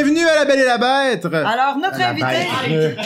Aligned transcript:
Bienvenue 0.00 0.28
à 0.28 0.34
La 0.36 0.44
Belle 0.44 0.60
et 0.60 0.64
la 0.64 0.78
Bête! 0.78 1.24
Alors, 1.24 1.76
notre 1.76 1.98
la 1.98 2.10
invité. 2.10 2.24
bête. 2.24 2.98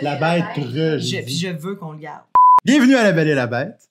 La 0.00 0.16
bête. 0.16 0.44
Je, 0.56 0.98
je 0.98 1.48
veux 1.48 1.74
qu'on 1.74 1.92
le 1.92 1.98
garde. 1.98 2.22
Bienvenue 2.64 2.96
à 2.96 3.02
La 3.02 3.12
Belle 3.12 3.28
et 3.28 3.34
la 3.34 3.46
Bête. 3.46 3.90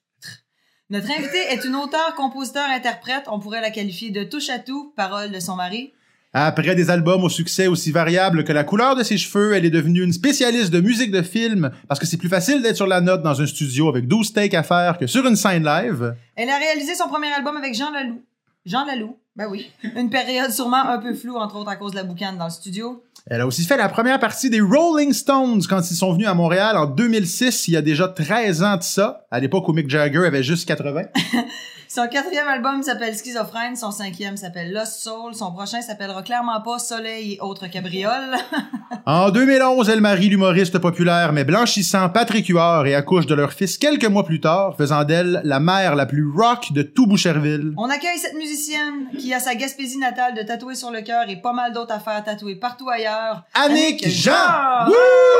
Notre 0.90 1.08
invité 1.12 1.38
est 1.50 1.64
une 1.64 1.76
auteure, 1.76 2.16
compositeur, 2.16 2.64
interprète. 2.68 3.26
On 3.28 3.38
pourrait 3.38 3.60
la 3.60 3.70
qualifier 3.70 4.10
de 4.10 4.24
touche 4.24 4.50
à 4.50 4.58
tout, 4.58 4.92
parole 4.96 5.30
de 5.30 5.38
son 5.38 5.54
mari. 5.54 5.92
Après 6.32 6.74
des 6.74 6.90
albums 6.90 7.22
au 7.22 7.28
succès 7.28 7.68
aussi 7.68 7.92
variable 7.92 8.42
que 8.42 8.52
la 8.52 8.64
couleur 8.64 8.96
de 8.96 9.04
ses 9.04 9.16
cheveux, 9.16 9.52
elle 9.54 9.64
est 9.64 9.70
devenue 9.70 10.02
une 10.02 10.12
spécialiste 10.12 10.72
de 10.72 10.80
musique 10.80 11.12
de 11.12 11.22
film 11.22 11.70
parce 11.86 12.00
que 12.00 12.06
c'est 12.06 12.16
plus 12.16 12.28
facile 12.28 12.60
d'être 12.62 12.74
sur 12.74 12.88
la 12.88 13.00
note 13.00 13.22
dans 13.22 13.40
un 13.40 13.46
studio 13.46 13.88
avec 13.88 14.08
12 14.08 14.32
takes 14.32 14.54
à 14.54 14.64
faire 14.64 14.98
que 14.98 15.06
sur 15.06 15.24
une 15.28 15.36
scène 15.36 15.62
live. 15.62 16.16
Elle 16.34 16.50
a 16.50 16.58
réalisé 16.58 16.96
son 16.96 17.06
premier 17.06 17.32
album 17.32 17.56
avec 17.56 17.76
Jean 17.76 17.92
Laloux. 17.92 18.20
Jean 18.64 18.84
Laloux, 18.84 19.18
ben 19.34 19.48
oui. 19.50 19.70
Une 19.96 20.10
période 20.10 20.50
sûrement 20.50 20.84
un 20.84 20.98
peu 20.98 21.14
floue, 21.14 21.36
entre 21.36 21.56
autres 21.56 21.70
à 21.70 21.76
cause 21.76 21.92
de 21.92 21.96
la 21.96 22.04
boucane 22.04 22.38
dans 22.38 22.44
le 22.44 22.50
studio. 22.50 23.02
Elle 23.26 23.40
a 23.40 23.46
aussi 23.46 23.64
fait 23.64 23.76
la 23.76 23.88
première 23.88 24.18
partie 24.18 24.50
des 24.50 24.60
Rolling 24.60 25.12
Stones 25.12 25.62
quand 25.68 25.90
ils 25.90 25.96
sont 25.96 26.12
venus 26.12 26.26
à 26.26 26.34
Montréal 26.34 26.76
en 26.76 26.86
2006, 26.86 27.68
il 27.68 27.74
y 27.74 27.76
a 27.76 27.82
déjà 27.82 28.08
13 28.08 28.62
ans 28.62 28.76
de 28.76 28.82
ça, 28.82 29.26
à 29.30 29.40
l'époque 29.40 29.68
où 29.68 29.72
Mick 29.72 29.88
Jagger 29.88 30.26
avait 30.26 30.42
juste 30.42 30.66
80. 30.66 31.02
Son 31.94 32.08
quatrième 32.08 32.48
album 32.48 32.82
s'appelle 32.82 33.14
Schizophrène, 33.14 33.76
son 33.76 33.90
cinquième 33.90 34.38
s'appelle 34.38 34.72
Lost 34.72 35.02
Soul, 35.02 35.34
son 35.34 35.52
prochain 35.52 35.82
s'appellera 35.82 36.22
clairement 36.22 36.58
pas 36.62 36.78
Soleil 36.78 37.34
et 37.34 37.40
autres 37.42 37.66
cabrioles. 37.66 38.36
En 39.04 39.30
2011, 39.30 39.88
elle 39.88 40.00
marie 40.00 40.28
l'humoriste 40.28 40.78
populaire 40.78 41.32
mais 41.32 41.44
blanchissant 41.44 42.08
Patrick 42.08 42.46
Huard 42.46 42.86
et 42.86 42.94
accouche 42.94 43.26
de 43.26 43.34
leur 43.34 43.52
fils 43.52 43.76
quelques 43.76 44.06
mois 44.06 44.24
plus 44.24 44.40
tard, 44.40 44.76
faisant 44.76 45.02
d'elle 45.02 45.40
la 45.44 45.60
mère 45.60 45.96
la 45.96 46.06
plus 46.06 46.24
rock 46.30 46.72
de 46.72 46.82
tout 46.82 47.06
Boucherville. 47.06 47.72
On 47.76 47.90
accueille 47.90 48.18
cette 48.18 48.36
musicienne 48.36 49.08
qui 49.18 49.34
a 49.34 49.40
sa 49.40 49.54
Gaspésie 49.54 49.98
natale 49.98 50.34
de 50.34 50.42
tatouer 50.42 50.76
sur 50.76 50.90
le 50.90 51.00
cœur 51.00 51.28
et 51.28 51.36
pas 51.36 51.52
mal 51.52 51.72
d'autres 51.72 51.94
affaires 51.94 52.22
tatouées 52.22 52.56
partout 52.56 52.88
ailleurs. 52.90 53.42
Annick 53.54 54.08
Jean! 54.08 54.86
Wouh! 54.86 54.94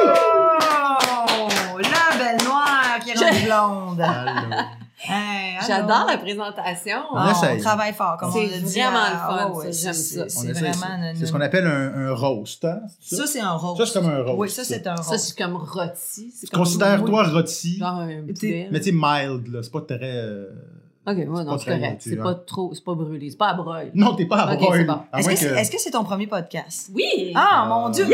Wouh! 0.06 1.78
La 1.78 2.16
belle 2.18 2.44
noire 2.44 2.98
qui 3.04 3.10
est 3.10 3.18
rendue 3.18 3.46
blonde. 3.46 4.04
Hey. 5.04 5.56
J'adore 5.66 6.06
la 6.06 6.16
présentation. 6.18 6.98
On 7.12 7.16
Ah, 7.16 7.32
on 7.52 7.58
travaille 7.58 7.92
fort, 7.92 8.16
comme 8.18 8.28
on 8.30 8.32
C'est 8.32 8.46
vraiment 8.80 8.98
Ah, 9.02 9.10
le 9.46 9.50
fun, 9.52 9.58
ouais, 9.58 9.72
ça, 9.72 9.82
j'aime 9.82 9.92
c'est- 9.94 10.18
ça. 10.18 10.28
C'est 10.28 10.52
vraiment... 10.52 10.72
ça. 10.74 11.14
C'est 11.18 11.26
ce 11.26 11.32
qu'on 11.32 11.40
appelle 11.40 11.66
un, 11.66 12.08
un 12.08 12.14
roast, 12.14 12.64
hein? 12.64 12.80
Ça, 13.00 13.26
c'est 13.26 13.40
un 13.40 13.52
rose. 13.52 13.78
Ça, 13.78 13.86
c'est 13.86 14.00
comme 14.00 14.10
un 14.10 14.22
roast. 14.22 14.38
Oui, 14.38 14.48
ça, 14.50 14.64
c'est 14.64 14.86
un 14.86 14.96
Ça, 14.96 15.10
rose. 15.10 15.20
c'est 15.20 15.36
comme 15.38 15.56
rôti. 15.56 16.32
Considère-toi 16.52 17.28
rôti, 17.30 17.78
Genre 17.78 17.88
un 17.88 18.06
mais 18.06 18.32
tu 18.34 18.84
sais, 18.84 18.92
mild, 18.92 19.48
là. 19.52 19.62
C'est 19.62 19.72
pas 19.72 19.80
très... 19.80 19.98
euh, 20.02 20.46
Ok, 21.04 21.16
ouais, 21.16 21.24
non, 21.26 21.58
c'est 21.58 21.64
correct. 21.66 21.96
C'est 22.00 22.18
hein. 22.18 22.22
pas 22.22 22.34
trop, 22.36 22.72
c'est 22.74 22.84
pas 22.84 22.94
brûlé, 22.94 23.28
c'est 23.30 23.36
pas 23.36 23.48
à 23.48 23.54
broil. 23.54 23.90
Non, 23.94 24.14
t'es 24.14 24.26
pas 24.26 24.42
à 24.42 24.54
broil. 24.54 24.78
c'est 24.78 24.84
bon. 24.84 25.00
À 25.12 25.18
Est-ce 25.18 25.28
que 25.30 25.36
c'est 25.36 25.48
que- 25.48 25.54
est-ce 25.56 25.70
que 25.72 25.80
c'est 25.80 25.90
ton 25.90 26.04
premier 26.04 26.28
podcast? 26.28 26.90
Oui! 26.94 27.32
Ah, 27.34 27.64
Euh, 27.64 27.68
mon 27.68 27.88
Dieu! 27.88 28.06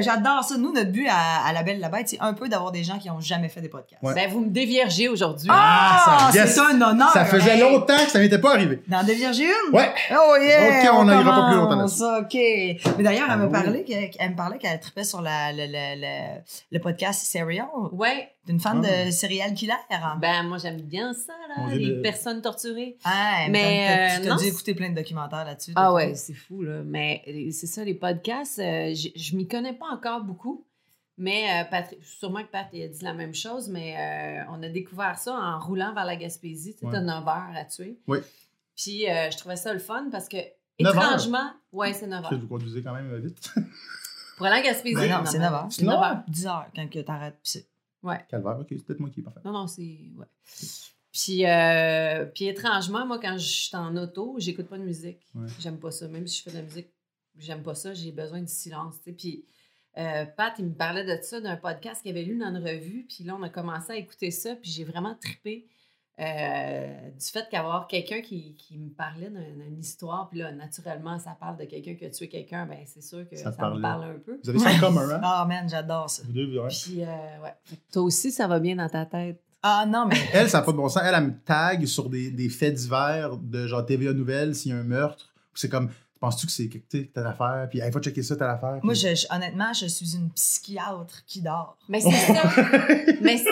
J'adore 0.00 0.42
ça. 0.42 0.56
Nous, 0.56 0.72
notre 0.72 0.90
but 0.90 1.08
à, 1.10 1.46
à 1.46 1.52
La 1.52 1.62
Belle 1.62 1.76
et 1.76 1.80
la 1.80 1.90
Bête, 1.90 2.08
c'est 2.08 2.20
un 2.20 2.32
peu 2.32 2.48
d'avoir 2.48 2.72
des 2.72 2.84
gens 2.84 2.98
qui 2.98 3.10
ont 3.10 3.20
jamais 3.20 3.48
fait 3.50 3.60
des 3.60 3.68
podcasts. 3.68 4.02
Ouais. 4.02 4.14
Ben, 4.14 4.30
vous 4.30 4.40
me 4.40 4.48
déviergez 4.48 5.08
aujourd'hui. 5.08 5.48
Ah, 5.52 6.30
ça- 6.32 6.38
yes. 6.38 6.54
c'est 6.54 6.60
un 6.60 6.80
honneur! 6.80 7.10
Ça 7.10 7.24
faisait 7.26 7.56
Hey. 7.56 7.60
longtemps 7.60 7.96
que 8.02 8.10
ça 8.10 8.18
m'était 8.18 8.40
pas 8.40 8.54
arrivé. 8.54 8.82
Dans 8.88 9.04
Des 9.04 9.14
Virgin? 9.14 9.46
Ouais. 9.72 9.92
Oh 10.12 10.34
yeah! 10.40 10.80
Ok, 10.90 10.90
on 10.94 11.04
n'en 11.04 11.20
ira 11.20 11.24
pas 11.24 11.48
plus 11.48 11.56
longtemps 11.56 12.18
OK. 12.20 12.34
Mais 12.96 13.04
d'ailleurs, 13.04 13.26
elle 13.26 13.32
Ah 13.32 13.36
me 13.36 13.46
oui. 13.46 13.52
parlait 13.52 13.84
qu'elle 13.84 14.10
elle 14.18 14.30
me 14.30 14.36
parlait 14.36 14.58
qu'elle 14.58 14.80
trippait 14.80 15.04
sur 15.04 15.20
la, 15.20 15.52
le, 15.52 15.66
le, 15.66 16.00
le, 16.00 16.40
le 16.70 16.78
podcast 16.80 17.24
Serial. 17.26 17.66
Ouais, 17.92 18.30
D'une 18.46 18.58
fan 18.58 18.84
Ah. 18.84 19.04
de 19.06 19.10
serial 19.12 19.54
killer. 19.54 19.72
ben, 20.20 20.42
moi, 20.44 20.58
j'aime 20.58 20.80
bien 20.80 21.12
ça, 21.12 21.32
là, 21.48 21.74
les 21.74 21.86
de- 21.96 22.00
personnes 22.00 22.42
torturées. 22.42 22.96
Ah, 23.04 23.46
Mais, 23.50 24.16
euh, 24.16 24.16
tu 24.20 24.22
t'as 24.28 24.34
non, 24.34 24.36
dû 24.36 24.46
écouter 24.48 24.74
plein 24.74 24.90
de 24.90 24.96
documentaires 24.96 25.44
là-dessus. 25.44 25.72
Ah 25.76 25.92
ouais, 25.92 26.14
c'est 26.16 26.34
fou, 26.34 26.62
là. 26.62 26.82
Mais 26.84 27.22
euh, 27.28 27.50
c'est 27.52 27.68
ça, 27.68 27.84
les 27.84 27.94
podcasts, 27.94 28.58
euh, 28.58 28.92
je 28.94 29.08
je 29.14 29.36
m'y 29.36 29.46
connais 29.46 29.74
pas 29.74 29.86
encore 29.92 30.22
beaucoup. 30.24 30.64
Mais 31.18 31.44
euh, 31.62 31.64
Patrick, 31.70 32.02
sûrement 32.02 32.42
que 32.42 32.50
Pat 32.50 32.66
il 32.72 32.82
a 32.82 32.88
dit 32.88 33.04
la 33.04 33.12
même 33.12 33.34
chose, 33.34 33.68
mais 33.68 33.94
euh, 33.96 34.44
on 34.50 34.60
a 34.62 34.68
découvert 34.68 35.18
ça 35.18 35.34
en 35.34 35.60
roulant 35.60 35.92
vers 35.94 36.04
la 36.06 36.16
Gaspésie. 36.16 36.72
Tu 36.72 36.80
sais, 36.80 36.86
Ouais. 36.86 36.92
t'as 36.92 37.00
9 37.00 37.28
heures 37.28 37.50
à 37.54 37.64
tuer. 37.64 37.98
Oui. 38.08 38.18
Puis 38.76 39.08
euh, 39.08 39.30
je 39.30 39.36
trouvais 39.36 39.56
ça 39.56 39.72
le 39.72 39.78
fun 39.78 40.08
parce 40.10 40.26
que, 40.28 40.38
9 40.80 40.96
heures? 40.96 41.02
étrangement, 41.04 41.50
ouais, 41.70 41.92
c'est 41.92 42.06
9 42.08 42.28
Que 42.28 42.34
heures. 42.34 42.40
vous 42.40 42.48
conduisez 42.48 42.82
quand 42.82 42.94
même 42.94 43.14
vite. 43.18 43.52
Pour 44.36 44.46
aller 44.46 44.56
à 44.56 44.62
Gaspésie, 44.62 44.96
Ben 44.96 45.10
non, 45.10 45.24
c'est 45.26 45.38
9 45.38 45.52
heures. 45.52 45.66
C'est 45.70 45.84
9 45.84 45.94
heures? 46.02 46.22
10 46.26 46.46
heures 46.46 46.66
quand 46.74 46.90
que 46.90 46.98
t'arrêtes. 47.00 47.58
C'est- 48.02 48.26
Calvaire, 48.28 48.58
ok, 48.60 48.66
c'est 48.70 48.84
peut-être 48.84 49.00
moi 49.00 49.10
qui 49.10 49.20
est 49.20 49.22
parfait. 49.22 49.40
Non, 49.44 49.52
non, 49.52 49.66
c'est. 49.66 49.82
Ouais. 50.16 50.26
Puis, 51.12 51.46
euh, 51.46 52.24
puis 52.26 52.46
étrangement, 52.46 53.06
moi, 53.06 53.18
quand 53.20 53.36
je 53.36 53.46
suis 53.46 53.76
en 53.76 53.96
auto, 53.96 54.36
j'écoute 54.38 54.66
pas 54.68 54.78
de 54.78 54.84
musique. 54.84 55.20
Ouais. 55.34 55.46
J'aime 55.60 55.78
pas 55.78 55.90
ça. 55.90 56.08
Même 56.08 56.26
si 56.26 56.38
je 56.38 56.42
fais 56.44 56.50
de 56.50 56.56
la 56.56 56.62
musique, 56.62 56.88
j'aime 57.36 57.62
pas 57.62 57.74
ça. 57.74 57.92
J'ai 57.92 58.12
besoin 58.12 58.40
du 58.40 58.50
silence. 58.52 58.94
Puis 59.16 59.44
euh, 59.98 60.24
Pat, 60.24 60.54
il 60.58 60.64
me 60.66 60.74
parlait 60.74 61.04
de 61.04 61.22
ça, 61.22 61.40
d'un 61.40 61.56
podcast 61.56 62.00
qu'il 62.02 62.10
avait 62.12 62.24
lu 62.24 62.38
dans 62.38 62.48
une 62.48 62.66
revue. 62.66 63.06
Puis 63.06 63.24
là, 63.24 63.36
on 63.38 63.42
a 63.42 63.50
commencé 63.50 63.92
à 63.92 63.96
écouter 63.96 64.30
ça. 64.30 64.56
Puis 64.56 64.70
j'ai 64.70 64.84
vraiment 64.84 65.14
trippé 65.20 65.66
euh, 66.20 67.10
du 67.10 67.26
fait 67.26 67.46
qu'avoir 67.50 67.86
quelqu'un 67.88 68.20
qui, 68.20 68.54
qui 68.54 68.78
me 68.78 68.90
parlait 68.90 69.30
d'un- 69.30 69.64
d'une 69.64 69.78
histoire. 69.80 70.28
Puis 70.28 70.38
là, 70.40 70.52
naturellement, 70.52 71.18
ça 71.18 71.36
parle 71.38 71.56
de 71.56 71.64
quelqu'un 71.64 71.94
qui 71.94 72.04
a 72.04 72.10
tué 72.10 72.28
quelqu'un. 72.28 72.66
Ben 72.66 72.78
c'est 72.86 73.02
sûr 73.02 73.28
que 73.28 73.36
Ça 73.36 73.50
me 73.50 73.80
parle 73.80 74.04
un 74.04 74.18
peu. 74.24 74.38
Vous 74.44 74.50
avez 74.50 74.58
ça 74.58 74.70
en 74.72 74.78
commun, 74.80 75.08
hein? 75.10 75.20
Ah, 75.22 75.44
man, 75.48 75.68
j'adore 75.68 76.10
ça. 76.10 76.22
Vous 76.26 76.32
deux, 76.32 76.58
ouais. 76.60 76.68
Puis, 76.68 77.02
euh, 77.02 77.06
ouais. 77.42 77.54
Toi 77.92 78.02
aussi, 78.02 78.30
ça 78.30 78.46
va 78.46 78.60
bien 78.60 78.76
dans 78.76 78.88
ta 78.88 79.06
tête? 79.06 79.40
Ah, 79.62 79.86
non, 79.88 80.06
mais. 80.06 80.16
Elle, 80.32 80.50
ça 80.50 80.58
n'a 80.58 80.64
pas 80.64 80.72
de 80.72 80.76
bon 80.76 80.88
sens. 80.88 81.02
Elle, 81.04 81.14
elle 81.14 81.24
me 81.24 81.38
tag 81.44 81.86
sur 81.86 82.10
des, 82.10 82.30
des 82.30 82.48
faits 82.48 82.74
divers 82.74 83.36
de 83.36 83.66
genre 83.66 83.84
TVA 83.86 84.12
Nouvelles 84.12 84.54
s'il 84.54 84.72
y 84.72 84.74
a 84.74 84.78
un 84.78 84.82
meurtre. 84.82 85.32
C'est 85.54 85.68
comme, 85.68 85.88
penses-tu 86.20 86.46
que 86.46 86.52
c'est 86.52 86.68
que 86.68 86.78
tu 86.78 86.84
sais, 87.00 87.10
telle 87.14 87.26
affaire? 87.26 87.68
Puis, 87.70 87.78
elle 87.78 87.92
va 87.92 88.00
checker 88.00 88.22
ça, 88.22 88.36
telle 88.36 88.48
affaire. 88.50 88.80
Moi, 88.82 88.92
puis- 88.94 89.00
je, 89.02 89.14
je- 89.14 89.26
honnêtement, 89.34 89.72
je 89.72 89.86
suis 89.86 90.14
une 90.16 90.30
psychiatre 90.30 91.24
qui 91.26 91.42
dort. 91.42 91.76
Mais 91.88 92.00
c'est 92.00 92.10
ça. 92.10 92.42
mais 93.22 93.36
c'est- 93.38 93.48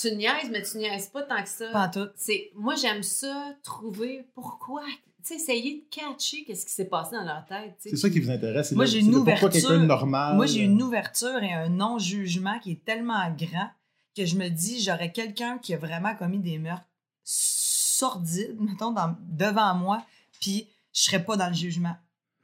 tu 0.00 0.14
niaises, 0.16 0.50
mais 0.50 0.62
tu 0.62 0.78
niaises 0.78 1.08
pas 1.08 1.22
tant 1.22 1.42
que 1.42 1.48
ça. 1.48 1.68
Pas 1.72 1.86
en 1.86 1.90
tout. 1.90 2.08
C'est 2.16 2.50
moi 2.54 2.74
j'aime 2.74 3.02
ça 3.02 3.54
trouver 3.62 4.26
pourquoi 4.34 4.82
tu 5.26 5.34
essayer 5.34 5.80
de 5.90 5.94
catcher 5.94 6.44
qu'est-ce 6.44 6.64
qui 6.64 6.72
s'est 6.72 6.86
passé 6.88 7.14
dans 7.14 7.24
leur 7.24 7.44
tête. 7.46 7.74
C'est 7.78 7.94
ça 7.96 8.08
qui 8.08 8.20
vous 8.20 8.30
intéresse. 8.30 8.70
c'est 8.70 8.74
Moi, 8.74 8.86
le- 8.86 8.90
j'ai 8.90 9.00
c'est 9.00 9.06
une 9.06 9.14
ouverture. 9.16 9.50
quelqu'un 9.50 9.78
de 9.78 9.84
normal. 9.84 10.34
Moi, 10.36 10.46
j'ai 10.46 10.60
une 10.60 10.82
ouverture 10.82 11.42
et 11.42 11.52
un 11.52 11.68
non-jugement 11.68 12.58
qui 12.60 12.72
est 12.72 12.84
tellement 12.84 13.30
grand 13.30 13.68
que 14.16 14.24
je 14.24 14.36
me 14.36 14.48
dis, 14.48 14.80
j'aurais 14.82 15.12
quelqu'un 15.12 15.58
qui 15.58 15.74
a 15.74 15.76
vraiment 15.76 16.14
commis 16.16 16.38
des 16.38 16.58
meurtres 16.58 16.86
sordides, 17.24 18.56
mettons, 18.60 18.92
dans- 18.92 19.14
devant 19.28 19.74
moi, 19.74 20.02
puis 20.40 20.68
je 20.92 21.02
serais 21.02 21.22
pas 21.24 21.36
dans 21.36 21.48
le 21.48 21.54
jugement. 21.54 21.94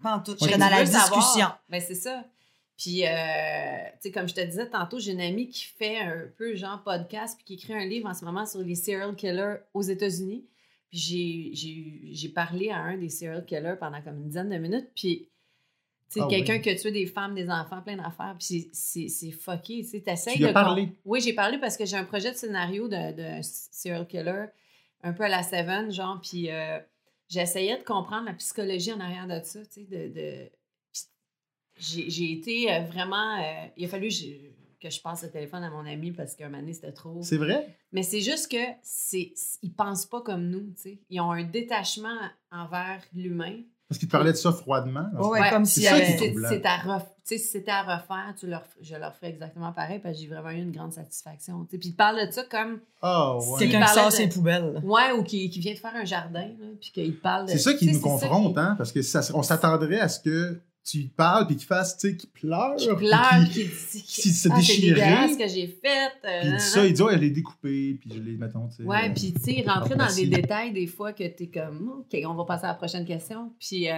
Pas 0.03 0.15
en 0.17 0.21
tout. 0.21 0.37
Je 0.39 0.45
serais 0.45 0.59
dans 0.59 0.69
la 0.69 0.85
discussion. 0.85 1.49
Ben 1.71 1.81
c'est 1.85 1.95
ça. 1.95 2.25
Puis, 2.77 3.07
euh, 3.07 3.09
tu 3.93 3.99
sais, 4.01 4.11
comme 4.11 4.29
je 4.29 4.35
te 4.35 4.41
disais 4.43 4.69
tantôt, 4.69 4.99
j'ai 4.99 5.13
une 5.13 5.21
amie 5.21 5.49
qui 5.49 5.65
fait 5.65 5.99
un 5.99 6.27
peu 6.37 6.55
genre 6.57 6.83
podcast 6.83 7.37
puis 7.37 7.45
qui 7.45 7.55
écrit 7.55 7.73
un 7.75 7.87
livre 7.87 8.07
en 8.09 8.13
ce 8.15 8.25
moment 8.25 8.45
sur 8.45 8.61
les 8.61 8.75
serial 8.75 9.15
killers 9.17 9.57
aux 9.73 9.83
États-Unis. 9.83 10.45
Puis 10.91 11.55
j'ai- 11.55 12.29
parlé 12.29 12.71
à 12.71 12.79
un 12.79 12.99
des 12.99 13.09
serial 13.09 13.45
killers 13.47 13.77
pendant 13.81 14.03
comme 14.03 14.19
une 14.19 14.27
dizaine 14.29 14.51
de 14.51 14.57
minutes. 14.59 14.89
Puis, 14.95 15.29
tu 16.11 16.15
sais, 16.15 16.21
Ah 16.23 16.27
quelqu'un 16.29 16.55
ouais. 16.55 16.61
qui 16.61 16.69
a 16.71 16.75
tué 16.77 16.93
des 16.93 17.07
femmes, 17.07 17.35
des 17.35 17.49
enfants, 17.49 17.81
plein 17.83 17.97
d'affaires. 17.97 18.37
Puis 18.39 18.69
c'est- 18.73 19.31
fucké. 19.33 19.83
Tu 19.83 19.89
sais, 19.89 20.03
Tu 20.03 20.45
as 20.45 20.49
de 20.49 20.53
parlé? 20.53 20.89
Oui, 21.07 21.21
j'ai 21.23 21.33
parlé 21.33 21.59
parce 21.59 21.77
que 21.79 21.87
j'ai 21.87 21.97
un 21.97 22.05
projet 22.05 22.31
de 22.31 22.37
scénario 22.37 22.89
de, 22.89 23.13
de 23.13 23.43
serial 23.43 24.07
killer, 24.07 24.47
un 25.03 25.13
peu 25.15 25.25
à 25.25 25.29
la 25.29 25.43
Seven, 25.43 25.91
genre. 25.91 26.21
Puis 26.23 26.51
euh, 26.51 26.79
j'essayais 27.31 27.79
de 27.79 27.85
comprendre 27.85 28.27
la 28.27 28.35
psychologie 28.35 28.93
en 28.93 29.01
arrière 29.01 29.27
de 29.27 29.41
ça, 29.45 29.61
tu 29.65 29.73
sais, 29.73 29.85
de... 29.85 30.09
de- 30.15 30.51
j'ai 31.79 32.09
j'ai 32.11 32.33
été 32.33 32.73
euh, 32.73 32.81
vraiment... 32.81 33.39
euh, 33.41 33.67
il 33.77 33.85
a 33.85 33.89
fallu 33.89 34.09
que 34.81 34.91
je, 34.91 35.01
passe 35.01 35.23
le 35.23 35.31
téléphone 35.31 35.63
à 35.65 35.71
mon 35.71 35.87
ami 35.87 36.13
parce 36.13 36.35
qu'un 36.35 36.47
moment 36.49 36.61
donné, 36.61 36.73
c'était 36.73 36.93
trop... 36.93 37.19
C'est 37.23 37.37
vrai? 37.39 37.75
Mais 37.93 38.03
c'est 38.03 38.21
juste 38.21 38.51
que 38.51 38.57
c'est 38.83 39.33
ils 39.63 39.73
pensent 39.73 40.07
pas 40.07 40.21
comme 40.21 40.49
nous, 40.49 40.73
tu 40.77 40.83
sais. 40.83 40.99
Ils 41.11 41.21
ont 41.21 41.31
un 41.33 41.45
détachement 41.45 42.19
envers 42.51 43.01
l'humain. 43.15 43.57
Parce 43.89 44.01
qu'il 44.01 44.09
te 44.09 44.13
parlait 44.13 44.33
de 44.33 44.37
ça 44.37 44.51
froidement. 44.53 45.07
ce 45.13 45.27
Ouais, 45.29 45.49
comme 45.49 45.65
si 45.65 45.83
c'est 45.83 45.89
à 45.89 46.77
ref- 46.79 47.03
tu 47.05 47.37
sais, 47.37 47.39
si 47.39 47.49
c'était 47.51 47.71
à 47.71 47.83
refaire, 47.83 48.35
tu 48.39 48.49
leur, 48.49 48.65
je 48.81 48.97
leur 48.97 49.15
ferais 49.15 49.31
exactement 49.31 49.73
pareil 49.73 50.01
parce 50.01 50.17
que 50.17 50.23
j'ai 50.23 50.27
vraiment 50.27 50.51
eu 50.51 50.59
une 50.61 50.73
grande 50.73 50.93
satisfaction. 50.93 51.65
tu 51.65 51.71
sais. 51.73 51.79
Puis 51.79 51.89
ils 51.91 51.95
parlent 51.95 52.27
de 52.27 52.31
ça 52.33 52.43
comme 52.45 52.81
C'est 53.01 53.07
ouais. 53.07 53.59
Quelqu'un 53.61 53.79
qui 53.79 53.85
parlait 53.85 54.01
sort 54.01 54.11
de- 54.11 54.17
ses 54.17 54.29
poubelles. 54.29 54.81
Ouais, 54.85 55.13
ou 55.17 55.23
qui, 55.23 55.49
qui 55.51 55.61
vient 55.61 55.73
de 55.75 55.79
faire 55.79 55.95
un 55.95 56.05
jardin, 56.05 56.49
là, 56.49 56.67
puis 56.81 56.91
qu'il 56.91 57.17
parle 57.17 57.47
de. 57.47 57.53
C'est 57.53 57.59
ça 57.59 57.75
qui 57.75 57.93
nous 57.93 58.01
confronte, 58.01 58.59
hein? 58.59 58.75
Parce 58.77 58.91
que 58.91 59.03
ça, 59.03 59.21
on 59.35 59.43
s'attendrait 59.45 60.01
à 60.01 60.09
ce 60.09 60.19
que 60.19 60.61
tu 60.87 60.99
lui 60.99 61.09
parles 61.09 61.47
puis 61.49 61.57
qu'il 61.57 61.67
fasse, 61.67 61.99
tu 61.99 62.09
sais, 62.11 62.17
qu'il 62.17 62.31
pleure. 62.31 62.77
Qui 62.77 62.87
puis 62.87 62.97
pleure, 62.97 63.45
qu'il- 63.53 63.71
qui 63.71 63.99
dit. 63.99 64.03
qui 64.03 64.29
se 64.31 64.49
ah, 64.51 64.55
c'est 64.61 64.63
ce 64.63 65.39
que 65.39 65.49
j'ai 65.49 65.67
fait. 65.67 66.11
euh, 66.25 66.41
Puis 66.41 66.45
il 66.45 66.45
dit 66.45 66.51
nan, 66.51 66.59
ça, 66.61 66.79
nan. 66.81 66.87
il 66.89 66.93
dit, 66.95 67.03
oh, 67.03 67.09
je 67.11 67.17
l'ai 67.17 67.31
découpé, 67.31 67.95
puis 68.01 68.11
je 68.15 68.21
l'ai, 68.21 68.37
mettons, 68.37 68.69
tu 68.69 68.77
sais. 68.77 68.83
Ouais, 68.85 69.11
euh, 69.11 69.13
puis 69.15 69.33
tu 69.33 69.41
sais, 69.41 69.65
rentrer 69.67 69.97
dans 69.97 70.15
des 70.15 70.27
détails 70.29 70.73
des 70.73 70.87
fois 70.87 71.13
que 71.13 71.25
t'es 71.27 71.49
comme, 71.49 71.89
OK, 72.01 72.17
on 72.25 72.35
va 72.35 72.45
passer 72.45 72.65
à 72.65 72.69
la 72.69 72.75
prochaine 72.75 73.05
question. 73.05 73.53
Puis, 73.59 73.91
euh, 73.91 73.95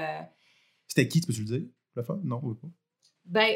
C'était 0.86 1.06
qui, 1.08 1.20
tu 1.20 1.26
peux-tu 1.26 1.40
le 1.40 1.58
dire? 1.58 1.68
La 1.94 2.02
femme? 2.02 2.20
Non, 2.24 2.40
oui, 2.42 2.54
pas. 2.60 2.68
ben, 3.26 3.54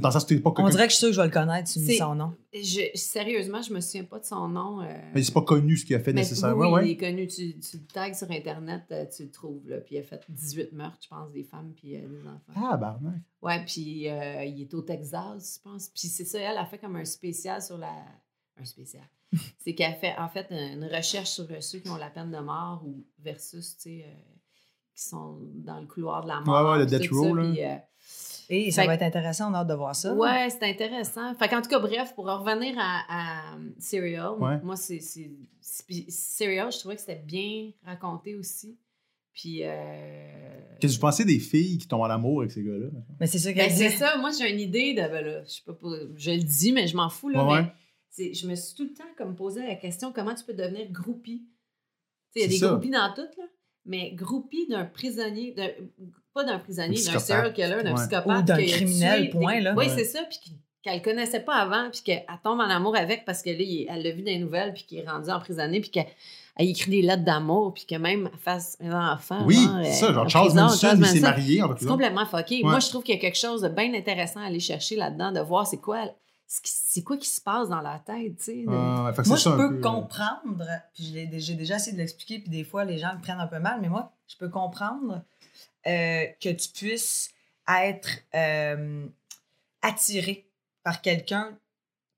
Dans 0.00 0.08
le 0.08 0.12
sens 0.12 0.24
que 0.24 0.34
t'es 0.34 0.40
pas 0.40 0.52
On 0.58 0.68
dirait 0.68 0.86
que 0.86 0.92
je 0.92 0.96
suis 0.96 1.00
sûre 1.00 1.08
que 1.08 1.14
je 1.14 1.20
vais 1.20 1.26
le 1.26 1.32
connaître, 1.32 1.70
tu 1.72 1.78
me 1.78 1.84
dis 1.86 1.92
C'est- 1.92 1.98
son 1.98 2.14
nom. 2.14 2.34
Je, 2.52 2.80
sérieusement, 2.94 3.62
je 3.62 3.72
me 3.72 3.80
souviens 3.80 4.04
pas 4.04 4.18
de 4.18 4.24
son 4.24 4.48
nom. 4.48 4.80
euh, 4.82 4.86
Mais 5.14 5.22
c'est 5.22 5.32
pas 5.32 5.42
connu 5.42 5.76
ce 5.76 5.84
qu'il 5.84 5.94
a 5.96 6.00
fait 6.00 6.12
mais 6.12 6.20
nécessairement. 6.22 6.66
oui, 6.66 6.72
ouais. 6.72 6.88
il 6.88 6.92
est 6.92 6.96
connu. 6.96 7.26
Tu, 7.26 7.58
tu 7.58 7.76
le 7.78 7.86
tags 7.86 8.12
sur 8.14 8.30
Internet, 8.30 8.82
euh, 8.92 9.04
tu 9.14 9.24
le 9.24 9.30
trouves. 9.30 9.68
Là, 9.68 9.78
puis 9.78 9.96
il 9.96 9.98
a 9.98 10.02
fait 10.02 10.22
18 10.28 10.72
meurtres, 10.72 10.98
je 11.02 11.08
pense, 11.08 11.30
des 11.32 11.44
femmes 11.44 11.72
puis 11.76 11.96
euh, 11.96 12.00
des 12.08 12.26
enfants. 12.28 12.68
Ah, 12.72 12.76
barnac. 12.76 13.14
Ouais, 13.42 13.64
puis 13.64 14.08
euh, 14.08 14.44
il 14.44 14.62
est 14.62 14.74
au 14.74 14.82
Texas, 14.82 15.60
je 15.64 15.70
pense. 15.70 15.88
Puis 15.88 16.08
c'est 16.08 16.24
ça, 16.24 16.38
elle 16.38 16.58
a 16.58 16.64
fait 16.66 16.78
comme 16.78 16.96
un 16.96 17.04
spécial 17.04 17.60
sur 17.62 17.78
la. 17.78 17.92
Un 18.60 18.64
spécial. 18.64 19.04
c'est 19.58 19.74
qu'elle 19.74 19.92
a 19.92 19.94
fait, 19.96 20.14
en 20.18 20.28
fait, 20.28 20.46
une 20.50 20.84
recherche 20.84 21.30
sur 21.30 21.44
euh, 21.50 21.60
ceux 21.60 21.78
qui 21.80 21.90
ont 21.90 21.96
la 21.96 22.10
peine 22.10 22.30
de 22.30 22.38
mort 22.38 22.82
ou 22.86 23.04
versus, 23.18 23.76
tu 23.76 23.82
sais, 23.82 24.04
euh, 24.06 24.12
qui 24.94 25.02
sont 25.04 25.38
dans 25.56 25.78
le 25.80 25.86
couloir 25.86 26.22
de 26.22 26.28
la 26.28 26.40
mort. 26.40 26.64
Ouais, 26.64 26.70
ouais, 26.72 26.78
le 26.78 26.86
puis 26.86 26.98
death 26.98 27.08
tout 27.08 27.22
ça, 27.22 27.28
row, 27.28 27.34
là. 27.34 27.50
puis, 27.52 27.64
euh, 27.64 27.74
Et 28.48 28.70
ça 28.70 28.82
Fait 28.82 28.88
va 28.88 28.94
être 28.94 29.02
intéressant, 29.02 29.50
on 29.50 29.54
a 29.54 29.58
hâte 29.58 29.68
de 29.68 29.74
voir 29.74 29.94
ça. 29.96 30.14
Ouais, 30.14 30.48
c'est 30.50 30.62
intéressant. 30.62 31.34
Fait 31.34 31.48
qu'en 31.48 31.60
tout 31.62 31.68
cas, 31.68 31.80
bref, 31.80 32.14
pour 32.14 32.28
en 32.28 32.38
revenir 32.42 32.74
à, 32.78 33.00
à, 33.08 33.54
um, 33.56 33.74
Serial, 33.78 34.32
Ouais. 34.38 34.60
moi, 34.62 34.76
c'est. 34.76 35.00
c'est- 35.00 35.30
c'est- 35.60 35.86
puis 35.86 36.04
Serial, 36.08 36.70
je 36.70 36.78
trouvais 36.78 36.94
que 36.94 37.00
c'était 37.00 37.16
bien 37.22 37.72
raconté 37.84 38.34
aussi. 38.36 38.78
Puis. 39.32 39.60
Euh... 39.64 40.60
Qu'est-ce 40.80 40.94
que 40.94 40.98
vous 40.98 41.06
pensez 41.06 41.24
des 41.24 41.38
filles 41.40 41.78
qui 41.78 41.88
tombent 41.88 42.02
en 42.02 42.04
amour 42.04 42.40
avec 42.40 42.52
ces 42.52 42.62
gars-là? 42.62 42.86
Mais 43.20 43.26
c'est 43.26 43.38
ça 43.38 43.50
Ben, 43.50 43.56
qu'elle 43.56 43.72
c'est 43.72 43.88
dit. 43.90 43.96
ça, 43.96 44.16
moi 44.18 44.30
j'ai 44.38 44.50
une 44.52 44.60
idée 44.60 44.94
de. 44.94 45.00
Ben 45.00 45.24
là, 45.24 45.44
je 45.44 45.50
sais 45.50 45.62
pas, 45.66 45.72
pour- 45.74 45.96
je 46.16 46.30
le 46.30 46.42
dis, 46.42 46.72
mais 46.72 46.86
je 46.86 46.96
m'en 46.96 47.08
fous, 47.08 47.28
là. 47.28 47.44
Ouais, 47.44 47.62
mais 47.62 47.72
c'est- 48.10 48.32
je 48.34 48.46
me 48.46 48.54
suis 48.54 48.74
tout 48.74 48.84
le 48.84 48.94
temps 48.94 49.04
comme 49.18 49.34
posé 49.34 49.66
la 49.66 49.74
question 49.74 50.12
comment 50.12 50.34
tu 50.34 50.44
peux 50.44 50.54
devenir 50.54 50.90
groupie? 50.92 51.48
Tu 52.34 52.40
sais, 52.40 52.40
Il 52.40 52.40
y 52.40 52.44
a 52.44 52.46
C'est 52.46 52.48
des 52.54 52.58
ça. 52.58 52.68
groupies 52.68 52.90
dans 52.90 53.12
tout, 53.14 53.22
là. 53.38 53.44
Mais 53.84 54.12
groupie 54.12 54.66
d'un 54.68 54.84
prisonnier, 54.84 55.52
d'un- 55.52 55.70
pas 56.36 56.44
d'un 56.44 56.58
prisonnier, 56.58 56.88
Un 56.88 57.12
d'un 57.12 57.18
psychopathe. 57.18 57.26
serial 57.26 57.52
killer, 57.52 57.82
d'un 57.82 57.94
psychopathe. 57.94 58.38
Ou 58.38 58.42
d'un 58.42 58.56
criminel, 58.66 59.30
point, 59.30 59.60
là. 59.60 59.74
Oui, 59.76 59.86
Ouais. 59.86 59.92
c'est 59.96 60.04
ça. 60.04 60.20
Puis 60.28 60.38
qu'elle 60.82 61.02
connaissait 61.02 61.40
pas 61.40 61.54
avant, 61.56 61.90
puis 61.90 62.02
qu'elle 62.02 62.24
tombe 62.44 62.60
en 62.60 62.68
amour 62.70 62.94
avec 62.96 63.24
parce 63.24 63.42
que 63.42 63.50
là, 63.50 63.56
il- 63.58 63.86
elle 63.90 64.02
l'a 64.04 64.10
vu 64.12 64.20
dans 64.22 64.26
les 64.30 64.38
nouvelles, 64.38 64.72
puis 64.72 64.84
qu'il 64.84 64.98
est 64.98 65.08
rendu 65.08 65.30
emprisonné, 65.30 65.80
puis 65.80 65.90
qu'elle 65.90 66.06
elle 66.58 66.68
écrit 66.68 66.90
des 66.90 67.02
lettres 67.02 67.24
d'amour, 67.24 67.74
puis 67.74 67.84
que 67.84 67.96
même 67.96 68.30
elle 68.32 68.38
fasse 68.38 68.78
un 68.80 69.12
enfant. 69.12 69.44
Oui, 69.44 69.58
c'est 69.82 70.04
euh, 70.04 70.06
ça. 70.08 70.12
Genre 70.14 70.24
en 70.24 70.28
Charles 70.28 70.46
prison, 70.48 70.62
Manson, 70.62 70.78
Charles 70.86 70.98
il 71.00 71.06
s'est 71.06 71.20
marié 71.20 71.62
en 71.62 71.74
C'est 71.76 71.86
complètement 71.86 72.24
fucké. 72.24 72.56
Ouais. 72.62 72.70
Moi, 72.70 72.78
je 72.80 72.88
trouve 72.88 73.02
qu'il 73.02 73.14
y 73.14 73.18
a 73.18 73.20
quelque 73.20 73.36
chose 73.36 73.60
de 73.62 73.68
bien 73.68 73.92
intéressant 73.92 74.40
à 74.40 74.44
aller 74.46 74.60
chercher 74.60 74.96
là-dedans, 74.96 75.32
de 75.32 75.40
voir 75.40 75.66
c'est 75.66 75.76
quoi, 75.76 76.04
ce 76.48 76.60
qui- 76.62 76.72
c'est 76.72 77.02
quoi 77.02 77.16
qui 77.18 77.28
se 77.28 77.40
passe 77.42 77.68
dans 77.68 77.80
la 77.82 77.98
tête, 78.06 78.38
tu 78.38 78.44
sais. 78.44 78.62
de- 78.62 78.70
Ah, 78.70 79.12
Moi, 79.26 79.36
je 79.36 79.48
peux 79.50 79.56
peu, 79.56 79.74
euh, 79.76 79.80
comprendre, 79.82 80.64
puis 80.94 81.04
j'ai 81.38 81.54
déjà 81.54 81.76
essayé 81.76 81.92
de 81.92 81.98
l'expliquer, 81.98 82.38
puis 82.38 82.48
des 82.48 82.64
fois, 82.64 82.84
les 82.86 82.96
gens 82.98 83.10
le 83.12 83.20
prennent 83.20 83.40
un 83.40 83.46
peu 83.48 83.58
mal, 83.58 83.80
mais 83.82 83.88
moi, 83.90 84.12
je 84.28 84.36
peux 84.38 84.48
comprendre 84.48 85.22
euh, 85.86 86.26
que 86.40 86.48
tu 86.50 86.68
puisses 86.68 87.30
être 87.68 88.10
euh, 88.34 89.06
attiré 89.82 90.48
par 90.82 91.02
quelqu'un 91.02 91.58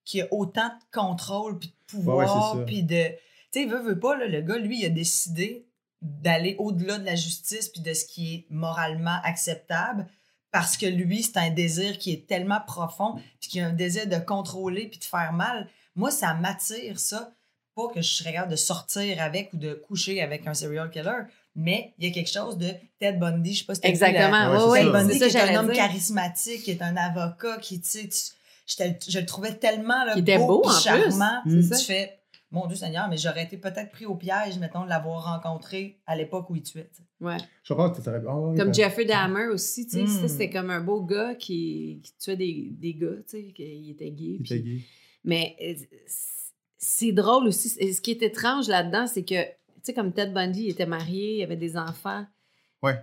qui 0.04 0.22
a 0.22 0.28
autant 0.30 0.68
de 0.68 0.98
contrôle, 0.98 1.58
puis 1.58 1.68
de 1.68 1.98
ouais, 1.98 2.24
pouvoir, 2.24 2.64
puis 2.64 2.82
de... 2.82 3.08
Tu 3.52 3.62
sais, 3.62 3.66
veut, 3.66 3.80
veut 3.80 3.98
pas, 3.98 4.16
là, 4.16 4.26
le 4.26 4.40
gars, 4.40 4.58
lui, 4.58 4.80
il 4.80 4.86
a 4.86 4.90
décidé 4.90 5.66
d'aller 6.00 6.54
au-delà 6.58 6.98
de 6.98 7.04
la 7.04 7.14
justice, 7.14 7.68
puis 7.68 7.82
de 7.82 7.92
ce 7.92 8.04
qui 8.04 8.34
est 8.34 8.46
moralement 8.50 9.18
acceptable, 9.24 10.06
parce 10.50 10.76
que 10.76 10.86
lui, 10.86 11.22
c'est 11.22 11.36
un 11.36 11.50
désir 11.50 11.98
qui 11.98 12.12
est 12.12 12.26
tellement 12.26 12.60
profond, 12.66 13.20
puis 13.40 13.50
qui 13.50 13.60
a 13.60 13.66
un 13.66 13.72
désir 13.72 14.06
de 14.06 14.16
contrôler, 14.16 14.88
puis 14.88 14.98
de 14.98 15.04
faire 15.04 15.32
mal. 15.32 15.68
Moi, 15.94 16.10
ça 16.10 16.34
m'attire, 16.34 16.98
ça. 16.98 17.32
Pas 17.74 17.88
que 17.88 18.00
je 18.00 18.08
serais 18.08 18.32
capable 18.32 18.52
de 18.52 18.56
sortir 18.56 19.22
avec 19.22 19.52
ou 19.52 19.56
de 19.56 19.74
coucher 19.74 20.22
avec 20.22 20.46
un 20.46 20.54
serial 20.54 20.90
killer, 20.90 21.22
mais 21.56 21.94
il 21.98 22.06
y 22.06 22.10
a 22.10 22.14
quelque 22.14 22.30
chose 22.30 22.56
de 22.58 22.68
Ted 22.98 23.18
Bundy, 23.18 23.54
je 23.54 23.58
sais 23.60 23.64
pas 23.66 23.74
si 23.74 23.82
la- 23.82 23.88
Exactement. 23.88 24.70
Ça. 24.72 24.78
Ted 24.80 24.90
Bundy, 24.90 25.18
qui 25.18 25.24
est 25.24 25.36
un 25.36 25.60
homme 25.60 25.66
dire. 25.66 25.74
charismatique, 25.76 26.62
qui 26.62 26.70
est 26.70 26.82
un 26.82 26.96
avocat, 26.96 27.58
qui, 27.58 27.80
tu 27.80 27.88
sais, 27.88 28.08
tu- 28.08 29.10
je 29.10 29.18
le 29.18 29.26
trouvais 29.26 29.54
tellement 29.54 30.04
là, 30.04 30.14
Qui 30.14 30.20
était 30.20 30.38
beau, 30.38 30.60
puis 30.60 30.70
en 30.70 30.74
plus. 30.74 30.82
charmant. 30.84 31.40
Mm. 31.46 31.60
Tu 31.60 31.62
ça. 31.62 31.76
fais, 31.78 32.18
mon 32.50 32.66
Dieu 32.66 32.76
Seigneur, 32.76 33.08
mais 33.08 33.16
j'aurais 33.18 33.44
été 33.44 33.56
peut-être 33.58 33.90
pris 33.90 34.06
au 34.06 34.14
piège, 34.14 34.58
mettons, 34.58 34.84
de 34.84 34.88
l'avoir 34.88 35.24
rencontré 35.34 35.98
à 36.06 36.16
l'époque 36.16 36.48
où 36.50 36.56
il 36.56 36.62
tuait. 36.62 36.88
tu 36.94 36.98
sais. 37.02 37.02
Ouais. 37.20 37.36
Je 37.64 37.74
pense 37.74 37.98
que 37.98 38.02
ah, 38.08 38.18
ouais, 38.36 38.56
Comme 38.58 38.68
ouais. 38.68 38.74
Jeffrey 38.74 39.04
Dahmer 39.04 39.48
aussi, 39.48 39.86
tu 39.86 39.92
sais, 39.98 40.02
Mm. 40.04 40.06
ça, 40.20 40.28
c'était 40.28 40.50
comme 40.50 40.70
un 40.70 40.80
beau 40.80 41.02
gars 41.02 41.34
qui, 41.34 42.00
qui 42.04 42.14
tuait 42.18 42.36
des, 42.36 42.68
des 42.72 42.94
gars, 42.94 43.08
tu 43.28 43.36
sais, 43.38 43.52
qu'il 43.52 43.90
était 43.90 44.10
gay. 44.10 44.36
Il 44.38 44.42
puis- 44.42 44.54
était 44.54 44.62
gay. 44.64 44.80
Mais 45.24 45.56
euh, 45.62 45.74
c'est 46.78 47.12
drôle 47.12 47.48
aussi. 47.48 47.68
Ce 47.70 48.00
qui 48.00 48.12
est 48.12 48.22
étrange 48.22 48.68
là-dedans, 48.68 49.06
c'est 49.06 49.24
que, 49.24 49.34
tu 49.78 49.86
sais, 49.86 49.94
comme 49.94 50.12
Ted 50.12 50.32
Bundy, 50.32 50.64
il 50.64 50.70
était 50.70 50.86
marié, 50.86 51.38
il 51.38 51.42
avait 51.42 51.56
des 51.56 51.76
enfants. 51.76 52.26
Ouais. 52.82 52.98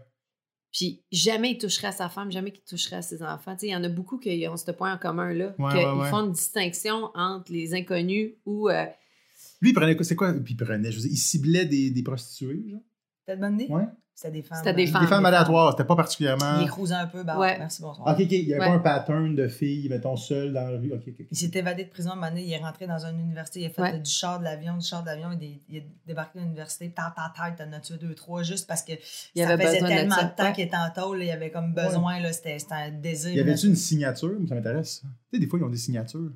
Puis 0.71 1.03
jamais 1.11 1.51
il 1.51 1.57
toucherait 1.57 1.87
à 1.87 1.91
sa 1.93 2.09
femme, 2.09 2.31
jamais 2.31 2.51
il 2.53 2.61
toucherait 2.61 2.97
à 2.97 3.01
ses 3.01 3.23
enfants. 3.23 3.53
Tu 3.55 3.61
sais, 3.61 3.67
il 3.67 3.71
y 3.71 3.75
en 3.75 3.83
a 3.83 3.89
beaucoup 3.89 4.17
qui 4.17 4.45
ont 4.47 4.57
ce 4.57 4.71
point 4.71 4.93
en 4.93 4.97
commun 4.97 5.33
là, 5.33 5.55
Ouais, 5.57 5.71
qu'ils 5.71 5.79
ouais, 5.87 5.91
ouais. 6.01 6.09
font 6.09 6.25
une 6.25 6.33
distinction 6.33 7.11
entre 7.15 7.51
les 7.53 7.73
inconnus 7.73 8.33
ou 8.45 8.69
euh, 8.69 8.85
Lui, 9.61 9.69
il 9.69 9.73
prenait 9.73 9.95
quoi? 9.95 10.03
C'est 10.03 10.15
quoi? 10.17 10.33
Puis 10.33 10.53
il 10.53 10.57
prenait, 10.57 10.91
je 10.91 10.97
veux 10.97 11.01
dire, 11.03 11.11
il 11.11 11.17
ciblait 11.17 11.65
des, 11.65 11.91
des 11.91 12.03
prostituées, 12.03 12.63
genre? 12.69 12.81
Ted 13.25 13.39
Bundy? 13.39 13.67
Ouais. 13.69 13.85
C'était 14.17 14.31
des 14.31 14.43
femmes. 14.43 14.57
C'était 14.59 14.73
des 14.73 14.87
euh, 14.87 14.91
femmes. 14.93 15.01
Des 15.01 15.07
femmes 15.07 15.23
des 15.23 15.27
aléatoires, 15.27 15.71
c'était 15.71 15.83
pas 15.83 15.95
particulièrement. 15.97 16.59
Il 16.61 16.67
cruisait 16.69 16.93
un 16.95 17.05
peu, 17.05 17.23
bah, 17.23 17.37
Ouais. 17.37 17.57
merci, 17.59 17.81
bonsoir. 17.81 18.07
Ok, 18.07 18.21
ok. 18.21 18.31
Il 18.31 18.47
y 18.47 18.53
avait 18.53 18.61
Ouais. 18.63 18.69
pas 18.69 18.73
un 18.75 18.79
pattern 18.79 19.35
de 19.35 19.47
filles, 19.49 19.89
mettons, 19.89 20.15
seules 20.15 20.53
dans 20.53 20.69
la 20.69 20.77
rue. 20.79 20.93
Ok, 20.93 21.01
ok. 21.09 21.25
Il 21.29 21.37
s'est 21.37 21.51
évadé 21.53 21.83
de 21.83 21.89
prison, 21.89 22.11
un 22.11 22.15
moment 22.15 22.29
donné, 22.29 22.43
il 22.45 22.51
est 22.53 22.57
rentré 22.57 22.87
dans 22.87 23.05
une 23.05 23.19
université, 23.19 23.59
il 23.59 23.65
a 23.65 23.69
fait 23.71 23.81
Ouais. 23.81 23.99
du 23.99 24.09
char 24.09 24.39
de 24.39 24.45
l'avion, 24.45 24.77
du 24.77 24.85
char 24.85 25.01
de 25.01 25.07
l'avion, 25.07 25.29
il, 25.37 25.43
est- 25.45 25.61
il 25.67 25.75
est 25.77 25.87
débarqué 26.07 26.39
dans 26.39 26.45
l'université, 26.45 26.89
tant, 26.91 27.03
tant, 27.13 27.23
tant, 27.35 27.53
t'en 27.65 27.73
as 27.73 27.81
tué 27.81 27.97
deux, 27.97 28.15
trois, 28.15 28.41
juste 28.41 28.67
parce 28.67 28.83
que 28.83 28.93
il 29.35 29.43
ça 29.43 29.49
avait 29.49 29.65
faisait 29.65 29.81
besoin 29.81 29.89
de 29.89 29.95
tellement 29.95 30.15
de 30.15 30.21
temps 30.35 30.43
Ouais. 30.45 30.53
qu'il 30.53 30.63
était 30.63 30.77
en 30.77 30.91
tôle, 30.95 31.21
il 31.21 31.29
avait 31.31 31.51
comme 31.51 31.73
besoin, 31.73 32.19
là, 32.21 32.31
c'était 32.31 32.57
un 32.71 32.91
désir. 32.91 33.33
Y 33.35 33.39
avait-tu 33.41 33.67
une 33.67 33.75
signature? 33.75 34.31
Ça 34.47 34.55
m'intéresse. 34.55 35.01
Tu 35.01 35.07
sais, 35.33 35.39
des 35.39 35.47
fois, 35.49 35.59
ils 35.59 35.63
ont 35.65 35.69
des 35.69 35.75
signatures. 35.77 36.31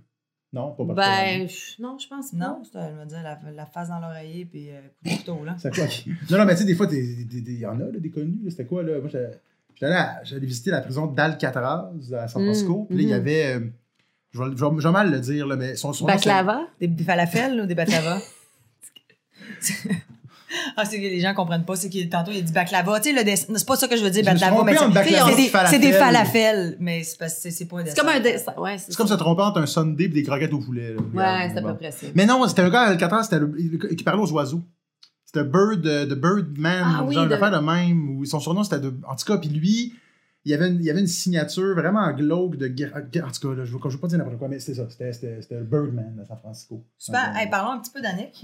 Non, 0.52 0.72
pas 0.72 0.84
Ben, 0.96 1.48
non, 1.80 1.98
je 2.00 2.08
pense 2.08 2.32
pas. 2.32 2.38
Non, 2.38 2.62
elle 2.74 2.96
me 2.96 3.06
dit, 3.06 3.14
la, 3.22 3.40
la 3.56 3.66
face 3.68 3.90
dans 3.90 4.00
l'oreiller, 4.00 4.46
puis 4.46 4.70
euh, 4.72 4.82
coup 5.04 5.10
de 5.10 5.18
couteau, 5.18 5.46
là. 5.46 5.56
C'est 5.60 5.74
quoi? 5.74 5.86
Non, 6.32 6.38
non, 6.40 6.46
mais 6.46 6.54
tu 6.54 6.62
sais, 6.62 6.66
des 6.66 6.74
fois, 6.76 6.88
il 6.92 7.60
y 7.60 7.66
en 7.68 7.80
a, 7.80 7.84
là, 7.84 8.00
des 8.00 8.10
connus. 8.10 8.40
là. 8.44 8.50
C'était 8.50 8.66
quoi, 8.66 8.82
là? 8.82 9.00
Moi, 9.00 9.10
j'allais 9.10 9.32
j'allais 9.76 9.96
à- 9.96 10.24
j'allais 10.24 10.46
visiter 10.48 10.72
la 10.72 10.82
prison 10.82 11.06
d'Alcatraz 11.06 11.92
à 12.14 12.28
San 12.28 12.44
Francisco. 12.44 12.82
Mm, 12.82 12.88
Puis 12.88 12.96
là, 12.98 13.02
il 13.04 13.10
y 13.10 13.12
mhm. 13.14 13.20
avait. 13.20 13.46
euh, 13.56 13.60
je, 14.32 14.40
vais, 14.44 14.46
je 14.58 14.66
vais- 14.66 14.72
je 14.80 14.88
vais 14.88 14.92
mal 14.92 15.12
le 15.12 15.20
dire, 15.20 15.46
là, 15.46 15.56
mais 15.56 15.76
son, 15.76 15.94
son 15.94 16.06
Baklava? 16.06 16.62
Des, 16.80 16.88
des 16.88 17.04
falafels 17.04 17.62
ou 17.62 17.66
des 17.68 17.76
baklavas? 17.76 18.20
ah, 20.78 20.86
c'est 20.86 20.98
que 20.98 21.02
les 21.02 21.20
gens 21.20 21.34
comprennent 21.34 21.66
pas. 21.66 21.76
C'est 21.76 21.90
que 21.90 22.04
tantôt, 22.10 22.32
il 22.32 22.40
a 22.40 22.42
dit 22.42 22.52
baklava. 22.52 23.00
Tu 23.00 23.10
sais, 23.10 23.16
le 23.16 23.24
dessin- 23.24 23.54
c'est 23.56 23.68
pas 23.68 23.76
ça 23.76 23.88
que 23.88 23.98
je 23.98 24.04
veux 24.04 24.10
dire, 24.10 24.24
baklava, 24.24 24.64
mais 24.64 24.76
c'est, 25.70 25.80
des, 25.80 25.92
falafels. 25.94 26.78
Mais 26.80 27.04
c'est, 27.04 27.18
parce 27.18 27.36
que 27.36 27.42
c'est, 27.42 27.52
c'est 27.52 27.66
pas 27.66 27.80
un 27.80 27.86
C'est 27.86 27.98
comme 27.98 28.10
un 28.10 28.20
dessin. 28.20 28.54
Ouais, 28.58 28.78
C'est 28.78 28.96
comme 28.96 29.08
se 29.08 29.14
tromper 29.14 29.42
entre 29.44 29.62
un 29.62 29.66
sundae 29.66 30.04
et 30.06 30.08
des 30.08 30.24
croquettes 30.24 30.54
au 30.54 30.60
poulet. 30.60 30.96
Ouais, 31.14 31.50
c'est 31.54 31.60
à 31.60 31.62
peu 31.62 31.76
près 31.76 31.92
ça. 31.92 32.08
Mais 32.16 32.26
non, 32.26 32.48
c'était 32.48 32.62
un 32.62 32.70
gars 32.70 32.82
à 32.82 32.90
Alcatraz 32.90 33.24
c'était 33.24 33.96
qui 33.96 34.04
parlait 34.04 34.22
aux 34.22 34.32
oiseaux. 34.32 34.62
C'était 35.26 35.44
Bird, 35.46 35.86
euh, 35.86 36.08
The 36.08 36.16
Birdman, 36.16 36.84
Ah 36.84 37.04
oui, 37.04 37.16
de- 37.16 37.22
de 37.22 37.60
même. 37.60 38.18
Ou 38.18 38.26
son 38.26 38.40
surnom, 38.40 38.64
c'était 38.64 38.80
de. 38.80 38.94
En 39.08 39.16
tout 39.16 39.26
cas, 39.26 39.38
puis 39.38 39.50
lui, 39.50 39.94
il 40.46 40.52
y 40.52 40.54
avait 40.54 40.70
une, 40.70 40.76
il 40.80 40.86
y 40.86 40.90
avait 40.90 41.02
une 41.02 41.08
signature 41.08 41.76
vraiment 41.76 42.10
glauque 42.14 42.56
de. 42.56 42.68
En 43.22 43.32
tout 43.32 43.40
cas, 43.50 43.56
là, 43.56 43.66
je 43.66 43.74
ne 43.74 43.78
veux, 43.78 43.90
je 43.90 43.96
veux 43.96 44.00
pas 44.00 44.08
dire 44.08 44.18
n'importe 44.18 44.38
quoi, 44.38 44.48
mais 44.48 44.60
c'était 44.60 44.80
ça. 44.82 44.90
C'était, 44.90 45.12
c'était, 45.12 45.42
c'était 45.42 45.56
le 45.56 45.64
Birdman 45.66 46.18
à 46.22 46.26
San 46.26 46.38
Francisco. 46.38 46.86
Super. 46.98 47.34
Ouais. 47.34 47.42
Hey, 47.44 47.50
parlons 47.50 47.72
un 47.72 47.80
petit 47.80 47.92
peu 47.92 48.02
d'Annick. 48.02 48.42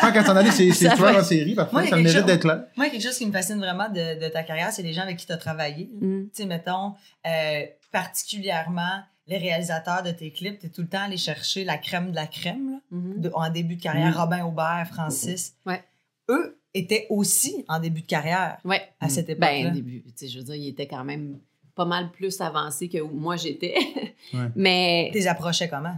Tant 0.00 0.12
qu'à 0.12 0.24
s'en 0.24 0.34
aller, 0.36 0.50
c'est, 0.50 0.70
c'est 0.72 0.90
fait- 0.90 1.16
en 1.16 1.22
série, 1.22 1.56
a 1.58 1.68
ça 1.70 1.96
mérite 1.96 2.08
chose- 2.08 2.24
d'être 2.26 2.44
là. 2.44 2.66
Moi, 2.76 2.88
quelque 2.90 3.02
chose 3.02 3.16
qui 3.16 3.26
me 3.26 3.32
fascine 3.32 3.58
vraiment 3.58 3.88
de, 3.88 4.20
de 4.24 4.28
ta 4.28 4.42
carrière, 4.42 4.72
c'est 4.72 4.82
les 4.82 4.92
gens 4.92 5.02
avec 5.02 5.16
qui 5.18 5.26
tu 5.26 5.32
as 5.32 5.36
travaillé. 5.36 5.90
Mm. 6.00 6.24
Tu 6.24 6.28
sais, 6.32 6.46
mettons, 6.46 6.94
euh, 7.26 7.62
particulièrement 7.92 9.02
les 9.28 9.38
réalisateurs 9.38 10.02
de 10.02 10.10
tes 10.10 10.32
clips, 10.32 10.58
tu 10.58 10.66
es 10.66 10.68
tout 10.68 10.82
le 10.82 10.88
temps 10.88 11.04
allé 11.04 11.16
chercher 11.16 11.64
la 11.64 11.78
crème 11.78 12.10
de 12.10 12.16
la 12.16 12.26
crème, 12.26 12.72
là, 12.72 12.78
Mhm. 12.90 13.20
de- 13.20 13.30
en 13.34 13.48
début 13.50 13.76
de 13.76 13.82
carrière. 13.82 14.10
Mm. 14.16 14.20
Robin 14.20 14.44
Aubert, 14.44 14.86
Francis. 14.92 15.54
Ouais. 15.64 15.82
Eux 16.28 16.58
étaient 16.74 17.06
aussi 17.10 17.64
en 17.68 17.78
début 17.80 18.02
de 18.02 18.06
carrière 18.06 18.58
Ouais. 18.64 18.82
à 19.00 19.08
cette 19.08 19.28
époque-là. 19.28 19.64
Ben, 19.64 19.72
début, 19.72 20.02
tu 20.04 20.12
sais, 20.16 20.28
je 20.28 20.38
veux 20.38 20.44
dire, 20.44 20.54
il 20.54 20.68
était 20.68 20.86
quand 20.86 21.04
même 21.04 21.38
pas 21.74 21.84
mal 21.84 22.10
plus 22.10 22.40
avancé 22.40 22.88
que 22.88 22.98
où 22.98 23.10
moi 23.10 23.36
j'étais. 23.36 23.74
Ouais. 24.34 24.48
Mais, 24.54 25.08
Tu 25.12 25.18
les 25.18 25.26
approchais 25.26 25.68
comment? 25.68 25.96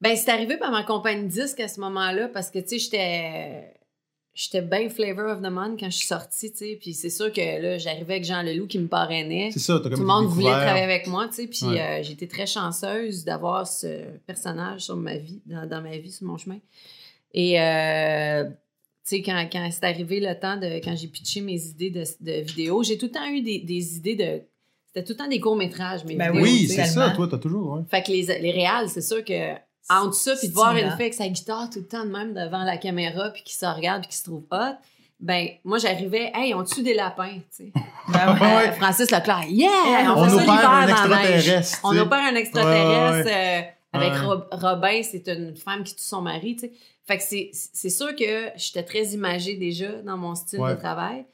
ben, 0.00 0.16
c'est 0.16 0.30
arrivé 0.30 0.56
par 0.58 0.70
ma 0.72 0.82
compagnie 0.82 1.28
disque 1.28 1.60
à 1.60 1.68
ce 1.68 1.78
moment-là 1.80 2.28
parce 2.28 2.50
que, 2.50 2.58
tu 2.58 2.68
sais, 2.70 2.78
j'étais. 2.78 3.74
J'étais 4.34 4.62
bien 4.62 4.88
flavor 4.88 5.30
of 5.30 5.42
the 5.42 5.50
month 5.50 5.78
quand 5.78 5.90
je 5.90 5.96
suis 5.98 6.06
sortie, 6.06 6.50
tu 6.52 6.56
sais. 6.56 6.78
Puis 6.80 6.94
c'est 6.94 7.10
sûr 7.10 7.30
que 7.30 7.60
là, 7.62 7.76
j'arrivais 7.76 8.14
avec 8.14 8.24
Jean 8.24 8.42
Leloup 8.42 8.66
qui 8.66 8.78
me 8.78 8.88
parrainait. 8.88 9.50
C'est 9.52 9.58
ça, 9.58 9.78
Tout 9.78 9.90
le 9.90 9.96
monde 9.98 10.24
voulait 10.26 10.46
travailler 10.50 10.82
avec 10.84 11.06
moi, 11.06 11.28
tu 11.28 11.34
sais. 11.34 11.46
Puis 11.46 11.66
Ouais. 11.66 11.80
euh, 11.80 12.02
j'étais 12.02 12.26
très 12.26 12.46
chanceuse 12.46 13.24
d'avoir 13.24 13.66
ce 13.68 14.04
personnage 14.26 14.80
sur 14.80 14.96
ma 14.96 15.18
vie, 15.18 15.42
dans, 15.44 15.66
dans 15.68 15.82
ma 15.82 15.98
vie, 15.98 16.10
sur 16.10 16.26
mon 16.26 16.38
chemin. 16.38 16.58
Et, 17.34 17.60
euh, 17.60 18.48
tu 19.04 19.16
sais, 19.16 19.22
quand, 19.22 19.48
quand 19.50 19.68
c'est 19.70 19.84
arrivé 19.84 20.20
le 20.20 20.38
temps 20.38 20.56
de. 20.56 20.80
Quand 20.82 20.94
j'ai 20.96 21.08
pitché 21.08 21.40
mes 21.40 21.60
idées 21.60 21.90
de, 21.90 22.04
de 22.20 22.40
vidéos, 22.42 22.82
j'ai 22.82 22.98
tout 22.98 23.06
le 23.06 23.12
temps 23.12 23.26
eu 23.28 23.42
des, 23.42 23.58
des 23.60 23.96
idées 23.96 24.16
de. 24.16 24.42
C'était 24.86 25.04
tout 25.04 25.12
le 25.12 25.16
temps 25.18 25.28
des 25.28 25.40
courts-métrages, 25.40 26.04
mes 26.04 26.16
Ben 26.16 26.30
vidéos. 26.32 26.44
Oui, 26.44 26.68
c'est 26.68 26.84
ça, 26.84 27.10
toi, 27.10 27.26
t'as 27.30 27.38
toujours. 27.38 27.72
Ouais. 27.72 27.82
Fait 27.90 28.02
que 28.02 28.12
les, 28.12 28.26
les 28.40 28.50
réals, 28.50 28.88
c'est 28.88 29.00
sûr 29.00 29.24
que 29.24 29.54
entre 29.90 30.14
ça, 30.14 30.36
puis 30.36 30.48
de 30.48 30.54
voir 30.54 30.76
une 30.76 30.90
fille 30.90 31.00
avec 31.00 31.14
sa 31.14 31.28
guitare 31.28 31.68
tout 31.70 31.80
le 31.80 31.86
temps 31.86 32.04
de 32.04 32.10
même 32.10 32.34
devant 32.34 32.62
la 32.62 32.76
caméra, 32.76 33.30
puis 33.30 33.42
qui 33.42 33.54
se 33.56 33.66
regarde, 33.66 34.02
puis 34.02 34.10
qui 34.10 34.16
se 34.16 34.24
trouve 34.24 34.44
hot, 34.50 34.76
ben, 35.18 35.48
moi, 35.64 35.78
j'arrivais, 35.78 36.30
hey, 36.34 36.52
on 36.54 36.64
tue 36.64 36.82
des 36.82 36.94
lapins, 36.94 37.38
tu 37.56 37.66
sais. 37.66 37.72
Ben 38.08 38.34
ouais. 38.34 38.68
Euh, 38.68 38.72
Francis 38.72 39.10
Leclerc, 39.10 39.46
yeah! 39.48 39.68
On, 40.14 40.20
On 40.20 40.24
fait 40.24 40.30
nous 40.32 40.38
ça 40.38 40.42
l'hiver 40.42 40.96
dans 40.96 41.08
la 41.08 41.22
neige. 41.22 41.48
extraterrestre. 41.48 41.80
On 41.84 42.08
pas 42.08 42.28
un 42.28 42.34
extraterrestre 42.34 43.30
euh, 43.32 43.62
avec 43.92 44.12
Ouais. 44.12 44.18
Rob- 44.20 44.48
Robin, 44.52 45.02
c'est 45.02 45.28
une 45.28 45.54
femme 45.56 45.84
qui 45.84 45.94
tue 45.94 46.02
son 46.04 46.22
mari, 46.22 46.56
tu 46.56 46.60
sais. 46.66 46.72
Fait 47.04 47.18
que 47.18 47.22
c'est, 47.24 47.90
sûr 47.90 48.14
que 48.14 48.48
j'étais 48.56 48.84
très 48.84 49.06
imagée 49.08 49.56
déjà 49.56 50.00
dans 50.02 50.16
mon 50.16 50.34
style 50.34 50.60
Ouais. 50.60 50.74
de 50.74 50.78
travail. 50.80 51.24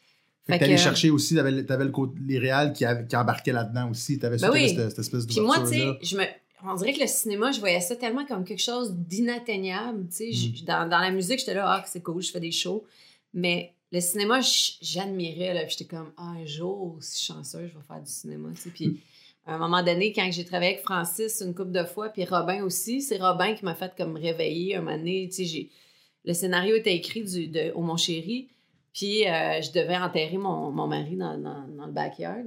Fait 0.46 0.54
que 0.54 0.60
t'allais 0.64 0.78
chercher 0.78 1.10
aussi, 1.10 1.34
t'avais, 1.34 1.62
t'avais 1.64 1.84
le 1.84 1.90
côté, 1.90 2.18
les 2.26 2.38
réals 2.38 2.72
qui, 2.72 2.84
qui 3.08 3.16
embarquaient 3.16 3.52
là-dedans 3.52 3.90
aussi. 3.90 4.18
T'avais, 4.18 4.38
Ben 4.38 4.50
oui. 4.50 4.70
cette, 4.70 4.88
cette 4.90 4.98
espèce 5.00 5.26
Puis 5.26 5.40
moi, 5.40 5.58
tu 5.60 5.66
sais, 5.74 5.86
je 6.02 6.16
me... 6.16 6.24
on 6.64 6.74
dirait 6.74 6.94
que 6.94 7.00
le 7.00 7.06
cinéma, 7.06 7.52
je 7.52 7.60
voyais 7.60 7.82
ça 7.82 7.96
tellement 7.96 8.24
comme 8.24 8.44
quelque 8.44 8.62
chose 8.62 8.94
d'inatteignable. 8.94 10.06
Tu 10.08 10.16
sais, 10.16 10.32
J- 10.32 10.64
dans, 10.66 10.88
dans 10.88 11.00
la 11.00 11.10
musique, 11.10 11.38
j'étais 11.38 11.52
là, 11.54 11.64
ah, 11.68 11.84
c'est 11.86 12.02
cool, 12.02 12.22
je 12.22 12.30
fais 12.30 12.40
des 12.40 12.50
shows. 12.52 12.84
Mais 13.34 13.74
le 13.92 14.00
cinéma, 14.00 14.40
j'admirais. 14.80 15.52
Là, 15.54 15.66
j'étais 15.68 15.84
comme, 15.84 16.12
ah, 16.16 16.32
un 16.40 16.46
jour, 16.46 16.96
si 17.00 17.24
chanceux, 17.26 17.68
je 17.70 17.78
vais 17.78 17.84
faire 17.86 18.00
du 18.02 18.10
cinéma. 18.10 18.48
Tu 18.54 18.62
sais. 18.62 18.70
Puis 18.70 19.00
à 19.48 19.54
un 19.54 19.58
moment 19.58 19.82
donné, 19.82 20.12
quand 20.12 20.28
j'ai 20.30 20.44
travaillé 20.44 20.72
avec 20.74 20.84
Francis 20.84 21.40
une 21.44 21.54
couple 21.54 21.72
de 21.72 21.84
fois, 21.84 22.10
puis 22.10 22.24
Robin 22.24 22.62
aussi, 22.62 23.00
c'est 23.02 23.16
Robin 23.16 23.54
qui 23.54 23.64
m'a 23.64 23.74
fait 23.74 23.92
comme 23.96 24.16
réveiller 24.16 24.76
un 24.76 24.82
moment 24.82 24.96
donné. 24.96 25.26
Tu 25.28 25.36
sais, 25.36 25.44
j'ai- 25.46 25.70
le 26.24 26.34
scénario 26.34 26.76
était 26.76 26.94
écrit 26.94 27.22
du, 27.24 27.48
de, 27.48 27.72
au 27.74 27.80
Mon 27.80 27.96
Chéri, 27.96 28.48
puis 28.92 29.26
euh, 29.26 29.60
je 29.62 29.72
devais 29.72 29.96
enterrer 29.96 30.36
mon, 30.36 30.70
mon 30.70 30.86
mari 30.86 31.16
dans, 31.16 31.38
dans, 31.38 31.66
dans 31.68 31.86
le 31.86 31.92
backyard. 31.92 32.44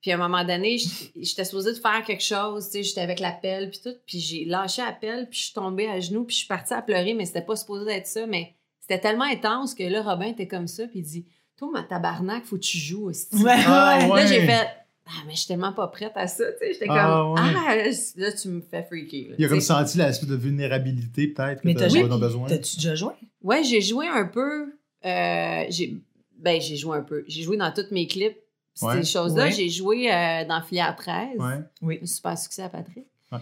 Puis 0.00 0.10
à 0.10 0.14
un 0.14 0.18
moment 0.18 0.44
donné, 0.44 0.78
j'étais 1.14 1.44
supposée 1.44 1.72
de 1.74 1.78
faire 1.78 2.02
quelque 2.04 2.22
chose, 2.24 2.66
tu 2.66 2.72
sais, 2.72 2.82
j'étais 2.82 3.02
avec 3.02 3.20
la 3.20 3.32
pelle 3.32 3.70
puis 3.70 3.80
tout, 3.84 3.94
puis 4.06 4.18
j'ai 4.18 4.44
lâché 4.46 4.82
la 4.82 4.92
pelle, 4.92 5.28
puis 5.28 5.38
je 5.38 5.44
suis 5.44 5.52
tombée 5.54 5.88
à 5.88 6.00
genoux, 6.00 6.24
puis 6.24 6.34
je 6.34 6.38
suis 6.40 6.48
partie 6.48 6.72
à 6.74 6.80
pleurer, 6.82 7.14
mais 7.14 7.26
c'était 7.26 7.42
pas 7.42 7.54
supposé 7.54 7.84
d'être 7.84 8.06
ça, 8.06 8.26
mais 8.26 8.54
c'était 8.80 8.98
tellement 8.98 9.24
intense 9.26 9.74
que 9.74 9.84
là, 9.84 10.02
Robin 10.02 10.26
était 10.26 10.48
comme 10.48 10.66
ça, 10.66 10.88
puis 10.88 11.00
il 11.00 11.04
dit 11.04 11.26
«Toi, 11.58 11.68
ma 11.72 11.82
tabarnak, 11.82 12.44
faut 12.46 12.56
que 12.56 12.62
tu 12.62 12.78
joues 12.78 13.10
aussi. 13.10 13.28
Ouais, 13.44 13.52
Ah, 13.66 13.98
ouais. 14.00 14.10
ouais. 14.10 14.20
Là, 14.22 14.26
j'ai 14.26 14.46
fait 14.46 14.66
«Ah, 15.12 15.22
mais 15.26 15.32
je 15.34 15.38
suis 15.40 15.48
tellement 15.48 15.72
pas 15.72 15.88
prête 15.88 16.12
à 16.14 16.28
ça, 16.28 16.44
tu 16.52 16.58
sais, 16.60 16.72
j'étais 16.74 16.86
comme 16.86 16.96
Ah, 16.96 17.30
«ouais. 17.32 17.40
Ah, 17.42 17.76
là, 18.16 18.32
tu 18.32 18.48
me 18.48 18.60
fais 18.60 18.84
freaker. 18.84 19.30
là, 19.30 19.34
Il 19.38 19.44
a 19.44 19.48
tu 19.48 19.54
comme 19.54 19.60
senti 19.60 19.98
l'espèce 19.98 20.28
de 20.28 20.36
vulnérabilité, 20.36 21.26
peut-être, 21.26 21.62
que 21.62 21.66
Mais 21.66 21.74
t'as 21.74 21.88
t'as- 21.88 22.06
pas 22.08 22.16
besoin. 22.18 22.46
T'as-tu 22.48 22.76
déjà 22.76 22.94
joué? 22.94 23.12
Ouais, 23.42 23.64
j'ai 23.64 23.80
joué 23.80 24.06
un 24.06 24.24
peu. 24.26 24.72
euh, 25.04 25.64
j'ai 25.70 25.96
ben 26.38 26.60
j'ai 26.60 26.76
joué 26.76 26.96
un 26.98 27.02
peu. 27.02 27.24
J'ai 27.26 27.42
joué 27.42 27.56
dans 27.56 27.72
tous 27.72 27.86
mes 27.90 28.06
clips. 28.06 28.36
Ces 28.74 28.86
Ouais. 28.86 29.04
choses-là, 29.04 29.44
Ouais. 29.46 29.50
j'ai 29.52 29.68
joué 29.68 30.10
euh, 30.12 30.44
dans 30.46 30.62
Filière 30.62 30.94
13. 30.96 31.36
Ouais. 31.82 31.98
Un 32.02 32.06
super 32.06 32.38
succès 32.38 32.62
à 32.62 32.68
Patrick. 32.68 33.04
Ouais. 33.32 33.38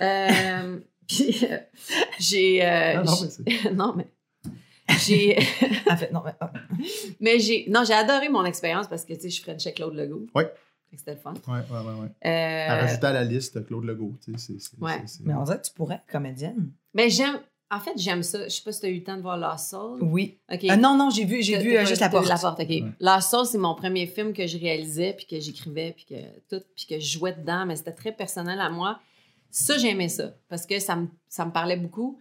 Euh, 0.00 0.78
puis 1.08 1.36
euh, 1.44 1.58
j'ai 2.18 2.64
euh, 2.64 2.94
Ah, 2.96 3.02
non, 3.04 3.12
mais 3.22 3.28
c'est- 3.30 3.70
non 3.74 3.94
mais 3.96 4.06
j'ai 5.04 5.36
En 5.90 5.96
fait, 5.96 6.10
non, 6.12 6.22
mais, 6.24 6.32
ah. 6.40 6.52
mais 7.20 7.38
j'ai 7.38 7.66
non, 7.68 7.84
j'ai 7.84 7.92
adoré 7.92 8.28
mon 8.28 8.44
expérience 8.44 8.88
parce 8.88 9.04
que 9.04 9.12
tu 9.14 9.20
sais, 9.22 9.30
je 9.30 9.42
Frenchais 9.42 9.72
Claude 9.72 9.94
Legault. 9.94 10.26
Ouais. 10.34 10.50
C'était 10.96 11.12
le 11.14 11.20
fun. 11.20 11.34
Ouais, 11.48 11.52
ouais, 11.54 11.60
ouais. 11.70 12.00
ouais. 12.02 12.28
Euh, 12.28 12.70
À 12.72 12.76
rajouter 12.82 13.06
à 13.06 13.12
la 13.12 13.24
liste 13.24 13.64
Claude 13.66 13.84
Legault, 13.84 14.14
tu 14.24 14.32
sais, 14.32 14.38
c'est... 14.38 14.60
c'est- 14.60 14.78
Ouais. 14.80 14.92
c'est- 15.02 15.18
c'est- 15.18 15.24
mais 15.26 15.34
on 15.34 15.42
dirait 15.44 15.58
que 15.60 15.66
tu 15.66 15.72
pourrais 15.72 15.96
être 15.96 16.06
comédienne. 16.10 16.72
mais 16.94 17.08
j'aime 17.10 17.38
en 17.72 17.78
fait, 17.78 17.92
j'aime 17.96 18.24
ça. 18.24 18.42
Je 18.44 18.48
sais 18.48 18.62
pas 18.64 18.72
si 18.72 18.80
tu 18.80 18.86
as 18.86 18.88
eu 18.88 18.96
le 18.96 19.04
temps 19.04 19.16
de 19.16 19.22
voir 19.22 19.36
Lost 19.38 19.70
Soul. 19.70 20.02
Oui. 20.02 20.40
OK. 20.52 20.66
Ah 20.68 20.76
non, 20.76 20.96
non, 20.96 21.08
j'ai 21.08 21.24
vu, 21.24 21.40
j'ai 21.40 21.56
vu 21.58 21.76
euh, 21.76 21.84
juste 21.86 22.00
la 22.00 22.08
porte. 22.08 22.26
La 22.26 22.36
porte, 22.36 22.58
OK. 22.58 22.68
Ouais. 22.68 22.82
La 22.98 23.20
sauce, 23.20 23.50
c'est 23.50 23.58
mon 23.58 23.76
premier 23.76 24.08
film 24.08 24.32
que 24.32 24.44
je 24.48 24.58
réalisais, 24.58 25.12
puis 25.12 25.24
que 25.26 25.38
j'écrivais, 25.38 25.92
puis 25.92 26.04
que 26.04 26.16
tout, 26.48 26.64
puis 26.74 26.86
que 26.86 26.98
je 26.98 27.06
jouais 27.18 27.32
dedans, 27.32 27.66
mais 27.66 27.76
c'était 27.76 27.92
très 27.92 28.10
personnel 28.10 28.60
à 28.60 28.70
moi. 28.70 28.98
Ça, 29.52 29.78
j'aimais 29.78 30.08
ça, 30.08 30.32
parce 30.48 30.66
que 30.66 30.80
ça 30.80 30.96
me, 30.96 31.06
ça 31.28 31.46
me 31.46 31.52
parlait 31.52 31.76
beaucoup. 31.76 32.18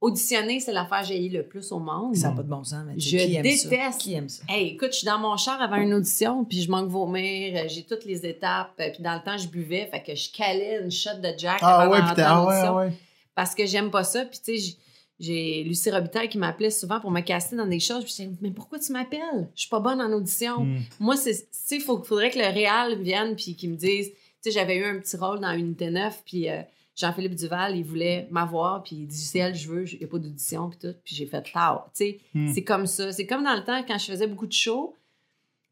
Auditionner, 0.00 0.60
c'est 0.60 0.72
l'affaire 0.72 1.00
que 1.00 1.08
j'ai 1.08 1.28
le 1.28 1.42
plus 1.42 1.72
au 1.72 1.80
monde. 1.80 2.14
Ça 2.14 2.28
n'a 2.30 2.36
pas 2.36 2.42
de 2.44 2.48
bon 2.48 2.62
sens. 2.62 2.84
Mais 2.86 2.94
tu 2.94 3.00
Je 3.08 3.18
sais, 3.18 3.26
qui 3.26 3.34
aime 3.34 3.44
ça? 3.44 3.68
déteste. 3.68 4.00
Qui 4.00 4.14
aime 4.14 4.28
ça? 4.28 4.42
Hey, 4.48 4.68
écoute, 4.68 4.90
je 4.92 4.98
suis 4.98 5.06
dans 5.06 5.18
mon 5.18 5.36
char 5.36 5.60
avant 5.60 5.76
une 5.76 5.92
audition, 5.92 6.44
puis 6.44 6.62
je 6.62 6.70
manque 6.70 6.88
vomir, 6.88 7.56
euh, 7.56 7.64
j'ai 7.68 7.82
toutes 7.82 8.04
les 8.04 8.24
étapes, 8.24 8.74
euh, 8.78 8.90
puis 8.92 9.02
dans 9.02 9.14
le 9.14 9.20
temps, 9.24 9.36
je 9.36 9.48
buvais, 9.48 9.86
fait 9.86 10.02
que 10.02 10.14
je 10.14 10.30
calais 10.30 10.80
une 10.82 10.90
shot 10.92 11.18
de 11.20 11.30
Jack 11.36 11.58
Ah 11.62 11.80
avant 11.82 11.92
ouais, 11.92 12.00
putain, 12.00 12.24
ah 12.28 12.46
ouais, 12.46 12.54
ah 12.56 12.74
ouais. 12.76 12.92
parce 13.34 13.56
que 13.56 13.66
j'aime 13.66 13.90
pas 13.90 14.04
ça. 14.04 14.24
Puis, 14.24 14.38
tu 14.44 14.56
sais, 14.58 14.76
j'ai 15.18 15.64
Lucie 15.64 15.90
Robitaille 15.90 16.28
qui 16.28 16.38
m'appelait 16.38 16.70
souvent 16.70 17.00
pour 17.00 17.10
me 17.10 17.20
caster 17.20 17.56
dans 17.56 17.66
des 17.66 17.80
choses. 17.80 18.04
Puis, 18.04 18.14
je 18.16 18.22
disais, 18.22 18.36
mais 18.40 18.52
pourquoi 18.52 18.78
tu 18.78 18.92
m'appelles? 18.92 19.48
Je 19.56 19.62
suis 19.62 19.68
pas 19.68 19.80
bonne 19.80 20.00
en 20.00 20.12
audition. 20.12 20.62
Hmm. 20.64 20.78
Moi, 21.00 21.16
c'est, 21.16 21.34
tu 21.34 21.46
sais, 21.50 21.76
il 21.76 21.82
faudrait 21.82 22.30
que 22.30 22.38
le 22.38 22.44
Réal 22.46 23.02
vienne 23.02 23.34
puis 23.34 23.56
qu'il 23.56 23.70
me 23.70 23.76
dise, 23.76 24.10
tu 24.10 24.14
sais, 24.42 24.50
j'avais 24.52 24.76
eu 24.76 24.84
un 24.84 25.00
petit 25.00 25.16
rôle 25.16 25.40
dans 25.40 25.50
Unité 25.50 25.90
9, 25.90 26.22
puis 26.24 26.48
euh, 26.48 26.62
Jean-Philippe 26.98 27.36
Duval, 27.36 27.76
il 27.76 27.84
voulait 27.84 28.26
m'avoir, 28.30 28.82
puis 28.82 28.96
il 28.96 29.06
dit, 29.06 29.16
c'est 29.16 29.38
elle, 29.38 29.54
je 29.54 29.68
veux, 29.68 29.88
il 29.92 29.98
n'y 29.98 30.04
a 30.04 30.08
pas 30.08 30.18
d'audition, 30.18 30.68
puis 30.68 30.78
tout. 30.80 30.94
Puis 31.04 31.14
j'ai 31.14 31.26
fait, 31.26 31.42
tard. 31.42 31.88
Tu 31.94 32.04
sais, 32.04 32.18
Hmm. 32.34 32.52
c'est 32.52 32.64
comme 32.64 32.86
ça. 32.86 33.12
C'est 33.12 33.26
comme 33.26 33.44
dans 33.44 33.54
le 33.54 33.62
temps, 33.64 33.82
quand 33.86 33.96
je 33.98 34.06
faisais 34.06 34.26
beaucoup 34.26 34.46
de 34.48 34.52
shows. 34.52 34.94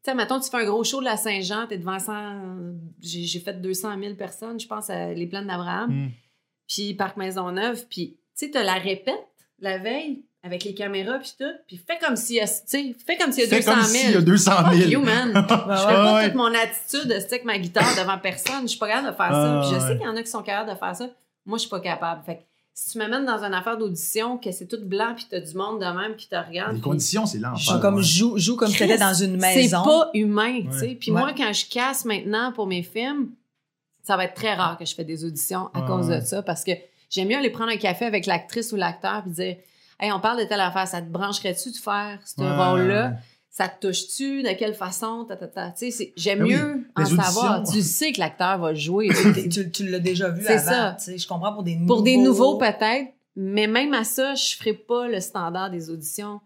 Tu 0.03 0.11
sais, 0.11 0.15
mettons, 0.15 0.39
tu 0.39 0.49
fais 0.49 0.57
un 0.57 0.65
gros 0.65 0.83
show 0.85 0.99
de 1.01 1.05
la 1.05 1.17
Saint-Jean, 1.17 1.67
t'es 1.67 1.77
devant 1.77 1.99
100... 1.99 2.13
J'ai, 3.01 3.39
fait 3.39 3.59
200 3.61 3.99
000 3.99 4.15
personnes, 4.15 4.57
je 4.59 4.67
pense, 4.67 4.89
à 4.89 5.13
Les 5.13 5.27
Plaines 5.27 5.47
d'Abraham 5.47 5.91
Hmm. 5.91 6.09
puis 6.67 6.93
Parc 6.93 7.17
Maisonneuve, 7.17 7.85
puis 7.89 8.11
tu 8.37 8.45
sais, 8.45 8.51
t'as 8.51 8.63
la 8.63 8.75
répète 8.75 9.27
la 9.59 9.79
veille 9.79 10.23
avec 10.47 10.63
les 10.63 10.73
caméras 10.73 11.19
puis 11.19 11.33
tout, 11.37 11.45
puis 11.67 11.77
fais 11.85 11.97
comme 12.03 12.15
s'il 12.15 12.37
y 12.37 12.39
a, 12.41 12.47
tu 12.47 12.53
sais, 12.65 12.95
fais 13.05 13.17
comme 13.17 13.31
s'il 13.31 13.43
y 13.43 13.45
a 13.45 13.49
Fais 13.49 13.57
200 13.59 13.71
comme 13.73 13.83
000. 13.83 14.03
s'il 14.03 14.11
y 14.11 14.15
a 14.15 14.21
200 14.21 14.51
000. 14.51 14.81
Fuck 14.81 14.91
you, 14.91 15.01
man. 15.01 15.27
Je 15.33 15.39
fais 15.41 15.47
pas 15.93 16.15
ouais. 16.15 16.25
toute 16.25 16.35
mon 16.35 16.53
attitude 16.53 17.07
de 17.13 17.19
stick 17.19 17.43
ma 17.45 17.57
guitare 17.57 17.95
devant 17.97 18.17
personne. 18.17 18.61
Je 18.63 18.67
suis 18.67 18.79
pas 18.79 18.87
capable 18.87 19.07
de 19.11 19.15
faire 19.15 19.31
ça. 19.31 19.59
Ah, 19.59 19.61
Puis 19.61 19.69
je 19.69 19.75
ouais. 19.75 19.87
sais 19.91 19.97
qu'il 19.97 20.05
y 20.05 20.09
en 20.09 20.15
a 20.15 20.23
qui 20.23 20.29
sont 20.29 20.41
capables 20.43 20.69
de 20.71 20.75
faire 20.75 20.95
ça. 20.95 21.07
Moi, 21.45 21.57
je 21.57 21.61
suis 21.61 21.69
pas 21.69 21.79
capable. 21.79 22.23
Fait 22.25 22.35
que 22.37 22.41
si 22.73 22.91
tu 22.91 22.97
m'amènes 22.99 23.25
dans 23.25 23.43
une 23.43 23.53
affaire 23.53 23.77
d'audition, 23.77 24.37
que 24.37 24.51
c'est 24.51 24.67
tout 24.67 24.77
blanc, 24.83 25.13
puis 25.15 25.25
t'as 25.29 25.39
du 25.39 25.53
monde 25.55 25.79
de 25.79 25.85
même 25.85 26.15
qui 26.15 26.27
te 26.27 26.35
regarde. 26.35 26.75
Les 26.75 26.81
conditions, 26.81 27.25
c'est 27.25 27.39
l'enfer. 27.39 27.73
Joue 27.75 27.79
comme, 27.79 27.95
ouais. 27.95 28.03
joue, 28.03 28.37
joue 28.37 28.55
comme 28.55 28.69
si 28.69 28.77
t'étais 28.77 28.97
dans 28.97 29.13
une 29.13 29.39
c'est 29.39 29.55
maison. 29.55 29.83
pas 29.83 30.09
humain, 30.13 30.61
tu 30.71 30.77
sais. 30.79 30.97
Puis 30.99 31.11
Ouais. 31.11 31.19
moi, 31.19 31.31
quand 31.35 31.51
je 31.53 31.65
casse 31.69 32.05
maintenant 32.05 32.51
pour 32.53 32.67
mes 32.67 32.83
films, 32.83 33.29
ça 34.03 34.15
va 34.15 34.25
être 34.25 34.35
très 34.35 34.53
rare 34.53 34.77
que 34.77 34.85
je 34.85 34.93
fais 34.95 35.03
des 35.03 35.25
auditions 35.25 35.69
à 35.73 35.81
Ouais, 35.81 35.87
cause 35.87 36.07
de 36.07 36.19
ça 36.21 36.41
parce 36.43 36.63
que 36.63 36.71
j'aime 37.09 37.27
mieux 37.29 37.35
aller 37.37 37.49
prendre 37.49 37.71
un 37.71 37.77
café 37.77 38.05
avec 38.05 38.25
l'actrice 38.25 38.71
ou 38.71 38.75
l'acteur 38.75 39.23
puis 39.23 39.31
dire 39.31 39.55
Hey, 39.99 40.11
on 40.11 40.19
parle 40.19 40.39
de 40.39 40.43
telle 40.45 40.59
affaire, 40.59 40.87
ça 40.87 41.01
te 41.01 41.09
brancherait-tu 41.09 41.71
de 41.71 41.77
faire 41.77 42.19
ce 42.25 42.39
Ouais, 42.41 42.51
rôle-là? 42.67 43.13
Ça 43.49 43.67
te 43.67 43.87
touche-tu? 43.87 44.43
De 44.43 44.49
quelle 44.53 44.75
façon? 44.75 45.25
Ta, 45.27 45.35
ta, 45.35 45.47
ta. 45.47 45.71
Tu 45.71 45.85
sais, 45.85 45.91
c'est- 45.91 46.13
J'aime 46.15 46.39
Ben 46.39 46.45
oui, 46.45 46.53
mieux 46.53 46.85
en 46.95 47.05
savoir. 47.23 47.63
Tu 47.63 47.81
sais 47.81 48.11
que 48.11 48.19
l'acteur 48.19 48.59
va 48.59 48.75
jouer. 48.75 49.07
tu 49.33 49.49
tu- 49.49 49.71
tu 49.71 49.89
l'as 49.89 49.97
déjà 49.99 50.29
vu 50.29 50.43
C'est 50.45 50.53
avant. 50.53 50.63
ça. 50.63 50.95
tu 50.99 51.05
sais, 51.05 51.17
Je 51.17 51.27
comprends 51.27 51.53
pour 51.53 51.63
des 51.63 51.75
nouveaux. 51.75 51.87
Pour 51.95 52.03
des 52.03 52.17
nouveaux, 52.17 52.57
peut-être, 52.59 53.11
mais 53.35 53.65
même 53.65 53.95
à 53.95 54.03
ça, 54.03 54.35
je 54.35 54.55
ferai 54.55 54.73
pas 54.73 55.07
le 55.07 55.19
standard 55.19 55.71
des 55.71 55.89
auditions. 55.89 56.39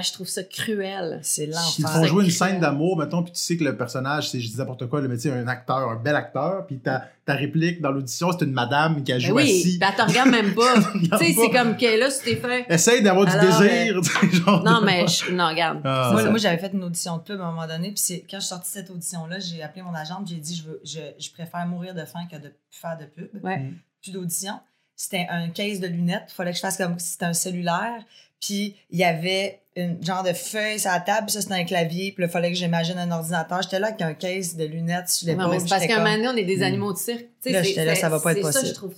Que 0.00 0.06
je 0.06 0.12
trouve 0.12 0.28
ça 0.28 0.42
cruel. 0.44 1.20
C'est 1.22 1.44
Ils 1.44 1.50
te 1.50 1.54
l'enfer. 1.54 1.88
font 1.90 2.04
jouer 2.04 2.24
une 2.24 2.30
cruel. 2.32 2.50
scène 2.52 2.60
d'amour, 2.60 2.96
mettons, 2.98 3.22
puis 3.22 3.32
tu 3.32 3.40
sais 3.40 3.56
que 3.56 3.64
le 3.64 3.76
personnage, 3.76 4.28
c'est, 4.30 4.40
je 4.40 4.48
dis 4.48 4.56
n'importe 4.58 4.86
quoi, 4.86 5.00
le 5.00 5.08
métier, 5.08 5.30
un 5.32 5.48
acteur, 5.48 5.88
un 5.88 5.96
bel 5.96 6.14
acteur, 6.16 6.66
puis 6.66 6.78
ta, 6.78 7.08
ta 7.24 7.34
réplique 7.34 7.80
dans 7.80 7.90
l'audition, 7.90 8.30
c'est 8.32 8.44
une 8.44 8.52
madame 8.52 9.02
qui 9.02 9.12
a 9.12 9.16
Ben 9.16 9.20
joué 9.20 9.42
oui, 9.42 9.60
assis. 9.60 9.78
ben, 9.78 9.88
elle 9.90 9.96
te 10.04 10.10
regarde 10.10 10.30
même 10.30 10.54
pas. 10.54 10.74
tu 10.92 11.06
sais, 11.18 11.32
c'est 11.40 11.50
comme 11.50 11.76
que 11.76 11.98
là, 11.98 12.08
t'es 12.24 12.36
fait. 12.36 12.66
Essaye 12.68 13.02
d'avoir 13.02 13.26
du 13.26 13.32
désir, 13.46 14.02
genre. 14.32 14.62
Non, 14.64 14.80
mais 14.82 15.06
je- 15.08 15.30
non, 15.32 15.48
regarde. 15.48 15.80
Ah, 15.84 16.10
Moi, 16.12 16.38
j'avais 16.38 16.58
fait 16.58 16.72
une 16.72 16.84
audition 16.84 17.16
de 17.16 17.22
pub 17.22 17.40
à 17.40 17.44
un 17.44 17.50
moment 17.52 17.66
donné, 17.66 17.88
puis 17.88 17.98
c'est- 17.98 18.24
quand 18.30 18.36
je 18.38 18.44
suis 18.44 18.48
sortie 18.48 18.70
de 18.70 18.74
cette 18.80 18.90
audition-là, 18.90 19.38
j'ai 19.40 19.62
appelé 19.62 19.82
mon 19.82 19.94
agente, 19.94 20.26
j'ai 20.28 20.36
dit 20.36 20.56
je, 20.56 20.62
veux, 20.64 20.80
je, 20.84 20.98
je 21.18 21.30
préfère 21.30 21.66
mourir 21.66 21.94
de 21.94 22.04
faim 22.04 22.26
que 22.30 22.36
de 22.36 22.52
faire 22.70 22.98
de 22.98 23.04
pub. 23.06 23.28
Ouais. 23.44 23.58
Mm. 23.58 23.74
Plus 24.02 24.12
d'audition. 24.12 24.54
C'était 24.94 25.26
un 25.30 25.48
case 25.50 25.80
de 25.80 25.88
lunettes, 25.88 26.24
il 26.28 26.32
fallait 26.34 26.52
que 26.52 26.56
je 26.56 26.62
fasse 26.62 26.78
comme 26.78 26.98
si 26.98 27.10
c'était 27.12 27.26
un 27.26 27.34
cellulaire, 27.34 28.02
puis 28.40 28.76
il 28.90 28.98
y 28.98 29.04
avait 29.04 29.60
une 29.76 30.02
genre 30.02 30.22
de 30.22 30.32
feuille 30.32 30.80
sur 30.80 30.90
la 30.90 31.00
table, 31.00 31.26
puis 31.26 31.32
ça 31.34 31.42
c'était 31.42 31.54
un 31.54 31.64
clavier, 31.64 32.12
puis 32.12 32.22
là, 32.22 32.28
il 32.28 32.32
fallait 32.32 32.48
que 32.50 32.56
j'imagine 32.56 32.96
un 32.98 33.10
ordinateur. 33.10 33.60
J'étais 33.62 33.78
là 33.78 33.88
avec 33.88 34.00
un 34.00 34.14
case 34.14 34.56
de 34.56 34.64
lunettes 34.64 35.08
sur 35.10 35.26
l'épaule. 35.28 35.44
Non, 35.44 35.50
mais 35.50 35.60
c'est 35.60 35.68
parce 35.68 35.86
qu'à 35.86 35.96
un 35.96 35.98
moment 36.04 36.16
donné, 36.16 36.28
on 36.28 36.36
est 36.36 36.44
des 36.44 36.58
Hmm. 36.58 36.62
animaux 36.62 36.92
de 36.94 36.98
cirque. 36.98 37.20
Tu 37.20 37.28
sais, 37.40 37.52
Là, 37.52 37.62
j'étais 37.62 37.84
là, 37.84 37.94
ça 37.94 38.08
va 38.08 38.18
pas 38.20 38.32
être 38.32 38.38
C'est 38.38 38.52
ça, 38.52 38.60
possible. 38.60 38.68
je 38.68 38.74
trouve 38.74 38.94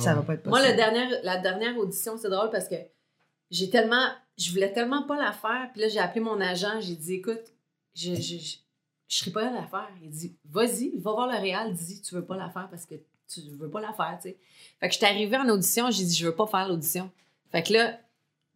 Ça 0.00 0.14
va 0.14 0.22
pas 0.22 0.34
être 0.34 0.46
Moi, 0.46 0.58
possible. 0.60 0.70
le 0.70 0.76
dernier, 0.76 1.04
la 1.24 1.38
dernière 1.38 1.76
audition, 1.78 2.16
c'est 2.16 2.30
drôle 2.30 2.50
parce 2.50 2.68
que 2.68 2.76
j'ai 3.50 3.70
tellement. 3.70 4.06
Je 4.38 4.50
voulais 4.50 4.72
tellement 4.72 5.02
pas 5.04 5.16
la 5.16 5.32
faire. 5.32 5.68
Puis 5.72 5.82
là, 5.82 5.88
j'ai 5.88 5.98
appelé 6.00 6.20
mon 6.20 6.40
agent. 6.40 6.80
J'ai 6.80 6.96
dit, 6.96 7.14
écoute, 7.14 7.42
je, 7.94 8.14
je, 8.14 8.20
je, 8.20 8.56
je 9.08 9.16
serais 9.16 9.30
pas 9.30 9.42
là 9.42 9.48
à 9.48 9.60
la 9.62 9.66
faire. 9.66 9.88
Il 10.02 10.10
dit, 10.10 10.36
vas-y, 10.48 10.92
va 10.98 11.12
voir 11.12 11.26
le 11.28 11.38
réal. 11.38 11.72
Dis, 11.72 12.02
tu 12.02 12.14
veux 12.14 12.24
pas 12.24 12.36
la 12.36 12.50
faire 12.50 12.68
parce 12.70 12.84
que 12.86 12.94
tu 13.32 13.40
veux 13.58 13.70
pas 13.70 13.80
la 13.80 13.92
faire, 13.92 14.18
tu 14.22 14.28
sais. 14.30 14.36
Fait 14.80 14.88
que 14.88 14.94
j'étais 14.94 15.06
arrivée 15.06 15.36
en 15.36 15.48
audition. 15.48 15.90
J'ai 15.90 16.04
dit, 16.04 16.14
je 16.14 16.26
veux 16.26 16.34
pas 16.34 16.46
faire 16.46 16.68
l'audition. 16.68 17.10
Fait 17.52 17.62
que 17.62 17.72
là, 17.72 17.98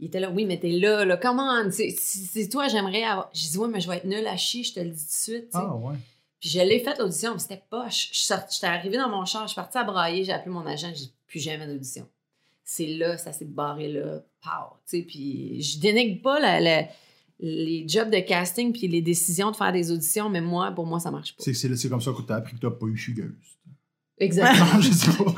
il 0.01 0.07
était 0.07 0.21
là, 0.21 0.31
oui, 0.31 0.45
mais 0.45 0.59
t'es 0.61 0.71
là, 0.71 1.05
là, 1.05 1.17
comment? 1.17 1.71
C'est 1.71 1.91
c'est 1.91 2.49
toi, 2.49 2.69
j'aimerais 2.69 3.03
avoir. 3.03 3.31
J'ai 3.33 3.49
dit, 3.49 3.59
ouais, 3.59 3.69
mais 3.69 3.81
je 3.81 3.89
vais 3.89 3.97
être 3.97 4.05
nulle 4.07 4.27
à 4.27 4.37
chier, 4.37 4.63
je 4.63 4.75
te 4.75 4.81
le 4.81 4.91
dis 4.91 4.99
tout 5.03 5.07
de 5.33 5.37
suite. 5.39 5.51
Ah, 5.55 5.75
ouais. 5.75 5.95
Puis 6.41 6.51
je 6.51 6.61
l'ai 6.61 6.79
fait 6.81 6.97
l'audition, 6.99 7.33
mais 7.33 7.41
c'était 7.41 7.63
sorti- 7.71 8.55
j'étais 8.55 8.67
arrivée 8.67 8.97
dans 8.97 9.09
mon 9.09 9.25
char, 9.25 9.43
je 9.43 9.49
suis 9.49 9.57
partie 9.57 9.77
à 9.79 9.85
brailler, 9.85 10.25
j'ai 10.25 10.33
appelé 10.33 10.53
mon 10.53 10.65
agent, 10.67 10.89
j'ai 10.95 11.07
dit 11.07 11.13
plus 11.27 11.41
jamais 11.41 11.67
d'audition. 11.67 12.07
C'est 12.65 12.87
là, 12.87 13.17
ça 13.19 13.33
s'est 13.33 13.45
barré 13.45 13.89
là, 13.91 14.23
pow, 14.43 14.77
tu 14.89 14.99
sais. 14.99 15.03
Puis 15.03 15.61
je 15.63 15.81
dénigre 15.81 16.23
pas 16.23 16.39
la- 16.39 16.61
la- 16.61 16.87
les 17.41 17.89
jobs 17.89 18.11
de 18.11 18.19
casting 18.21 18.73
puis 18.73 18.89
les 18.89 19.01
décisions 19.03 19.51
de 19.51 19.57
faire 19.57 19.73
des 19.73 19.91
auditions, 19.91 20.29
mais 20.29 20.41
moi, 20.41 20.71
pour 20.73 20.87
moi, 20.87 21.01
ça 21.01 21.11
marche 21.11 21.35
pas. 21.37 21.43
C'est 21.43 21.89
comme 21.89 22.01
ça 22.01 22.13
que 22.13 22.23
t'as 22.23 22.37
appris 22.37 22.55
que 22.57 22.61
t'as 22.61 22.71
pas 22.71 22.87
eu 22.87 22.97
fugueuse. 22.97 23.33
Exactement. 24.21 24.81
Je 24.81 24.91
sais 24.91 25.11
pas. 25.13 25.33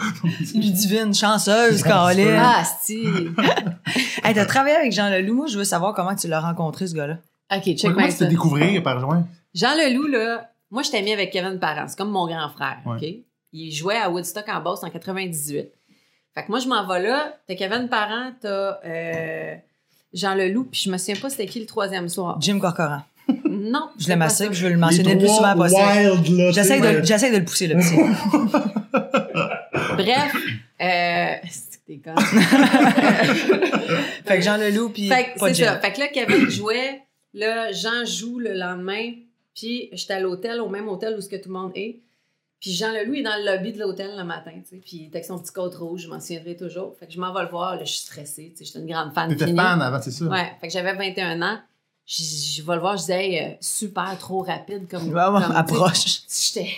Ludivine, 0.55 1.15
chanceuse, 1.15 1.81
Chanceuse. 1.83 1.83
Colin. 1.83 2.39
ah, 2.41 2.65
si. 2.83 3.05
Hey, 4.25 4.35
t'as 4.35 4.45
travaillé 4.47 4.77
avec 4.77 4.93
Jean 4.93 5.09
Leloup. 5.11 5.35
Moi, 5.35 5.47
je 5.47 5.59
veux 5.59 5.65
savoir 5.65 5.95
comment 5.95 6.15
tu 6.15 6.29
l'as 6.29 6.41
rencontré, 6.41 6.87
ce 6.87 6.95
gars-là. 6.95 7.19
OK, 7.55 7.63
check 7.65 7.81
Comment 7.83 7.97
bien 7.97 8.09
tu 8.09 8.17
t'es 8.19 8.27
découvrir 8.27 8.83
par 8.83 9.01
joint? 9.01 9.27
Jean 9.55 9.75
Leloup, 9.75 10.07
là, 10.07 10.51
moi, 10.71 10.83
j'étais 10.83 10.99
amie 10.99 11.13
avec 11.13 11.33
Kevin 11.33 11.59
Parent. 11.59 11.87
C'est 11.89 11.97
comme 11.99 12.11
mon 12.11 12.27
grand 12.27 12.49
frère, 12.51 12.79
Ouais. 12.87 12.97
OK? 12.97 13.25
Il 13.53 13.73
jouait 13.73 13.97
à 13.97 14.09
Woodstock 14.11 14.49
en 14.49 14.61
Beauce 14.61 14.85
en 14.85 14.91
98. 14.91 15.69
Fait 16.35 16.45
que 16.45 16.49
moi, 16.51 16.61
je 16.61 16.69
m'en 16.69 16.87
vais 16.87 17.03
là. 17.03 17.35
T'as 17.49 17.57
Kevin 17.57 17.89
Parent, 17.89 18.31
t'as 18.41 18.79
euh, 18.85 19.57
Jean 20.13 20.35
Leloup, 20.35 20.65
puis 20.71 20.83
je 20.85 20.91
me 20.91 20.99
souviens 20.99 21.17
pas 21.21 21.31
c'était 21.31 21.47
qui 21.47 21.59
le 21.59 21.67
troisième 21.67 22.09
soir. 22.09 22.37
Jim 22.41 22.61
Corcoran. 22.61 23.03
Non. 23.49 23.91
Je 23.99 24.05
ça. 24.05 24.47
puis 24.47 24.55
je 24.55 24.67
veux 24.67 24.73
le 24.73 24.79
mentionner 24.79 25.15
le 25.15 25.21
plus 25.21 25.29
souvent 25.29 25.55
possible. 25.55 25.81
wild, 25.81 26.29
là. 26.39 26.51
J'essaie 26.53 26.77
tu 26.77 26.83
de, 26.83 27.03
j'essaie 27.05 27.31
de 27.31 27.39
le 27.39 27.45
pousser, 27.45 27.67
le 27.69 27.77
petit. 27.77 27.97
Bref, 30.03 30.35
euh, 30.81 31.35
c'est 31.49 31.99
con? 31.99 32.15
fait 34.25 34.39
que 34.39 34.43
Jean 34.43 34.57
Leloup, 34.57 34.91
puis 34.91 35.09
Fait 35.09 35.33
que 35.33 35.39
pas 35.39 35.55
c'est 35.55 35.65
ça. 35.65 35.79
Fait 35.79 35.93
que 35.93 36.01
là, 36.01 36.09
Kevin 36.09 36.49
jouait. 36.49 37.03
Là, 37.35 37.71
Jean 37.73 38.05
joue 38.05 38.39
le 38.39 38.55
lendemain. 38.55 39.13
Puis 39.55 39.89
j'étais 39.93 40.15
à 40.15 40.21
l'hôtel, 40.21 40.61
au 40.61 40.69
même 40.69 40.89
hôtel 40.89 41.15
où 41.17 41.21
ce 41.21 41.29
que 41.29 41.37
tout 41.37 41.49
le 41.49 41.55
monde 41.55 41.73
est. 41.75 42.01
Puis 42.61 42.73
Jean 42.73 42.93
Leloup 42.93 43.15
est 43.15 43.23
dans 43.23 43.37
le 43.37 43.51
lobby 43.51 43.73
de 43.73 43.79
l'hôtel 43.79 44.11
le 44.17 44.25
matin, 44.25 44.51
tu 44.55 44.69
sais. 44.69 44.77
Puis 44.77 44.99
il 44.99 45.07
était 45.07 45.17
avec 45.17 45.25
son 45.25 45.39
petit 45.39 45.53
coat 45.53 45.71
rouge, 45.79 46.03
je 46.03 46.09
m'en 46.09 46.21
souviendrai 46.21 46.57
toujours. 46.57 46.95
Fait 46.99 47.07
que 47.07 47.13
je 47.13 47.19
m'en 47.19 47.33
vais 47.33 47.43
le 47.43 47.49
voir, 47.49 47.77
là, 47.77 47.85
je 47.85 47.93
suis 47.93 48.03
stressée, 48.03 48.51
tu 48.51 48.59
sais. 48.59 48.65
J'étais 48.67 48.81
une 48.81 48.87
grande 48.87 49.15
fan. 49.15 49.31
T'étais 49.31 49.47
finie. 49.47 49.59
fan 49.59 49.81
avant, 49.81 50.01
c'est 50.01 50.11
ça? 50.11 50.25
Ouais. 50.27 50.53
Fait 50.61 50.67
que 50.67 50.73
j'avais 50.73 50.95
21 50.95 51.41
ans. 51.41 51.59
Je, 52.07 52.23
je 52.23 52.63
vais 52.63 52.75
le 52.75 52.81
voir, 52.81 52.97
je 52.97 53.03
disais, 53.03 53.29
Hey, 53.29 53.39
euh, 53.39 53.57
super, 53.61 54.19
trop 54.19 54.43
rapide 54.43 54.89
comme. 54.89 55.09
Ouais, 55.09 55.15
ouais, 55.15 55.43
comme, 55.43 55.57
approche. 55.57 56.23
J'étais. 56.29 56.71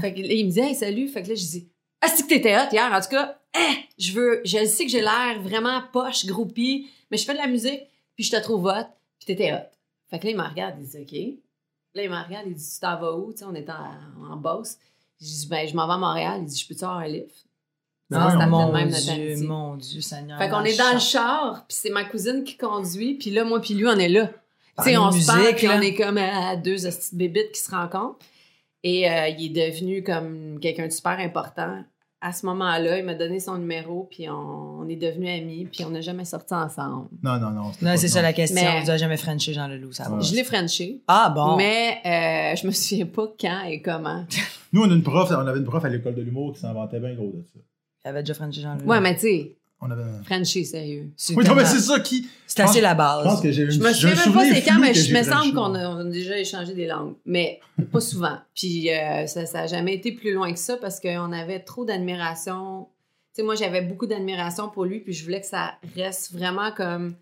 Fait 0.00 0.14
que 0.14 0.20
là, 0.20 0.28
il 0.30 0.46
me 0.46 0.50
dit, 0.50 0.60
hey, 0.60 0.74
salut. 0.74 1.08
Fait 1.08 1.22
que 1.22 1.28
là, 1.28 1.34
je 1.34 1.44
dis, 1.44 1.68
ah, 2.00 2.08
c'est 2.08 2.22
que 2.22 2.28
t'étais 2.28 2.56
hot 2.56 2.70
hier. 2.72 2.90
En 2.92 3.00
tout 3.00 3.10
cas, 3.10 3.38
eh, 3.54 3.76
je 3.98 4.12
veux, 4.12 4.40
je 4.44 4.64
sais 4.64 4.84
que 4.84 4.90
j'ai 4.90 5.00
l'air 5.00 5.40
vraiment 5.42 5.82
poche, 5.92 6.24
groupie, 6.26 6.88
mais 7.10 7.16
je 7.16 7.24
fais 7.24 7.32
de 7.34 7.38
la 7.38 7.46
musique, 7.46 7.82
puis 8.14 8.24
je 8.24 8.30
te 8.30 8.40
trouve 8.40 8.66
hot, 8.66 8.86
puis 9.18 9.26
t'étais 9.26 9.52
hot. 9.52 9.68
Fait 10.08 10.18
que 10.18 10.24
là, 10.26 10.30
il 10.30 10.36
me 10.36 10.48
regarde, 10.48 10.74
il 10.80 10.86
dit, 10.86 10.98
OK. 10.98 11.40
Là, 11.94 12.02
il 12.04 12.10
me 12.10 12.24
regarde, 12.24 12.46
il 12.46 12.54
dit, 12.54 12.70
tu 12.74 12.80
t'en 12.80 12.98
vas 12.98 13.12
où? 13.14 13.32
Tu 13.32 13.38
sais, 13.38 13.44
on 13.44 13.54
est 13.54 13.68
en, 13.68 14.32
en 14.32 14.36
Beauce. 14.36 14.76
Je 15.20 15.26
dis, 15.26 15.46
ben, 15.48 15.68
je 15.68 15.74
m'en 15.74 15.86
vais 15.86 15.94
à 15.94 15.98
Montréal. 15.98 16.38
Il 16.42 16.46
dit, 16.46 16.56
je 16.56 16.66
peux-tu 16.66 16.84
avoir 16.84 17.00
un 17.00 17.08
lift? 17.08 17.44
Ben 18.08 18.18
Ça, 18.18 18.26
ouais, 18.26 18.32
c'était 18.32 18.46
mon 18.46 18.72
même 18.72 18.88
Dieu, 18.88 19.46
mon 19.46 19.76
Dieu, 19.76 20.00
Seigneur. 20.00 20.38
Fait 20.38 20.48
qu'on 20.48 20.64
est 20.64 20.76
dans 20.76 20.94
le 20.94 20.98
char, 20.98 21.64
puis 21.68 21.76
c'est 21.76 21.90
ma 21.90 22.04
cousine 22.04 22.42
qui 22.42 22.56
conduit, 22.56 23.14
puis 23.14 23.30
là, 23.30 23.44
moi 23.44 23.60
puis 23.60 23.74
lui, 23.74 23.86
on 23.86 23.98
est 23.98 24.08
là. 24.08 24.30
Tu 24.82 24.92
Parler 24.92 24.92
sais, 24.92 24.98
on 24.98 25.12
se 25.12 25.26
parle, 25.26 25.54
puis 25.56 25.68
on 25.68 25.80
est 25.80 25.94
comme 25.94 26.18
à 26.18 26.56
deux 26.56 26.76
petites 26.76 27.14
bébites 27.14 27.52
qui 27.52 27.60
se 27.60 27.70
rencontrent. 27.70 28.18
Et 28.82 29.10
euh, 29.10 29.28
il 29.28 29.46
est 29.58 29.70
devenu 29.70 30.02
comme 30.02 30.58
quelqu'un 30.60 30.86
de 30.86 30.92
super 30.92 31.18
important. 31.18 31.84
À 32.22 32.32
ce 32.32 32.44
moment-là, 32.46 32.98
il 32.98 33.04
m'a 33.04 33.14
donné 33.14 33.40
son 33.40 33.56
numéro, 33.56 34.06
puis 34.10 34.28
on, 34.28 34.80
on 34.80 34.88
est 34.88 34.96
devenus 34.96 35.28
amis, 35.30 35.66
puis 35.72 35.84
on 35.86 35.90
n'a 35.90 36.00
jamais 36.02 36.26
sorti 36.26 36.52
ensemble. 36.52 37.08
Non, 37.22 37.38
non, 37.38 37.50
non. 37.50 37.70
Non, 37.80 37.94
c'est 37.96 38.08
ça 38.08 38.20
la 38.20 38.32
question. 38.34 38.60
Mais- 38.62 38.78
On 38.78 38.80
nous 38.82 38.90
a 38.90 38.96
jamais 38.98 39.16
Frenché 39.16 39.54
Jean 39.54 39.68
Leloup, 39.68 39.92
ça 39.92 40.08
va. 40.08 40.20
Je 40.20 40.34
l'ai 40.34 40.44
frenché, 40.44 41.02
Ah 41.08 41.32
bon. 41.34 41.56
mais 41.56 41.98
euh, 42.04 42.56
je 42.56 42.66
me 42.66 42.72
souviens 42.72 43.06
pas 43.06 43.26
quand 43.40 43.62
et 43.64 43.80
comment. 43.80 44.24
Nous, 44.72 44.82
on 44.82 44.90
a 44.90 44.94
une 44.94 45.02
prof, 45.02 45.30
on 45.30 45.46
avait 45.46 45.58
une 45.58 45.64
prof 45.64 45.82
à 45.84 45.88
l'école 45.88 46.14
de 46.14 46.22
l'humour 46.22 46.52
qui 46.52 46.60
s'en 46.60 46.72
vantait 46.74 47.00
bien 47.00 47.14
gros 47.14 47.32
de 47.34 47.42
ça. 47.42 47.58
Il 48.04 48.08
avait 48.08 48.22
déjà 48.22 48.34
Frenché 48.34 48.60
Jean 48.60 48.74
Leloup. 48.76 48.86
Ouais, 48.88 49.00
mais 49.00 49.14
tu 49.14 49.20
sais, 49.22 49.56
On 49.82 49.90
avait 49.90 50.02
un... 50.02 50.22
frenché, 50.22 50.64
sérieux. 50.64 51.10
C'est 51.16 51.34
Oui, 51.34 51.44
non, 51.44 51.54
mais 51.54 51.64
c'est 51.64 51.80
ça 51.80 51.98
qui. 52.00 52.28
c'est 52.46 52.60
assez 52.60 52.80
la 52.80 52.90
Je 52.90 52.96
pense 52.96 53.24
base. 53.24 53.40
que 53.40 53.50
j'ai 53.50 53.62
une 53.62 53.70
Je 53.70 53.80
me 53.80 53.92
souviens 53.92 54.14
même 54.14 54.34
pas 54.34 54.44
c'est 54.44 54.62
quand, 54.62 54.78
mais 54.78 54.92
je 54.92 55.14
me 55.14 55.22
semble 55.22 55.54
qu'on 55.54 55.74
a, 55.74 55.88
on 55.88 55.98
a 56.00 56.04
déjà 56.04 56.38
échangé 56.38 56.74
des 56.74 56.86
langues. 56.86 57.14
Mais 57.24 57.60
pas 57.90 58.00
souvent. 58.00 58.38
Puis 58.54 58.90
euh, 58.90 59.26
ça 59.26 59.44
n'a 59.52 59.66
jamais 59.66 59.94
été 59.94 60.12
plus 60.12 60.32
loin 60.34 60.52
que 60.52 60.58
ça 60.58 60.76
parce 60.76 61.00
qu'on 61.00 61.32
avait 61.32 61.60
trop 61.60 61.84
d'admiration. 61.84 62.88
Tu 63.34 63.40
sais, 63.40 63.42
moi, 63.42 63.54
j'avais 63.54 63.80
beaucoup 63.80 64.06
d'admiration 64.06 64.68
pour 64.68 64.84
lui, 64.84 65.00
puis 65.00 65.12
je 65.14 65.24
voulais 65.24 65.40
que 65.40 65.46
ça 65.46 65.74
reste 65.96 66.32
vraiment 66.32 66.72
comme. 66.72 67.14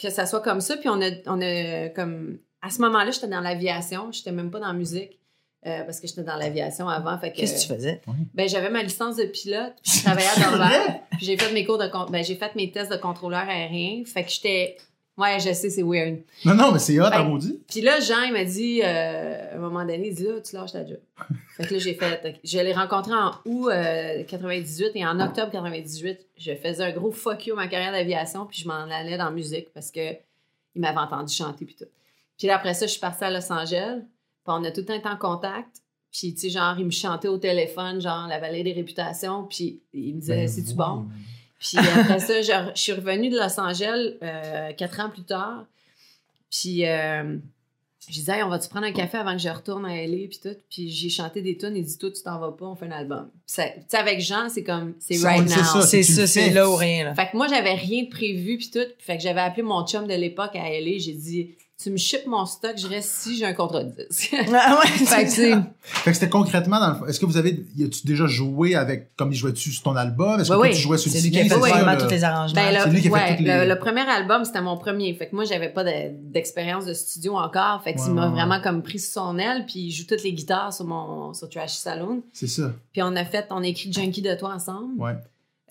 que 0.00 0.10
ça 0.10 0.26
soit 0.26 0.42
comme 0.42 0.60
ça. 0.60 0.76
Puis 0.76 0.88
on 0.88 1.00
a, 1.02 1.10
on 1.26 1.40
a 1.40 1.88
comme. 1.88 2.38
À 2.62 2.70
ce 2.70 2.80
moment-là, 2.82 3.10
j'étais 3.10 3.28
dans 3.28 3.40
l'aviation. 3.40 4.12
J'étais 4.12 4.32
même 4.32 4.50
pas 4.50 4.60
dans 4.60 4.68
la 4.68 4.72
musique. 4.74 5.18
Euh, 5.66 5.82
parce 5.84 6.00
que 6.00 6.06
j'étais 6.06 6.22
dans 6.22 6.36
l'aviation 6.36 6.88
avant. 6.88 7.18
Fait 7.18 7.32
que, 7.32 7.36
Qu'est-ce 7.36 7.66
que 7.66 7.72
tu 7.72 7.74
faisais? 7.74 8.00
ben, 8.34 8.48
j'avais 8.48 8.70
ma 8.70 8.82
licence 8.82 9.16
de 9.16 9.24
pilote, 9.24 9.74
puis 9.82 9.92
je 9.98 10.02
travaillais 10.04 10.28
à 10.36 10.40
Dorval, 10.50 11.00
puis 11.12 11.26
j'ai 11.26 11.36
fait 11.36 11.52
mes 11.52 11.64
cours 11.64 11.78
de 11.78 11.88
ben, 12.10 12.22
j'ai 12.24 12.36
fait 12.36 12.54
mes 12.54 12.70
tests 12.70 12.92
de 12.92 12.96
contrôleur 12.96 13.48
aérien, 13.48 14.02
fait 14.04 14.24
que 14.24 14.30
j'étais 14.30 14.76
ouais, 15.16 15.38
je 15.40 15.52
sais 15.52 15.70
c'est 15.70 15.82
weird. 15.82 16.18
Non, 16.44 16.54
non, 16.54 16.72
mais 16.72 16.78
c'est 16.78 16.98
hot, 17.00 17.08
Ben, 17.10 17.22
en 17.22 17.28
maudit. 17.30 17.60
Puis 17.68 17.80
là 17.80 18.00
Jean 18.00 18.22
il 18.24 18.32
m'a 18.32 18.44
dit 18.44 18.80
euh, 18.82 19.52
à 19.52 19.54
un 19.54 19.58
moment 19.58 19.80
donné, 19.80 20.08
il 20.08 20.14
dit 20.14 20.24
là 20.24 20.40
tu 20.40 20.54
lâches 20.54 20.72
ta 20.72 20.86
job. 20.86 20.98
fait 21.56 21.66
que 21.66 21.72
là 21.74 21.78
j'ai 21.80 21.94
fait 21.94 22.40
je 22.44 22.58
l'ai 22.58 22.72
rencontré 22.72 23.12
en 23.14 23.32
août 23.46 23.70
euh, 23.70 24.22
98 24.24 24.90
et 24.96 25.06
en 25.06 25.18
octobre 25.20 25.50
98, 25.52 26.18
je 26.36 26.54
faisais 26.56 26.84
un 26.84 26.92
gros 26.92 27.12
fuck 27.12 27.46
you 27.46 27.54
à 27.54 27.56
ma 27.56 27.68
carrière 27.68 27.92
d'aviation, 27.92 28.44
puis 28.46 28.60
je 28.60 28.68
m'en 28.68 28.74
allais 28.90 29.16
dans 29.16 29.26
la 29.26 29.30
musique 29.30 29.72
parce 29.72 29.90
que 29.90 30.12
il 30.74 30.80
m'avait 30.80 30.98
entendu 30.98 31.32
chanter 31.32 31.64
puis 31.64 31.76
tout. 31.76 31.84
Puis 32.36 32.48
là 32.48 32.56
après 32.56 32.74
ça, 32.74 32.86
je 32.86 32.90
suis 32.90 33.00
partie 33.00 33.22
à 33.22 33.30
Los 33.30 33.52
Angeles, 33.52 34.00
puis 34.44 34.54
on 34.54 34.62
a 34.64 34.70
tout 34.70 34.80
le 34.80 34.86
temps 34.86 34.94
été 34.94 35.08
en 35.08 35.16
contact. 35.16 35.82
Puis, 36.12 36.32
tu 36.34 36.42
sais, 36.42 36.50
genre, 36.50 36.76
il 36.78 36.84
me 36.84 36.90
chantait 36.90 37.26
au 37.28 37.38
téléphone, 37.38 38.00
genre, 38.00 38.28
la 38.28 38.38
vallée 38.38 38.62
des 38.62 38.72
réputations. 38.72 39.44
Puis, 39.44 39.80
il 39.92 40.14
me 40.14 40.20
disait, 40.20 40.36
Ben, 40.36 40.48
c'est-tu 40.48 40.68
oui. 40.70 40.74
bon? 40.76 41.06
Puis 41.58 41.78
après 41.78 42.20
ça, 42.20 42.42
je, 42.42 42.70
je 42.74 42.80
suis 42.80 42.92
revenue 42.92 43.30
de 43.30 43.36
Los 43.36 43.58
Angeles 43.58 44.14
euh, 44.22 44.72
quatre 44.72 45.00
ans 45.00 45.08
plus 45.08 45.22
tard. 45.22 45.64
Puis 46.50 46.86
euh, 46.86 47.36
je 48.06 48.12
disais, 48.12 48.32
Hey, 48.32 48.42
on 48.42 48.48
va-tu 48.48 48.68
prendre 48.68 48.86
un 48.86 48.92
café 48.92 49.16
avant 49.18 49.32
que 49.32 49.38
je 49.42 49.48
retourne 49.48 49.86
à 49.86 49.94
LA? 50.06 50.28
Puis 50.28 50.40
tout? 50.42 50.56
Puis 50.70 50.90
j'ai 50.90 51.08
chanté 51.08 51.40
des 51.40 51.56
tunes. 51.56 51.76
Il 51.76 51.84
dit, 51.84 51.96
toi, 51.96 52.10
tu 52.10 52.22
t'en 52.22 52.38
vas 52.38 52.52
pas, 52.52 52.66
on 52.66 52.74
fait 52.74 52.86
un 52.86 52.90
album. 52.90 53.30
Tu 53.46 53.54
sais, 53.54 53.82
avec 53.94 54.20
Jean, 54.20 54.48
c'est 54.50 54.62
comme, 54.62 54.94
c'est 54.98 55.16
right 55.26 55.48
now. 55.48 55.80
C'est 55.80 56.02
ça, 56.02 56.26
c'est 56.26 56.50
là 56.50 56.68
ou 56.68 56.76
rien. 56.76 57.04
Là. 57.04 57.14
Fait 57.14 57.30
que 57.30 57.36
moi, 57.36 57.46
j'avais 57.48 57.74
rien 57.74 58.04
de 58.04 58.10
prévu, 58.10 58.58
puis 58.58 58.70
tout. 58.70 58.86
Fait 58.98 59.16
que 59.16 59.22
j'avais 59.22 59.40
appelé 59.40 59.62
mon 59.62 59.86
chum 59.86 60.06
de 60.06 60.14
l'époque 60.14 60.54
à 60.54 60.68
LA. 60.68 60.98
J'ai 60.98 61.14
dit, 61.14 61.54
tu 61.82 61.90
me 61.90 61.96
shippes 61.96 62.26
mon 62.26 62.46
stock, 62.46 62.74
je 62.78 62.86
reste 62.86 63.10
si 63.10 63.36
j'ai 63.36 63.44
un 63.44 63.52
contrat 63.52 63.82
de 63.84 63.90
disque. 64.08 64.34
Ah 64.54 64.78
ouais, 64.80 64.86
fait 64.86 65.26
c'est 65.26 65.50
que. 65.50 65.56
Fait 65.80 66.10
que 66.10 66.14
c'était 66.16 66.28
concrètement 66.30 66.78
dans 66.78 66.90
le 66.90 66.94
fond. 66.94 67.06
Est-ce 67.06 67.18
que 67.20 67.26
vous 67.26 67.36
avez. 67.36 67.66
Y 67.76 67.84
a-tu 67.84 68.06
déjà 68.06 68.26
joué 68.26 68.74
avec. 68.76 69.14
Comme 69.16 69.32
il 69.32 69.36
jouait-tu 69.36 69.70
sur 69.72 69.82
ton 69.82 69.96
album? 69.96 70.40
Est-ce 70.40 70.50
que 70.50 70.54
Oui, 70.54 70.60
toi, 70.60 70.68
oui. 70.68 70.74
tu 70.76 70.80
jouais 70.82 70.98
sur 70.98 71.10
le 71.10 71.16
C'est 71.16 71.22
lui 71.22 71.30
qui 71.32 71.40
a 71.40 71.42
fait 71.44 71.48
tous 71.50 71.64
les 72.10 72.24
arrangements. 72.24 72.54
Ben, 72.54 72.78
C'est 72.78 72.86
le, 72.86 72.92
lui 72.94 73.00
qui 73.02 73.08
a 73.08 73.10
fait 73.10 73.16
ouais, 73.16 73.36
toutes 73.36 73.46
les- 73.46 73.58
le, 73.66 73.68
le 73.74 73.78
premier 73.78 74.00
album, 74.02 74.44
c'était 74.44 74.60
mon 74.62 74.78
premier. 74.78 75.12
Fait 75.14 75.28
que 75.28 75.34
moi, 75.34 75.44
j'avais 75.44 75.68
pas 75.68 75.82
de- 75.84 76.12
d'expérience 76.32 76.86
de 76.86 76.94
studio 76.94 77.36
encore. 77.36 77.82
Fait 77.82 77.94
que 77.94 77.98
Ouais, 78.00 78.04
il 78.06 78.12
m'a 78.14 78.26
ouais, 78.28 78.32
vraiment 78.32 78.60
comme 78.60 78.82
pris 78.82 78.98
sous 79.00 79.12
son 79.12 79.36
aile, 79.38 79.66
puis 79.66 79.80
il 79.80 79.90
joue 79.90 80.04
toutes 80.06 80.22
les 80.22 80.32
guitares 80.32 80.72
sur 80.72 80.84
mon 80.86 81.34
sur 81.34 81.48
Trashy 81.48 81.76
Saloon. 81.80 82.22
C'est 82.32 82.46
ça. 82.46 82.72
Puis 82.92 83.02
on 83.02 83.14
a 83.16 83.24
fait, 83.24 83.46
on 83.50 83.62
a 83.62 83.66
écrit 83.66 83.92
Junkie 83.92 84.22
de 84.22 84.34
toi 84.36 84.54
ensemble. 84.54 84.94
Ouais. 85.00 85.14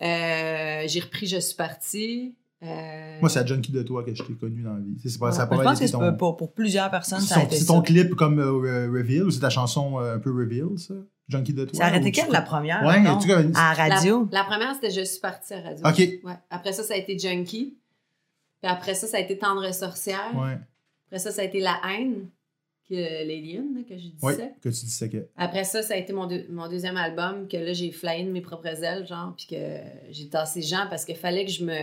Euh, 0.02 0.84
J'ai 0.88 1.00
repris 1.00 1.28
Je 1.28 1.38
suis 1.40 1.56
partie. 1.56 2.36
Euh, 2.64 3.18
Moi, 3.20 3.30
c'est 3.30 3.40
à 3.40 3.46
Junkie 3.46 3.72
de 3.72 3.82
toi 3.84 4.04
que 4.04 4.14
je 4.16 4.24
t'ai 4.24 4.34
connu 4.34 4.62
dans 4.64 4.74
la 4.74 4.80
vie. 4.80 4.96
C'est 5.06 5.20
pas, 5.20 5.28
Ouais. 5.28 5.32
ça 5.32 5.42
a 5.44 5.46
Je 5.46 5.50
pas 5.50 5.64
pense 5.64 5.80
que 5.80 5.84
été 5.84 5.88
c'est 5.88 5.98
ton, 5.98 6.14
pour, 6.16 6.38
pour 6.38 6.54
plusieurs 6.54 6.90
personnes, 6.90 7.20
c'est 7.20 7.28
ça 7.34 7.36
a 7.36 7.40
ton, 7.42 7.46
été 7.48 7.56
c'est 7.58 7.62
ça. 7.66 7.74
ton 7.74 7.82
clip 7.82 8.16
comme 8.16 8.40
euh, 8.40 8.90
Reveal 8.92 9.24
ou 9.24 9.32
c'est 9.32 9.42
ta 9.42 9.50
chanson 9.50 10.00
euh, 10.00 10.16
un 10.16 10.20
peu 10.20 10.32
Reveal, 10.32 10.78
ça? 10.78 10.94
Junkie 11.30 11.54
de 11.54 11.66
toi? 11.66 11.78
Ça 11.78 11.86
a 11.86 11.88
arrêté 11.88 12.12
quelle 12.12 12.30
la 12.32 12.42
première? 12.42 12.80
Ouais, 12.84 13.00
vois, 13.02 13.38
À 13.56 13.76
la 13.78 13.88
la, 13.90 13.96
radio? 13.96 14.28
la 14.32 14.44
première, 14.44 14.74
c'était 14.76 14.92
Je 14.92 15.04
suis 15.06 15.20
partie 15.20 15.54
à 15.54 15.62
radio. 15.62 15.86
Ok. 15.88 15.98
Ouais. 15.98 16.34
Après 16.50 16.74
ça, 16.74 16.84
ça 16.84 16.94
a 16.94 16.98
été 16.98 17.18
Junkie. 17.18 17.78
Puis 18.62 18.72
après 18.72 18.94
ça, 18.94 19.08
ça 19.08 19.18
a 19.18 19.20
été 19.20 19.38
Tendre 19.38 19.74
sorcière. 19.74 20.32
Ouais. 20.36 20.58
Après 21.08 21.20
ça, 21.20 21.32
ça 21.32 21.42
a 21.42 21.46
été 21.46 21.60
La 21.60 21.80
haine, 21.90 22.28
que 22.90 22.94
que 23.88 23.98
je 23.98 24.08
disais. 24.10 24.26
Ouais, 24.26 24.36
que 24.62 24.70
tu 24.70 24.86
disais 24.86 25.10
que. 25.10 25.28
Après 25.38 25.64
ça, 25.64 25.82
ça 25.82 25.94
a 25.94 25.98
été 25.98 26.12
mon, 26.14 26.28
deux- 26.28 26.46
mon 26.50 26.68
deuxième 26.70 26.98
album, 26.98 27.48
que 27.48 27.58
là, 27.58 27.72
j'ai 27.74 27.92
flyé 27.92 28.24
de 28.26 28.32
mes 28.32 28.42
propres 28.42 28.68
ailes, 28.84 29.08
genre, 29.08 29.34
puis 29.36 29.48
que 29.50 29.78
j'ai 30.12 30.28
tassé 30.28 30.62
Jean 30.62 30.88
parce 30.90 31.06
qu'il 31.06 31.16
fallait 31.16 31.46
que 31.46 31.52
je 31.52 31.64
me. 31.64 31.74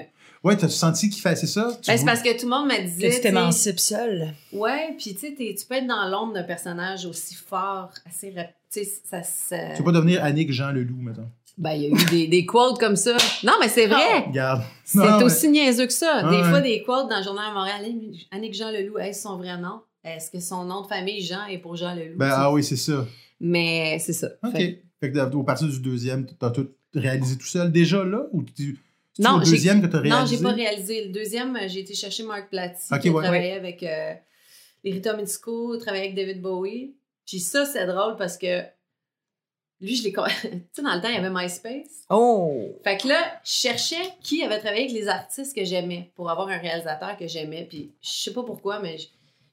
Ouais, 0.43 0.57
t'as 0.57 0.69
senti 0.69 1.11
qu'il 1.11 1.21
fait, 1.21 1.37
c'est 1.37 1.47
ça? 1.47 1.77
Ben, 1.87 1.97
c'est 1.99 2.05
parce 2.07 2.23
que 2.23 2.33
tout 2.39 2.47
le 2.47 2.51
monde 2.51 2.69
me 2.69 2.83
disait. 2.83 3.11
Que 3.11 3.15
tu 3.17 3.21
t'émancipes 3.21 3.79
seul. 3.81 4.33
Ouais, 4.53 4.95
puis 4.99 5.15
tu 5.15 5.21
sais, 5.21 5.35
tu 5.37 5.67
peux 5.69 5.75
être 5.75 5.87
dans 5.87 6.09
l'ombre 6.09 6.33
d'un 6.33 6.45
personnage 6.45 7.05
aussi 7.05 7.35
fort, 7.35 7.91
assez. 8.07 8.33
rap- 8.35 8.55
Tu 8.73 8.85
sais, 8.85 8.91
ça. 9.05 9.23
ça... 9.23 9.57
Tu 9.73 9.79
peux 9.79 9.85
pas 9.93 9.93
devenir 9.99 10.25
Annick 10.25 10.51
Jean 10.53 10.71
Leloup, 10.73 10.97
mettons. 11.03 11.29
Ben, 11.59 11.73
il 11.73 11.83
y 11.83 11.87
a 11.87 11.89
eu 11.91 12.05
des, 12.07 12.27
des 12.29 12.47
quotes 12.47 12.79
comme 12.81 12.97
ça. 12.97 13.17
Non, 13.45 13.53
mais 13.61 13.69
c'est 13.69 13.87
vrai! 13.87 14.21
Regarde. 14.29 14.63
C'est 14.83 14.99
mais- 14.99 15.23
aussi 15.25 15.49
niaiseux 15.51 15.87
que 15.87 15.93
ça. 15.93 16.23
Des 16.31 16.43
fois, 16.43 16.53
ouais. 16.55 16.63
des 16.63 16.83
quotes 16.85 17.11
dans 17.11 17.19
le 17.19 17.25
Journal 17.25 17.51
de 17.51 17.55
Montréal. 17.55 17.83
Annick 18.31 18.55
Jean 18.55 18.71
Leloup, 18.71 18.99
est-ce 18.99 19.23
son 19.23 19.37
vrai 19.37 19.59
nom? 19.59 19.81
Est-ce 20.03 20.31
que 20.31 20.41
son 20.41 20.65
nom 20.65 20.81
de 20.81 20.87
famille, 20.87 21.21
Jean, 21.21 21.45
est 21.51 21.59
pour 21.59 21.77
Jean 21.77 21.95
Leloup? 21.95 22.17
Ben, 22.17 22.31
ah 22.33 22.51
oui, 22.51 22.65
c'est 22.65 22.77
ça. 22.77 23.05
Mais 23.41 23.99
c'est 24.01 24.15
ça. 24.15 24.29
OK. 24.43 24.53
Fait- 24.53 24.83
Fait, 25.01 25.13
que 25.13 25.35
au 25.35 25.43
partir 25.43 25.69
du 25.69 25.81
deuxième, 25.81 26.27
t'as 26.39 26.51
tout 26.51 26.69
réalisé 26.95 27.37
tout 27.37 27.47
seul 27.47 27.71
déjà 27.71 28.05
là? 28.05 28.23
Ou 28.33 28.43
tu. 28.43 28.79
Non, 29.19 29.39
le 29.39 29.45
j'ai- 29.45 29.51
deuxième 29.53 29.83
que 29.83 29.87
t'as 29.87 30.01
réalisé? 30.01 30.21
Non, 30.21 30.27
j'ai 30.27 30.43
pas 30.43 30.53
réalisé? 30.53 31.05
Le 31.07 31.11
deuxième, 31.13 31.57
euh, 31.57 31.69
j'ai 31.69 31.81
été 31.81 31.95
chercher 31.95 32.23
Marc 32.23 32.49
Platy, 32.51 32.93
Ok, 32.93 33.01
qui 33.01 33.11
ouais. 33.11 33.23
travaillé 33.23 33.53
avec 33.53 33.83
euh, 33.83 34.15
les 34.85 34.93
Rita 34.93 35.15
Mitsuko, 35.17 35.77
travaillé 35.79 36.05
avec 36.05 36.15
David 36.17 36.41
Bowie. 36.41 36.95
Puis 37.27 37.41
ça, 37.41 37.65
c'est 37.65 37.87
drôle 37.87 38.17
parce 38.17 38.39
que 38.39 38.63
lui, 39.81 39.97
je 39.97 40.05
l'ai... 40.05 40.13
tu 40.13 40.19
sais, 40.73 40.83
dans 40.83 40.95
le 40.95 41.01
temps, 41.01 41.09
il 41.09 41.15
y 41.15 41.19
avait 41.19 41.31
MySpace. 41.31 42.05
Oh! 42.11 42.77
Fait 42.85 42.99
que 42.99 43.09
là, 43.09 43.41
je 43.45 43.51
cherchais 43.53 43.97
qui 44.23 44.43
avait 44.43 44.59
travaillé 44.59 44.85
avec 44.85 44.93
les 44.95 45.09
artistes 45.09 45.55
que 45.57 45.65
j'aimais 45.65 46.11
pour 46.15 46.31
avoir 46.31 46.49
un 46.49 46.59
réalisateur 46.59 47.17
que 47.17 47.27
j'aimais. 47.27 47.67
Puis 47.69 47.91
je 48.03 48.09
sais 48.11 48.33
pas 48.33 48.43
pourquoi, 48.43 48.81
mais 48.81 48.97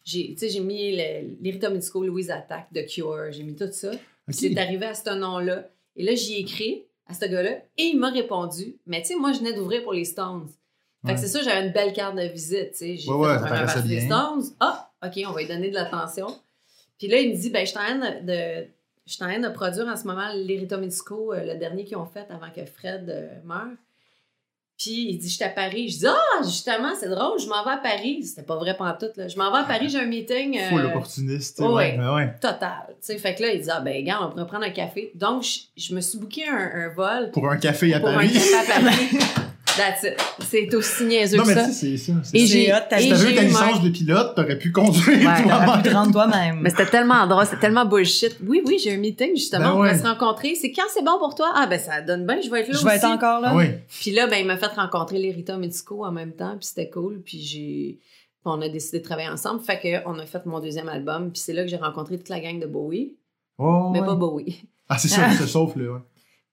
j'ai, 0.03 0.35
tu 0.35 0.49
j'ai 0.49 0.59
mis 0.59 0.91
le- 0.95 1.37
les 1.41 1.51
Rita 1.51 1.69
Mitsuko, 1.69 2.03
Louise 2.03 2.29
Attack, 2.29 2.67
The 2.73 2.85
Cure, 2.85 3.31
j'ai 3.31 3.43
mis 3.43 3.55
tout 3.55 3.71
ça. 3.71 3.91
Ok. 3.91 3.99
Puis 4.27 4.35
c'est 4.35 4.57
arrivé 4.57 4.85
à 4.85 4.93
ce 4.93 5.09
nom-là. 5.15 5.69
Et 5.95 6.03
là, 6.03 6.13
j'y 6.15 6.35
ai 6.35 6.39
écrit 6.41 6.83
à 7.09 7.13
ce 7.13 7.25
gars-là 7.25 7.51
et 7.77 7.83
il 7.83 7.97
m'a 7.99 8.09
répondu. 8.09 8.77
Mais 8.85 9.01
tu 9.01 9.09
sais, 9.09 9.15
moi, 9.15 9.31
je 9.31 9.39
venais 9.39 9.53
d'ouvrir 9.53 9.83
pour 9.83 9.93
les 9.93 10.05
Stones. 10.05 10.47
Fait 11.05 11.13
que 11.13 11.17
Ouais. 11.17 11.17
c'est 11.17 11.27
ça, 11.27 11.41
j'avais 11.43 11.65
une 11.67 11.73
belle 11.73 11.93
carte 11.93 12.15
de 12.15 12.23
visite, 12.23 12.71
tu 12.71 12.77
sais. 12.77 12.97
J'ai 12.97 13.09
Ouais, 13.11 13.27
ouais, 13.27 13.33
fait 13.39 13.47
paraissait 13.47 13.73
partie 13.75 13.87
des. 13.89 14.01
Stones. 14.01 14.43
Ah! 14.59 14.91
OK, 15.05 15.13
on 15.27 15.31
va 15.31 15.41
lui 15.41 15.47
donner 15.47 15.69
de 15.69 15.75
l'attention. 15.75 16.27
Puis 16.97 17.07
là, 17.07 17.19
il 17.19 17.31
me 17.35 17.35
dit, 17.39 17.49
ben, 17.51 17.61
je 17.65 17.69
suis 17.69 17.77
en 17.77 17.81
train 17.83 17.95
de, 18.21 18.67
je 19.05 19.13
suis 19.13 19.23
en 19.23 19.27
train 19.27 19.39
de 19.39 19.49
produire 19.49 19.85
en 19.87 19.95
ce 19.95 20.05
moment 20.05 20.27
l'Irrita 20.33 20.77
Medico, 20.77 21.33
euh, 21.33 21.43
le 21.53 21.59
dernier 21.59 21.85
qu'ils 21.85 21.97
ont 21.97 22.07
fait 22.07 22.25
avant 22.31 22.49
que 22.49 22.65
Fred 22.65 23.07
euh, 23.09 23.27
meure. 23.45 23.67
Puis 24.77 25.07
il 25.09 25.17
dit, 25.17 25.27
je 25.27 25.33
suis 25.35 25.43
à 25.43 25.49
Paris. 25.49 25.89
Je 25.89 25.97
dis, 25.97 26.05
ah, 26.07 26.43
justement, 26.43 26.91
c'est 26.99 27.09
drôle, 27.09 27.39
je 27.39 27.47
m'en 27.47 27.63
vais 27.63 27.71
à 27.71 27.77
Paris. 27.77 28.23
C'était 28.23 28.43
pas 28.45 28.57
vrai 28.57 28.77
pantoute, 28.77 29.17
là. 29.17 29.27
Je 29.27 29.35
m'en 29.37 29.51
vais 29.51 29.57
à 29.59 29.63
Paris, 29.63 29.89
j'ai 29.89 29.99
un 29.99 30.05
meeting. 30.05 30.59
euh, 30.59 30.69
Full 30.69 30.85
opportuniste. 30.85 31.59
ouais. 31.59 31.97
ouais. 31.97 32.09
ouais. 32.13 32.33
total. 32.39 32.85
Tu 32.89 32.95
sais, 33.01 33.17
fait 33.17 33.33
que 33.33 33.41
là, 33.43 33.51
il 33.53 33.61
dit, 33.61 33.69
ah, 33.71 33.79
ben, 33.81 34.03
gars, 34.05 34.19
on 34.21 34.29
pourrait 34.29 34.45
prendre 34.45 34.65
un 34.65 34.69
café. 34.69 35.11
Donc, 35.15 35.41
je, 35.43 35.59
je 35.75 35.95
me 35.95 36.01
suis 36.01 36.19
booké 36.19 36.47
un, 36.47 36.55
un 36.55 36.89
vol 36.89 37.31
Pour 37.31 37.49
un 37.49 37.57
café 37.57 37.91
à 37.95 37.99
pour 37.99 38.09
un 38.09 38.27
café 38.27 38.53
à 38.55 38.79
Paris. 38.81 39.09
That's 39.77 40.03
it. 40.03 40.15
C'est 40.49 40.73
aussi 40.75 41.05
niaiseux 41.05 41.37
non, 41.37 41.43
que 41.43 41.47
mais 41.49 41.53
ça. 41.55 41.65
tu 41.67 41.73
sais, 41.73 41.97
c'est 41.97 42.11
ça. 42.11 42.13
Et 42.33 42.45
j'ai 42.45 42.65
Si 42.65 43.09
t'avais 43.09 43.31
eu 43.31 43.35
ta 43.35 43.41
licence 43.43 43.81
de 43.83 43.89
pilote, 43.89 44.35
t'aurais 44.35 44.57
pu 44.57 44.71
conduire 44.71 45.07
Ouais, 45.07 45.43
toi-même. 45.43 45.81
pu 45.83 45.89
te 45.89 45.93
rendre 45.93 46.11
toi-même. 46.11 46.59
Mais 46.61 46.69
c'était 46.69 46.87
tellement 46.87 47.27
drôle, 47.27 47.45
c'était 47.45 47.59
tellement 47.61 47.85
bullshit. 47.85 48.37
Oui, 48.45 48.61
oui, 48.65 48.79
j'ai 48.83 48.93
un 48.93 48.97
meeting, 48.97 49.35
justement, 49.35 49.65
Ben 49.65 49.73
on 49.73 49.83
va 49.83 49.91
ouais. 49.91 49.97
se 49.97 50.03
rencontrer. 50.03 50.55
C'est 50.55 50.71
quand 50.71 50.83
c'est 50.93 51.03
bon 51.03 51.17
pour 51.19 51.35
toi? 51.35 51.51
Ah, 51.55 51.67
ben 51.67 51.79
ça 51.79 52.01
donne 52.01 52.25
bien, 52.25 52.39
je 52.41 52.49
vais 52.49 52.61
être 52.61 52.67
là 52.69 52.73
Je 52.79 52.83
vais 52.83 52.95
aussi. 52.95 52.97
être 52.97 53.05
encore 53.05 53.39
là. 53.41 53.49
Ah 53.51 53.55
oui. 53.55 53.65
Puis 54.01 54.11
là, 54.11 54.27
ben, 54.27 54.37
il 54.39 54.45
m'a 54.47 54.57
fait 54.57 54.65
rencontrer 54.67 55.19
les 55.19 55.31
Rita 55.31 55.57
Medico 55.57 56.05
en 56.05 56.11
même 56.11 56.33
temps, 56.33 56.55
puis 56.57 56.65
c'était 56.67 56.89
cool. 56.89 57.21
Puis 57.23 57.39
j'ai... 57.41 57.99
puis 57.99 58.41
on 58.45 58.61
a 58.61 58.69
décidé 58.69 58.99
de 58.99 59.03
travailler 59.03 59.29
ensemble. 59.29 59.61
Fait 59.63 59.79
qu'on 60.03 60.17
a 60.19 60.25
fait 60.25 60.45
mon 60.45 60.59
deuxième 60.59 60.89
album, 60.89 61.31
puis 61.31 61.41
c'est 61.41 61.53
là 61.53 61.63
que 61.63 61.69
j'ai 61.69 61.77
rencontré 61.77 62.17
toute 62.17 62.29
la 62.29 62.39
gang 62.39 62.59
de 62.59 62.65
Bowie. 62.67 63.15
Oh, 63.59 63.89
Mais 63.93 63.99
ouais. 63.99 64.05
pas 64.05 64.15
Bowie. 64.15 64.63
Ah, 64.89 64.97
c'est 64.97 65.07
ça, 65.07 65.29
c'est 65.37 65.47
sauf, 65.47 65.75
là. 65.75 65.83
ouais. 65.93 65.99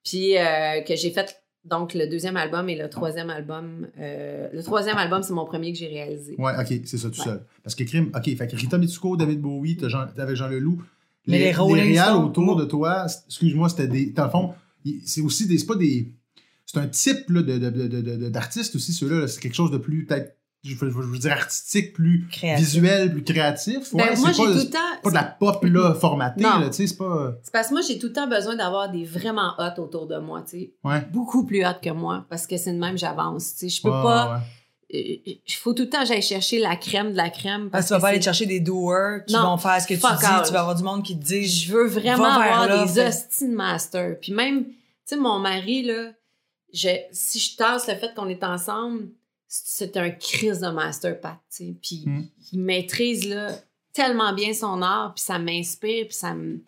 Puis 0.04 0.36
euh, 0.36 0.80
que 0.82 0.94
j'ai 0.96 1.10
fait 1.10 1.34
donc 1.64 1.94
le 1.94 2.06
deuxième 2.06 2.36
album 2.36 2.68
et 2.68 2.76
le 2.76 2.88
troisième 2.90 3.30
album. 3.30 3.86
euh, 3.98 4.48
le 4.52 4.62
troisième 4.62 4.96
album, 4.98 5.22
c'est 5.22 5.32
mon 5.32 5.44
premier 5.46 5.72
que 5.72 5.78
j'ai 5.78 5.88
réalisé. 5.88 6.34
Ouais, 6.38 6.52
ok, 6.58 6.80
c'est 6.84 6.98
ça 6.98 7.10
tout 7.10 7.18
Ouais. 7.20 7.24
seul. 7.24 7.44
Parce 7.62 7.74
que 7.74 7.84
crime, 7.84 8.10
ok, 8.14 8.36
fait 8.36 8.46
que 8.48 8.56
Rita 8.56 8.78
Mitsuko, 8.78 9.16
David 9.16 9.40
Bowie, 9.40 9.76
t'as 9.76 9.88
Jean, 9.88 10.06
t'avais 10.14 10.36
Jean 10.36 10.48
Leloup. 10.48 10.82
Mais 11.26 11.38
les 11.38 11.52
Rolling 11.52 11.84
réals 11.84 12.08
Stones, 12.10 12.24
autour 12.24 12.56
de 12.56 12.64
toi, 12.66 13.06
excuse-moi, 13.26 13.68
c'était 13.70 13.88
des. 13.88 14.06
Dans 14.06 14.24
le 14.24 14.30
fond, 14.30 14.54
c'est 15.06 15.22
aussi 15.22 15.46
des. 15.46 15.56
C'est 15.58 15.66
pas 15.66 15.76
des. 15.76 16.12
C'est 16.66 16.78
un 16.78 16.86
type 16.88 17.30
là, 17.30 17.42
de, 17.42 17.58
de, 17.58 17.70
de, 17.70 17.86
de- 17.88 18.00
de- 18.16 18.28
d'artiste 18.28 18.74
aussi, 18.76 18.92
ceux-là. 18.92 19.20
là. 19.20 19.28
C'est 19.28 19.40
quelque 19.40 19.54
chose 19.54 19.70
de 19.70 19.78
plus, 19.78 20.04
peut-être, 20.06 20.36
je 20.64 20.74
veux, 20.76 20.90
je 20.90 20.96
veux 20.96 21.18
dire 21.18 21.32
artistique, 21.32 21.92
plus 21.92 22.26
Créatif. 22.32 22.64
visuel, 22.66 23.12
plus 23.12 23.22
créatif. 23.22 23.92
Ouais, 23.92 24.04
Ben, 24.10 24.18
moi, 24.18 24.32
j'ai 24.32 24.42
pas, 24.44 24.52
tout 24.52 24.58
le 24.58 24.70
temps. 24.70 24.78
pas 25.02 25.10
de 25.10 25.14
la 25.14 25.22
pop 25.24 25.64
là, 25.64 25.94
formatée, 25.94 26.42
Non. 26.42 26.58
là, 26.60 26.66
tu 26.68 26.72
sais, 26.74 26.86
c'est 26.86 26.96
pas. 26.96 27.34
C'est 27.42 27.52
parce 27.52 27.68
que 27.68 27.74
moi, 27.74 27.82
j'ai 27.82 27.98
tout 27.98 28.06
le 28.06 28.12
temps 28.14 28.26
besoin 28.26 28.56
d'avoir 28.56 28.90
des 28.90 29.04
vraiment 29.04 29.52
hot 29.58 29.80
autour 29.80 30.06
de 30.06 30.16
moi, 30.18 30.42
tu 30.42 30.58
sais. 30.58 30.72
Ouais. 30.82 31.02
Beaucoup 31.12 31.44
plus 31.44 31.64
hot 31.64 31.74
que 31.82 31.90
moi, 31.90 32.24
parce 32.30 32.46
que 32.46 32.56
c'est 32.56 32.72
de 32.72 32.78
même 32.78 32.96
j'avance, 32.96 33.52
tu 33.52 33.58
sais. 33.60 33.68
Je 33.68 33.82
peux 33.82 33.90
pas... 33.90 34.34
ouais. 34.36 34.40
Il 34.90 35.40
faut 35.54 35.72
tout 35.72 35.82
le 35.84 35.88
temps 35.88 36.00
que 36.02 36.06
j'aille 36.06 36.22
chercher 36.22 36.60
la 36.60 36.76
crème 36.76 37.12
de 37.12 37.16
la 37.16 37.28
crème. 37.28 37.68
Parce 37.70 37.84
que 37.84 37.88
tu 37.88 37.94
vas 37.94 38.00
pas 38.00 38.08
aller 38.08 38.22
chercher 38.22 38.46
des 38.46 38.60
doers 38.60 39.24
qui 39.26 39.34
Non, 39.34 39.42
vont 39.42 39.56
faire 39.56 39.80
ce 39.80 39.86
que 39.88 39.94
tu 39.94 40.00
dis. 40.00 40.46
Tu 40.46 40.52
vas 40.52 40.60
avoir 40.60 40.74
du 40.76 40.84
monde 40.84 41.02
qui 41.02 41.18
te 41.18 41.24
dit 41.24 41.46
Je 41.48 41.72
veux 41.72 41.86
vraiment 41.88 42.24
avoir 42.26 42.68
là, 42.68 42.84
des 42.84 43.00
hosties 43.00 43.48
de 43.48 43.54
master. 43.54 44.16
Puis 44.20 44.32
même, 44.32 44.66
tu 44.66 44.72
sais, 45.06 45.16
mon 45.16 45.40
mari, 45.40 45.82
là, 45.82 46.12
je, 46.72 46.88
si 47.10 47.40
je 47.40 47.56
tasse 47.56 47.88
le 47.88 47.94
fait 47.96 48.14
qu'on 48.14 48.28
est 48.28 48.44
ensemble, 48.44 49.08
c'est 49.64 49.96
un 49.96 50.10
crise 50.10 50.60
de 50.60 50.68
master, 50.68 51.20
Pat, 51.20 51.36
tu 51.50 51.56
sais. 51.66 51.74
Puis 51.80 52.02
Mm. 52.06 52.24
il 52.52 52.60
maîtrise, 52.60 53.28
là, 53.28 53.50
tellement 53.92 54.32
bien 54.32 54.52
son 54.52 54.82
art, 54.82 55.14
puis 55.14 55.22
ça 55.22 55.38
m'inspire, 55.38 56.06
puis 56.08 56.16
ça 56.16 56.34
me... 56.34 56.60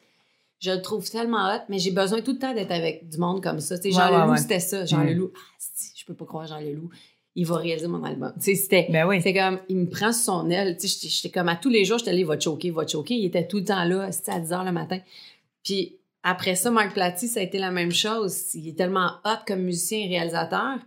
Je 0.61 0.71
le 0.71 0.81
trouve 0.81 1.09
tellement 1.11 1.53
hot, 1.55 1.61
mais 1.69 1.79
j'ai 1.79 1.91
besoin 1.91 2.23
tout 2.23 2.33
le 2.33 2.39
temps 2.39 2.55
d'être 2.55 2.71
avec 2.73 3.09
du 3.09 3.19
monde 3.19 3.43
comme 3.43 3.61
ça. 3.61 3.77
Tu 3.79 3.91
sais, 3.91 3.91
Jean 3.93 4.11
Ouais, 4.11 4.19
Leloup, 4.23 4.31
ouais. 4.33 4.39
c'était 4.39 4.61
ça. 4.61 4.85
Jean 4.87 4.99
Mm. 5.05 5.07
Leloup, 5.09 5.33
ah, 5.35 5.41
si, 5.59 5.93
je 5.97 6.05
peux 6.07 6.15
pas 6.15 6.25
croire 6.25 6.47
Jean 6.47 6.61
Leloup. 6.61 6.91
Il 7.35 7.45
va 7.45 7.57
réaliser 7.57 7.89
mon 7.89 8.03
album. 8.05 8.33
C'était... 8.41 8.87
Ben 8.91 9.07
oui. 9.07 9.21
C'est 9.21 9.35
comme, 9.35 9.59
il 9.69 9.77
me 9.77 9.87
prend 9.91 10.11
sur 10.13 10.25
son 10.25 10.49
aile. 10.49 10.77
Tu 10.81 10.89
sais, 10.89 10.95
j'étais- 10.95 11.09
j'étais 11.15 11.31
comme 11.31 11.49
à 11.51 11.57
tous 11.57 11.69
les 11.69 11.85
jours, 11.85 11.99
j'étais 11.99 12.11
allée, 12.11 12.21
il 12.21 12.27
va 12.27 12.39
te 12.39 12.45
choquer, 12.45 12.69
il 12.69 12.73
va 12.75 12.87
te 12.87 12.93
choquer. 12.93 13.15
Il 13.15 13.27
était 13.27 13.47
tout 13.47 13.59
le 13.59 13.65
temps 13.65 13.85
là, 13.85 14.11
c'était 14.13 14.31
à 14.33 14.41
10 14.41 14.51
h 14.53 14.65
le 14.65 14.73
matin. 14.73 14.99
Puis 15.63 15.97
après 16.23 16.55
ça, 16.57 16.71
Marc 16.71 16.95
Platy, 16.95 17.29
ça 17.29 17.41
a 17.41 17.43
été 17.43 17.59
la 17.59 17.71
même 17.71 17.93
chose. 17.93 18.55
Il 18.55 18.67
est 18.69 18.73
tellement 18.79 19.11
hot 19.27 19.41
comme 19.47 19.61
musicien 19.61 19.99
et 19.99 20.09
réalisateur. 20.09 20.79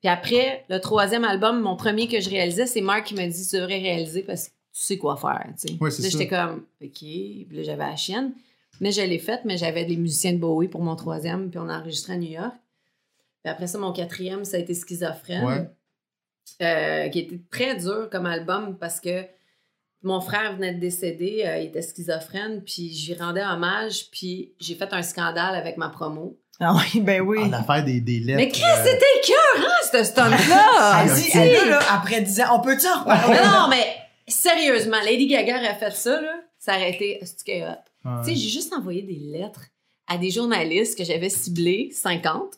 Puis 0.00 0.08
après, 0.08 0.64
le 0.68 0.78
troisième 0.80 1.24
album, 1.24 1.60
mon 1.60 1.74
premier 1.76 2.06
que 2.08 2.20
je 2.20 2.30
réalisais, 2.30 2.66
c'est 2.66 2.80
Marc 2.80 3.06
qui 3.06 3.14
m'a 3.14 3.26
dit, 3.26 3.46
tu 3.48 3.56
devrais 3.56 3.78
réaliser 3.78 4.22
parce 4.22 4.48
que 4.48 4.52
tu 4.72 4.82
sais 4.84 4.96
quoi 4.98 5.16
faire. 5.16 5.44
Tu 5.60 5.68
sais. 5.72 5.78
Ouais, 5.80 5.90
c'est 5.90 6.02
Là, 6.02 6.10
ça. 6.10 6.18
j'étais 6.18 6.28
comme, 6.28 6.66
OK. 6.82 6.98
Puis 6.98 7.48
là, 7.50 7.62
j'avais 7.62 7.84
la 7.86 7.96
chienne. 7.96 8.32
Mais 8.80 8.92
je 8.92 9.00
l'ai 9.02 9.18
faite, 9.18 9.40
mais 9.44 9.56
j'avais 9.56 9.84
des 9.84 9.96
musiciens 9.96 10.32
de 10.34 10.38
Bowie 10.38 10.68
pour 10.68 10.82
mon 10.82 10.94
troisième, 10.94 11.50
puis 11.50 11.58
on 11.58 11.68
a 11.68 11.78
enregistré 11.80 12.12
à 12.12 12.16
New 12.16 12.30
York. 12.30 12.54
Puis 13.42 13.50
après 13.52 13.66
ça, 13.66 13.76
mon 13.78 13.92
quatrième, 13.92 14.44
ça 14.44 14.56
a 14.56 14.60
été 14.60 14.72
Schizophrène 14.74 15.44
Ouais. 15.44 15.68
euh, 16.62 17.08
qui 17.08 17.18
était 17.20 17.40
très 17.50 17.76
dur 17.76 18.08
comme 18.10 18.26
album 18.26 18.76
parce 18.78 19.00
que 19.00 19.24
mon 20.02 20.20
frère 20.20 20.54
venait 20.54 20.74
de 20.74 20.78
décéder, 20.80 21.42
euh, 21.44 21.58
il 21.58 21.66
était 21.66 21.82
schizophrène, 21.82 22.62
puis 22.62 22.88
j'y 22.90 23.14
rendais 23.14 23.42
hommage, 23.44 24.10
puis 24.12 24.54
j'ai 24.60 24.76
fait 24.76 24.92
un 24.92 25.02
scandale 25.02 25.56
avec 25.56 25.76
ma 25.76 25.88
promo. 25.88 26.38
Ah 26.60 26.74
oui, 26.76 27.00
ben 27.00 27.20
oui. 27.20 27.38
En 27.38 27.52
affaire 27.52 27.84
des, 27.84 28.00
des 28.00 28.18
lettres. 28.20 28.36
Mais 28.36 28.48
Chris, 28.48 28.62
euh, 28.64 28.84
c'était 28.84 29.32
cœur, 29.32 29.64
hein, 29.64 29.88
ce 29.92 30.04
stunt-là! 30.04 30.38
Ah, 30.80 31.04
Elle 31.34 31.68
là, 31.68 31.78
après 31.92 32.20
10 32.20 32.40
ans, 32.40 32.44
on 32.56 32.60
peut-tu 32.60 32.86
en 32.86 33.00
reparler? 33.00 33.36
non, 33.44 33.68
mais 33.70 33.84
sérieusement, 34.26 34.96
Lady 35.04 35.26
Gaga 35.28 35.56
a 35.70 35.74
fait 35.74 35.92
ça, 35.92 36.20
là, 36.20 36.34
ça 36.58 36.76
aurait 36.76 36.90
été 36.90 37.18
que. 37.20 37.52
Tu 38.24 38.24
sais, 38.24 38.34
j'ai 38.34 38.48
juste 38.48 38.72
envoyé 38.72 39.02
des 39.02 39.18
lettres 39.38 39.62
à 40.08 40.16
des 40.18 40.30
journalistes 40.30 40.96
que 40.98 41.04
j'avais 41.04 41.28
ciblés, 41.28 41.90
50. 41.92 42.54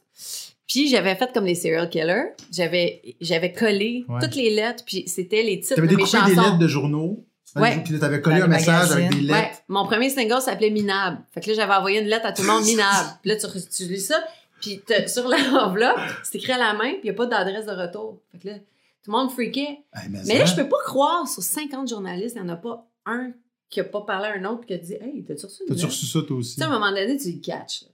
Puis 0.67 0.89
j'avais 0.89 1.17
fait 1.17 1.33
comme 1.33 1.47
les 1.47 1.57
serial 1.57 1.89
killers. 1.91 2.33
J'avais, 2.53 3.03
j'avais 3.21 3.53
collé 3.53 4.05
Ouais. 4.09 4.21
toutes 4.23 4.37
les 4.37 4.51
lettres, 4.55 4.85
puis 4.87 5.05
c'était 5.09 5.43
les 5.43 5.59
titres 5.61 5.77
de 5.77 5.83
mes 5.83 5.89
découpé 5.89 6.07
chansons. 6.07 6.27
des 6.29 6.35
lettres 6.37 6.59
de 6.59 6.69
journaux. 6.69 7.27
Ouais. 7.57 7.83
Puis 7.83 7.99
t'avais 7.99 8.21
collé 8.21 8.41
un 8.43 8.47
message 8.47 8.93
avec 8.93 9.11
des 9.11 9.17
magazines. 9.17 9.27
lettres. 9.27 9.49
Ouais, 9.49 9.65
mon 9.69 9.87
premier 9.87 10.11
single 10.11 10.41
s'appelait 10.41 10.71
Minable. 10.71 11.19
Fait 11.33 11.41
que 11.41 11.49
là, 11.51 11.55
j'avais 11.57 11.75
envoyé 11.75 12.01
une 12.01 12.07
lettre 12.07 12.27
à 12.27 12.33
tout 12.33 12.43
le 12.43 12.49
monde, 12.49 12.65
Minable. 12.65 13.09
Puis 13.23 13.31
là, 13.31 13.37
tu, 13.37 13.47
tu 13.69 13.85
lis 13.85 14.01
ça, 14.01 14.23
puis 14.61 14.81
sur 15.07 15.29
l'enveloppe, 15.29 15.99
c'est 16.23 16.39
écrit 16.39 16.53
à 16.53 16.59
la 16.59 16.75
main, 16.75 16.91
puis 16.91 17.01
il 17.05 17.05
n'y 17.05 17.11
a 17.11 17.15
pas 17.15 17.27
d'adresse 17.27 17.67
de 17.67 17.73
retour. 17.73 18.19
Fait 18.33 18.39
que 18.39 18.49
là, 18.49 18.55
tout 19.03 19.11
le 19.11 19.13
monde 19.13 19.31
freakait. 19.33 19.81
Hey, 19.95 20.09
mais 20.11 20.21
Mais 20.27 20.39
là, 20.39 20.47
ça, 20.47 20.55
je 20.55 20.63
peux 20.63 20.69
pas 20.69 20.83
croire, 20.85 21.27
sur 21.27 21.43
50 21.43 21.89
journalistes, 21.89 22.37
il 22.37 22.43
n'y 22.43 22.51
en 22.51 22.53
a 22.53 22.57
pas 22.57 22.87
un 23.07 23.31
qui 23.71 23.81
a 23.81 23.85
pas 23.85 24.01
parlé 24.03 24.27
à 24.29 24.33
un 24.33 24.45
autre, 24.45 24.61
puis 24.61 24.69
qui 24.69 24.75
a 24.75 24.79
dit 24.79 24.95
Hey, 24.95 25.25
t'as-tu 25.25 25.47
reçu 25.47 25.63
une 25.63 25.75
T'as-tu 25.75 25.87
reçu 25.87 26.07
ça, 26.07 26.21
toi 26.23 26.37
aussi? 26.37 26.55
Tu 26.55 26.61
sais, 26.61 26.65
à 26.65 26.69
un 26.69 26.71
moment 26.71 26.91
donné, 26.91 27.17
tu 27.17 27.31
le 27.31 27.41
catches. 27.41 27.85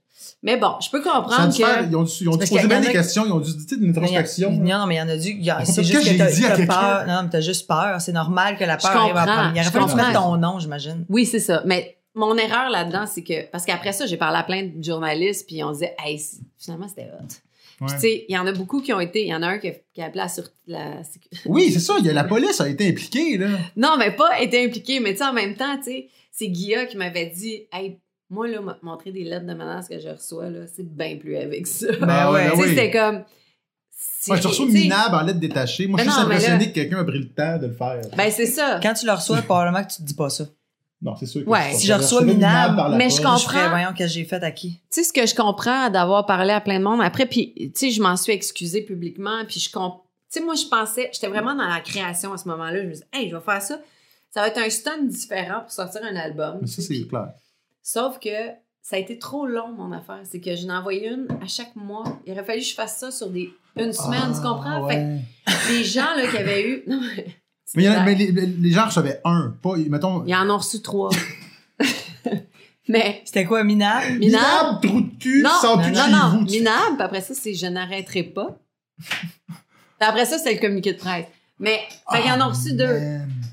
Mais 0.42 0.56
bon, 0.56 0.74
je 0.80 0.90
peux 0.90 1.02
comprendre 1.02 1.52
faire- 1.54 1.80
que. 1.80 1.88
ils 1.90 1.96
ont 1.96 2.02
dû, 2.02 2.12
ils 2.20 2.28
ont 2.28 2.36
dû 2.36 2.46
poser 2.46 2.66
bien 2.66 2.78
en 2.78 2.80
des 2.80 2.92
questions, 2.92 3.24
ils 3.26 3.32
ont 3.32 3.40
dû 3.40 3.54
dire 3.54 3.78
une 3.80 3.90
introspection. 3.90 4.50
Non, 4.52 4.86
mais 4.86 4.94
il 4.96 4.98
y 4.98 5.02
en 5.02 5.08
a 5.08 5.16
dû. 5.16 5.42
C'est 5.64 5.82
juste 5.84 5.98
que 6.04 6.04
que 6.04 6.32
j'ai 6.34 6.42
t'as 6.42 6.52
à 6.52 6.66
peur. 6.66 7.06
Non, 7.06 7.22
mais 7.24 7.28
t'as 7.30 7.40
juste 7.40 7.66
peur. 7.66 8.00
C'est 8.00 8.12
normal 8.12 8.56
que 8.56 8.64
la 8.64 8.76
peur 8.76 8.96
arrive 8.96 9.16
en 9.16 9.24
premier. 9.24 9.60
Il 9.60 9.60
aurait 9.60 9.70
fallu 9.70 9.86
comprends. 9.86 10.12
ton 10.12 10.36
nom, 10.36 10.58
j'imagine. 10.58 11.04
Oui, 11.08 11.26
c'est 11.26 11.40
ça. 11.40 11.62
Mais 11.64 11.96
mon 12.14 12.36
erreur 12.36 12.70
là-dedans, 12.70 13.06
c'est 13.06 13.22
que. 13.22 13.46
Parce 13.50 13.64
qu'après 13.64 13.92
ça, 13.92 14.06
j'ai 14.06 14.16
parlé 14.16 14.38
à 14.38 14.42
plein 14.42 14.64
de 14.64 14.82
journalistes, 14.82 15.46
puis 15.46 15.62
on 15.62 15.72
disait 15.72 15.94
Hey, 16.02 16.20
finalement, 16.58 16.88
c'était 16.88 17.10
hot. 17.12 17.24
Ouais. 17.78 17.88
Puis, 17.88 17.94
tu 17.96 18.00
sais, 18.00 18.24
il 18.28 18.34
y 18.34 18.38
en 18.38 18.46
a 18.46 18.52
beaucoup 18.52 18.80
qui 18.80 18.92
ont 18.94 19.00
été. 19.00 19.22
Il 19.22 19.28
y 19.28 19.34
en 19.34 19.42
a 19.42 19.48
un 19.48 19.58
qui 19.58 19.68
a, 19.68 19.72
qui 19.92 20.00
a 20.00 20.06
appelé 20.06 20.22
la, 20.22 20.28
sur, 20.28 20.44
la 20.66 20.92
Oui, 21.46 21.70
c'est 21.70 21.80
ça, 21.80 21.98
y 21.98 22.08
a, 22.08 22.12
la 22.14 22.24
police 22.34 22.60
a 22.60 22.68
été 22.68 22.88
impliquée, 22.88 23.36
là. 23.36 23.48
Non, 23.76 23.96
mais 23.98 24.12
pas 24.12 24.40
été 24.40 24.64
impliqué. 24.64 24.98
Mais 25.00 25.12
tu 25.12 25.18
sais, 25.18 25.24
en 25.24 25.34
même 25.34 25.56
temps, 25.56 25.76
tu 25.76 25.84
sais, 25.84 26.08
c'est 26.32 26.48
Guilla 26.48 26.86
qui 26.86 26.96
m'avait 26.96 27.26
dit 27.26 27.64
Hey, 27.72 27.98
moi, 28.30 28.48
là, 28.48 28.60
montrer 28.82 29.12
des 29.12 29.24
lettres 29.24 29.46
de 29.46 29.52
menaces 29.54 29.88
que 29.88 29.98
je 30.00 30.08
reçois, 30.08 30.50
là, 30.50 30.60
c'est 30.74 30.82
bien 30.86 31.16
plus 31.16 31.36
avec 31.36 31.66
ça. 31.66 31.86
Ben 32.00 32.32
ouais. 32.32 32.44
ben 32.48 32.50
tu 32.50 32.56
sais, 32.56 32.62
oui. 32.62 32.68
c'était 32.70 32.90
comme. 32.90 33.22
si- 33.90 34.30
Moi, 34.30 34.36
je 34.38 34.42
te 34.42 34.48
reçois 34.48 34.66
minable 34.66 35.14
en 35.14 35.22
lettres 35.22 35.38
détachées. 35.40 35.86
Moi, 35.86 36.00
je 36.00 36.04
Mais 36.06 36.10
suis 36.10 36.20
non, 36.20 36.26
impressionné 36.26 36.58
là- 36.64 36.70
que 36.70 36.74
quelqu'un 36.74 36.98
a 36.98 37.04
pris 37.04 37.18
le 37.18 37.28
temps 37.28 37.58
de 37.58 37.66
le 37.66 37.72
faire. 37.72 38.00
Ben, 38.16 38.30
c'est 38.30 38.46
ça. 38.46 38.80
Quand 38.82 38.94
tu 38.94 39.06
le 39.06 39.12
reçois, 39.12 39.40
probablement 39.42 39.84
que 39.84 39.90
tu 39.92 39.98
te 39.98 40.02
dis 40.02 40.14
pas 40.14 40.28
ça. 40.30 40.44
Non, 41.02 41.14
c'est 41.14 41.26
sûr 41.26 41.44
que 41.44 41.50
Ouais. 41.50 41.70
je 41.72 41.76
Si 41.76 41.86
je 41.86 41.92
reçois 41.92 42.22
minable, 42.22 42.74
par 42.74 42.88
la 42.88 42.96
mais 42.96 43.10
je 43.10 43.16
comprends. 43.18 43.36
Je 43.36 43.44
ferais, 43.44 43.68
voyons, 43.68 43.92
que 43.96 44.06
j'ai 44.06 44.24
fait 44.24 44.42
à 44.42 44.50
qui? 44.50 44.72
tu 44.72 44.80
sais, 44.90 45.04
ce 45.04 45.12
que 45.12 45.26
je 45.26 45.34
comprends 45.34 45.90
d'avoir 45.90 46.24
parlé 46.24 46.52
à 46.52 46.60
plein 46.62 46.78
de 46.78 46.84
monde 46.84 47.02
après, 47.02 47.26
puis, 47.26 47.52
tu 47.54 47.70
sais, 47.74 47.90
je 47.90 48.00
m'en 48.00 48.16
suis 48.16 48.32
excusée 48.32 48.80
publiquement, 48.82 49.44
puis 49.46 49.60
je 49.60 49.70
comp... 49.70 50.02
Tu 50.32 50.40
sais, 50.40 50.44
moi, 50.44 50.54
je 50.54 50.64
pensais, 50.66 51.10
j'étais 51.12 51.28
vraiment 51.28 51.54
dans 51.54 51.68
la 51.68 51.80
création 51.80 52.32
à 52.32 52.38
ce 52.38 52.48
moment-là. 52.48 52.80
Je 52.82 52.86
me 52.86 52.92
disais, 52.92 53.04
hey, 53.12 53.28
je 53.30 53.36
vais 53.36 53.42
faire 53.42 53.60
ça. 53.62 53.78
Ça 54.30 54.40
va 54.40 54.48
être 54.48 54.58
un 54.58 54.70
stunt 54.70 55.04
différent 55.04 55.60
pour 55.60 55.70
sortir 55.70 56.00
un 56.02 56.16
album. 56.16 56.58
Mais 56.62 56.66
ça, 56.66 56.80
c'est 56.82 57.06
clair. 57.06 57.28
Sauf 57.88 58.18
que 58.18 58.28
ça 58.82 58.96
a 58.96 58.98
été 58.98 59.16
trop 59.16 59.46
long, 59.46 59.68
mon 59.68 59.92
affaire. 59.92 60.18
C'est 60.24 60.40
que 60.40 60.56
je 60.56 60.66
n'en 60.66 60.78
envoyais 60.80 61.06
une 61.08 61.28
à 61.40 61.46
chaque 61.46 61.76
mois. 61.76 62.20
Il 62.26 62.32
aurait 62.32 62.42
fallu 62.42 62.58
que 62.60 62.66
je 62.66 62.74
fasse 62.74 62.98
ça 62.98 63.12
sur 63.12 63.30
des... 63.30 63.48
une 63.76 63.92
semaine, 63.92 64.32
tu 64.32 64.38
Ah, 64.40 64.42
comprends? 64.42 64.86
ouais. 64.86 65.20
Fait 65.46 65.68
que 65.68 65.72
les 65.78 65.84
gens, 65.84 66.14
là, 66.16 66.26
qui 66.28 66.36
avaient 66.36 66.68
eu... 66.68 66.82
Non, 66.88 67.00
mais... 67.00 67.26
Mais, 67.76 67.82
il 67.82 67.86
y 67.86 67.88
en 67.88 67.92
a- 68.00 68.04
mais 68.04 68.14
les, 68.16 68.32
les- 68.32 68.46
les 68.46 68.70
gens 68.72 68.86
recevaient 68.86 69.20
un. 69.24 69.54
Pas, 69.62 69.76
mettons. 69.76 70.24
Ils 70.26 70.34
en 70.34 70.48
ont 70.50 70.58
reçu 70.58 70.82
trois. 70.82 71.10
mais... 72.88 73.22
C'était 73.24 73.44
quoi, 73.44 73.62
minable? 73.64 74.18
Minable? 74.18 74.80
Trou 74.82 75.00
de 75.00 75.18
cul, 75.18 75.42
Non, 75.42 75.50
sans 75.60 75.76
non, 75.76 75.82
plus 75.82 75.92
de 75.92 75.96
non, 75.96 76.06
non. 76.08 76.38
vous. 76.38 76.44
Minable, 76.44 77.00
après 77.02 77.20
ça, 77.20 77.34
c'est 77.34 77.54
je 77.54 77.66
n'arrêterai 77.66 78.22
pas. 78.24 78.58
Après 80.00 80.24
ça, 80.26 80.38
c'est 80.38 80.54
le 80.54 80.60
communiqué 80.60 80.92
de 80.92 80.98
presse. 80.98 81.26
Mais, 81.58 81.80
fait 82.12 82.22
qu'ils 82.22 82.32
en 82.32 82.46
ont 82.46 82.50
reçu 82.50 82.70
Ah, 82.72 82.74
deux. 82.74 82.98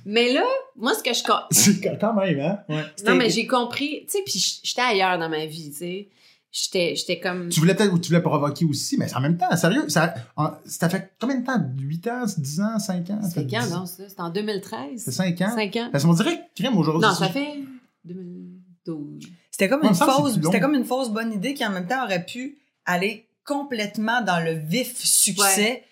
Mais 0.05 0.31
là, 0.33 0.43
moi, 0.75 0.93
ce 0.93 1.03
que 1.03 1.13
je. 1.13 1.21
C'est 1.51 1.97
quand 1.99 2.13
même, 2.13 2.39
hein? 2.39 2.59
Ouais. 2.69 2.83
Non, 3.05 3.15
mais 3.15 3.29
j'ai 3.29 3.47
compris, 3.47 4.05
tu 4.05 4.17
sais, 4.17 4.23
puis 4.25 4.59
j'étais 4.63 4.81
ailleurs 4.81 5.17
dans 5.17 5.29
ma 5.29 5.45
vie, 5.45 5.71
tu 5.71 5.77
sais. 5.77 6.09
j'étais 6.51 6.95
j'étais 6.95 7.19
comme. 7.19 7.49
Tu 7.49 7.59
voulais 7.59 7.73
peut-être 7.75 7.93
ou 7.93 7.99
tu 7.99 8.09
voulais 8.09 8.21
provoquer 8.21 8.65
aussi, 8.65 8.97
mais 8.97 9.13
en 9.15 9.21
même 9.21 9.37
temps, 9.37 9.55
sérieux, 9.55 9.87
ça, 9.89 10.13
en- 10.35 10.51
ça 10.65 10.89
fait 10.89 11.13
combien 11.19 11.37
de 11.39 11.45
temps? 11.45 11.59
8 11.77 12.07
ans, 12.07 12.25
10 12.37 12.61
ans, 12.61 12.79
5 12.79 13.09
ans? 13.11 13.19
C'était 13.27 13.47
quand, 13.47 13.63
10 13.63 13.71
non, 13.73 13.85
ça? 13.85 14.07
C'était 14.09 14.21
en 14.21 14.29
2013. 14.29 15.01
C'est 15.03 15.11
5 15.11 15.41
ans? 15.41 15.55
5 15.55 15.75
ans. 15.77 15.89
Parce 15.91 16.03
qu'on 16.03 16.13
dirait 16.13 16.37
que 16.37 16.61
crème 16.61 16.77
aujourd'hui. 16.77 17.07
Non, 17.07 17.13
ça 17.15 17.29
fait 17.29 17.59
2012. 18.05 19.23
C'était 19.51 19.69
comme 19.69 19.81
Ouais, 19.81 19.89
une 19.89 19.95
fausse, 19.95 20.33
c'était 20.43 20.59
comme 20.59 20.73
une 20.73 20.85
fausse 20.85 21.09
bonne 21.09 21.31
idée 21.33 21.53
qui 21.53 21.65
en 21.65 21.69
même 21.69 21.87
temps 21.87 22.03
aurait 22.03 22.25
pu 22.25 22.57
aller 22.85 23.27
complètement 23.45 24.21
dans 24.21 24.43
le 24.43 24.53
vif 24.53 24.97
succès. 25.03 25.83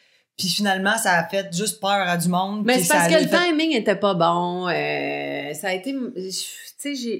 Puis 0.42 0.50
finalement, 0.50 0.98
ça 0.98 1.14
a 1.20 1.28
fait 1.28 1.48
juste 1.56 1.80
peur 1.80 1.92
à 1.92 2.18
du 2.18 2.28
monde. 2.30 2.64
Mais 2.66 2.80
c'est 2.80 2.88
parce 2.94 3.08
que 3.08 3.22
le 3.22 3.28
fait- 3.28 3.38
timing 3.50 3.72
était 3.76 3.96
pas 3.96 4.14
bon. 4.14 4.68
euh, 4.68 5.54
ça 5.54 5.68
a 5.70 5.74
été. 5.74 5.94
Tu 5.94 6.32
sais, 6.78 6.96
j'ai- 6.96 7.20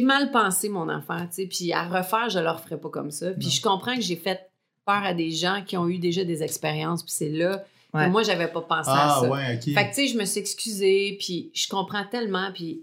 mal 0.00 0.30
pensé 0.32 0.68
mon 0.68 0.88
tu 1.28 1.42
sais. 1.42 1.46
Puis 1.46 1.72
à 1.72 1.84
refaire, 1.84 2.28
je 2.30 2.40
le 2.40 2.50
referais 2.50 2.78
pas 2.78 2.88
comme 2.88 3.10
ça. 3.12 3.30
Puis 3.30 3.46
Non. 3.46 3.50
je 3.52 3.62
comprends 3.62 3.94
que 3.94 4.00
j'ai 4.02 4.16
fait 4.16 4.50
peur 4.84 5.02
à 5.04 5.14
des 5.14 5.30
gens 5.30 5.62
qui 5.64 5.76
ont 5.76 5.88
eu 5.88 5.98
déjà 5.98 6.24
des 6.24 6.42
expériences. 6.42 7.02
Puis 7.04 7.12
c'est 7.16 7.28
là 7.30 7.64
Ouais. 7.94 8.06
que 8.06 8.10
moi, 8.10 8.22
j'avais 8.24 8.48
pas 8.48 8.62
pensé 8.62 8.90
à 8.90 8.94
Ah, 9.16 9.18
ça. 9.20 9.28
ouais, 9.30 9.54
ok. 9.56 9.74
Fait 9.74 9.84
que, 9.84 9.94
tu 9.94 9.94
sais, 9.94 10.08
je 10.08 10.18
me 10.18 10.24
suis 10.24 10.40
excusée. 10.40 11.16
Puis 11.20 11.50
je 11.54 11.68
comprends 11.68 12.04
tellement. 12.10 12.50
Puis 12.52 12.82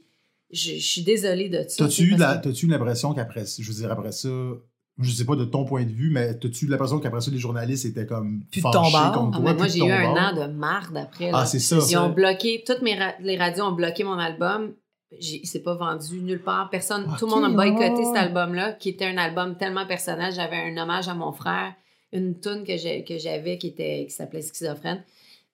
je, 0.51 0.73
je 0.75 0.79
suis 0.85 1.01
désolée 1.03 1.49
de 1.49 1.63
ça. 1.67 1.83
T'as-tu 1.85 2.65
eu 2.65 2.67
l'impression 2.69 3.13
qu'après, 3.13 3.43
je 3.45 3.67
veux 3.67 3.73
dire, 3.73 3.91
après 3.91 4.11
ça, 4.13 4.29
je 4.99 5.11
sais 5.11 5.25
pas 5.25 5.35
de 5.35 5.45
ton 5.45 5.65
point 5.65 5.83
de 5.85 5.91
vue, 5.91 6.09
mais 6.11 6.37
t'as-tu 6.37 6.67
l'impression 6.67 6.99
qu'après 6.99 7.21
ça, 7.21 7.31
les 7.31 7.37
journalistes 7.37 7.85
étaient 7.85 8.05
comme 8.05 8.43
Plus 8.51 8.59
de 8.59 8.63
fâchés 8.63 8.77
ton 8.77 8.91
bord. 8.91 9.11
contre 9.13 9.37
Ah, 9.37 9.41
toi? 9.41 9.51
mais 9.51 9.57
moi, 9.57 9.65
de 9.67 9.71
j'ai 9.71 9.79
eu 9.79 9.91
un 9.91 10.13
bord? 10.13 10.17
an 10.17 10.35
de 10.35 10.51
marde 10.53 10.97
après. 10.97 11.29
Ah, 11.29 11.39
là. 11.39 11.45
c'est 11.45 11.59
ça. 11.59 11.77
Ils 11.89 11.97
ont 11.97 12.09
bloqué, 12.09 12.63
toutes 12.65 12.81
mes 12.81 12.95
ra- 12.95 13.15
les 13.21 13.37
radios 13.37 13.63
ont 13.65 13.71
bloqué 13.71 14.03
mon 14.03 14.17
album. 14.19 14.73
Il 15.19 15.47
s'est 15.47 15.61
pas 15.63 15.73
vendu 15.75 16.21
nulle 16.21 16.43
part. 16.43 16.69
Personne, 16.69 17.07
tout 17.17 17.25
le 17.25 17.31
monde 17.31 17.45
a 17.45 17.49
boycotté 17.49 18.03
cet 18.05 18.15
album-là, 18.15 18.73
qui 18.73 18.89
était 18.89 19.05
un 19.05 19.17
album 19.17 19.57
tellement 19.57 19.87
personnel. 19.87 20.31
J'avais 20.33 20.57
un 20.57 20.77
hommage 20.77 21.07
à 21.07 21.15
mon 21.15 21.31
frère, 21.31 21.73
une 22.13 22.39
tune 22.39 22.63
que 22.63 22.77
j'avais 23.17 23.57
qui 23.57 23.67
était 23.67 24.05
qui 24.07 24.11
s'appelait 24.13 24.41
Schizophrène. 24.43 25.03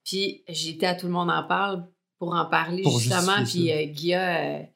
Puis 0.03 0.43
j'étais 0.49 0.88
à 0.88 0.95
tout 0.95 1.05
le 1.08 1.13
monde 1.13 1.29
en 1.31 1.43
parle 1.43 1.86
pour 2.19 2.34
en 2.36 2.45
parler 2.45 2.84
Pour 2.84 2.99
justement. 2.99 3.43
Puis 3.45 3.71
euh, 3.71 3.86
Guilla, 3.86 4.58
euh, 4.58 4.63
tu 4.63 4.67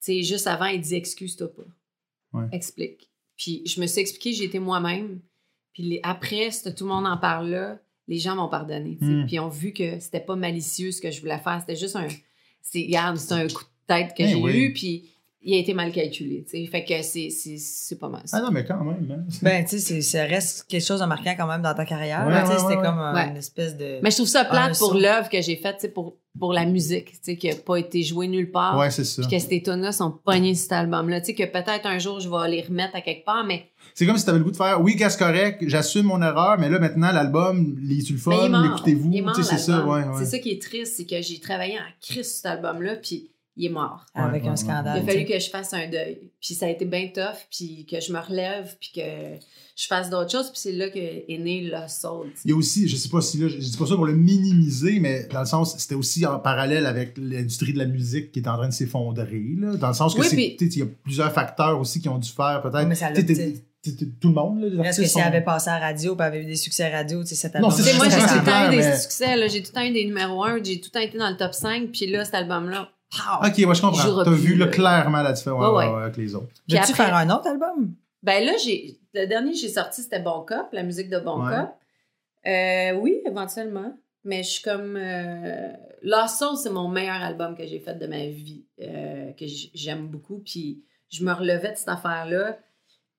sais, 0.00 0.22
juste 0.22 0.46
avant, 0.48 0.66
il 0.66 0.80
dit 0.80 0.94
excuse-toi 0.96 1.48
pas. 1.54 2.38
Ouais. 2.38 2.46
Explique. 2.52 3.08
Puis 3.42 3.62
je 3.66 3.80
me 3.80 3.86
suis 3.88 4.00
expliqué, 4.00 4.32
j'ai 4.32 4.44
été 4.44 4.58
moi-même. 4.60 5.20
Puis 5.72 5.82
les- 5.82 6.00
après, 6.04 6.50
tout 6.76 6.84
le 6.84 6.90
monde 6.90 7.06
en 7.06 7.16
parle 7.16 7.48
là, 7.50 7.80
les 8.06 8.18
gens 8.18 8.36
m'ont 8.36 8.48
pardonné. 8.48 8.96
tu 9.00 9.04
sais. 9.06 9.10
Mm. 9.12 9.26
Puis 9.26 9.34
ils 9.36 9.40
ont 9.40 9.48
vu 9.48 9.72
que 9.72 9.98
c'était 9.98 10.20
pas 10.20 10.36
malicieux 10.36 10.92
ce 10.92 11.00
que 11.00 11.10
je 11.10 11.20
voulais 11.20 11.38
faire. 11.38 11.58
C'était 11.60 11.74
juste 11.76 11.96
un. 11.96 12.06
C'est, 12.60 12.82
regarde, 12.82 13.16
c'est 13.16 13.34
un 13.34 13.48
coup 13.48 13.64
de 13.64 13.68
tête 13.88 14.14
que 14.16 14.22
Eh 14.22 14.28
j'ai 14.28 14.34
oui. 14.36 14.52
eu, 14.52 14.72
puis 14.72 15.08
il 15.44 15.54
a 15.54 15.58
été 15.58 15.74
mal 15.74 15.90
calculé. 15.90 16.44
tu 16.48 16.50
sais. 16.58 16.66
Fait 16.66 16.84
que 16.84 17.02
c'est, 17.02 17.30
c'est, 17.30 17.56
c'est 17.58 17.98
pas 17.98 18.08
mal. 18.08 18.22
ça. 18.24 18.38
Ah 18.38 18.42
non, 18.42 18.50
mais 18.50 18.64
quand 18.64 18.82
même. 18.84 19.08
Hein. 19.10 19.24
Ben, 19.42 19.64
tu 19.64 19.78
sais, 19.78 20.00
ça 20.00 20.24
reste 20.24 20.66
quelque 20.68 20.84
chose 20.84 21.00
de 21.00 21.06
marquant 21.06 21.34
quand 21.36 21.46
même 21.46 21.62
dans 21.62 21.74
ta 21.74 21.84
carrière. 21.84 22.26
Ouais, 22.26 22.42
tu 22.44 22.48
ouais, 22.50 22.58
c'était 22.58 22.76
ouais, 22.76 22.82
comme 22.82 22.98
une 22.98 23.36
espèce 23.36 23.76
de. 23.76 23.98
Mais 24.02 24.10
je 24.10 24.16
trouve 24.16 24.28
ça 24.28 24.44
plate 24.44 24.78
pour 24.78 24.94
l'œuvre 24.94 25.28
que 25.28 25.40
j'ai 25.40 25.56
faite, 25.56 25.76
tu 25.76 25.82
sais, 25.82 25.88
pour, 25.88 26.16
pour 26.38 26.52
la 26.52 26.64
musique, 26.64 27.12
tu 27.12 27.18
sais, 27.22 27.36
qui 27.36 27.48
n'a 27.48 27.56
pas 27.56 27.76
été 27.76 28.02
jouée 28.02 28.28
nulle 28.28 28.50
part. 28.50 28.78
ouais, 28.78 28.90
c'est 28.90 29.04
ça. 29.04 29.22
Puis 29.22 29.36
que 29.36 29.42
ces 29.42 29.62
tunes-là 29.62 29.92
sont 29.92 30.12
pognées 30.24 30.54
sur 30.54 30.64
cet 30.64 30.72
album-là. 30.72 31.20
Tu 31.20 31.26
sais, 31.28 31.34
que 31.34 31.44
peut-être 31.44 31.86
un 31.86 31.98
jour, 31.98 32.20
je 32.20 32.28
vais 32.28 32.48
les 32.48 32.62
remettre 32.62 32.94
à 32.94 33.00
quelque 33.00 33.24
part, 33.24 33.44
mais 33.44 33.70
C'est 33.94 34.06
comme 34.06 34.16
si 34.16 34.24
t'avais 34.24 34.38
le 34.38 34.44
goût 34.44 34.52
de 34.52 34.56
faire, 34.56 34.80
oui, 34.80 34.96
c'est 34.96 35.18
correct, 35.18 35.62
j'assume 35.66 36.06
mon 36.06 36.22
erreur, 36.22 36.56
mais 36.58 36.68
là, 36.70 36.78
maintenant, 36.78 37.10
l'album, 37.10 37.76
les 37.82 37.96
l'écoutez-vous. 37.96 39.10
Tu 39.34 39.42
c'est 39.42 39.58
ça, 39.58 39.72
l'album. 39.72 39.90
ouais, 39.90 40.04
ouais. 40.04 40.18
C'est 40.18 40.26
ça 40.26 40.38
qui 40.38 40.50
est 40.50 40.62
triste, 40.62 40.94
c'est 40.96 41.04
que 41.04 41.20
j'ai 41.20 41.40
travaillé 41.40 41.74
en 41.74 41.90
crise 42.00 42.26
sur 42.26 42.36
cet 42.36 42.46
album-là, 42.46 42.96
puis 42.96 43.31
il 43.56 43.66
est 43.66 43.68
mort. 43.68 44.06
avec 44.14 44.42
Ouais, 44.42 44.48
un 44.48 44.50
ouais, 44.52 44.56
scandale. 44.56 45.02
Il 45.04 45.08
a 45.08 45.12
fallu 45.12 45.24
que 45.26 45.38
je 45.38 45.50
fasse 45.50 45.74
un 45.74 45.88
deuil. 45.88 46.30
Puis 46.40 46.54
ça 46.54 46.66
a 46.66 46.68
été 46.70 46.84
bien 46.84 47.08
tough, 47.14 47.36
puis 47.50 47.86
que 47.90 48.00
je 48.00 48.12
me 48.12 48.18
relève, 48.18 48.76
puis 48.80 48.90
que 48.94 49.00
je 49.76 49.86
fasse 49.86 50.08
d'autres 50.10 50.30
choses, 50.30 50.50
puis 50.50 50.58
c'est 50.58 50.72
là 50.72 50.88
que 50.90 50.98
est 50.98 51.38
né 51.38 51.62
Lost 51.62 52.00
Soul. 52.02 52.30
Il 52.44 52.50
y 52.50 52.54
a 52.54 52.56
aussi, 52.56 52.88
je 52.88 52.96
sais 52.96 53.08
pas 53.08 53.20
si 53.20 53.38
là, 53.38 53.48
je 53.48 53.56
dis 53.56 53.76
pas 53.76 53.86
ça 53.86 53.94
pour 53.94 54.06
le 54.06 54.14
minimiser, 54.14 55.00
mais 55.00 55.26
dans 55.32 55.40
le 55.40 55.46
sens, 55.46 55.76
c'était 55.78 55.94
aussi 55.94 56.24
en 56.26 56.38
parallèle 56.38 56.86
avec 56.86 57.14
l'industrie 57.18 57.72
de 57.72 57.78
la 57.78 57.86
musique 57.86 58.32
qui 58.32 58.40
est 58.40 58.48
en 58.48 58.56
train 58.56 58.68
de 58.68 58.72
s'effondrer, 58.72 59.42
là. 59.58 59.76
Dans 59.76 59.88
le 59.88 59.94
sens 59.94 60.14
que 60.14 60.20
Oui, 60.20 60.26
c'est, 60.28 60.36
puis- 60.36 60.56
tu 60.56 60.66
sais, 60.70 60.76
il 60.76 60.78
y 60.80 60.82
a 60.82 60.88
plusieurs 61.02 61.32
facteurs 61.32 61.78
aussi 61.78 62.00
qui 62.00 62.08
ont 62.08 62.18
dû 62.18 62.30
faire, 62.30 62.60
peut-être. 62.62 62.86
Mais 62.88 62.94
ça 62.94 63.10
tout 64.20 64.28
le 64.28 64.34
monde, 64.34 64.60
là, 64.62 64.84
Est-ce 64.88 65.00
que 65.00 65.06
si 65.08 65.18
elle 65.18 65.24
avait 65.26 65.42
passé 65.42 65.68
à 65.68 65.80
la 65.80 65.86
radio 65.86 66.16
et 66.16 66.22
avait 66.22 66.42
eu 66.42 66.46
des 66.46 66.54
succès 66.54 66.88
radio, 66.88 67.22
tu 67.22 67.30
sais, 67.30 67.34
cet 67.34 67.54
Non, 67.56 67.68
album 67.68 67.72
c'est 67.72 67.82
Tu 67.82 67.88
sais, 67.90 67.96
moi, 67.96 68.08
j'ai 68.08 68.16
tout 68.16 68.28
c'est 68.28 68.38
le 68.38 68.44
temps 68.44 68.72
eu 68.72 68.76
des 68.76 68.96
succès, 68.96 69.36
là. 69.36 69.46
J'ai 69.48 69.60
tout 69.62 69.70
le 69.74 69.80
temps 69.80 69.84
eu 69.84 69.92
des 69.92 70.04
numéros 70.04 70.44
1, 70.44 70.62
j'ai 70.62 70.80
tout 70.80 70.90
le 70.94 71.00
temps 71.00 71.00
été 71.04 71.18
dans 71.18 71.28
le 71.30 71.36
top 71.36 71.52
5, 71.52 71.90
puis 71.90 72.06
là, 72.06 72.24
cet 72.24 72.34
album-là, 72.34 72.88
pow! 73.16 73.46
Ok, 73.46 73.54
ouais, 73.58 73.74
je 73.74 73.80
comprends. 73.80 74.24
T'as 74.24 74.30
vu 74.30 74.54
là, 74.56 74.66
là. 74.66 74.72
clairement 74.72 75.22
la 75.22 75.32
différence 75.32 75.60
Ouais, 75.62 75.68
ouais, 75.68 75.86
ouais. 75.88 75.94
ouais, 75.96 76.02
avec 76.02 76.16
les 76.16 76.34
autres. 76.34 76.48
Puis 76.66 76.76
Veux-tu 76.76 76.92
après- 76.92 77.04
faire 77.04 77.14
un 77.14 77.30
autre 77.30 77.46
album? 77.48 77.94
Ben 78.22 78.44
là, 78.44 78.52
j'ai 78.62 78.98
le 79.14 79.26
dernier 79.26 79.52
que 79.52 79.58
j'ai 79.58 79.68
sorti, 79.68 80.02
c'était 80.02 80.20
Bon 80.20 80.44
Cop, 80.44 80.68
la 80.72 80.82
musique 80.82 81.08
de 81.10 81.18
Bon 81.18 81.44
Ouais. 81.44 81.54
Cop. 81.56 81.68
Euh, 82.46 82.92
oui, 83.00 83.20
éventuellement. 83.26 83.96
Mais 84.24 84.42
je 84.42 84.50
suis 84.50 84.62
comme. 84.62 84.96
Euh... 84.96 85.68
Lost 86.02 86.38
Soul, 86.38 86.56
c'est 86.56 86.70
mon 86.70 86.88
meilleur 86.88 87.20
album 87.22 87.56
que 87.56 87.66
j'ai 87.66 87.78
fait 87.80 87.94
de 87.94 88.06
ma 88.06 88.26
vie, 88.26 88.64
euh, 88.80 89.32
que 89.32 89.44
j'aime 89.74 90.08
beaucoup. 90.08 90.38
Puis 90.44 90.82
je 91.10 91.24
me 91.24 91.32
relevais 91.32 91.72
de 91.72 91.76
cette 91.76 91.88
affaire-là. 91.88 92.58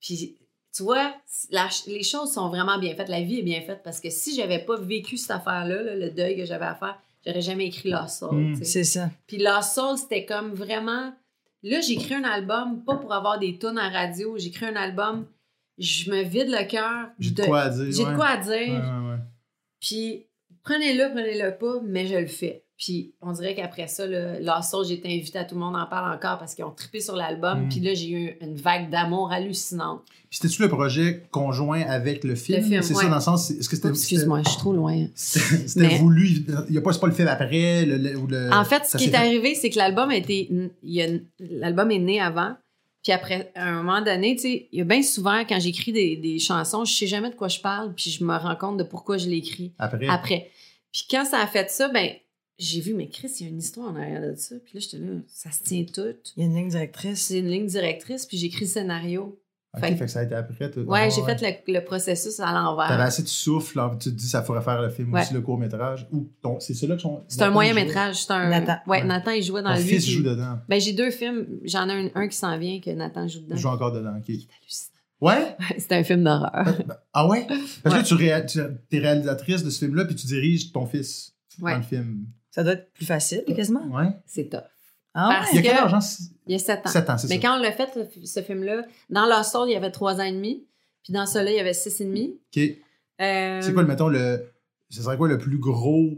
Puis 0.02 0.38
tu 0.76 0.84
vois, 0.84 1.14
la 1.52 1.68
les 1.88 2.04
choses 2.04 2.34
sont 2.34 2.50
vraiment 2.50 2.78
bien 2.80 2.96
faites. 2.96 3.08
La 3.10 3.22
vie 3.22 3.40
est 3.40 3.44
bien 3.44 3.62
faite 3.62 3.82
parce 3.84 4.00
que 4.02 4.10
si 4.10 4.36
j'avais 4.36 4.60
pas 4.60 4.76
vécu 4.78 5.18
cette 5.18 5.32
affaire-là, 5.32 5.82
là, 5.84 5.96
le 5.96 6.10
deuil 6.10 6.36
que 6.36 6.46
j'avais 6.46 6.66
à 6.66 6.76
faire, 6.76 6.98
j'aurais 7.26 7.42
jamais 7.42 7.68
écrit 7.68 7.90
Lost 7.90 8.20
Soul. 8.20 8.36
Mm. 8.36 8.56
sais. 8.56 8.66
C'est 8.66 8.84
ça. 8.84 9.10
Puis 9.28 9.38
Lost 9.38 9.76
Soul, 9.76 9.98
c'était 9.98 10.26
comme 10.26 10.54
vraiment. 10.54 11.14
Là, 11.64 11.80
j'ai 11.80 11.94
écrit 11.94 12.16
un 12.16 12.26
album, 12.26 12.84
pas 12.84 12.98
pour 12.98 13.14
avoir 13.14 13.40
des 13.40 13.58
tunes 13.58 13.78
à 13.78 13.90
radio. 13.90 14.38
J'ai 14.38 14.48
écrit 14.48 14.66
un 14.66 14.76
album, 14.76 15.26
je 15.78 16.12
me 16.12 16.22
vide 16.22 16.50
le 16.50 16.68
cœur. 16.68 17.10
J'ai 17.20 17.32
de 17.32 17.44
quoi 17.44 17.62
à 17.62 17.70
dire. 17.70 17.92
J'ai 17.92 18.06
de 18.06 18.16
quoi 18.16 18.28
à 18.28 18.38
dire. 18.38 18.52
Ouais, 18.52 19.10
ouais. 19.12 19.20
Puis 19.80 20.26
prenez-le, 20.64 21.10
prenez-le 21.12 21.58
pas, 21.58 21.80
mais 21.84 22.08
je 22.08 22.18
le 22.18 22.28
fais. 22.28 22.63
Puis 22.84 23.14
on 23.22 23.32
dirait 23.32 23.56
qu'après 23.56 23.88
ça, 23.88 24.06
là, 24.06 24.62
j'ai 24.86 24.96
été 24.96 25.08
invitée 25.08 25.40
à 25.40 25.46
tout 25.46 25.56
le 25.56 25.62
monde 25.62 25.76
en 25.78 25.86
parle 25.86 26.14
encore 26.14 26.38
parce 26.38 26.54
qu'ils 26.54 26.66
ont 26.66 26.72
trippé 26.72 27.00
sur 27.00 27.16
l'album. 27.16 27.66
Mm. 27.66 27.70
Puis 27.70 27.80
là, 27.80 27.94
j'ai 27.94 28.10
eu 28.10 28.38
une 28.42 28.56
vague 28.56 28.90
d'amour 28.90 29.32
hallucinante. 29.32 30.02
Puis 30.30 30.40
c'était-tu 30.42 30.64
le 30.64 30.68
projet 30.68 31.24
conjoint 31.32 31.80
avec 31.84 32.26
le 32.26 32.36
film? 32.36 32.62
C'est 32.82 32.94
ouais. 32.94 33.04
ça, 33.04 33.08
dans 33.08 33.16
le 33.16 33.22
sens, 33.22 33.52
est-ce 33.52 33.70
que 33.70 33.78
c'était. 33.78 33.88
Excuse-moi, 33.88 34.42
je 34.44 34.50
suis 34.50 34.58
trop 34.58 34.74
loin. 34.74 35.06
C'était 35.16 35.88
Mais- 35.88 35.98
voulu. 35.98 36.44
Il 36.68 36.76
y 36.76 36.78
a 36.78 36.82
pas, 36.82 36.92
c'est 36.92 37.00
pas 37.00 37.08
le 37.08 37.14
film 37.14 37.30
après, 37.30 37.86
le, 37.86 37.98
le- 37.98 38.14
le- 38.28 38.54
En 38.54 38.66
fait, 38.66 38.86
ce 38.86 38.98
qui 38.98 39.06
est 39.06 39.16
arrivé, 39.16 39.56
c'est 39.56 39.70
que 39.70 39.78
l'album 39.78 40.10
a 40.10 40.18
été. 40.18 40.50
il 40.52 40.70
y 40.84 41.02
a- 41.02 41.08
L'album 41.40 41.90
est 41.90 42.00
né 42.00 42.20
avant. 42.20 42.56
Puis 43.02 43.14
après, 43.14 43.52
à 43.56 43.68
un 43.70 43.82
moment 43.84 44.02
donné, 44.02 44.36
tu 44.36 44.42
sais, 44.42 44.68
il 44.74 44.80
y 44.80 44.82
a 44.82 44.86
bien 44.86 45.04
souvent, 45.04 45.44
quand 45.48 45.60
j'écris 45.60 45.92
des, 45.94 46.18
des 46.18 46.38
chansons, 46.40 46.84
je 46.84 46.94
sais 46.94 47.08
jamais 47.08 47.30
de 47.30 47.36
quoi 47.36 47.48
je 47.50 47.60
parle, 47.60 47.94
puis 47.94 48.10
je 48.10 48.24
me 48.26 48.36
rends 48.36 48.56
compte 48.56 48.78
de 48.78 48.84
pourquoi 48.84 49.18
je 49.18 49.28
l'écris 49.30 49.74
Après. 49.78 50.08
après. 50.08 50.50
Puis 50.92 51.06
quand 51.10 51.26
ça 51.26 51.40
a 51.40 51.48
fait 51.48 51.70
ça, 51.70 51.90
ben 51.90 52.10
j'ai 52.66 52.82
vu, 52.82 52.94
mais 52.94 53.08
Chris, 53.10 53.32
il 53.40 53.44
y 53.44 53.46
a 53.48 53.50
une 53.50 53.60
histoire 53.60 53.90
en 53.92 53.96
arrière 53.96 54.22
de 54.22 54.36
ça. 54.36 54.56
Puis 54.64 54.74
là, 54.76 54.80
j'étais 54.80 54.98
là, 55.04 55.12
ça 55.28 55.52
se 55.52 55.64
tient 55.64 55.84
tout. 55.86 56.02
Il 56.38 56.42
y 56.42 56.44
a 56.44 56.50
une 56.50 56.56
ligne 56.56 56.70
directrice. 56.70 57.22
C'est 57.28 57.40
une 57.40 57.48
ligne 57.50 57.68
directrice, 57.68 58.26
puis 58.26 58.38
j'écris 58.38 58.66
le 58.66 58.70
scénario. 58.72 59.40
Ok, 59.76 59.80
fait- 59.82 59.96
fait 59.96 60.06
que 60.06 60.12
ça 60.12 60.20
a 60.20 60.24
été 60.24 60.36
après. 60.36 60.70
t'as- 60.70 60.82
Ouais, 60.82 61.00
ah, 61.06 61.10
j'ai 61.10 61.24
fait 61.24 61.42
le, 61.68 61.74
le 61.74 61.84
processus 61.84 62.40
à 62.40 62.52
l'envers. 62.54 62.88
T'avais 62.88 63.02
assez 63.04 63.24
de 63.24 63.28
souffle, 63.28 63.78
là, 63.78 63.90
tu 64.00 64.12
te 64.12 64.16
dis 64.16 64.28
ça 64.28 64.44
pourrait 64.44 64.62
faire 64.62 64.80
le 64.82 64.90
film 64.92 65.12
Ouais. 65.12 65.22
aussi, 65.22 65.34
le 65.34 65.42
court-métrage. 65.42 66.08
Ou 66.12 66.30
ton- 66.44 66.60
c'est 66.60 66.76
celui-là 66.76 66.96
que 66.98 67.02
son. 67.02 67.24
C'est 67.28 67.42
un 67.42 67.46
Nathan 67.46 67.54
moyen 67.54 67.74
jouait. 67.74 67.86
métrage. 67.86 68.22
C'est 68.24 68.32
un. 68.34 68.50
Nathan. 68.50 68.76
Ouais, 68.86 69.00
Ouais. 69.00 69.04
Nathan, 69.04 69.32
il 69.32 69.42
jouait 69.42 69.64
dans 69.64 69.74
Ton 69.74 69.82
lui. 69.82 69.88
fils 69.88 70.08
joue 70.08 70.22
dedans. 70.22 70.60
Ben, 70.70 70.80
j'ai 70.80 70.94
deux 70.94 71.10
films. 71.10 71.48
J'en 71.64 71.90
ai 71.90 71.94
un, 71.94 72.10
un 72.14 72.28
qui 72.28 72.38
s'en 72.38 72.56
vient 72.60 72.80
que 72.80 72.92
Nathan 72.92 73.28
joue 73.28 73.40
dedans. 73.40 73.56
Il 73.56 73.62
joue 73.62 73.70
encore 73.70 73.92
dedans. 73.92 74.16
ok. 74.18 74.24
C'est 74.28 74.32
hallucinant. 74.34 74.90
Ouais? 75.22 75.56
C'est 75.80 75.94
un 75.94 76.04
film 76.04 76.24
d'horreur. 76.26 76.66
Ah 77.14 77.28
ouais? 77.28 77.48
Parce 77.82 77.96
Ouais. 77.96 78.02
que 78.04 78.08
tu, 78.08 78.14
réa- 78.16 78.46
tu 78.46 78.60
es 78.60 79.00
réalisatrice 79.00 79.64
de 79.64 79.70
ce 79.70 79.86
film-là, 79.86 80.04
puis 80.06 80.16
tu 80.16 80.28
diriges 80.28 80.72
ton 80.74 80.86
fils 80.86 81.34
Ouais. 81.62 81.72
dans 81.72 81.78
le 81.78 81.84
film. 81.84 82.26
Ça 82.54 82.64
doit 82.64 82.74
être 82.74 82.94
plus 82.94 83.06
facile, 83.08 83.44
quasiment. 83.56 83.84
Ouais. 83.88 84.10
C'est 84.28 84.48
tough. 84.48 84.60
Ah 85.16 85.30
Parce 85.40 85.52
Il 85.54 85.56
y 85.56 85.60
a 85.60 85.62
quel 85.64 85.78
âge? 85.86 85.94
hein? 85.94 86.00
Il 86.46 86.52
y 86.52 86.56
a 86.56 86.60
sept 86.60 86.86
ans. 86.86 86.90
Sept 86.90 87.10
ans, 87.10 87.18
c'est 87.18 87.28
Mais 87.30 87.36
ça. 87.36 87.42
quand 87.42 87.58
on 87.58 87.62
l'a 87.62 87.72
fait, 87.72 87.90
ce- 88.26 88.42
film-là, 88.44 88.84
dans 89.10 89.26
Lost 89.26 89.52
Soul, 89.54 89.70
il 89.70 89.74
y 89.74 89.76
avait 89.76 89.90
trois 89.92 90.16
ans 90.20 90.24
et 90.24 90.32
demi. 90.32 90.68
Puis 91.04 91.14
dans 91.14 91.26
celui-là, 91.26 91.52
il 91.52 91.58
y 91.58 91.60
avait 91.60 91.74
six 91.74 92.00
et 92.02 92.06
demi. 92.06 92.40
Ok. 92.56 92.62
Euh, 93.22 93.62
C'est 93.62 93.74
quoi, 93.74 93.84
mettons, 93.84 94.08
le. 94.08 94.52
Ce 94.92 95.02
serait 95.02 95.18
quoi 95.18 95.28
le 95.28 95.38
plus 95.40 95.58
gros 95.58 96.12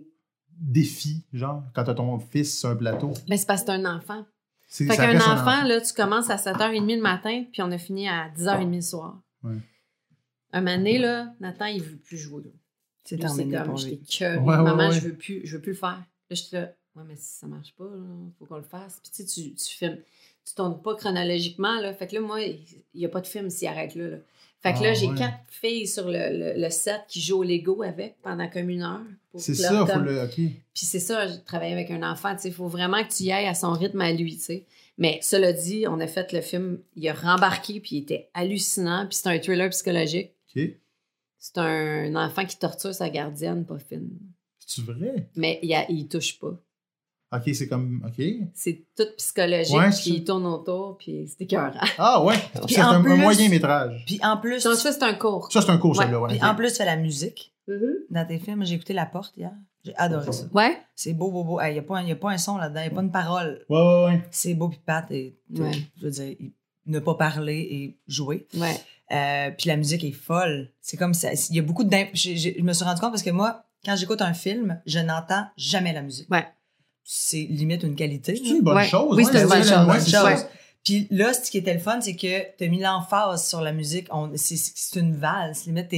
défi, 0.59 1.25
genre, 1.33 1.63
quand 1.73 1.85
t'as 1.85 1.93
ton 1.93 2.19
fils 2.19 2.59
sur 2.59 2.69
un 2.69 2.75
plateau? 2.75 3.13
Ben, 3.29 3.37
c'est 3.37 3.45
parce 3.47 3.61
que 3.61 3.67
c'est 3.67 3.73
un 3.73 3.85
enfant. 3.85 4.25
C'est, 4.67 4.85
Fait 4.87 4.97
qu'un 4.97 5.17
enfant, 5.19 5.63
là, 5.63 5.79
tu 5.79 5.93
commences 5.93 6.29
à 6.29 6.35
7h30 6.35 6.95
le 6.97 7.01
matin, 7.01 7.45
puis 7.51 7.61
on 7.61 7.71
a 7.71 7.77
fini 7.77 8.09
à 8.09 8.29
10h30 8.35 8.75
le 8.75 8.81
soir. 8.81 9.21
Ouais. 9.43 9.55
Un 10.51 10.61
moment 10.61 10.77
donné, 10.77 10.97
là, 10.97 11.33
Nathan, 11.39 11.65
il 11.67 11.81
veut 11.81 11.97
plus 11.97 12.17
jouer. 12.17 12.43
C'est 13.03 13.15
Lui, 13.15 13.21
c'est 13.21 13.27
terminé 13.35 13.57
comme, 13.57 13.75
curée. 13.75 14.37
Ouais, 14.37 14.39
ouais, 14.39 14.63
Maman, 14.63 14.89
ouais. 14.89 14.91
je 14.95 14.99
veux 15.01 15.13
plus, 15.15 15.41
je 15.45 15.55
veux 15.57 15.61
plus 15.61 15.73
le 15.73 15.77
faire. 15.77 16.03
Là, 16.29 16.35
j'étais 16.35 16.59
là, 16.59 16.73
ouais, 16.95 17.03
mais 17.07 17.15
si 17.15 17.37
ça 17.39 17.47
marche 17.47 17.73
pas, 17.77 17.83
là, 17.85 18.03
faut 18.39 18.45
qu'on 18.45 18.57
le 18.57 18.63
fasse. 18.63 18.99
Puis 19.01 19.11
tu 19.11 19.23
sais, 19.23 19.41
tu, 19.43 19.53
tu 19.53 19.75
filmes, 19.75 19.97
tu 20.45 20.53
tournes 20.55 20.81
pas 20.81 20.95
chronologiquement, 20.95 21.79
là. 21.81 21.93
Fait 21.93 22.07
que 22.07 22.15
là, 22.15 22.21
moi, 22.21 22.41
il 22.41 22.57
y 22.93 23.05
a 23.05 23.09
pas 23.09 23.21
de 23.21 23.27
film 23.27 23.49
s'il 23.49 23.67
arrête 23.67 23.95
là, 23.95 24.07
là. 24.07 24.17
Fait 24.61 24.73
que 24.73 24.79
Ah, 24.79 24.83
là, 24.83 24.93
j'ai 24.93 25.07
ouais. 25.07 25.15
quatre 25.15 25.43
filles 25.49 25.87
sur 25.87 26.07
le, 26.07 26.13
le, 26.55 26.59
le 26.59 26.69
set 26.71 27.01
qui 27.07 27.21
jouent 27.21 27.39
au 27.39 27.43
Lego 27.43 27.83
avec 27.83 28.15
pendant 28.23 28.49
comme 28.49 28.69
une 28.69 28.81
heure. 28.81 29.03
C'est 29.35 29.53
ça, 29.53 29.85
faut 29.85 29.99
le. 29.99 30.23
Ok. 30.23 30.33
Puis 30.35 30.55
c'est 30.73 30.99
ça, 30.99 31.27
je 31.27 31.35
travaille 31.45 31.71
avec 31.73 31.91
un 31.91 32.01
enfant, 32.09 32.33
tu 32.35 32.41
sais, 32.43 32.47
il 32.47 32.53
faut 32.53 32.67
vraiment 32.67 33.03
que 33.03 33.13
tu 33.13 33.23
y 33.23 33.31
ailles 33.31 33.45
à 33.47 33.53
son 33.53 33.73
rythme 33.73 34.01
à 34.01 34.11
lui, 34.11 34.37
tu 34.37 34.41
sais. 34.43 34.65
Mais 34.97 35.19
cela 35.21 35.53
dit, 35.53 35.85
on 35.87 35.99
a 35.99 36.07
fait 36.07 36.31
le 36.31 36.41
film, 36.41 36.79
il 36.95 37.07
a 37.09 37.13
rembarqué, 37.13 37.79
puis 37.79 37.97
il 37.97 38.01
était 38.03 38.29
hallucinant, 38.33 39.05
puis 39.07 39.17
c'est 39.21 39.27
un 39.29 39.37
thriller 39.39 39.69
psychologique. 39.69 40.31
OK. 40.55 40.63
C'est 41.37 41.57
un 41.59 42.15
enfant 42.15 42.45
qui 42.45 42.57
torture 42.57 42.95
sa 42.95 43.09
gardienne, 43.09 43.65
pas 43.65 43.77
fine. 43.77 44.09
C'est 44.65 44.83
vrai? 44.83 45.29
Mais 45.35 45.59
il, 45.61 45.73
a, 45.73 45.89
il 45.89 46.07
touche 46.07 46.39
pas. 46.39 46.53
OK, 47.33 47.53
c'est 47.53 47.67
comme. 47.67 48.03
OK. 48.05 48.23
C'est 48.53 48.83
tout 48.95 49.03
psychologique, 49.17 49.75
Ouais, 49.75 49.91
c'est 49.91 50.01
puis 50.03 50.11
il 50.19 50.23
tourne 50.23 50.45
autour, 50.45 50.97
puis 50.97 51.27
c'est 51.27 51.43
écœurant. 51.43 51.71
Ah, 51.97 52.23
ouais. 52.23 52.35
Puis 52.65 52.75
C'est 52.75 52.81
un, 52.81 52.99
moyen 52.99 53.49
métrage. 53.49 54.03
Puis 54.05 54.19
en 54.23 54.37
plus, 54.37 54.59
ça, 54.61 54.75
c'est 54.75 55.03
un 55.03 55.13
cours. 55.15 55.51
Ça, 55.51 55.61
c'est 55.61 55.69
un 55.71 55.77
cours, 55.77 55.91
Ouais, 55.97 56.03
celui-là. 56.03 56.21
Ouais, 56.21 56.29
puis 56.37 56.43
en 56.43 56.55
plus, 56.55 56.69
tu 56.71 56.75
fais 56.77 56.85
la 56.85 56.95
musique 56.97 57.53
dans 58.09 58.25
tes 58.27 58.37
films. 58.39 58.63
J'ai 58.63 58.75
écouté 58.75 58.93
La 58.93 59.05
Porte 59.05 59.35
hier. 59.37 59.51
J'ai 59.83 59.95
adoré 59.97 60.31
ça. 60.31 60.45
Ouais? 60.53 60.77
C'est 60.95 61.13
beau, 61.13 61.29
beau, 61.31 61.43
beau. 61.43 61.59
Il 61.61 61.73
n'y 61.73 61.79
a, 61.79 61.81
pas 61.83 61.97
un- 61.97 62.03
y 62.05 62.11
a 62.11 62.15
pas 62.15 62.31
un 62.31 62.37
son 62.37 62.57
là-dedans, 62.57 62.81
il 62.81 62.87
n'y 62.87 62.91
a 62.91 62.95
pas 62.95 63.01
une 63.03 63.11
parole. 63.11 63.65
Ouais, 63.69 63.77
ouais, 63.77 64.05
ouais. 64.05 64.23
C'est 64.31 64.53
beau, 64.55 64.69
puis 64.69 64.79
Pat, 64.83 65.05
et, 65.11 65.37
Ouais. 65.55 65.71
je 65.97 66.05
veux 66.05 66.11
dire, 66.11 66.35
il- 66.39 66.53
ne 66.87 66.99
pas 66.99 67.15
parler 67.15 67.57
et 67.59 67.97
jouer. 68.07 68.47
Ouais. 68.55 68.75
Euh, 69.11 69.51
puis 69.57 69.67
la 69.69 69.77
musique 69.77 70.03
est 70.03 70.11
folle. 70.11 70.71
C'est 70.81 70.97
comme 70.97 71.13
ça. 71.15 71.29
Il 71.49 71.55
y 71.55 71.59
a 71.59 71.63
beaucoup 71.63 71.83
de. 71.83 71.89
Je 72.13 72.61
me 72.61 72.73
suis 72.73 72.83
rendu 72.85 73.01
compte 73.01 73.11
parce 73.11 73.23
que 73.23 73.31
moi, 73.31 73.63
quand 73.85 73.95
j'écoute 73.95 74.21
un 74.21 74.33
film, 74.33 74.81
je 74.85 74.99
n'entends 74.99 75.45
jamais 75.57 75.93
la 75.93 76.01
musique. 76.01 76.29
Ouais. 76.31 76.45
C'est 77.03 77.45
limite 77.49 77.83
une 77.83 77.95
qualité. 77.95 78.35
C'est 78.35 78.49
une 78.49 78.61
bonne 78.61 78.77
Ouais. 78.77 78.87
chose. 78.87 79.15
Oui, 79.15 79.23
ouais, 79.25 79.31
c'est 79.31 79.41
une 79.43 79.85
bonne 79.85 79.99
chose. 80.05 80.45
Puis 80.83 81.07
là, 81.11 81.33
ce 81.33 81.49
qui 81.51 81.57
était 81.57 81.73
le 81.73 81.79
fun, 81.79 81.99
c'est 82.01 82.15
que 82.15 82.55
tu 82.57 82.63
as 82.63 82.67
mis 82.67 82.79
l'emphase 82.79 83.47
sur 83.47 83.61
la 83.61 83.71
musique. 83.71 84.07
C'est 84.35 84.99
une 84.99 85.15
valse. 85.15 85.65
Limite, 85.65 85.91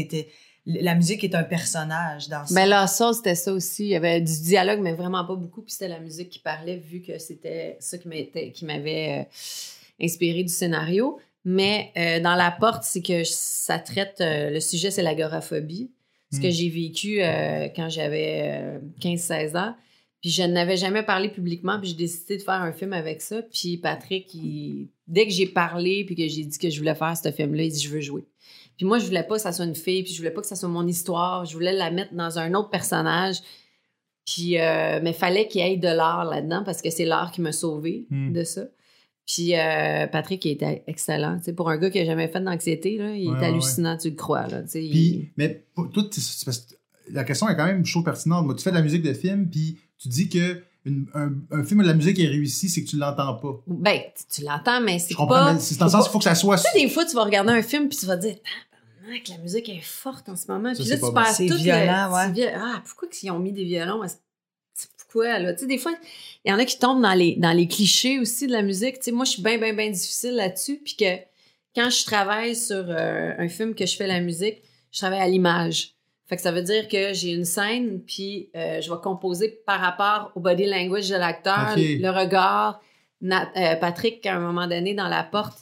la 0.65 0.95
musique 0.95 1.23
est 1.23 1.34
un 1.36 1.43
personnage 1.43 2.28
dans 2.28 2.45
ça. 2.45 2.54
Mais 2.54 2.65
là, 2.65 2.88
ça, 2.88 3.12
c'était 3.13 3.36
ça 3.36 3.54
aussi. 3.54 3.84
Il 3.84 3.89
y 3.89 3.95
avait 3.95 4.19
du 4.21 4.41
dialogue, 4.41 4.80
mais 4.82 4.93
vraiment 4.93 5.26
pas 5.26 5.36
beaucoup. 5.36 5.62
Puis 5.62 5.71
c'était 5.73 5.88
la 5.88 6.00
musique 6.00 6.30
qui 6.30 6.39
parlait, 6.39 6.76
vu 6.78 7.02
que 7.02 7.17
c'était 7.19 7.78
ça 7.80 7.97
qui 7.97 8.08
m'était- 8.10 8.52
qui 8.52 8.65
m'avait 8.65 9.19
euh, 9.21 10.04
inspiré 10.06 10.43
du 10.43 10.52
scénario. 10.54 11.19
Mais 11.45 11.91
euh, 11.95 12.19
dans 12.19 12.36
La 12.36 12.52
Porte, 12.52 12.84
c'est 12.84 13.02
que 13.02 13.23
ça 13.23 13.80
traite. 13.80 14.17
euh, 14.19 14.50
le 14.50 14.60
sujet, 14.60 14.91
c'est 14.91 15.02
l'agoraphobie. 15.04 15.91
Ce 16.33 16.39
que 16.41 16.47
Mm. 16.47 16.51
j'ai 16.51 16.69
vécu 16.69 17.21
euh, 17.21 17.67
quand 17.75 17.89
j'avais 17.89 18.41
euh, 18.43 18.79
15-16 19.01 19.55
ans. 19.57 19.75
Puis 20.21 20.31
je 20.31 20.43
n'avais 20.43 20.75
jamais 20.77 21.03
parlé 21.03 21.29
publiquement, 21.29 21.79
puis 21.79 21.89
j'ai 21.89 21.95
décidé 21.95 22.37
de 22.37 22.41
faire 22.41 22.55
un 22.61 22.73
film 22.73 22.91
avec 22.93 23.21
ça. 23.21 23.41
Puis 23.43 23.77
Patrick, 23.77 24.33
il- 24.33 24.89
dès 25.07 25.25
que 25.25 25.31
j'ai 25.31 25.45
parlé, 25.45 26.03
puis 26.05 26.15
que 26.15 26.27
j'ai 26.27 26.43
dit 26.43 26.57
que 26.57 26.69
je 26.69 26.77
voulais 26.79 26.95
faire 26.95 27.15
ce 27.15 27.31
film-là, 27.31 27.63
il 27.63 27.71
dit 27.71 27.79
je 27.79 27.89
veux 27.89 28.01
jouer. 28.01 28.25
Puis 28.77 28.85
moi, 28.85 28.99
je 28.99 29.05
voulais 29.05 29.23
pas 29.23 29.35
que 29.35 29.41
ça 29.41 29.51
soit 29.53 29.65
une 29.65 29.75
fille, 29.75 30.03
puis 30.03 30.11
je 30.13 30.17
voulais 30.17 30.31
pas 30.31 30.41
que 30.41 30.47
ça 30.47 30.55
soit 30.55 30.69
mon 30.69 30.85
histoire. 30.87 31.45
Je 31.45 31.53
voulais 31.53 31.71
la 31.73 31.91
mettre 31.91 32.13
dans 32.13 32.37
un 32.39 32.53
autre 32.55 32.69
personnage. 32.69 33.37
Puis, 34.25 34.59
euh, 34.59 34.99
mais 35.01 35.13
fallait 35.13 35.47
qu'il 35.47 35.61
y 35.61 35.63
ait 35.63 35.77
de 35.77 35.87
l'art 35.87 36.25
là-dedans 36.25 36.63
parce 36.65 36.81
que 36.81 36.89
c'est 36.89 37.05
l'art 37.05 37.31
qui 37.31 37.41
m'a 37.41 37.51
sauvé 37.53 38.05
Mm. 38.09 38.33
de 38.33 38.43
ça. 38.43 38.63
Puis 39.27 39.55
euh, 39.55 40.07
Patrick, 40.07 40.43
il 40.45 40.51
était 40.51 40.83
excellent. 40.87 41.37
Tu 41.39 41.43
sais, 41.45 41.53
pour 41.53 41.69
un 41.69 41.77
gars 41.77 41.89
qui 41.89 41.99
a 41.99 42.05
jamais 42.05 42.27
fait 42.29 42.39
d'anxiété, 42.39 42.97
là, 42.97 43.11
il 43.13 43.27
Ouais, 43.27 43.35
est 43.35 43.39
ouais, 43.41 43.45
hallucinant, 43.47 43.97
tu 43.97 44.09
le 44.09 44.15
crois. 44.15 44.47
Là, 44.47 44.61
il- 44.73 44.89
Puis, 44.89 45.31
mais 45.37 45.65
toi, 45.75 45.85
que 45.93 46.59
la 47.11 47.23
question 47.25 47.47
est 47.49 47.55
quand 47.57 47.65
même 47.65 47.85
chaud 47.85 48.03
pertinente. 48.03 48.45
Moi, 48.45 48.55
tu 48.55 48.63
fais 48.63 48.71
de 48.71 48.75
la 48.75 48.81
musique 48.81 49.01
de 49.03 49.13
film, 49.13 49.49
puis 49.49 49.77
tu 49.99 50.07
dis 50.07 50.29
que 50.29 50.61
une- 50.85 51.07
un, 51.13 51.33
un 51.51 51.63
film 51.65 51.81
où 51.81 51.83
la 51.83 51.93
musique 51.93 52.17
est 52.19 52.27
réussie, 52.27 52.69
c'est 52.69 52.83
que 52.85 52.89
tu 52.89 52.95
l'entends 52.97 53.33
pas. 53.35 53.61
Ben, 53.67 53.99
tu, 54.15 54.39
tu 54.39 54.47
l'entends, 54.47 54.79
mais 54.79 54.97
c'est 54.99 55.11
Je 55.11 55.17
comprends, 55.17 55.53
pas... 55.53 55.59
c'est 55.59 55.77
dans 55.77 55.85
le 55.87 55.91
sens 55.91 56.03
qu'il 56.05 56.11
faut 56.13 56.19
que 56.19 56.23
ça 56.23 56.35
soit. 56.35 56.55
Tu 56.57 56.63
sais, 56.63 56.79
des 56.81 56.89
fois, 56.89 57.03
tu 57.05 57.13
vas 57.15 57.25
regarder 57.25 57.51
un 57.51 57.61
film 57.61 57.89
puis 57.89 57.97
tu 57.97 58.05
vas 58.05 58.15
te 58.15 58.21
dire, 58.27 58.35
tabarnak, 59.01 59.27
la 59.27 59.37
musique 59.39 59.67
est 59.67 59.81
forte 59.83 60.29
en 60.29 60.37
ce 60.37 60.49
moment. 60.49 60.73
Ça, 60.73 60.81
Puis 60.81 60.89
là, 60.89 60.95
c'est 60.95 61.05
tu 61.05 61.13
pas 61.13 61.23
perds 61.23 61.35
bon. 61.39 61.47
tout 61.49 61.61
violent, 61.61 62.07
le... 62.07 62.33
ouais. 62.41 62.53
Ah, 62.55 62.81
pourquoi 62.85 63.09
qu'ils 63.09 63.31
ont 63.31 63.39
mis 63.39 63.51
des 63.51 63.65
violons? 63.65 64.01
C'est 64.07 64.15
Pourquoi, 65.08 65.39
là? 65.39 65.54
Tu 65.54 65.62
sais, 65.62 65.65
des 65.67 65.78
fois, 65.78 65.93
il 66.43 66.52
y 66.52 66.54
en 66.54 66.60
a 66.60 66.65
qui 66.65 66.78
tombent 66.80 67.02
dans 67.02 67.13
les, 67.13 67.36
dans 67.36 67.52
les 67.52 67.67
clichés 67.67 68.20
aussi 68.20 68.48
de 68.48 68.52
la 68.52 68.62
musique. 68.62 69.00
Tu 69.00 69.06
sais, 69.06 69.12
moi, 69.12 69.26
je 69.26 69.32
suis 69.32 69.41
bien, 69.41 69.58
bien, 69.58 69.74
bien 69.74 69.89
difficile 69.89 70.36
là-dessus. 70.36 70.82
Puis 70.84 70.96
que 70.96 71.17
quand 71.76 71.89
je 71.89 72.06
travaille 72.06 72.56
sur 72.56 72.86
euh, 72.89 73.34
un 73.38 73.48
film 73.48 73.74
que 73.74 73.86
je 73.86 73.96
fais 73.96 74.08
la 74.08 74.20
musique, 74.20 74.62
je 74.91 75.00
travaille 75.00 75.20
à 75.20 75.28
l'image. 75.28 75.93
Fait 76.28 76.36
que 76.36 76.41
ça 76.41 76.52
veut 76.52 76.62
dire 76.62 76.89
que 76.89 77.13
j'ai 77.13 77.32
une 77.32 77.46
scène, 77.46 78.02
puis 78.02 78.50
euh, 78.56 78.82
je 78.82 78.91
vais 78.91 79.00
composer 79.02 79.62
par 79.65 79.80
rapport 79.80 80.32
au 80.36 80.41
body 80.41 80.65
language 80.65 81.10
de 81.10 81.15
l'acteur, 81.15 81.76
le 81.78 82.10
regard. 82.10 82.82
Euh, 83.24 83.76
Patrick, 83.76 84.26
à 84.26 84.36
un 84.36 84.39
moment 84.39 84.67
donné, 84.67 84.93
dans 84.93 85.08
la 85.08 85.24
porte, 85.24 85.60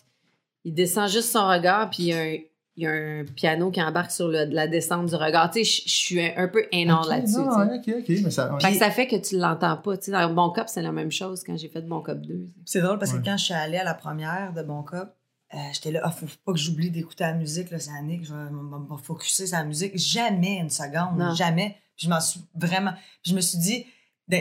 il 0.63 0.73
descend 0.73 1.07
juste 1.07 1.29
son 1.29 1.47
regard, 1.47 1.91
puis 1.91 2.03
il 2.03 2.07
y 2.07 2.13
a 2.13 2.21
un, 2.21 2.37
il 2.77 2.83
y 2.83 2.87
a 2.87 2.91
un 2.91 3.23
piano 3.23 3.71
qui 3.71 3.81
embarque 3.81 4.11
sur 4.11 4.27
le- 4.27 4.45
la 4.45 4.67
descente 4.67 5.07
du 5.07 5.15
regard. 5.15 5.49
Tu 5.51 5.63
sais, 5.63 5.81
je- 5.85 5.89
suis 5.89 6.19
un, 6.21 6.31
un 6.35 6.47
peu 6.49 6.65
énorme 6.71 7.07
là-dessus. 7.09 7.37
non, 7.37 7.45
mais 7.65 8.31
ça. 8.31 8.53
ouais. 8.53 8.59
Fait 8.61 8.71
que 8.73 8.77
ça 8.77 8.91
fait 8.91 9.07
que 9.07 9.15
tu 9.15 9.37
l'entends 9.37 9.77
pas. 9.77 9.97
Tu 9.97 10.05
sais, 10.05 10.11
dans 10.11 10.29
Bon 10.33 10.49
Cop, 10.51 10.67
c'est 10.67 10.81
la 10.81 10.91
même 10.91 11.11
chose 11.11 11.43
quand 11.45 11.55
j'ai 11.57 11.69
fait 11.69 11.81
Bon 11.81 12.01
Cop 12.01 12.19
2. 12.19 12.49
C'est 12.65 12.81
drôle 12.81 12.99
parce 12.99 13.13
Ouais. 13.13 13.19
que 13.19 13.25
quand 13.25 13.37
je 13.37 13.45
suis 13.45 13.53
allée 13.53 13.77
à 13.77 13.83
la 13.85 13.93
première 13.93 14.51
de 14.53 14.61
Bon 14.61 14.83
Cop, 14.83 15.09
euh, 15.53 15.57
j'étais 15.73 15.91
là, 15.91 16.01
ah, 16.03 16.11
faut 16.11 16.25
pas 16.45 16.51
que 16.51 16.59
j'oublie 16.59 16.91
d'écouter 16.91 17.23
la 17.23 17.33
musique, 17.33 17.71
là, 17.71 17.79
c'est 17.79 17.91
Annick, 17.97 18.25
je 18.25 18.33
vais 18.33 18.49
me 18.49 18.97
focuser 18.97 19.47
sur 19.47 19.57
la 19.57 19.63
musique. 19.63 19.97
Jamais 19.97 20.57
une 20.57 20.69
seconde, 20.69 21.17
Non. 21.17 21.33
jamais. 21.33 21.77
Puis 21.95 22.07
je 22.07 22.09
m'en 22.09 22.19
suis 22.19 22.41
vraiment. 22.55 22.91
Puis 23.23 23.31
je 23.31 23.35
me 23.35 23.41
suis 23.41 23.57
dit, 23.57 23.85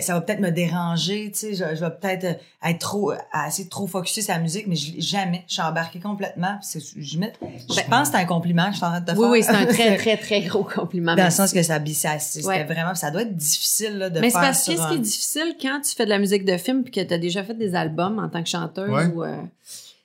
ça 0.00 0.14
va 0.14 0.22
peut-être 0.22 0.40
me 0.40 0.50
déranger, 0.50 1.30
tu 1.32 1.38
sais, 1.38 1.54
je, 1.54 1.76
je 1.76 1.80
vais 1.84 1.90
peut-être 1.90 2.24
euh, 2.24 2.68
être 2.70 2.78
trop, 2.78 3.12
essayer 3.46 3.64
de 3.64 3.68
trop 3.70 3.86
focuser 3.86 4.22
sur 4.22 4.32
la 4.32 4.40
musique, 4.40 4.66
mais 4.66 4.76
je- 4.76 4.92
jamais. 4.98 5.44
Je 5.46 5.52
suis 5.54 5.62
embarquée 5.62 6.00
complètement. 6.00 6.56
C'est- 6.62 6.80
je, 6.96 7.18
mets- 7.18 7.34
je 7.42 7.74
Ben- 7.76 7.82
pense 7.90 8.08
que 8.08 8.16
c'est 8.16 8.22
un 8.22 8.26
compliment 8.26 8.64
que 8.66 8.72
je 8.72 8.76
suis 8.76 8.84
en 8.86 8.90
train 8.90 9.00
de 9.00 9.06
te 9.06 9.10
Oui, 9.12 9.18
faire. 9.20 9.30
oui, 9.30 9.42
c'est 9.42 9.50
un 9.50 9.66
très, 9.66 9.96
très, 9.98 10.16
très 10.16 10.40
gros 10.42 10.64
compliment. 10.64 11.14
Dans 11.14 11.24
le 11.26 11.30
sens 11.30 11.52
que 11.52 11.62
ça, 11.62 11.78
ça 11.84 12.18
c'était 12.18 12.46
Ouais. 12.46 12.64
vraiment, 12.64 12.94
ça 12.94 13.10
doit 13.10 13.22
être 13.22 13.36
difficile 13.36 13.98
là, 13.98 14.08
de 14.10 14.20
Mais 14.20 14.30
c'est 14.30 14.38
faire 14.38 14.40
parce 14.40 14.64
que 14.66 14.74
ce 14.76 14.88
qui 14.88 14.94
est 14.94 14.98
difficile 14.98 15.54
quand 15.60 15.80
tu 15.82 15.94
fais 15.94 16.04
de 16.06 16.10
la 16.10 16.18
musique 16.18 16.44
de 16.46 16.56
film 16.56 16.82
puis 16.82 16.92
que 16.92 17.00
tu 17.02 17.12
as 17.12 17.18
déjà 17.18 17.44
fait 17.44 17.54
des 17.54 17.74
albums 17.74 18.18
en 18.18 18.28
tant 18.30 18.42
que 18.42 18.48
chanteuse, 18.48 18.90
Ouais. 18.90 19.06
ou, 19.06 19.22
euh, 19.24 19.36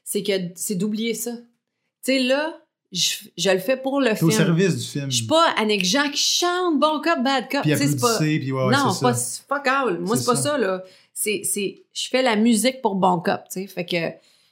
c'est 0.04 0.24
que 0.24 0.34
c'est 0.56 0.76
d'oublier 0.76 1.14
ça. 1.14 1.32
Tu 1.32 2.14
sais, 2.14 2.20
là, 2.20 2.54
je, 2.92 3.16
je 3.38 3.50
le 3.52 3.60
fais 3.60 3.78
pour 3.78 4.00
le 4.02 4.08
T'es 4.16 4.24
au 4.24 4.30
film. 4.30 4.32
service 4.32 4.76
du 4.78 4.84
film. 4.86 5.12
Je 5.12 5.18
suis 5.18 5.26
pas 5.28 5.54
Annick 5.58 5.86
Jean 5.86 6.10
qui 6.10 6.18
chante 6.22 6.80
bon 6.80 7.00
cop, 7.02 7.22
bad 7.24 7.50
cop. 7.50 7.62
Puis 7.62 7.74
c'est 7.78 8.00
pas. 8.00 8.18
puis 8.18 8.52
ouais, 8.52 8.64
ouais, 8.66 8.74
non, 8.76 8.92
c'est 8.92 9.02
pas, 9.02 9.14
ça. 9.14 9.44
fuck 9.48 9.68
all. 9.68 10.00
Moi, 10.00 10.18
C'est 10.18 10.26
pas 10.26 10.36
ça. 10.36 10.42
ça, 10.52 10.58
là. 10.58 10.84
C'est, 11.14 11.42
c'est, 11.44 11.84
je 11.94 12.08
fais 12.08 12.22
la 12.22 12.36
musique 12.36 12.82
pour 12.82 12.96
bon 12.96 13.20
cop, 13.20 13.42
tu 13.52 13.62
sais. 13.62 13.68
Fait 13.68 13.86
que 13.86 13.98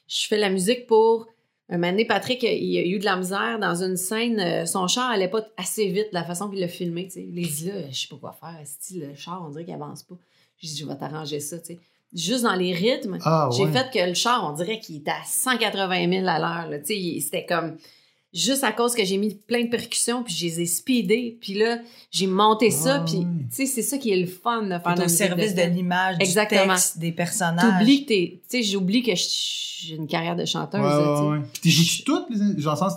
je 0.07 0.27
fais 0.27 0.37
la 0.37 0.49
musique 0.49 0.85
pour. 0.87 1.27
Un 1.69 1.77
moment 1.77 1.91
donné, 1.91 2.05
Patrick, 2.05 2.43
il 2.43 2.77
a 2.77 2.81
eu 2.85 2.97
de 2.97 3.03
la 3.05 3.17
misère 3.17 3.57
dans 3.59 3.83
une 3.83 3.97
scène. 3.97 4.39
euh, 4.39 4.65
son 4.65 4.87
char 4.87 5.09
allait 5.09 5.27
pas 5.27 5.41
assez 5.57 5.87
vite, 5.87 6.07
de 6.11 6.13
la 6.13 6.23
façon 6.23 6.49
qu'il 6.49 6.59
l'a 6.61 6.69
filmé, 6.69 7.05
tu 7.07 7.11
sais. 7.15 7.27
Il 7.29 7.43
a 7.43 7.47
dit 7.47 7.65
là, 7.67 7.73
je 7.91 7.99
sais 7.99 8.07
pas 8.07 8.15
quoi 8.15 8.37
faire. 8.39 8.55
Style, 8.65 9.05
le 9.09 9.15
char, 9.15 9.43
on 9.45 9.49
dirait 9.49 9.65
qu'il 9.65 9.73
avance 9.73 10.03
pas. 10.03 10.15
J'ai 10.59 10.69
dit, 10.69 10.77
je 10.77 10.85
vais 10.85 10.95
t'arranger 10.95 11.39
ça, 11.41 11.57
tu 11.59 11.65
sais. 11.73 11.79
Juste 12.13 12.43
dans 12.43 12.55
les 12.55 12.71
rythmes, 12.71 13.17
Ah, 13.25 13.49
j'ai 13.51 13.65
ouais. 13.65 13.71
fait 13.73 13.91
que 13.93 14.07
le 14.07 14.13
char, 14.13 14.49
on 14.49 14.53
dirait 14.53 14.79
qu'il 14.79 14.95
était 14.97 15.11
à 15.11 15.23
180 15.25 16.09
000 16.09 16.25
à 16.27 16.39
l'heure. 16.39 16.79
c'était 16.85 17.45
comme 17.45 17.75
juste 18.33 18.63
à 18.63 18.71
cause 18.71 18.93
que 18.93 19.03
j'ai 19.05 19.17
mis 19.17 19.33
plein 19.35 19.63
de 19.63 19.69
percussions, 19.69 20.23
puis 20.23 20.33
je 20.33 20.45
les 20.45 20.61
ai 20.61 20.65
speedées. 20.65 21.37
Puis 21.41 21.53
là, 21.53 21.79
j'ai 22.11 22.27
monté 22.27 22.69
ça, 22.71 22.97
Ah, 23.01 23.05
puis 23.05 23.19
tu 23.49 23.55
sais, 23.55 23.65
c'est 23.65 23.81
ça 23.81 23.97
qui 23.97 24.11
est 24.11 24.19
le 24.19 24.27
fun 24.27 24.63
de 24.63 24.77
faire 24.79 24.95
de 24.95 25.03
au 25.03 25.07
service 25.07 25.55
de 25.55 25.61
film. 25.61 25.73
l'image, 25.73 26.17
du 26.17 26.33
texte, 26.33 26.99
des 26.99 27.11
personnages. 27.11 27.79
T'oublies 27.79 28.03
que 28.03 28.07
t'es... 28.09 28.41
Tu 28.49 28.57
sais, 28.57 28.63
j'oublie 28.63 29.03
que 29.03 29.11
j'ai 29.15 29.95
une 29.95 30.07
carrière 30.07 30.35
de 30.35 30.45
chanteuse. 30.45 30.81
Ouais, 30.81 30.87
là, 30.87 31.23
ouais, 31.23 31.37
ouais. 31.37 31.45
Puis 31.53 31.61
t'es 31.61 31.69
joues 31.69 32.03
toutes 32.05 32.29
les. 32.29 32.61
Genre, 32.61 32.77
sens. 32.77 32.93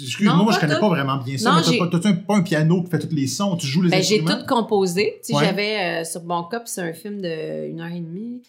Excuse-moi, 0.00 0.52
je 0.52 0.60
connais 0.60 0.78
pas 0.78 0.88
vraiment 0.88 1.16
bien 1.16 1.38
ça. 1.38 1.50
Non, 1.50 1.56
mais 1.58 1.62
t'as 1.64 1.78
pas, 1.78 1.86
t'as-tu 1.88 2.08
un, 2.08 2.14
pas 2.14 2.36
un 2.36 2.42
piano 2.42 2.82
qui 2.82 2.90
fait 2.90 2.98
tous 2.98 3.14
les 3.14 3.26
sons, 3.26 3.56
tu 3.56 3.66
joues 3.66 3.80
les 3.82 3.88
Ben, 3.90 4.02
j'ai 4.02 4.22
tout 4.22 4.44
composé. 4.46 5.18
Tu 5.24 5.32
sais, 5.32 5.34
Ouais. 5.34 5.44
J'avais 5.46 6.02
euh, 6.02 6.04
sur 6.04 6.20
Bon 6.20 6.42
Cop, 6.44 6.64
c'est 6.66 6.82
un 6.82 6.92
film 6.92 7.22
de 7.22 7.68
une 7.70 7.80
heure 7.80 7.90
et 7.90 8.00
demie. 8.00 8.42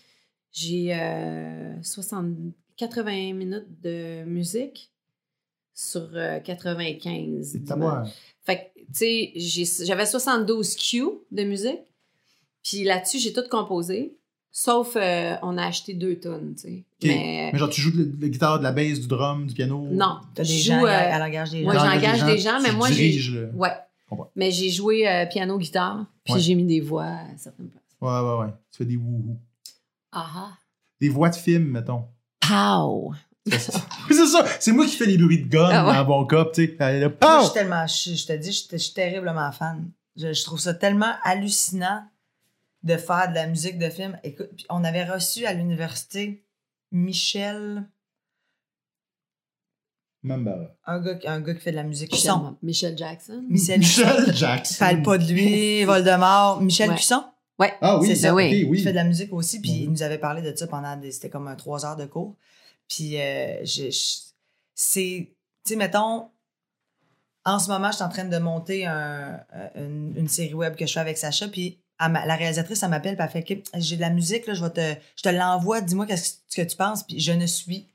J'ai 0.51 0.93
euh, 0.93 1.81
60, 1.81 2.27
80 2.75 3.33
minutes 3.33 3.67
de 3.81 4.25
musique 4.25 4.91
sur 5.81 6.09
euh, 6.13 6.39
95. 6.39 7.49
C'est 7.51 7.63
ta 7.65 7.75
d'images. 7.75 7.89
voix. 8.03 8.03
Fait 8.45 8.71
que, 8.75 8.79
tu 8.91 9.65
sais, 9.65 9.85
j'avais 9.85 10.05
72 10.05 10.75
cues 10.75 11.03
de 11.31 11.43
musique. 11.43 11.79
Puis 12.63 12.83
là-dessus, 12.83 13.19
j'ai 13.19 13.31
tout 13.33 13.43
composé. 13.49 14.15
Sauf, 14.51 14.95
euh, 14.95 15.35
on 15.43 15.57
a 15.57 15.65
acheté 15.65 15.93
deux 15.93 16.15
tonnes, 16.19 16.55
tu 16.55 16.61
sais. 16.63 16.83
Mais, 17.03 17.49
Mais 17.53 17.59
genre, 17.59 17.69
tu 17.69 17.79
joues 17.81 17.91
de 17.91 18.11
la 18.21 18.27
guitare, 18.29 18.57
de 18.59 18.63
la 18.63 18.71
basse, 18.71 18.99
du 18.99 19.07
drum, 19.07 19.45
du 19.47 19.53
piano? 19.53 19.87
non, 19.91 20.17
T'as 20.33 20.43
des 20.43 20.49
gens 20.57 20.83
à, 20.83 20.89
euh, 20.89 21.13
à 21.15 21.19
l'engagement 21.19 21.59
des 21.59 21.63
moi, 21.63 21.75
gens. 21.75 21.85
j'engage 21.91 22.25
des 22.25 22.37
gens, 22.39 22.59
mais 22.61 22.69
tu 22.69 22.75
moi, 22.75 22.91
j'ai- 22.91 23.45
Ouais. 23.53 23.69
Mais 24.35 24.49
j'ai 24.51 24.71
joué 24.71 25.07
euh, 25.07 25.27
piano, 25.27 25.57
guitare, 25.59 26.05
puis 26.25 26.33
Ouais. 26.33 26.39
j'ai 26.39 26.55
mis 26.55 26.63
des 26.65 26.81
voix 26.81 27.05
à 27.05 27.37
certaines 27.37 27.69
places. 27.69 27.83
Ouais, 28.01 28.09
ouais, 28.09 28.39
ouais. 28.45 28.53
Tu 28.71 28.79
fais 28.79 28.85
des 28.85 28.97
wouhou. 28.97 29.37
Ah 30.11 30.49
Des 30.99 31.09
voix 31.09 31.29
de 31.29 31.35
film, 31.35 31.65
mettons. 31.65 32.05
Pow! 32.41 33.13
Oui, 34.09 34.15
c'est 34.15 34.27
ça. 34.27 34.45
C'est 34.59 34.71
moi 34.71 34.85
qui 34.85 34.95
fais 34.95 35.05
les 35.05 35.17
bruits 35.17 35.43
de 35.43 35.49
gun 35.49 35.69
Ah 35.71 35.87
ouais. 35.87 35.93
dans 35.95 36.05
Bon 36.05 36.25
Cop, 36.25 36.53
tu 36.53 36.65
sais. 36.77 36.99
Là, 36.99 37.09
Moi, 37.21 37.39
je 37.39 37.43
suis 37.45 37.53
tellement, 37.53 37.87
je, 37.87 38.15
je 38.15 38.25
te 38.27 38.33
dis, 38.33 38.51
je, 38.51 38.63
je 38.71 38.77
suis 38.77 38.93
terriblement 38.93 39.51
fan. 39.51 39.89
Je, 40.17 40.33
je 40.33 40.43
trouve 40.43 40.59
ça 40.59 40.73
tellement 40.73 41.13
hallucinant 41.23 42.03
de 42.83 42.97
faire 42.97 43.29
de 43.29 43.35
la 43.35 43.47
musique 43.47 43.77
de 43.77 43.89
film. 43.89 44.17
Écoute, 44.23 44.49
puis 44.55 44.65
on 44.69 44.83
avait 44.83 45.03
reçu 45.05 45.45
à 45.45 45.53
l'université 45.53 46.43
Michel, 46.91 47.83
Mambara. 50.23 50.75
un 50.85 50.99
gars, 50.99 51.15
qui- 51.15 51.27
un 51.27 51.39
gars 51.39 51.53
qui 51.53 51.61
fait 51.61 51.71
de 51.71 51.75
la 51.77 51.83
musique 51.83 52.11
Cusson. 52.11 52.57
Michel, 52.61 52.91
Michel 52.93 52.97
Jackson. 52.97 53.43
Michel, 53.49 53.79
Michel 53.79 54.35
Jackson. 54.35 54.75
Parle 54.79 55.01
pas 55.01 55.17
de 55.17 55.31
lui, 55.31 55.83
Voldemort. 55.85 56.61
Michel 56.61 56.89
Ouais. 56.89 56.95
Cusson? 56.95 57.23
Ouais. 57.57 57.73
Ah 57.81 57.99
oui, 57.99 58.07
C'est 58.07 58.15
ça, 58.15 58.27
ça, 58.29 58.35
oui. 58.35 58.63
ok, 58.63 58.71
oui. 58.71 58.79
Il 58.79 58.83
fait 58.83 58.91
de 58.91 58.95
la 58.97 59.03
musique 59.05 59.31
aussi, 59.33 59.61
puis 59.61 59.71
Mhm. 59.71 59.77
il 59.83 59.89
nous 59.91 60.03
avait 60.03 60.17
parlé 60.17 60.41
de 60.41 60.53
ça 60.55 60.67
pendant 60.67 60.95
des. 60.97 61.11
C'était 61.11 61.29
comme 61.29 61.47
un 61.47 61.55
trois 61.55 61.85
heures 61.85 61.95
de 61.97 62.05
cours. 62.05 62.35
Puis, 62.89 63.19
euh, 63.21 63.63
je, 63.63 63.89
je- 63.91 64.17
c'est. 64.75 65.29
Tu 65.65 65.73
sais, 65.73 65.75
mettons, 65.75 66.29
en 67.45 67.59
ce 67.59 67.69
moment, 67.69 67.89
je 67.91 67.95
suis 67.95 68.03
en 68.03 68.09
train 68.09 68.25
de 68.25 68.37
monter 68.37 68.85
un- 68.85 69.39
euh, 69.55 69.67
une, 69.75 70.13
une 70.17 70.27
série 70.27 70.53
web 70.53 70.75
que 70.75 70.85
je 70.85 70.93
fais 70.93 70.99
avec 70.99 71.17
Sacha, 71.17 71.47
puis 71.47 71.79
m'a- 71.99 72.25
la 72.25 72.35
réalisatrice, 72.35 72.81
elle 72.83 72.89
m'appelle, 72.89 73.15
puis 73.15 73.25
elle 73.25 73.31
fait 73.45 73.63
j'ai 73.77 73.95
de 73.95 74.01
la 74.01 74.09
musique, 74.09 74.45
là, 74.47 74.53
je, 74.53 74.63
vais 74.63 74.69
te, 74.71 74.99
je 75.15 75.23
te 75.23 75.29
l'envoie, 75.29 75.81
dis-moi 75.81 76.05
qu'est-ce 76.05 76.35
que 76.55 76.61
tu 76.67 76.75
penses, 76.75 77.03
puis 77.03 77.19
je 77.19 77.31
ne 77.31 77.45
suis 77.45 77.87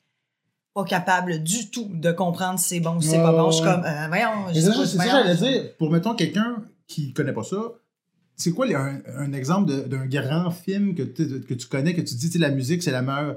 pas 0.74 0.84
capable 0.84 1.42
du 1.42 1.70
tout 1.70 1.88
de 1.92 2.10
comprendre 2.12 2.58
si 2.58 2.66
c'est 2.68 2.80
bon 2.80 2.96
ou 2.96 3.00
si 3.02 3.08
c'est 3.10 3.22
pas 3.22 3.32
bon. 3.32 3.50
Je 3.50 3.56
suis 3.56 3.64
comme, 3.64 3.84
euh, 3.84 4.08
voyons, 4.08 4.48
je 4.48 4.54
Mais 4.54 4.54
sais 4.54 4.60
C'est 4.60 4.72
ça, 4.72 4.86
c'est 4.86 4.96
ça 4.98 5.04
j'allais 5.24 5.36
dire. 5.36 5.76
Pour, 5.76 5.90
mettons, 5.90 6.14
quelqu'un 6.14 6.64
qui 6.86 7.12
connaît 7.12 7.32
pas 7.32 7.44
ça, 7.44 7.56
c'est 8.36 8.50
quoi 8.50 8.66
les- 8.66 8.74
un, 8.74 9.00
un 9.16 9.32
exemple 9.32 9.88
d'un 9.88 10.06
grand 10.06 10.50
film 10.50 10.94
que, 10.94 11.02
tu- 11.02 11.40
que 11.42 11.54
tu 11.54 11.66
connais, 11.68 11.94
que 11.94 12.00
tu 12.00 12.14
dis, 12.16 12.38
la 12.38 12.50
musique, 12.50 12.82
c'est 12.82 12.90
la 12.90 13.02
meilleure. 13.02 13.36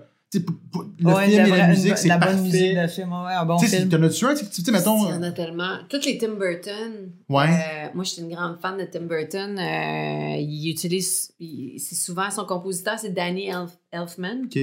Pour- 0.71 0.86
le 0.99 1.05
Ouais, 1.13 1.30
film 1.30 1.45
et 1.45 1.49
la 1.57 1.67
musique, 1.69 1.97
c'est 1.97 2.09
la 2.09 2.17
parfait. 2.17 2.36
bonne 2.36 2.43
musique 2.43 2.75
de 2.78 2.88
film, 2.88 3.11
ouais, 3.13 3.34
un 3.34 3.45
bon 3.45 3.57
film. 3.59 3.88
t'en 3.88 4.03
as-tu 4.03 4.25
un? 4.25 4.36
Tu 4.36 4.45
sais, 4.45 4.71
mettons... 4.71 5.05
Il 5.07 5.11
y 5.11 5.13
en 5.13 5.23
a 5.23 5.32
tellement. 5.32 5.78
Toutes 5.89 6.05
les 6.05 6.17
Tim 6.17 6.34
Burton. 6.34 7.11
Ouais. 7.30 7.45
euh, 7.45 7.88
moi, 7.93 8.03
j'étais 8.03 8.21
une 8.23 8.30
grande 8.36 8.59
fan 8.59 8.78
de 8.78 8.84
Tim 8.84 9.01
Burton. 9.05 9.57
Euh, 9.57 10.36
il 10.38 10.69
utilise. 10.69 11.32
il- 11.39 11.80
c'est 11.80 11.95
souvent 11.95 12.30
son 12.30 12.43
compositeur, 12.45 12.99
c'est 12.99 13.13
Danny 13.13 13.49
Elf- 13.49 13.78
Elfman. 13.93 14.43
OK. 14.45 14.57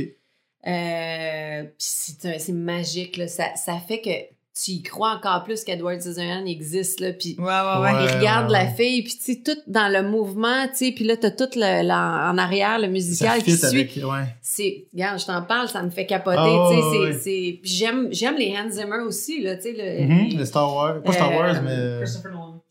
Euh, 0.66 1.62
puis 1.64 1.74
c'est 1.78 2.26
un- 2.34 2.38
c'est 2.38 2.52
magique. 2.52 3.16
Là. 3.16 3.28
Ça, 3.28 3.54
ça 3.56 3.78
fait 3.78 4.00
que 4.00 4.33
tu 4.54 4.70
y 4.70 4.82
crois 4.82 5.16
encore 5.16 5.42
plus 5.42 5.64
qu'Edward 5.64 6.00
Scissorhands 6.00 6.46
existe. 6.46 7.00
Là, 7.00 7.12
puis 7.12 7.34
Ouais, 7.38 7.44
ouais, 7.44 7.80
ouais. 7.82 8.04
Il 8.04 8.16
regarde 8.18 8.46
ouais, 8.52 8.58
la 8.64 8.66
fille, 8.68 9.02
puis 9.02 9.14
tu 9.16 9.34
sais, 9.34 9.42
tout 9.44 9.58
dans 9.66 9.88
le 9.92 10.08
mouvement, 10.08 10.68
tu 10.68 10.76
sais, 10.76 10.92
puis 10.92 11.04
là, 11.04 11.16
t'as 11.16 11.32
tout 11.32 11.48
le, 11.56 11.82
la- 11.86 12.30
en 12.32 12.38
arrière, 12.38 12.78
le 12.78 12.84
Ça 12.84 12.88
musical 12.90 13.42
qui 13.42 13.56
suit. 13.56 13.66
avec... 13.66 13.96
Ouais. 13.96 14.26
C'est, 14.42 14.86
regarde, 14.92 15.18
je 15.18 15.26
t'en 15.26 15.42
parle, 15.42 15.68
ça 15.68 15.82
me 15.82 15.90
fait 15.90 16.06
capoter, 16.06 16.36
Ah, 16.38 16.68
tu 16.70 16.76
sais, 16.76 16.82
ouais, 16.82 16.90
c'est- 16.92 16.98
ouais. 16.98 17.12
c'est, 17.12 17.58
puis 17.62 17.70
j'aime, 17.72 18.08
j'aime 18.12 18.36
les 18.36 18.54
Hans 18.56 18.70
Zimmer 18.70 19.02
aussi, 19.04 19.42
là, 19.42 19.56
tu 19.56 19.62
sais, 19.62 19.72
le, 19.72 20.04
Mhm, 20.06 20.28
les- 20.30 20.36
Le 20.36 20.44
Star 20.44 20.72
Wars. 20.72 21.02
Pas 21.02 21.12
Star 21.12 21.32
Euh, 21.32 21.36
Wars, 21.36 21.62
mais... 21.62 21.98
Christopher 22.04 22.30
Nolan. 22.30 22.62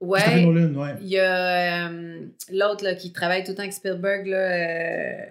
Christopher 0.00 0.36
ouais, 0.36 0.42
Nolan, 0.44 0.80
ouais. 0.80 0.94
il 1.00 1.08
y 1.08 1.18
a 1.18 1.86
euh, 1.88 2.20
l'autre, 2.52 2.84
là, 2.84 2.94
qui 2.94 3.12
travaille 3.12 3.42
tout 3.42 3.50
le 3.50 3.56
temps 3.56 3.62
avec 3.62 3.72
Spielberg, 3.72 4.26
là, 4.26 4.36
euh, 4.36 5.24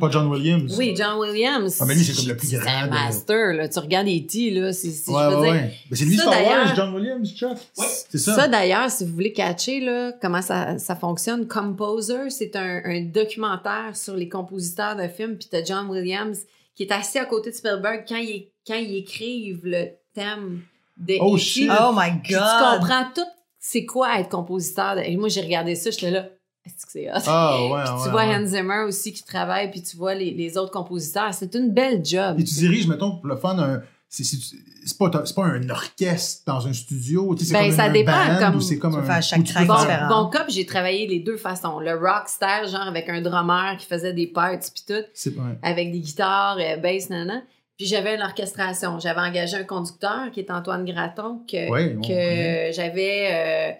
Pas 0.00 0.10
John 0.10 0.26
Williams. 0.26 0.74
oui, 0.76 0.94
John 0.96 1.18
Williams. 1.18 1.78
Ah, 1.80 1.84
mais 1.86 1.94
lui, 1.94 2.04
c'est 2.04 2.14
comme 2.14 2.28
le 2.28 2.36
plus 2.36 2.48
C'est 2.48 2.58
grand 2.58 2.70
un 2.82 2.86
de- 2.86 2.90
master, 2.92 3.52
là, 3.54 3.68
tu 3.68 3.78
regardes 3.78 4.08
E.T., 4.08 4.50
là, 4.50 4.72
c'est, 4.72 4.90
c'est- 4.90 5.10
Ouais, 5.10 5.26
ouais, 5.26 5.36
ouais. 5.50 5.74
Mais 5.90 5.96
c'est 5.96 6.04
lui 6.04 6.16
ça, 6.16 6.22
Star 6.22 6.34
Wars, 6.34 6.42
d'ailleurs- 6.42 6.76
John 6.76 6.94
Williams, 6.94 7.34
Chuck? 7.34 7.56
C'est 8.10 8.18
ça. 8.18 8.34
Ça, 8.34 8.48
d'ailleurs, 8.48 8.90
si 8.90 9.04
vous 9.06 9.12
voulez 9.14 9.32
catcher 9.32 9.80
là, 9.80 10.12
comment 10.20 10.42
ça, 10.42 10.78
ça 10.78 10.96
fonctionne, 10.96 11.46
Composer, 11.48 12.30
c'est 12.30 12.56
un, 12.56 12.82
un 12.84 13.00
documentaire 13.02 13.94
sur 13.96 14.16
les 14.16 14.28
compositeurs 14.28 14.96
de 14.96 15.06
films. 15.08 15.36
Puis 15.38 15.48
t'as 15.50 15.64
John 15.64 15.88
Williams 15.88 16.38
qui 16.74 16.82
est 16.84 16.92
assis 16.92 17.18
à 17.18 17.24
côté 17.24 17.50
de 17.50 17.54
Spielberg 17.54 18.04
quand 18.08 18.16
il, 18.16 18.48
quand 18.66 18.74
il 18.76 18.96
écrivent 18.96 19.60
le 19.64 19.86
thème 20.14 20.62
de 20.98 21.14
Oh, 21.20 21.36
E.T. 21.36 21.42
shit. 21.42 21.70
Oh 21.70 21.92
my 21.96 22.10
Puis 22.22 22.34
god! 22.34 22.42
tu 22.42 22.78
comprends 22.80 23.04
tout 23.14 23.30
c'est 23.58 23.84
quoi 23.84 24.18
être 24.18 24.28
compositeur. 24.30 24.96
de- 24.96 25.00
Et 25.02 25.16
moi, 25.16 25.28
j'ai 25.28 25.42
regardé 25.42 25.74
ça, 25.74 25.90
j'étais 25.90 26.10
là, 26.10 26.26
est-ce 26.66 26.86
que 26.86 26.92
c'est 26.92 27.10
hot? 27.10 27.20
Ah, 27.26 27.56
ouais, 27.62 27.82
Puis 27.84 27.92
ouais. 27.92 27.98
tu 28.04 28.10
vois 28.10 28.26
ouais. 28.26 28.36
Hans 28.36 28.46
Zimmer 28.46 28.84
aussi 28.86 29.12
qui 29.12 29.24
travaille, 29.24 29.70
puis 29.70 29.82
tu 29.82 29.96
vois 29.96 30.14
les, 30.14 30.30
les 30.32 30.56
autres 30.58 30.72
compositeurs. 30.72 31.32
C'est 31.34 31.54
une 31.54 31.70
belle 31.72 32.04
job. 32.04 32.38
Et 32.38 32.44
tu 32.44 32.54
diriges, 32.54 32.86
mettons, 32.86 33.16
pour 33.16 33.26
le 33.26 33.36
fun, 33.36 33.58
un... 33.58 33.82
c'est 34.08 34.24
c'est- 34.24 34.56
c'est 34.86 34.96
pas, 34.96 35.10
c'est 35.26 35.34
pas 35.34 35.44
un 35.44 35.68
orchestre 35.68 36.42
dans 36.46 36.66
un 36.66 36.72
studio, 36.72 37.34
tu 37.34 37.44
sais, 37.44 37.50
c'est 37.50 37.52
Ben, 37.58 37.66
comme 37.68 37.76
ça 37.76 37.84
un 37.84 37.92
dépend, 37.92 38.12
band 38.12 38.38
comme- 38.38 38.56
ou 38.56 38.60
c'est 38.62 38.78
comme 38.78 38.94
un... 38.94 39.20
chaque 39.20 39.44
track 39.44 39.66
Bon, 39.66 39.74
bon 40.08 40.30
cop, 40.30 40.44
j'ai 40.48 40.64
travaillé 40.64 41.06
les 41.06 41.18
deux 41.20 41.36
façons. 41.36 41.80
Le 41.80 41.94
rockstar, 41.94 42.66
genre 42.66 42.86
avec 42.88 43.08
un 43.10 43.20
drummer 43.20 43.76
qui 43.78 43.84
faisait 43.84 44.14
des 44.14 44.26
parts 44.26 44.58
puis 44.58 44.82
tout. 44.88 45.04
C'est 45.12 45.36
ouais. 45.36 45.58
avec 45.62 45.92
des 45.92 46.00
guitares, 46.00 46.56
euh, 46.58 46.76
bass, 46.78 47.10
nanana. 47.10 47.42
Puis 47.76 47.86
j'avais 47.88 48.14
une 48.14 48.22
orchestration. 48.22 48.98
J'avais 48.98 49.20
engagé 49.20 49.56
un 49.58 49.64
conducteur 49.64 50.30
qui 50.32 50.40
est 50.40 50.50
Antoine 50.50 50.84
Graton, 50.86 51.42
que, 51.46 51.70
Ouais, 51.70 52.72
j'avais 52.72 53.28
euh, 53.30 53.72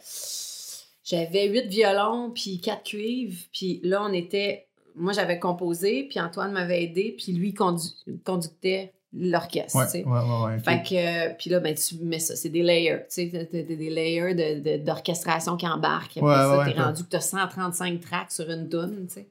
j'avais 1.10 1.48
huit 1.48 1.66
violons 1.68 2.30
puis 2.30 2.60
quatre 2.60 2.84
cuivres. 2.84 3.38
Puis 3.52 3.80
là, 3.82 4.02
on 4.08 4.12
était... 4.12 4.66
Moi, 4.96 5.12
j'avais 5.12 5.38
composé, 5.38 6.04
puis 6.10 6.20
Antoine 6.20 6.52
m'avait 6.52 6.82
aidé, 6.84 7.14
puis 7.16 7.32
lui 7.32 7.52
condu- 7.54 7.90
conductait 8.24 8.92
l'orchestre, 9.12 9.76
Ouais, 9.78 9.84
tu 9.86 9.90
sais. 9.92 10.04
ouais, 10.04 10.44
ouais. 10.44 10.58
Fait 10.60 10.82
que, 10.82 10.94
euh, 11.30 11.34
puis 11.38 11.48
là, 11.50 11.58
ben, 11.60 11.74
tu 11.74 11.96
mets 12.04 12.18
ça, 12.20 12.36
c'est 12.36 12.48
des 12.48 12.62
layers, 12.62 12.98
tu 12.98 13.04
sais, 13.08 13.30
t'as- 13.32 13.44
t'as 13.44 13.62
des 13.62 13.90
layers 13.90 14.34
de- 14.34 14.60
de- 14.60 14.84
d'orchestration 14.84 15.56
qui 15.56 15.66
embarquent. 15.66 16.18
Après 16.18 16.28
Ouais, 16.28 16.34
ça, 16.34 16.64
t'es 16.72 16.80
rendu 16.80 17.02
que 17.04 17.08
t'as 17.08 17.20
135 17.20 18.00
tracks 18.00 18.30
sur 18.32 18.48
une 18.50 18.68
tune, 18.68 19.06
tu 19.08 19.14
sais. 19.14 19.26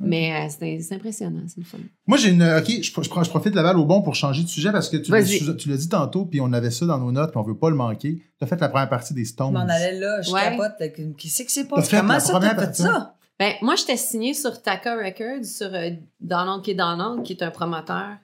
Mais 0.00 0.32
euh, 0.32 0.48
c'est 0.56 0.80
c'est 0.80 0.94
impressionnant, 0.94 1.42
c'est 1.48 1.58
le 1.58 1.64
fun. 1.64 1.78
Moi, 2.06 2.18
j'ai 2.18 2.30
une. 2.30 2.42
Ok, 2.42 2.66
je, 2.68 2.82
je, 2.82 2.90
je 3.02 3.28
profite 3.30 3.50
de 3.50 3.56
la 3.56 3.64
balle 3.64 3.78
au 3.78 3.84
bon 3.84 4.00
pour 4.00 4.14
changer 4.14 4.44
de 4.44 4.48
sujet 4.48 4.70
parce 4.70 4.88
que 4.88 4.96
tu 4.96 5.10
l'as 5.10 5.20
Vas-y. 5.22 5.56
tu 5.56 5.68
l'as 5.68 5.76
dit 5.76 5.88
tantôt, 5.88 6.24
puis 6.24 6.40
on 6.40 6.52
avait 6.52 6.70
ça 6.70 6.86
dans 6.86 6.98
nos 6.98 7.10
notes, 7.10 7.30
puis 7.32 7.38
on 7.38 7.42
veut 7.42 7.56
pas 7.58 7.68
le 7.68 7.74
manquer. 7.76 8.22
Tu 8.38 8.44
as 8.44 8.46
fait 8.46 8.60
la 8.60 8.68
première 8.68 8.88
partie 8.88 9.12
des 9.12 9.24
Je 9.24 9.30
Stones. 9.30 9.52
m'en 9.52 9.60
allais 9.68 9.98
là, 9.98 10.22
je 10.22 10.30
Ouais. 10.30 10.56
capote. 10.56 10.72
c'est 11.18 11.44
que 11.44 11.50
c'est 11.52 11.66
pas? 11.66 11.82
fait 11.82 11.96
Comment 11.98 12.12
la 12.14 12.20
ça, 12.20 12.32
première 12.32 12.50
t'as 12.54 12.60
fait 12.60 12.66
partie. 12.66 12.82
ça? 12.82 13.14
Ben, 13.40 13.52
moi, 13.62 13.74
j'étais 13.76 13.96
signée 13.96 14.34
sur 14.34 14.62
Taka 14.62 14.96
Records, 14.96 15.44
sur 15.44 15.72
euh, 15.74 15.90
Donald 16.20 16.62
K. 16.64 16.74
Donald, 16.76 17.22
qui 17.24 17.32
est 17.34 17.42
un 17.42 17.50
promoteur 17.50 18.16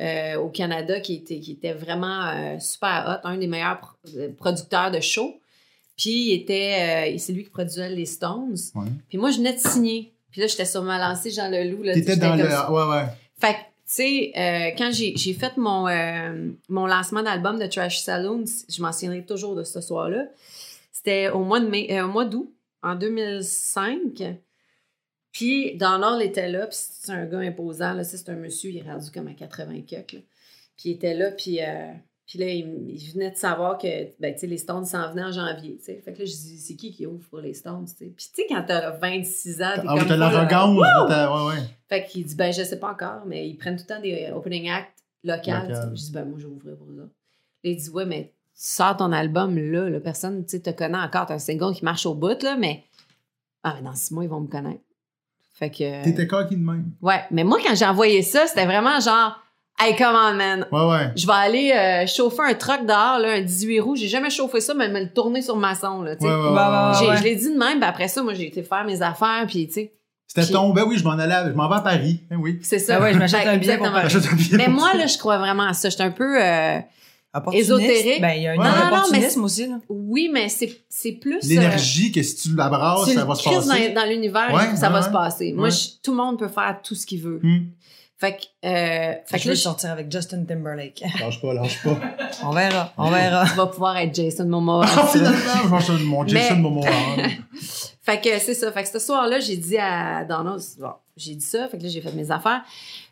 euh, 0.00 0.36
au 0.38 0.48
Canada 0.48 0.98
qui 1.00 1.14
était, 1.14 1.38
qui 1.40 1.52
était 1.52 1.72
vraiment 1.74 2.26
euh, 2.28 2.58
super 2.58 3.20
hot, 3.24 3.26
un 3.28 3.38
des 3.38 3.46
meilleurs 3.48 3.78
pro- 3.80 3.96
euh, 4.16 4.28
producteurs 4.36 4.90
de 4.90 5.00
shows. 5.00 5.34
Puis, 5.96 6.30
il 6.30 6.32
était, 6.34 7.12
euh, 7.12 7.18
c'est 7.18 7.32
lui 7.32 7.44
qui 7.44 7.50
produisait 7.50 7.90
les 7.90 8.06
Stones. 8.06 8.56
Ouais. 8.74 8.86
Puis 9.08 9.18
moi, 9.18 9.30
je 9.30 9.38
venais 9.38 9.52
de 9.52 9.58
signer. 9.58 10.11
Puis 10.32 10.40
là, 10.40 10.48
j'étais 10.48 10.64
sur 10.64 10.82
ma 10.82 10.98
lancée 10.98 11.30
Jean 11.30 11.48
Leloup. 11.48 11.84
là, 11.84 11.94
T'étais 11.94 12.16
dans 12.16 12.34
le. 12.34 12.42
Ouais, 12.44 12.90
ouais. 12.90 13.06
Fait 13.38 13.52
que, 13.52 13.58
tu 13.58 13.64
sais, 13.84 14.32
euh, 14.36 14.70
quand 14.76 14.90
j'ai 14.90 15.14
j'ai 15.16 15.34
fait 15.34 15.56
mon, 15.56 15.86
euh, 15.86 16.50
mon 16.68 16.86
lancement 16.86 17.22
d'album 17.22 17.58
de 17.58 17.66
Trash 17.66 18.00
Saloon, 18.00 18.44
je 18.68 18.82
m'en 18.82 18.92
souviendrai 18.92 19.24
toujours 19.24 19.54
de 19.54 19.62
ce 19.62 19.80
soir-là. 19.80 20.24
C'était 20.90 21.28
au 21.28 21.40
mois 21.44 21.60
de 21.60 21.66
mai, 21.68 21.86
euh, 21.90 22.06
au 22.06 22.08
mois 22.08 22.24
d'août, 22.24 22.52
en 22.82 22.94
2005. 22.94 24.38
Puis 25.32 25.76
Donald 25.76 26.20
était 26.22 26.48
là, 26.48 26.66
puis 26.66 26.76
c'est 26.78 27.12
un 27.12 27.26
gars 27.26 27.38
imposant, 27.38 27.92
là. 27.92 28.04
C'est 28.04 28.28
un 28.28 28.36
monsieur, 28.36 28.70
il 28.70 28.78
est 28.78 28.82
rendu 28.90 29.10
comme 29.10 29.28
à 29.28 29.34
80 29.34 29.82
cucs, 29.82 30.12
là. 30.12 30.20
Puis 30.76 30.88
il 30.88 30.92
était 30.92 31.14
là, 31.14 31.30
puis, 31.30 31.60
euh, 31.62 31.92
puis 32.32 32.38
là, 32.38 32.48
il, 32.48 32.88
il 32.88 33.12
venait 33.12 33.30
de 33.30 33.36
savoir 33.36 33.76
que, 33.76 33.86
ben, 34.18 34.34
les 34.42 34.56
Stones 34.56 34.86
s'en 34.86 35.10
venaient 35.10 35.24
en 35.24 35.32
janvier. 35.32 35.76
Fait 35.84 35.96
que 36.02 36.08
là, 36.18 36.24
je 36.24 36.30
dis, 36.30 36.58
c'est 36.58 36.76
qui 36.76 36.90
qui 36.90 37.06
ouvre 37.06 37.22
pour 37.28 37.40
les 37.40 37.52
Stones, 37.52 37.84
tu 37.84 37.90
sais? 38.06 38.10
Puis 38.16 38.26
tu 38.34 38.40
sais, 38.40 38.46
quand 38.48 38.64
t'as 38.66 38.90
26 38.92 39.60
ans, 39.60 39.66
t'es 39.74 39.82
Ah, 39.86 39.98
comme... 39.98 40.12
euh, 40.12 40.16
l'arrogance. 40.16 40.78
Ouais, 40.78 41.54
ouais. 41.56 41.62
fait 41.90 42.04
qu'il 42.04 42.24
dit, 42.24 42.34
ben, 42.34 42.50
je 42.50 42.62
sais 42.62 42.78
pas 42.78 42.90
encore, 42.92 43.24
mais 43.26 43.46
ils 43.46 43.54
prennent 43.58 43.76
tout 43.76 43.84
le 43.86 43.94
temps 43.96 44.00
des 44.00 44.28
euh, 44.30 44.34
opening 44.34 44.70
acts 44.70 45.04
locales. 45.22 45.68
Local. 45.68 45.90
Je 45.94 46.00
dis, 46.00 46.10
ben, 46.12 46.24
moi, 46.24 46.38
je 46.38 46.46
vais 46.46 46.52
ouvrir 46.54 46.74
pour 46.76 46.86
ça. 46.86 47.02
Là, 47.02 47.04
il 47.64 47.76
dit, 47.76 47.90
ouais, 47.90 48.06
mais 48.06 48.22
tu 48.24 48.30
sors 48.54 48.96
ton 48.96 49.12
album 49.12 49.58
là, 49.58 49.90
la 49.90 50.00
personne, 50.00 50.42
tu 50.46 50.52
sais, 50.52 50.60
te 50.60 50.70
connaît 50.70 50.96
encore. 50.96 51.26
T'as 51.26 51.34
un 51.34 51.38
single 51.38 51.74
qui 51.74 51.84
marche 51.84 52.06
au 52.06 52.14
bout, 52.14 52.42
là, 52.42 52.56
mais. 52.56 52.82
Ah, 53.62 53.74
mais 53.76 53.82
dans 53.82 53.94
six 53.94 54.14
mois, 54.14 54.24
ils 54.24 54.30
vont 54.30 54.40
me 54.40 54.48
connaître. 54.48 54.80
Fait 55.52 55.68
que. 55.68 56.02
T'étais 56.04 56.26
coquille 56.26 56.56
de 56.56 56.64
même. 56.64 56.92
Ouais, 57.02 57.20
mais 57.30 57.44
moi, 57.44 57.58
quand 57.62 57.74
j'ai 57.74 57.84
envoyé 57.84 58.22
ça, 58.22 58.46
c'était 58.46 58.64
vraiment 58.64 58.98
genre, 59.00 59.38
hey, 59.80 59.96
come 59.96 60.14
on, 60.14 60.34
man. 60.34 60.66
Ouais, 60.72 60.84
ouais. 60.90 61.12
Je 61.16 61.26
vais 61.26 61.32
aller 61.32 61.72
euh, 61.72 62.06
chauffer 62.06 62.42
un 62.50 62.54
truck 62.54 62.86
dehors, 62.86 63.18
là, 63.18 63.32
un 63.36 63.40
18 63.42 63.80
roues. 63.80 63.96
J'ai 63.96 64.08
jamais 64.08 64.30
chauffé 64.30 64.60
ça, 64.60 64.74
mais 64.74 64.88
me 64.88 65.00
le 65.00 65.12
tourner 65.12 65.42
sur 65.42 65.56
maçon, 65.56 66.02
là, 66.02 66.16
tu 66.16 66.22
sais. 66.26 66.28
Ouais, 66.32 66.34
ouais, 66.36 66.42
ouais, 66.42 66.50
Ouais, 66.50 66.56
ouais, 66.58 66.92
J'ai- 67.00 67.08
ouais. 67.08 67.16
Je 67.18 67.22
l'ai 67.24 67.36
dit 67.36 67.52
de 67.52 67.58
même, 67.58 67.78
puis 67.80 67.88
après 67.88 68.08
ça, 68.08 68.22
moi, 68.22 68.34
j'ai 68.34 68.46
été 68.48 68.62
faire 68.62 68.84
mes 68.84 69.00
affaires, 69.02 69.44
puis 69.48 69.66
tu 69.66 69.72
sais, 69.74 69.92
C'était 70.26 70.46
ton. 70.52 70.70
Ben 70.70 70.84
oui, 70.88 70.96
je 70.98 71.04
m'en 71.04 71.10
allais. 71.12 71.34
Je 71.50 71.56
m'en 71.56 71.68
vais 71.68 71.74
à 71.76 71.80
Paris. 71.80 72.20
Ben 72.30 72.36
oui. 72.40 72.58
c'est 72.62 72.78
ça. 72.78 72.96
Ah 72.96 73.02
ouais, 73.02 73.12
je 73.12 73.18
m'achète 73.18 73.46
un 73.46 73.56
billet 73.58 73.76
pour 73.76 73.86
exactement. 73.88 74.30
Paris. 74.30 74.48
Mais 74.56 74.68
moi, 74.68 74.94
là, 74.94 75.06
je 75.06 75.18
crois 75.18 75.36
vraiment 75.38 75.64
à 75.64 75.72
ça. 75.74 75.88
Je 75.90 75.94
suis 75.94 76.02
un 76.04 76.10
peu. 76.10 76.42
euh. 76.42 76.78
Ésotérique. 77.52 78.20
Ben, 78.20 78.32
il 78.36 78.42
y 78.42 78.46
a 78.46 78.52
un 78.52 78.56
Ouais. 78.58 78.64
non, 78.64 78.70
Non, 78.90 78.96
non, 78.96 79.02
mais 79.10 79.36
aussi, 79.38 79.66
là. 79.66 79.76
oui, 79.88 80.30
mais 80.32 80.48
c'est 80.50 80.70
c'est 80.90 81.12
plus. 81.12 81.36
euh, 81.36 81.48
L'énergie, 81.48 82.12
que 82.12 82.22
si 82.22 82.36
tu 82.36 82.54
l'abrasses, 82.54 83.10
ça 83.10 83.24
va 83.24 83.34
se 83.34 83.42
passer. 83.44 83.88
dans, 83.94 84.00
dans 84.02 84.06
l'univers, 84.08 84.52
Ouais, 84.52 84.76
ça 84.76 84.88
ouais, 84.88 84.92
va 84.92 84.98
ouais. 85.00 85.06
se 85.06 85.10
passer. 85.10 85.52
Moi, 85.54 85.64
Ouais. 85.64 85.70
je- 85.70 86.00
tout 86.02 86.10
le 86.10 86.16
monde 86.18 86.38
peut 86.38 86.48
faire 86.48 86.78
tout 86.84 86.94
ce 86.94 87.06
qu'il 87.06 87.20
veut. 87.22 87.40
Fait 88.22 88.36
que. 88.36 88.42
Euh, 88.68 89.14
fait 89.26 89.36
je 89.36 89.36
que 89.38 89.42
veux 89.42 89.48
là, 89.48 89.54
je- 89.56 89.60
sortir 89.60 89.90
avec 89.90 90.12
Justin 90.12 90.44
Timberlake. 90.44 91.02
Lâche 91.20 91.40
pas, 91.42 91.52
lâche 91.54 91.82
pas. 91.82 91.98
On 92.44 92.50
verra, 92.50 92.92
on 92.96 93.10
verra. 93.10 93.44
tu 93.50 93.54
vas 93.56 93.66
pouvoir 93.66 93.96
être 93.96 94.14
Jason 94.14 94.46
Momoa. 94.46 94.86
Ah, 94.96 95.06
finalement, 95.08 95.80
je 95.80 95.92
mon 96.04 96.24
Jason 96.24 96.54
Mais- 96.54 96.60
Momoa. 96.60 96.86
Fait 98.04 98.20
que 98.20 98.38
c'est 98.38 98.54
ça. 98.54 98.70
Fait 98.70 98.84
que 98.84 98.88
ce 98.88 99.00
soir-là, 99.00 99.40
j'ai 99.40 99.56
dit 99.56 99.76
à 99.76 100.24
Donald, 100.24 100.60
bon, 100.78 100.92
j'ai 101.16 101.34
dit 101.34 101.44
ça. 101.44 101.66
Fait 101.68 101.78
que 101.78 101.82
là, 101.82 101.88
j'ai 101.88 102.00
fait 102.00 102.12
mes 102.12 102.30
affaires. 102.30 102.62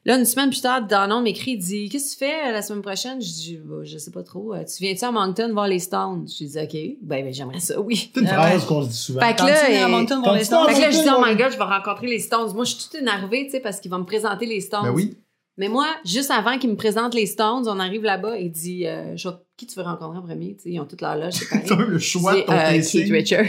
Là, 0.07 0.17
une 0.19 0.25
semaine 0.25 0.49
plus 0.49 0.63
tard, 0.63 0.87
Donald 0.87 1.23
m'écrit, 1.23 1.53
il 1.53 1.59
dit 1.59 1.89
Qu'est-ce 1.91 2.17
que 2.17 2.25
tu 2.25 2.31
fais 2.31 2.49
euh, 2.49 2.53
la 2.53 2.63
semaine 2.63 2.81
prochaine? 2.81 3.21
Je 3.21 3.27
dis 3.29 3.61
Bah, 3.63 3.77
Je 3.83 3.99
sais 3.99 4.11
pas 4.11 4.23
trop. 4.23 4.55
Euh, 4.55 4.65
Tu 4.65 4.83
viens-tu 4.83 5.05
à 5.05 5.13
Moncton 5.13 5.51
voir 5.53 5.69
les 5.69 5.79
Stones? 5.79 6.27
J'ai 6.27 6.47
dit 6.47 6.59
OK. 6.59 6.97
Ben, 7.03 7.25
ben, 7.25 7.35
j'aimerais 7.35 7.61
ça, 7.61 7.79
oui. 7.81 8.11
C'est 8.15 8.21
une 8.21 8.27
Ah 8.29 8.49
phrase 8.49 8.65
qu'on 8.65 8.83
se 8.83 8.89
dit 8.89 8.97
souvent. 8.97 9.21
Fait 9.21 9.35
que 9.35 9.39
Quand 9.41 9.47
là, 9.47 9.61
tu 9.67 9.71
viens 9.73 9.83
à 9.85 9.89
euh, 9.89 9.91
Moncton 9.91 10.17
quand 10.17 10.23
pour 10.23 10.33
les 10.33 10.39
tu 10.41 10.47
Stones, 10.47 10.67
Fait 10.69 10.75
que 10.75 10.81
là, 10.81 10.91
je 10.91 10.99
dis, 11.03 11.09
oh 11.15 11.23
my 11.23 11.37
god, 11.37 11.53
je 11.53 11.59
vais 11.59 11.65
rencontrer 11.65 12.07
les 12.07 12.19
Stones. 12.19 12.53
Moi, 12.55 12.65
je 12.65 12.71
suis 12.75 12.85
toute 12.85 12.95
énervée, 12.95 13.45
tu 13.45 13.51
sais, 13.51 13.61
parce 13.61 13.79
qu'il 13.79 13.91
va 13.91 13.99
me 13.99 14.05
présenter 14.05 14.47
les 14.47 14.61
Stones. 14.61 14.85
Ben 14.85 14.91
oui. 14.91 15.17
Mais 15.59 15.69
moi, 15.69 15.87
juste 16.07 16.31
avant 16.31 16.57
qu'il 16.59 16.71
me 16.71 16.77
présente 16.77 17.15
les 17.15 17.27
Stones, 17.27 17.65
on 17.69 17.79
arrive 17.79 18.03
là-bas 18.03 18.39
et 18.39 18.45
il 18.45 18.51
dit, 18.51 18.87
euh, 18.87 19.15
qui 19.59 19.67
tu 19.67 19.75
veux 19.77 19.83
rencontrer 19.85 20.17
en 20.17 20.23
premier? 20.23 20.57
Tu 20.57 20.71
ils 20.71 20.81
ont 20.81 20.87
toute 20.87 21.03
leur 21.03 21.17
loge. 21.17 21.35
T'as 21.51 21.77
eu 21.79 21.85
le 21.91 21.99
choix 21.99 22.35
de 22.37 22.41
ton 22.41 22.53
euh. 22.55 22.81
Keith 22.81 23.11
Richards. 23.13 23.45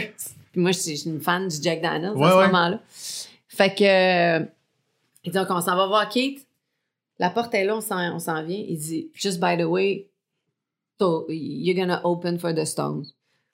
Puis 0.52 0.60
moi, 0.60 0.72
je 0.72 0.78
suis 0.80 0.96
je 0.96 1.00
suis 1.00 1.10
une 1.10 1.20
fan 1.22 1.48
du 1.48 1.56
Jack 1.62 1.80
Daniels 1.80 2.12
Ouais, 2.14 2.26
à 2.26 2.30
ce 2.32 2.36
ouais. 2.36 2.46
moment-là. 2.48 2.80
Fait 3.48 3.74
que, 3.74 3.84
euh, 4.42 4.44
il 5.24 5.32
dit, 5.32 5.38
donc, 5.38 5.48
on 5.50 5.60
s'en 5.60 5.76
va 5.76 5.86
voir 5.86 6.08
Kate. 6.08 6.46
La 7.18 7.30
porte 7.30 7.54
est 7.54 7.64
là, 7.64 7.76
on 7.76 7.80
s'en, 7.80 8.42
vient. 8.44 8.64
Il 8.68 8.78
dit, 8.78 9.10
just 9.14 9.38
by 9.40 9.56
the 9.56 9.64
way, 9.64 10.08
so 11.00 11.26
you're 11.28 11.76
gonna 11.76 12.00
open 12.04 12.38
for 12.38 12.52
the 12.54 12.64
Stones. 12.64 13.04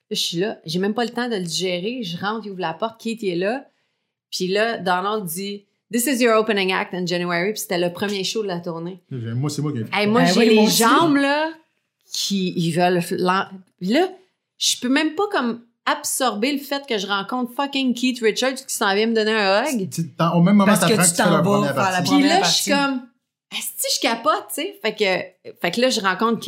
Là, 0.09 0.15
je 0.15 0.15
suis 0.15 0.37
là, 0.37 0.59
j'ai 0.65 0.79
même 0.79 0.93
pas 0.93 1.03
le 1.05 1.11
temps 1.11 1.29
de 1.29 1.35
le 1.35 1.43
digérer. 1.43 2.01
Je 2.03 2.17
rentre, 2.17 2.45
il 2.47 2.51
ouvre 2.51 2.61
la 2.61 2.73
porte, 2.73 2.99
Kate 3.01 3.21
il 3.21 3.29
est 3.29 3.35
là. 3.35 3.67
Puis 4.31 4.47
là, 4.47 4.77
Donald 4.77 5.25
dit, 5.25 5.65
This 5.91 6.05
is 6.05 6.21
your 6.23 6.35
opening 6.37 6.71
act 6.71 6.93
in 6.93 7.05
January. 7.05 7.51
Puis 7.53 7.61
c'était 7.61 7.79
le 7.79 7.91
premier 7.91 8.23
show 8.23 8.43
de 8.43 8.47
la 8.47 8.59
tournée. 8.59 9.01
Moi, 9.09 9.49
c'est 9.49 9.61
moi 9.63 9.71
qui 9.71 9.79
ai 9.79 9.85
Hey, 9.91 10.05
moi, 10.07 10.21
Ben 10.21 10.33
j'ai 10.33 10.39
oui, 10.41 10.55
les 10.55 10.67
jambes, 10.67 11.15
là, 11.17 11.51
qui 12.11 12.53
ils 12.55 12.71
veulent. 12.71 13.01
l'en- 13.17 13.47
Là, 13.81 14.09
je 14.57 14.79
peux 14.79 14.89
même 14.89 15.15
pas 15.15 15.27
comme 15.31 15.61
absorber 15.91 16.51
le 16.51 16.57
fait 16.59 16.85
que 16.87 16.97
je 16.97 17.07
rencontre 17.07 17.53
fucking 17.55 17.93
Keith 17.93 18.19
Richards 18.21 18.55
qui 18.55 18.73
s'en 18.73 18.93
vient 18.95 19.07
me 19.07 19.13
donner 19.13 19.31
un 19.33 19.63
hug. 19.63 19.89
Tu- 19.89 20.01
Au 20.33 20.41
même 20.41 20.55
moment, 20.55 20.65
Parce 20.65 20.79
que 20.81 20.85
tu 20.87 20.97
que 20.97 21.01
tu 21.03 21.09
fais 21.15 21.23
t'en 21.23 21.29
la 21.31 21.37
vas 21.37 21.73
faire 21.73 21.91
la 21.91 21.97
partie. 21.97 22.15
Puis 22.15 22.23
là, 22.29 22.43
je 22.43 22.49
suis 22.49 22.71
comme, 22.71 23.01
est-ce 23.51 23.95
je 23.95 23.99
capote, 24.01 24.45
tu 24.53 24.61
sais? 24.61 24.79
Fait 24.81 24.93
que, 24.93 25.51
fait 25.61 25.71
que 25.71 25.81
là, 25.81 25.89
je 25.89 25.99
rencontre 26.01 26.39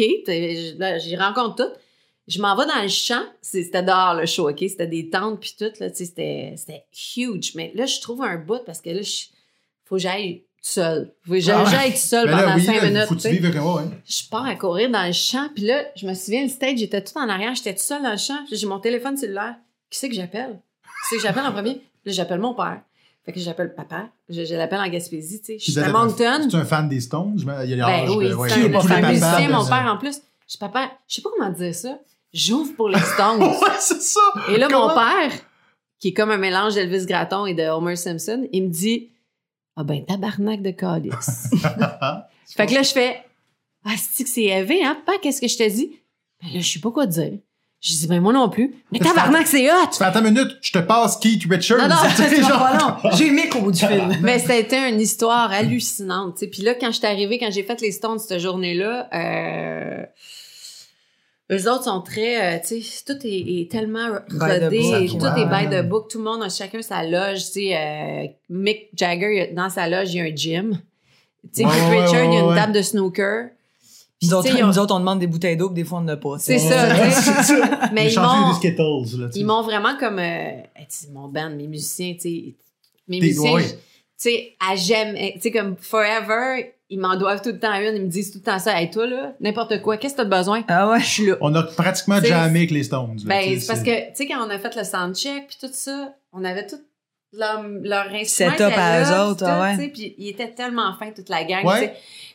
je- 0.74 0.78
là, 0.80 0.98
j'y 1.00 1.16
rencontre 1.16 1.56
toutes. 1.66 1.80
Je 2.28 2.40
m'en 2.42 2.56
vais 2.56 2.66
dans 2.68 2.82
le 2.82 2.88
champ. 2.88 3.24
C'était 3.42 3.84
dehors, 3.84 4.14
le 4.14 4.26
show, 4.26 4.50
OK? 4.50 4.60
C'était 4.60 4.88
des 4.88 5.10
tentes 5.10 5.40
puis 5.40 5.56
tout, 5.58 5.72
là, 5.80 5.90
tu 5.90 5.98
sais, 5.98 6.06
c'était 6.06 6.54
c'était 6.56 6.86
huge. 7.18 7.54
Mais 7.56 7.72
là, 7.76 7.86
je 7.88 8.00
trouve 8.00 8.22
un 8.24 8.38
bout 8.38 8.64
parce 8.66 8.80
que 8.82 8.92
là, 8.92 9.02
je, 9.02 9.26
faut 9.86 9.96
que 9.96 10.02
j'aille 10.02 10.44
tout 10.64 10.70
seul. 10.70 11.12
Faut 11.26 11.34
que 11.34 11.40
j'aille 11.40 11.56
Ah 11.66 11.72
ouais. 11.86 11.92
tout 11.92 11.98
seul 11.98 12.30
là, 12.30 12.44
pendant 12.44 12.56
oui, 12.56 12.64
cinq 12.64 12.76
là, 12.82 12.88
minutes, 12.88 13.06
faut 13.08 13.16
tu 13.16 13.28
ouais. 13.28 13.84
Je 14.06 14.30
pars 14.30 14.46
à 14.46 14.56
courir 14.56 14.92
dans 14.92 15.06
le 15.06 15.12
champ, 15.12 15.48
puis 15.56 15.66
là, 15.66 15.84
je 15.96 16.06
me 16.06 16.14
souviens, 16.14 16.44
le 16.44 16.50
stage, 16.50 16.78
j'étais 16.78 17.04
tout 17.04 17.18
en 17.18 17.28
arrière, 17.28 17.56
j'étais 17.56 17.74
tout 17.74 17.82
seul 17.82 18.04
dans 18.04 18.12
le 18.12 18.18
champ, 18.18 18.38
j'ai 18.52 18.68
mon 18.68 18.80
téléphone 18.80 19.18
cellulaire. 19.18 19.56
Qui 19.90 19.98
c'est 19.98 20.10
que 20.10 20.16
j'appelle? 20.16 20.60
Qui 20.84 20.90
c'est 21.10 21.16
que 21.18 21.24
j'appelle 21.24 21.46
en 21.46 21.52
premier? 21.52 21.82
Là, 22.06 22.12
j'appelle 22.12 22.40
mon 22.40 22.54
père. 22.54 22.82
Fait 23.26 23.34
que 23.34 23.40
j'appelle 23.40 23.74
papa. 23.76 24.10
Je, 24.30 24.46
je 24.46 24.56
l'appelle 24.56 24.80
en 24.80 24.88
Gaspésie, 24.88 25.40
tu 25.42 25.46
sais. 25.46 25.60
Je 25.60 25.72
suis 25.72 25.80
à 25.80 25.90
Moncton. 25.90 26.48
Tu 26.50 26.56
es 26.56 26.60
un 26.60 26.66
fan 26.66 26.88
des 26.90 27.02
Stones? 27.02 27.38
Il 27.66 27.70
y 27.70 27.82
a 27.82 27.86
Ben 27.86 28.10
oui, 28.10 28.34
ouais, 28.34 28.50
c'est 28.50 28.62
est 28.62 28.76
un 28.76 28.82
fan 28.82 29.02
des 29.02 29.08
musicien, 29.08 29.50
mon 29.50 29.64
ben, 29.64 29.70
père 29.70 29.92
en 29.94 29.98
plus. 29.98 30.16
Je 30.46 30.52
suis 30.52 30.60
papa, 30.60 30.92
je 31.08 31.16
sais 31.16 31.22
pas 31.22 31.30
comment 31.36 31.50
dire 31.52 31.74
ça. 31.76 32.00
J'ouvre 32.34 32.76
pour 32.76 32.90
les 32.90 33.00
Stones. 33.00 33.42
Ouais, 33.42 33.78
c'est 33.80 34.02
ça! 34.02 34.20
Et 34.50 34.58
là, 34.58 34.68
Comment? 34.70 34.90
mon 34.90 34.94
père, 34.94 35.32
qui 36.00 36.10
est 36.10 36.14
comme 36.14 36.32
un 36.32 36.38
mélange 36.38 36.76
d'Elvis 36.76 37.06
Gratton 37.06 37.46
et 37.46 37.54
de 37.54 37.64
Homer 37.64 37.96
Simpson, 37.96 38.48
il 38.52 38.64
me 38.64 38.70
dit 38.70 39.10
Ah 39.78 39.84
ben, 39.84 40.06
tabarnak 40.06 40.62
de 40.62 40.72
calice. 40.72 41.50
fait 42.56 42.66
que 42.68 42.74
là, 42.74 42.84
je 42.84 42.92
fais 42.92 43.24
Ah, 43.86 43.92
c'est 43.98 44.24
que 44.24 44.30
c'est 44.30 44.44
élevé, 44.44 44.84
hein, 44.84 44.98
papa, 45.06 45.18
qu'est-ce 45.22 45.42
que 45.42 45.48
je 45.48 45.58
te 45.58 45.70
dis? 45.70 46.00
Ben 46.42 46.50
là, 46.54 46.60
je 46.60 46.68
sais 46.72 46.80
pas 46.80 46.92
quoi 46.92 47.06
dire. 47.06 47.34
Je 47.82 47.90
dis 47.96 48.08
Ben, 48.08 48.20
moi 48.22 48.32
non 48.34 48.48
plus. 48.50 48.76
Mais 48.92 49.00
tabarnak, 49.00 49.48
c'est 49.48 49.72
hot 49.72 49.88
Tu 49.92 49.98
fais, 49.98 50.04
attends 50.04 50.20
une 50.24 50.34
minute, 50.34 50.58
je 50.62 50.72
te 50.72 50.78
passe 50.80 51.18
Keith 51.18 51.46
Richards. 51.50 51.80
Non, 51.80 51.88
non, 51.88 51.96
C'est 52.16 52.42
genre- 52.42 52.60
pas 52.60 52.78
long. 52.78 53.12
J'ai 53.16 53.28
aimé 53.28 53.50
qu'au 53.50 53.62
bout 53.62 53.72
du 53.72 53.80
film. 53.80 54.18
Mais 54.22 54.38
c'était 54.40 54.90
une 54.90 55.00
histoire 55.02 55.52
hallucinante. 55.52 56.36
tu 56.36 56.40
sais. 56.42 56.48
Puis 56.48 56.62
là, 56.62 56.76
quand 56.76 56.92
je 56.92 56.98
suis 56.98 57.08
arrivée, 57.08 57.40
quand 57.40 57.50
j'ai 57.52 57.64
fait 57.64 57.82
les 57.82 57.92
Stones 57.92 58.20
cette 58.20 58.38
journée-là, 58.40 59.10
euh, 59.14 60.04
eux 61.52 61.70
autres 61.70 61.84
sont 61.86 62.02
très, 62.02 62.56
euh, 62.56 62.60
tu 62.66 62.82
sais, 62.82 63.04
tout 63.06 63.20
est, 63.28 63.62
est 63.62 63.70
tellement 63.72 64.08
rodé, 64.64 64.80
tout 65.20 65.26
est 65.38 65.46
by 65.46 65.70
the 65.70 65.88
book, 65.88 66.10
tout 66.10 66.18
le 66.20 66.24
monde 66.24 66.44
a 66.44 66.50
chacun 66.50 66.82
sa 66.82 67.04
loge, 67.04 67.46
tu 67.46 67.52
sais, 67.52 67.78
euh, 67.78 68.28
Mick 68.50 68.90
Jagger, 68.96 69.42
a- 69.42 69.54
dans 69.54 69.70
sa 69.70 69.88
loge, 69.90 70.14
il 70.14 70.18
y 70.18 70.22
a 70.22 70.24
un 70.24 70.36
gym. 70.36 70.80
Tu 71.44 71.50
sais, 71.62 71.66
Ouais, 71.66 71.72
Keith 71.72 71.90
ouais, 71.90 72.06
Richards, 72.06 72.24
il 72.26 72.34
y 72.34 72.38
a 72.38 72.40
une 72.42 72.56
table 72.56 72.74
de 72.74 72.82
snooker. 72.82 73.50
Puis, 74.20 74.30
Nous 74.30 74.34
autres, 74.36 74.50
ont- 74.64 74.68
nous 74.68 74.80
autres, 74.80 74.96
on 74.96 75.00
demande 75.00 75.20
des 75.20 75.28
bouteilles 75.28 75.58
d'eau, 75.58 75.68
puis 75.70 75.76
des 75.82 75.84
fois, 75.84 75.98
on 76.00 76.04
n'a 76.04 76.16
pas. 76.18 76.38
C'est 76.40 76.60
ça. 76.60 77.90
Mais 77.92 78.06
ils 78.06 78.14
m'ont, 78.22 78.28
là, 79.18 79.30
ils 79.36 79.46
m'ont 79.46 79.62
vraiment 79.64 79.98
comme, 79.98 80.20
euh, 80.20 80.50
hey, 80.76 80.86
tu 80.86 80.86
sais, 80.90 81.08
mon 81.12 81.28
band, 81.28 81.50
mes 81.50 81.68
musiciens, 81.68 82.14
tu 82.14 82.20
sais, 82.22 82.56
mes 83.08 83.20
musiciens, 83.28 83.52
tu 83.68 83.76
sais, 84.18 84.54
à 84.60 84.76
jamais, 84.76 85.34
tu 85.36 85.42
sais, 85.42 85.52
comme 85.52 85.76
forever, 85.78 86.76
ils 86.92 87.00
m'en 87.00 87.16
doivent 87.16 87.42
tout 87.42 87.50
le 87.50 87.60
temps 87.60 87.74
une, 87.74 87.96
ils 87.96 88.02
me 88.04 88.08
disent 88.10 88.32
tout 88.32 88.38
le 88.40 88.44
temps 88.44 88.60
ça, 88.60 88.80
hey, 88.80 88.92
toi, 88.92 89.08
là, 89.08 89.34
n'importe 89.40 89.82
quoi, 89.82 89.98
qu'est-ce 89.98 90.14
que 90.14 90.22
t'as 90.22 90.38
besoin? 90.38 90.64
Ah 90.68 90.90
ouais? 90.92 91.00
Je 91.00 91.06
suis 91.06 91.26
là. 91.28 91.38
On 91.42 91.56
a 91.56 91.64
pratiquement 91.64 92.20
T'sais, 92.20 92.28
jamais 92.28 92.60
avec 92.60 92.72
les 92.72 92.84
Stones. 92.84 93.16
là, 93.16 93.24
Ben, 93.26 93.60
c'est 93.60 93.66
parce 93.68 93.82
que, 93.82 94.10
tu 94.10 94.16
sais, 94.16 94.28
quand 94.28 94.46
on 94.46 94.50
a 94.50 94.60
fait 94.60 94.76
le 94.76 94.84
soundcheck 94.84 95.48
puis 95.48 95.58
tout 95.60 95.74
ça, 95.74 96.14
on 96.34 96.44
avait 96.44 96.68
tout 96.68 96.80
leur, 97.34 97.64
leur 97.82 98.08
instrument. 98.14 98.52
Setup 98.52 98.68
était 98.72 98.74
à 98.80 99.02
eux 99.04 99.30
autres, 99.30 99.46
tout, 99.46 99.62
ouais. 99.62 99.76
tu 99.78 99.82
sais, 99.84 99.88
Puis 99.90 100.16
ils 100.18 100.30
étaient 100.30 100.52
tellement 100.52 100.94
fins, 101.00 101.12
toute 101.16 101.30
la 101.30 101.44
gang, 101.46 101.66
Ouais. 101.66 101.94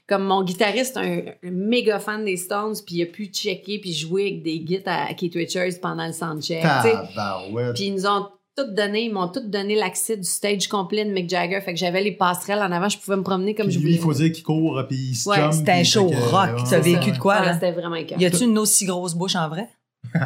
Comme 0.08 0.22
mon 0.24 0.42
guitariste, 0.44 0.96
un, 0.96 1.18
un 1.42 1.50
méga 1.50 1.98
fan 1.98 2.24
des 2.24 2.36
Stones, 2.36 2.76
puis 2.86 2.94
il 2.96 3.02
a 3.02 3.06
pu 3.06 3.26
checker 3.26 3.80
puis 3.80 3.92
jouer 3.92 4.22
avec 4.28 4.42
des 4.44 4.60
guitares 4.60 5.06
à 5.10 5.14
Keith 5.14 5.34
Richards 5.34 5.80
pendant 5.82 6.06
le 6.06 6.12
soundcheck, 6.12 6.62
tu 6.62 6.88
sais. 6.88 6.92
Tabarouette. 6.92 7.74
Puis 7.74 7.86
ils 7.86 7.92
nous 7.94 8.06
ont 8.06 8.28
tout 8.56 8.72
donné, 8.72 9.04
ils 9.04 9.12
m'ont 9.12 9.28
tout 9.28 9.40
donné 9.48 9.74
l'accès 9.74 10.16
du 10.16 10.24
stage 10.24 10.68
complet 10.68 11.04
de 11.04 11.10
Mick 11.10 11.28
Jagger. 11.28 11.60
Fait 11.60 11.72
que 11.74 11.78
j'avais 11.78 12.02
les 12.02 12.12
passerelles 12.12 12.60
en 12.60 12.72
avant, 12.72 12.88
je 12.88 12.98
pouvais 12.98 13.16
me 13.16 13.22
promener 13.22 13.54
comme 13.54 13.66
Puis 13.66 13.74
je 13.74 13.78
lui, 13.78 13.84
voulais. 13.86 13.96
il 13.96 14.00
faut 14.00 14.12
dire 14.12 14.32
qu'il 14.32 14.44
court, 14.44 14.82
puis 14.88 14.96
il 14.96 15.14
se 15.14 15.28
Ouais, 15.28 15.52
c'était 15.52 15.72
un 15.72 15.76
puis 15.76 15.84
show 15.84 16.08
fait 16.08 16.14
que, 16.14 16.20
rock. 16.20 16.64
T'as 16.68 16.76
ouais, 16.76 16.80
vécu 16.80 17.12
de 17.12 17.18
quoi, 17.18 17.40
Ouais, 17.40 17.46
là? 17.46 17.54
C'était 17.54 17.72
vraiment 17.72 17.96
écœurant. 17.96 18.20
Y 18.20 18.26
a-tu 18.26 18.44
une 18.44 18.58
aussi 18.58 18.86
grosse 18.86 19.14
bouche 19.14 19.36
en 19.36 19.48
vrai? 19.48 19.68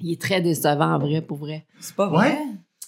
Il 0.00 0.12
est 0.12 0.20
très 0.20 0.40
décevant 0.40 0.94
en 0.94 0.98
vrai, 0.98 1.20
pour 1.20 1.36
vrai. 1.38 1.66
C'est 1.80 1.94
pas 1.94 2.08
vrai? 2.08 2.30
Ouais? 2.30 2.38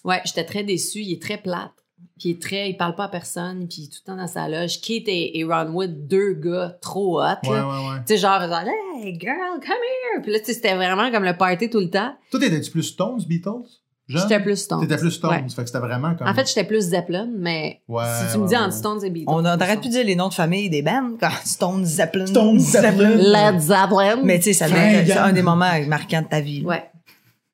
Ouais, 0.05 0.21
j'étais 0.25 0.45
très 0.45 0.65
déçue. 0.65 1.01
Il 1.01 1.13
est 1.13 1.23
très 1.23 1.37
plate. 1.37 1.73
Puis 2.19 2.31
il 2.31 2.33
est 2.33 2.43
très, 2.43 2.71
il 2.71 2.77
parle 2.77 2.95
pas 2.95 3.05
à 3.05 3.09
personne. 3.09 3.67
Puis 3.69 3.83
il 3.83 3.85
est 3.85 3.89
tout 3.89 3.99
le 4.07 4.13
temps 4.13 4.17
dans 4.17 4.27
sa 4.27 4.49
loge. 4.49 4.81
Keith 4.81 5.09
et, 5.09 5.39
et 5.39 5.45
Ron 5.45 5.73
Wood, 5.73 6.07
deux 6.09 6.33
gars 6.35 6.79
trop 6.81 7.21
hot. 7.21 7.25
Ouais, 7.45 7.51
là. 7.57 7.69
ouais, 7.69 7.89
ouais. 7.91 7.99
Tu 8.07 8.15
sais, 8.15 8.17
genre, 8.19 8.41
genre, 8.41 8.63
hey 9.03 9.19
girl, 9.21 9.61
come 9.61 9.77
here. 10.15 10.23
Puis 10.23 10.33
là, 10.33 10.41
tu 10.41 10.55
c'était 10.55 10.75
vraiment 10.75 11.11
comme 11.11 11.25
le 11.25 11.37
party 11.37 11.69
tout 11.69 11.81
le 11.81 11.91
temps. 11.91 12.15
Toi, 12.31 12.41
t'étais-tu 12.41 12.71
plus 12.71 12.83
Stones, 12.85 13.23
Beatles? 13.27 13.69
Jeune? 14.13 14.23
J'étais 14.29 14.41
plus 14.43 14.57
Stones. 14.57 14.81
T'étais 14.81 14.97
plus 14.97 15.11
Stones. 15.11 15.31
Ouais. 15.31 15.45
Fait 15.49 15.63
que 15.63 15.67
c'était 15.67 15.79
vraiment 15.79 16.15
comme. 16.15 16.29
En 16.29 16.35
fait, 16.35 16.47
j'étais 16.47 16.65
plus 16.65 16.81
Zeppelin, 16.81 17.29
mais 17.37 17.81
Ouais, 17.89 18.05
si 18.27 18.33
tu 18.33 18.39
me 18.39 18.47
dis 18.47 18.55
ouais. 18.55 18.61
entre 18.61 18.75
Stones 18.75 19.05
et 19.05 19.11
Beatles. 19.11 19.25
On 19.29 19.43
plus 19.43 19.89
de 19.89 19.89
dire 19.91 20.05
les 20.05 20.17
noms 20.17 20.29
de 20.29 20.35
famille 20.35 20.69
des 20.71 20.83
bands, 20.83 21.13
quand 21.19 21.31
Stone 21.45 21.85
Zeppelin. 21.85 22.27
Stone 22.27 22.59
Zeppelin. 22.59 23.11
Led 23.17 23.61
Zeppelin. 23.61 24.21
Mais 24.25 24.39
tu 24.39 24.45
sais, 24.45 24.53
ça 24.53 24.69
être 24.69 25.07
c'est 25.07 25.19
un 25.19 25.33
des 25.33 25.43
moments 25.43 25.71
marquants 25.87 26.23
de 26.23 26.29
ta 26.29 26.41
vie. 26.41 26.61
là. 26.63 26.69
Ouais. 26.69 26.91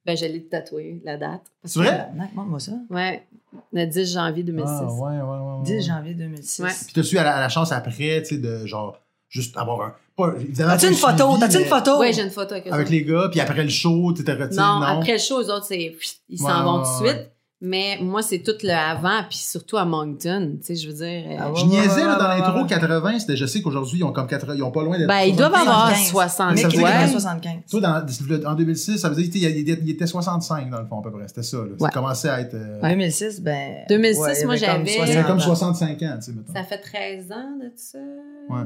Ben, 0.06 0.16
je 0.16 0.24
l'ai 0.24 0.42
tatoué, 0.44 1.02
la 1.04 1.18
date. 1.18 1.42
C'est 1.64 1.80
vrai? 1.80 2.06
Montre-moi 2.34 2.60
ça. 2.60 2.72
Ouais. 2.88 3.26
Le 3.72 3.84
10 3.84 4.12
janvier 4.14 4.42
2006. 4.42 4.66
Ah, 4.70 4.84
ouais, 4.86 5.00
ouais, 5.00 5.20
ouais, 5.20 5.56
ouais. 5.58 5.62
10 5.64 5.86
janvier 5.86 6.14
2006. 6.14 6.62
Ouais. 6.62 6.70
Puis 6.86 6.94
t'as-tu 6.94 7.18
à 7.18 7.24
la, 7.24 7.36
à 7.36 7.40
la 7.40 7.48
chance 7.50 7.72
après, 7.72 8.22
tu 8.22 8.36
sais, 8.36 8.38
de 8.38 8.64
genre, 8.66 8.98
juste 9.28 9.56
avoir 9.58 9.82
un. 9.82 9.94
Pas, 10.18 10.34
évidemment, 10.40 10.72
As-tu 10.72 10.86
une 10.88 10.92
un 10.92 10.96
photo? 10.96 11.24
suivi, 11.30 11.40
T'as-tu 11.40 11.58
une 11.62 11.64
photo? 11.68 11.98
Ouais, 12.00 12.12
j'ai 12.12 12.22
une 12.22 12.30
photo 12.30 12.52
avec 12.54 12.66
eux 12.66 12.72
Avec 12.72 12.86
autres. 12.86 12.92
les 12.96 13.04
gars, 13.04 13.28
puis 13.30 13.40
après 13.40 13.62
le 13.62 13.68
show, 13.70 14.12
t'étais 14.12 14.32
retiré. 14.32 14.56
Non, 14.56 14.80
Non, 14.80 14.86
après 14.86 15.12
le 15.12 15.18
show, 15.18 15.40
eux 15.40 15.50
autres, 15.50 15.66
c'est, 15.66 15.94
ils 16.28 16.38
s'en 16.38 16.46
Ouais, 16.58 16.64
vont 16.64 16.82
tout 16.82 17.02
de 17.04 17.08
ouais. 17.08 17.14
suite. 17.14 17.30
Mais 17.60 17.98
moi, 18.00 18.22
c'est 18.22 18.38
tout 18.38 18.52
le 18.62 18.70
avant, 18.70 19.24
puis 19.28 19.38
surtout 19.38 19.78
à 19.78 19.84
Moncton. 19.84 20.58
Tu 20.60 20.66
sais, 20.66 20.76
je 20.76 20.86
veux 20.86 20.94
dire. 20.94 21.24
euh, 21.28 21.36
Ah 21.40 21.50
Je 21.56 21.64
niaisais, 21.64 22.04
là, 22.04 22.14
dans 22.14 22.28
l'intro 22.28 22.60
ouais. 22.62 22.68
80, 22.68 23.18
c'était, 23.18 23.36
je 23.36 23.46
sais 23.46 23.62
qu'aujourd'hui, 23.62 23.98
ils 23.98 24.04
ont 24.04 24.12
comme 24.12 24.28
80, 24.28 24.54
ils 24.56 24.62
ont 24.62 24.70
pas 24.70 24.84
loin 24.84 24.96
d'être. 24.96 25.08
ben, 25.08 25.22
ils 25.22 25.34
doivent 25.34 25.50
75. 25.54 25.66
avoir 25.66 25.90
75. 25.90 26.10
60. 26.10 26.50
Mais 26.54 26.56
ça 26.60 26.62
veut 26.68 26.70
qui 26.70 26.78
dire 26.78 26.86
est 26.86 26.90
que- 26.90 26.96
à 26.96 27.08
75. 27.08 27.52
Toi, 27.68 27.80
dans, 27.80 28.50
en 28.52 28.54
2006, 28.54 28.98
ça 28.98 29.08
veut 29.08 29.16
dire 29.20 29.30
qu'il 29.32 29.44
était, 29.44 29.80
il 29.82 29.90
était 29.90 30.06
65 30.06 30.70
dans 30.70 30.80
le 30.80 30.86
fond, 30.86 31.00
à 31.00 31.02
peu 31.02 31.10
près. 31.10 31.26
C'était 31.26 31.42
ça, 31.42 31.56
là. 31.56 31.64
Ça 31.80 31.88
commençait 31.88 32.28
à 32.28 32.40
être. 32.42 32.54
euh, 32.54 32.80
En 32.80 32.88
2006, 32.90 33.40
ben. 33.40 33.72
2006, 33.88 34.20
ouais, 34.20 34.34
il 34.38 34.42
y 34.42 34.44
moi, 34.46 34.56
j'avais- 34.56 34.82
Il 34.84 34.96
y 34.96 35.00
avait 35.00 35.12
60 35.14 35.26
comme 35.26 35.36
ans. 35.38 35.40
65 35.40 36.02
ans, 36.04 36.14
tu 36.16 36.22
sais, 36.26 36.32
mettons. 36.32 36.52
Ça 36.54 36.62
fait 36.62 36.78
13 36.78 37.32
ans 37.32 37.56
de 37.60 37.72
ça. 37.76 37.98
Ouais. 38.50 38.62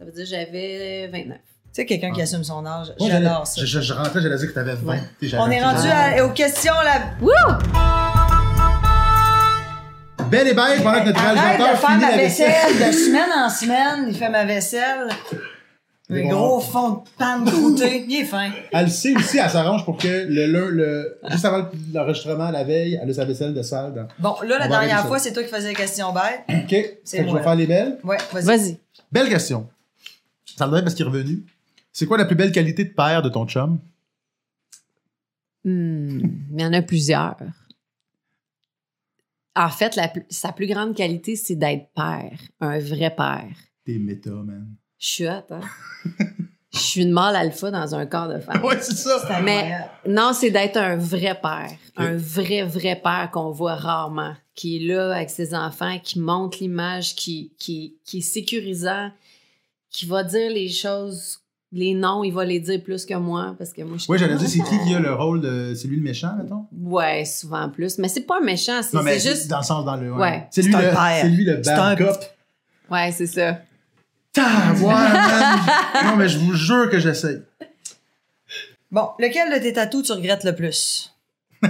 Ça 0.00 0.06
veut 0.06 0.12
dire 0.12 0.24
que 0.24 0.30
j'avais 0.30 1.08
29. 1.12 1.36
Tu 1.36 1.42
sais, 1.72 1.84
quelqu'un 1.84 2.10
qui 2.10 2.20
Ah. 2.20 2.24
assume 2.24 2.42
son 2.42 2.64
âge. 2.64 2.86
Moi, 2.98 3.10
J'adore 3.10 3.46
ça. 3.46 3.60
Je, 3.60 3.66
je, 3.66 3.80
je 3.82 3.92
rentrais, 3.92 4.22
j'allais 4.22 4.38
dire 4.38 4.48
que 4.48 4.54
t'avais 4.54 4.74
20. 4.74 4.92
Ouais. 4.92 4.98
T'sais, 5.18 5.28
j'avais- 5.28 5.42
On 5.42 5.50
est 5.50 5.62
rendu 5.62 5.88
à- 5.88 6.24
aux 6.24 6.30
questions, 6.30 6.72
là. 6.82 7.02
Belle 10.30 10.48
et 10.48 10.54
belle 10.54 10.82
pendant 10.82 11.00
que 11.00 11.06
notre 11.08 11.20
Arrête 11.20 11.38
réalisateur 11.38 11.72
de 11.72 11.76
faire 11.76 11.90
finit 11.90 12.00
ma 12.02 12.10
la 12.12 12.16
vaisselle. 12.16 12.50
vaisselle 12.50 12.88
de 12.88 12.92
semaine 12.96 13.30
en 13.44 13.50
semaine. 13.50 14.06
Il 14.08 14.14
fait 14.16 14.28
ma 14.30 14.44
vaisselle. 14.46 15.08
Un 16.12 16.22
Bon. 16.22 16.28
gros 16.30 16.60
fond 16.60 16.90
de 16.90 16.98
panne 17.18 17.44
croûté. 17.44 18.04
Il 18.08 18.20
est 18.20 18.24
fin. 18.24 18.50
Elle 18.72 18.90
sait 18.90 19.14
aussi, 19.14 19.38
elle 19.38 19.50
s'arrange 19.50 19.84
pour 19.84 19.96
que 19.96 20.08
le, 20.08 20.46
le, 20.46 20.70
le- 20.70 21.18
juste 21.30 21.44
avant 21.44 21.68
l'enregistrement, 21.92 22.50
la 22.50 22.64
veille, 22.64 22.98
elle 23.02 23.10
a 23.10 23.14
sa 23.14 23.24
vaisselle 23.24 23.54
de 23.54 23.62
salle. 23.62 23.92
Dans... 23.94 24.06
Bon, 24.18 24.34
là, 24.46 24.58
la 24.58 24.66
dernière 24.68 25.06
fois, 25.06 25.18
c'est 25.18 25.32
toi 25.32 25.42
qui 25.42 25.50
faisais 25.50 25.68
les 25.68 25.74
questions 25.74 26.12
bêtes. 26.12 26.42
OK. 26.64 26.70
Fait 26.70 27.00
que 27.24 27.28
je 27.28 27.34
vais 27.36 27.42
faire 27.42 27.54
les 27.54 27.66
belles. 27.66 27.98
Ouais, 28.02 28.16
vas-y. 28.32 28.44
Vas-y. 28.44 28.78
Belle 29.12 29.28
question. 29.28 29.68
Ça 30.60 30.68
donne 30.68 30.82
parce 30.82 30.94
qu'il 30.94 31.06
est 31.06 31.08
revenu. 31.08 31.46
C'est 31.90 32.04
quoi 32.04 32.18
la 32.18 32.26
plus 32.26 32.36
belle 32.36 32.52
qualité 32.52 32.84
de 32.84 32.90
père 32.90 33.22
de 33.22 33.30
ton 33.30 33.46
chum? 33.46 33.80
Hmm, 35.64 36.20
il 36.52 36.60
y 36.60 36.62
en 36.62 36.74
a 36.74 36.82
plusieurs. 36.82 37.38
En 39.56 39.70
fait, 39.70 39.96
la 39.96 40.12
sa 40.28 40.52
plus 40.52 40.66
grande 40.66 40.94
qualité, 40.94 41.34
c'est 41.34 41.54
d'être 41.54 41.88
père, 41.94 42.38
un 42.60 42.78
vrai 42.78 43.08
père. 43.08 43.56
T'es 43.86 43.98
méta, 43.98 44.32
man. 44.32 44.76
Je 44.98 45.06
suis 45.06 45.26
hot, 45.28 45.46
hein? 45.48 45.62
Je 46.74 46.78
suis 46.78 47.02
une 47.04 47.12
mâle 47.12 47.36
alpha 47.36 47.70
dans 47.70 47.94
un 47.94 48.04
corps 48.04 48.28
de 48.28 48.38
femme. 48.38 48.62
Ouais, 48.62 48.76
c'est 48.82 48.94
ça. 48.94 49.18
C'est 49.26 49.32
incroyable. 49.32 49.90
Non, 50.06 50.32
c'est 50.34 50.50
d'être 50.50 50.76
un 50.76 50.96
vrai 50.96 51.40
père. 51.40 51.70
Un 51.96 52.16
vrai, 52.18 52.64
vrai 52.64 53.00
père 53.02 53.30
qu'on 53.32 53.50
voit 53.50 53.76
rarement. 53.76 54.34
Qui 54.54 54.76
est 54.76 54.92
là 54.92 55.16
avec 55.16 55.30
ses 55.30 55.54
enfants, 55.54 55.98
qui 56.00 56.20
montre 56.20 56.58
l'image, 56.60 57.16
qui, 57.16 57.54
qui, 57.58 57.96
qui 58.04 58.18
est 58.18 58.20
sécurisant, 58.20 59.10
qui 59.90 60.06
va 60.06 60.22
dire 60.24 60.50
les 60.50 60.68
choses 60.68 61.38
les 61.72 61.94
noms, 61.94 62.24
il 62.24 62.32
va 62.32 62.44
les 62.44 62.58
dire 62.58 62.82
plus 62.82 63.06
que 63.06 63.14
moi 63.14 63.54
parce 63.56 63.72
que 63.72 63.82
moi 63.82 63.96
je 63.96 64.02
suis 64.02 64.10
Oui, 64.12 64.18
j'allais 64.18 64.34
dire, 64.34 64.48
c'est 64.48 64.58
qui 64.58 64.78
qui 64.84 64.92
a 64.94 64.98
le 64.98 65.14
rôle 65.14 65.40
de. 65.40 65.72
C'est 65.74 65.86
lui 65.86 65.98
le 65.98 66.02
méchant, 66.02 66.34
mettons? 66.36 66.66
Ouais, 66.72 67.24
souvent 67.24 67.68
plus. 67.68 67.96
Mais 67.98 68.08
c'est 68.08 68.22
pas 68.22 68.38
un 68.38 68.44
méchant, 68.44 68.80
c'est 68.82 68.96
Non, 68.96 69.02
mais 69.04 69.18
c'est 69.20 69.30
juste. 69.30 69.46
dans 69.48 69.58
le 69.58 69.62
sens 69.64 69.84
dans 69.84 69.96
le. 69.96 70.12
Ouais. 70.12 70.48
C'est 70.50 70.62
lui, 70.62 70.72
le- 70.72 70.78
père. 70.80 71.18
c'est 71.20 71.28
lui 71.28 71.44
le 71.44 71.56
bad 71.58 71.96
cop. 71.98 72.16
Ouais, 72.90 73.12
c'est 73.12 73.28
ça. 73.28 73.58
Putain, 74.32 74.74
ouais, 74.80 74.86
man. 74.94 75.58
Non, 76.06 76.16
mais 76.16 76.28
je 76.28 76.38
vous 76.38 76.54
jure 76.54 76.90
que 76.90 76.98
j'essaye. 76.98 77.40
Bon, 78.90 79.10
lequel 79.20 79.52
de 79.56 79.58
tes 79.62 79.72
tatous 79.72 80.06
tu 80.06 80.12
regrettes 80.12 80.42
le 80.42 80.54
plus? 80.56 81.14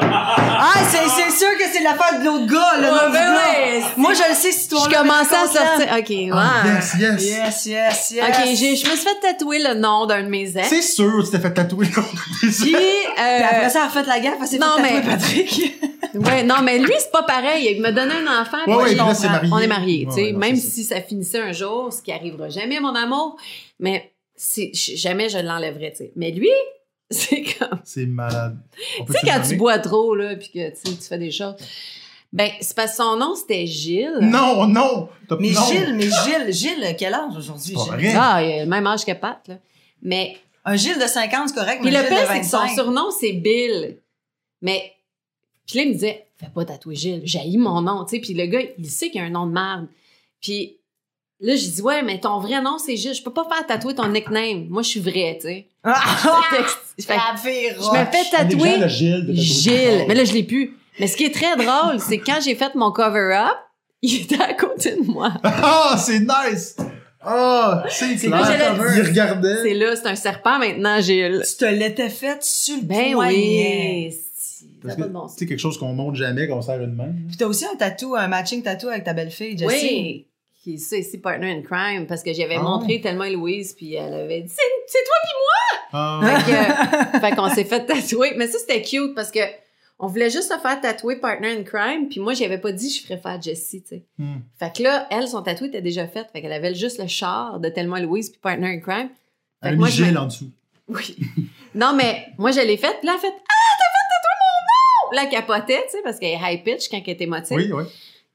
Ah, 0.00 0.72
c'est, 0.88 1.08
c'est 1.08 1.30
sûr 1.36 1.56
que 1.58 1.64
c'est 1.72 1.82
l'affaire 1.82 2.18
de 2.20 2.24
l'autre 2.24 2.46
gars, 2.46 2.78
le 2.78 2.86
Ouais, 2.88 3.12
ben 3.12 3.34
ouais, 3.34 3.82
Moi, 3.96 4.12
je 4.14 4.28
le 4.28 4.34
sais, 4.34 4.50
cette 4.50 4.52
Je 4.52 4.58
histoire-là. 4.60 4.98
commençais 4.98 5.36
à 5.36 5.46
je 5.46 5.52
sortir. 5.52 5.96
Ok, 5.98 6.08
ouais. 6.10 6.30
Ah, 6.32 6.62
yes, 6.66 6.94
yes. 6.98 7.24
Yes, 7.24 7.66
yes, 7.66 8.10
yes. 8.12 8.24
Ok, 8.28 8.44
j'ai- 8.54 8.76
je 8.76 8.90
me 8.90 8.96
suis 8.96 9.06
fait 9.06 9.20
tatouer 9.20 9.58
le 9.60 9.74
nom 9.74 10.06
d'un 10.06 10.22
de 10.22 10.28
mes 10.28 10.56
ex. 10.56 10.68
C'est 10.68 10.82
sûr, 10.82 11.22
tu 11.24 11.30
t'es 11.30 11.38
fait 11.38 11.52
tatouer 11.54 11.86
le 11.86 12.00
nom 12.02 12.06
de 12.08 12.48
Puis, 12.50 12.70
yeux. 12.70 12.76
euh, 12.76 13.36
Puis 13.36 13.44
après 13.44 13.70
ça, 13.70 13.78
elle 13.80 13.84
a 13.84 13.88
refait 13.88 14.08
la 14.08 14.20
gaffe, 14.20 14.34
elle 14.40 14.46
s'est 14.48 14.58
non, 14.58 14.66
fait 14.76 14.82
tatouer 14.82 15.00
mais- 15.04 15.10
Patrick. 15.10 15.80
ouais, 16.14 16.42
non, 16.42 16.56
mais 16.62 16.78
lui, 16.78 16.92
c'est 16.98 17.10
pas 17.12 17.22
pareil. 17.22 17.68
Il 17.76 17.82
me 17.82 17.90
donnait 17.90 18.14
un 18.14 18.40
enfant. 18.42 18.58
puis 18.64 18.72
Ouais, 18.72 18.74
moi, 18.74 18.82
ouais, 18.84 18.90
je 18.92 18.96
là, 18.96 19.14
c'est 19.14 19.26
comprends. 19.28 19.32
marié. 19.48 19.50
On 19.52 19.58
est 19.58 19.66
mariés, 19.66 20.06
Ouais, 20.08 20.14
tu 20.14 20.24
sais. 20.26 20.32
même 20.32 20.56
si 20.56 20.84
ça 20.84 21.00
finissait 21.00 21.40
un 21.40 21.52
jour, 21.52 21.92
ce 21.92 22.02
qui 22.02 22.12
arrivera 22.12 22.48
jamais, 22.48 22.80
mon 22.80 22.94
amour. 22.94 23.36
Mais 23.80 24.12
je- 24.48 24.96
jamais 24.96 25.28
je 25.28 25.38
l'enlèverais, 25.38 25.90
tu 25.92 25.98
sais. 25.98 26.12
Mais 26.16 26.30
lui, 26.30 26.50
c'est 27.10 27.42
comme. 27.42 27.80
C'est 27.84 28.06
malade. 28.06 28.58
Tu 29.06 29.12
sais, 29.12 29.18
quand 29.24 29.40
tu 29.46 29.56
bois 29.56 29.78
trop, 29.78 30.14
là, 30.14 30.36
puis 30.36 30.50
que 30.50 30.70
tu 30.70 30.96
fais 31.02 31.18
des 31.18 31.30
choses. 31.30 31.54
Ben, 32.32 32.50
c'est 32.60 32.74
parce 32.74 32.92
que 32.92 32.96
son 32.96 33.16
nom, 33.16 33.36
c'était 33.36 33.64
Gilles. 33.64 34.18
Non, 34.20 34.66
non. 34.66 35.08
Mais 35.38 35.52
non. 35.52 35.64
Gilles, 35.66 35.94
mais 35.94 36.08
Gilles, 36.10 36.52
Gilles, 36.52 36.96
quel 36.98 37.14
âge 37.14 37.36
aujourd'hui, 37.36 37.76
Gilles? 37.76 38.16
Ah, 38.18 38.42
il 38.42 38.52
a 38.52 38.64
le 38.64 38.68
même 38.68 38.86
âge 38.88 39.04
que 39.04 39.12
Pat, 39.12 39.40
là. 39.46 39.54
Mais 40.02 40.36
Un 40.64 40.74
Gilles 40.74 40.98
de 40.98 41.06
50, 41.06 41.50
c'est 41.50 41.54
correct, 41.54 41.80
mais 41.84 41.92
le 41.92 42.08
pire, 42.08 42.26
c'est 42.28 42.40
que 42.40 42.46
son 42.46 42.58
25. 42.58 42.74
surnom, 42.74 43.10
c'est 43.12 43.32
Bill. 43.34 43.98
Mais, 44.62 44.92
puis 45.66 45.78
là, 45.78 45.84
il 45.84 45.88
me 45.90 45.94
disait, 45.94 46.26
fais 46.36 46.48
pas 46.52 46.64
tatouer 46.64 46.96
Gilles, 46.96 47.22
j'ai 47.24 47.56
mon 47.56 47.80
nom, 47.82 48.04
tu 48.04 48.16
sais. 48.16 48.20
Puis 48.20 48.34
le 48.34 48.46
gars, 48.46 48.62
il 48.78 48.90
sait 48.90 49.10
qu'il 49.10 49.20
y 49.20 49.24
a 49.24 49.26
un 49.26 49.30
nom 49.30 49.46
de 49.46 49.52
merde. 49.52 49.86
Puis 50.40 50.78
là, 51.46 51.56
j'ai 51.56 51.68
dit, 51.68 51.82
ouais, 51.82 52.02
mais 52.02 52.18
ton 52.20 52.38
vrai 52.40 52.60
nom, 52.60 52.78
c'est 52.78 52.96
Gilles. 52.96 53.14
Je 53.14 53.22
peux 53.22 53.32
pas 53.32 53.46
faire 53.48 53.66
tatouer 53.66 53.94
ton 53.94 54.08
nickname. 54.08 54.66
Moi, 54.68 54.82
je 54.82 54.88
suis 54.88 55.00
vrai, 55.00 55.38
tu 55.40 55.46
sais. 55.48 55.66
Ah! 55.84 56.00
Fait 56.98 57.14
La 57.16 57.36
fille 57.36 57.68
je 57.76 57.98
me 57.98 58.04
fais 58.06 58.30
tatouer 58.30 58.80
gens, 58.80 58.88
Gilles. 58.88 59.20
tatouer 59.26 59.34
Gilles. 59.36 60.04
Mais 60.08 60.14
là, 60.14 60.24
je 60.24 60.32
l'ai 60.32 60.42
plus. 60.44 60.76
Mais 61.00 61.06
ce 61.06 61.16
qui 61.16 61.24
est 61.24 61.34
très 61.34 61.56
drôle, 61.56 61.98
c'est 62.00 62.18
que 62.18 62.24
quand 62.24 62.40
j'ai 62.42 62.54
fait 62.54 62.74
mon 62.74 62.90
cover-up, 62.92 63.56
il 64.02 64.22
était 64.22 64.40
à 64.40 64.54
côté 64.54 64.96
de 64.96 65.02
moi. 65.02 65.32
Ah, 65.44 65.96
c'est 65.98 66.20
nice. 66.20 66.76
Ah, 67.26 67.84
c'est 67.88 68.16
clair. 68.16 68.30
la- 68.76 68.96
Il 68.96 69.02
regardait. 69.02 69.62
C'est 69.62 69.74
là, 69.74 69.96
c'est 69.96 70.06
un 70.08 70.14
serpent 70.14 70.58
maintenant, 70.58 71.00
Gilles. 71.00 71.42
Tu 71.48 71.56
te 71.56 71.64
l'étais 71.64 72.10
fait 72.10 72.42
sur 72.44 72.76
le 72.76 72.82
Ben 72.82 73.12
poignet. 73.14 74.08
oui. 74.10 74.16
c'est- 74.36 74.96
que 74.96 75.02
bon 75.08 75.26
quelque 75.38 75.58
chose 75.58 75.78
qu'on 75.78 75.94
montre 75.94 76.16
jamais, 76.16 76.46
qu'on 76.46 76.60
serre 76.60 76.82
une 76.82 76.94
main. 76.94 77.12
Puis 77.28 77.38
t'as 77.38 77.46
aussi 77.46 77.64
un 77.64 77.74
tatou, 77.76 78.14
un 78.14 78.28
matching 78.28 78.62
tattoo 78.62 78.88
avec 78.88 79.04
ta 79.04 79.14
belle-fille, 79.14 79.56
Jessie. 79.56 79.66
Oui, 79.72 80.26
qui 80.64 80.74
est 80.74 80.78
ça 80.78 80.96
ici, 80.96 81.18
Partner 81.18 81.50
in 81.52 81.60
Crime, 81.62 82.06
parce 82.06 82.22
que 82.22 82.32
j'avais 82.32 82.56
Ah. 82.56 82.62
montré 82.62 83.00
tellement 83.00 83.28
Louise, 83.28 83.74
puis 83.74 83.94
elle 83.94 84.14
avait 84.14 84.40
dit 84.40 84.52
C'est 84.86 85.04
toi, 85.04 85.16
puis 85.22 85.32
que- 87.12 87.20
fait 87.20 87.36
qu'on 87.36 87.48
s'est 87.50 87.64
fait 87.64 87.84
tatouer. 87.86 88.32
Mais 88.36 88.46
ça, 88.48 88.58
c'était 88.58 88.82
cute 88.82 89.14
parce 89.14 89.30
que 89.30 89.40
on 89.98 90.06
voulait 90.08 90.30
juste 90.30 90.52
se 90.52 90.58
faire 90.58 90.80
tatouer 90.80 91.16
Partner 91.16 91.52
in 91.52 91.62
Crime, 91.62 92.08
puis 92.08 92.18
moi, 92.20 92.34
j'avais 92.34 92.58
pas 92.58 92.72
dit 92.72 92.90
je 92.90 93.02
ferais 93.04 93.18
faire 93.18 93.40
Jessie, 93.40 93.82
tu 93.82 93.88
sais. 93.90 94.02
Hmm. 94.18 94.38
Fait 94.58 94.74
que 94.76 94.82
là, 94.82 95.06
elle, 95.10 95.28
son 95.28 95.42
tatou 95.42 95.66
était 95.66 95.82
déjà 95.82 96.06
fait, 96.08 96.26
fait 96.32 96.40
qu'elle 96.42 96.52
avait 96.52 96.74
juste 96.74 96.98
le 96.98 97.06
char 97.06 97.60
de 97.60 97.68
Tellement 97.68 97.98
Louise, 97.98 98.30
puis 98.30 98.40
Partner 98.40 98.68
in 98.68 98.80
Crime. 98.80 99.08
Fait 99.08 99.14
Elle 99.62 99.68
a 99.68 99.72
mis 99.72 99.78
moi, 99.78 99.88
me- 99.88 99.92
Gilles 99.92 100.18
en 100.18 100.26
dessous. 100.26 100.50
Oui. 100.88 101.16
Non, 101.74 101.92
mais 101.94 102.26
moi, 102.38 102.50
je 102.50 102.60
l'ai 102.60 102.76
faite, 102.76 102.96
puis 103.00 103.06
là, 103.06 103.12
elle 103.14 103.18
a 103.18 103.20
fait 103.20 103.28
Ah, 103.28 103.74
t'as 103.78 103.90
fait 103.92 104.06
tatouer 104.10 104.36
mon 104.40 104.60
nom! 104.70 105.16
Là, 105.16 105.22
elle 105.24 105.30
capotait, 105.30 105.82
tu 105.90 105.96
sais, 105.96 106.02
parce 106.02 106.18
qu'elle 106.18 106.30
est 106.30 106.40
high 106.54 106.64
pitch 106.64 106.88
quand 106.90 107.00
elle 107.06 107.10
est 107.12 107.20
émotive. 107.20 107.56
Oui, 107.56 107.70
oui. 107.72 107.84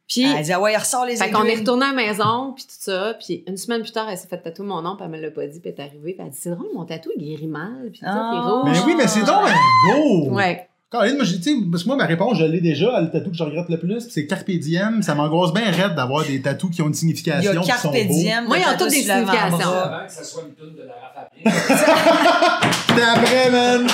Puis. 0.10 0.24
Elle 0.24 0.44
dit, 0.44 0.52
ah 0.52 0.60
ouais, 0.60 0.74
il 0.74 0.78
ressort 0.78 1.06
les 1.06 1.16
Fait 1.16 1.30
qu'on 1.30 1.44
est 1.44 1.50
aiguilles. 1.50 1.60
retourné 1.60 1.86
à 1.86 1.90
la 1.90 1.94
maison, 1.94 2.54
puis 2.56 2.64
tout 2.66 2.72
ça. 2.80 3.14
Puis 3.24 3.44
une 3.48 3.58
semaine 3.58 3.82
plus 3.82 3.92
tard, 3.92 4.08
elle 4.10 4.18
s'est 4.18 4.28
fait 4.28 4.40
tatouer 4.40 4.66
mon 4.66 4.82
nom, 4.82 4.96
puis 4.96 5.06
elle 5.06 5.12
me 5.12 5.22
l'a 5.22 5.30
pas 5.32 5.46
dit, 5.46 5.60
puis 5.60 5.72
elle 5.78 5.84
est 5.86 5.88
arrivée, 5.88 6.14
puis 6.14 6.16
elle 6.20 6.26
a 6.26 6.30
dit 6.30 6.38
C'est 6.40 6.50
drôle, 6.50 6.68
mon 6.76 6.84
tatou, 6.86 7.12
il 7.16 7.24
guérit 7.24 7.48
mal, 7.48 7.90
puis 7.92 8.00
tout 8.00 8.06
ça, 8.06 8.12
Ah. 8.16 8.42
rouge. 8.64 8.72
Mais 8.72 8.80
oui, 8.86 8.96
mais 8.98 9.08
c'est 9.08 9.24
donc 9.24 9.46
beau. 9.94 10.30
Ouais. 10.32 10.66
Caroline, 10.92 11.18
moi, 11.18 11.24
j'ai- 11.26 11.38
tu 11.40 11.44
sais, 11.44 11.56
parce 11.72 11.84
que 11.84 11.88
moi, 11.90 11.98
ma 11.98 12.06
réponse, 12.08 12.40
je 12.40 12.46
l'ai 12.46 12.62
déjà, 12.62 13.00
le 13.00 13.12
tatou 13.12 13.30
que 13.30 13.36
je 13.38 13.44
regrette 13.44 13.70
le 13.70 13.78
plus, 13.78 14.10
c'est 14.10 14.26
Carpe 14.26 14.50
Diem. 14.50 15.04
Ça 15.04 15.14
m'angoisse 15.14 15.54
bien 15.54 15.70
raide 15.70 15.94
d'avoir 15.94 16.26
des 16.26 16.42
tatous 16.42 16.72
qui 16.72 16.82
ont 16.82 16.86
une 16.88 16.94
Il 16.94 16.96
y 16.96 16.98
signification. 16.98 17.62
a 17.62 17.64
Carpe. 17.64 17.94
Diem. 17.96 18.48
Moi, 18.48 18.58
ils 18.58 18.64
ont 18.66 18.76
toutes 18.80 18.90
des 18.90 19.04
significations. 19.04 19.70
Avant 19.72 20.08
que 20.08 20.12
ça 20.12 20.24
soit 20.24 20.42
une 20.48 20.56
toune 20.56 20.74
de 20.76 20.88
Lara 20.88 21.14
Fabian. 21.14 21.52
C'était 22.88 23.02
après, 23.04 23.52
man. 23.52 23.88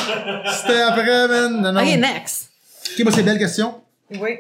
C'était 0.54 0.82
après, 0.84 1.28
man. 1.28 1.62
Non, 1.62 1.74
non. 1.74 1.82
OK, 1.82 1.98
next. 2.00 2.50
Ok, 2.98 3.04
moi, 3.04 3.12
c'est 3.12 3.24
belle 3.24 3.40
question. 3.40 3.76
Oui. 4.22 4.38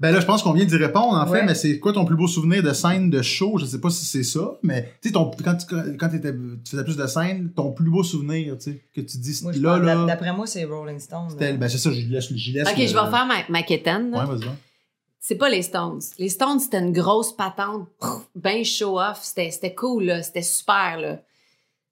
Ben 0.00 0.12
là, 0.12 0.20
je 0.20 0.24
pense 0.26 0.42
qu'on 0.42 0.52
vient 0.54 0.64
d'y 0.64 0.76
répondre, 0.76 1.14
en 1.14 1.26
fait, 1.26 1.32
Ouais. 1.40 1.44
mais 1.44 1.54
c'est 1.54 1.78
quoi 1.78 1.92
ton 1.92 2.06
plus 2.06 2.16
beau 2.16 2.26
souvenir 2.26 2.62
de 2.62 2.72
scène 2.72 3.10
de 3.10 3.20
show? 3.20 3.58
Je 3.58 3.66
sais 3.66 3.80
pas 3.80 3.90
si 3.90 4.04
c'est 4.06 4.22
ça, 4.22 4.58
mais 4.62 4.94
tu 5.02 5.08
sais, 5.08 5.12
ton- 5.12 5.30
quand, 5.44 5.54
tu, 5.56 5.66
quand 5.98 6.08
tu 6.08 6.20
faisais 6.70 6.84
plus 6.84 6.96
de 6.96 7.06
scènes, 7.06 7.52
ton 7.54 7.72
plus 7.72 7.90
beau 7.90 8.02
souvenir, 8.02 8.56
tu 8.56 8.72
sais, 8.72 8.82
que 8.94 9.02
tu 9.02 9.18
dis, 9.18 9.38
Moi, 9.42 9.52
je 9.52 9.60
là, 9.60 9.78
là, 9.78 10.06
D'après 10.06 10.32
moi, 10.32 10.46
c'est 10.46 10.64
Rolling 10.64 10.98
Stone. 10.98 11.28
c'était- 11.30 11.52
là. 11.52 11.58
ben 11.58 11.68
c'est 11.68 11.76
ça, 11.78 11.92
j'y 11.92 12.06
laisse, 12.06 12.30
laisse 12.30 12.68
OK, 12.68 12.78
le- 12.78 12.86
je 12.86 12.94
vais 12.94 13.10
faire 13.10 13.26
ma, 13.26 13.34
ma 13.50 13.62
quétaine. 13.62 14.06
Ouais, 14.14 14.24
vas-y. 14.24 14.48
C'est 15.22 15.34
pas 15.36 15.50
les 15.50 15.60
Stones. 15.60 16.00
Les 16.18 16.30
Stones, 16.30 16.60
c'était 16.60 16.78
une 16.78 16.92
grosse 16.92 17.36
patente, 17.36 17.86
ben 18.34 18.64
show-off. 18.64 19.18
C'était 19.22 19.50
c'était 19.50 19.74
cool, 19.74 20.04
là. 20.04 20.22
C'était 20.22 20.40
super, 20.40 20.98
là. 20.98 21.20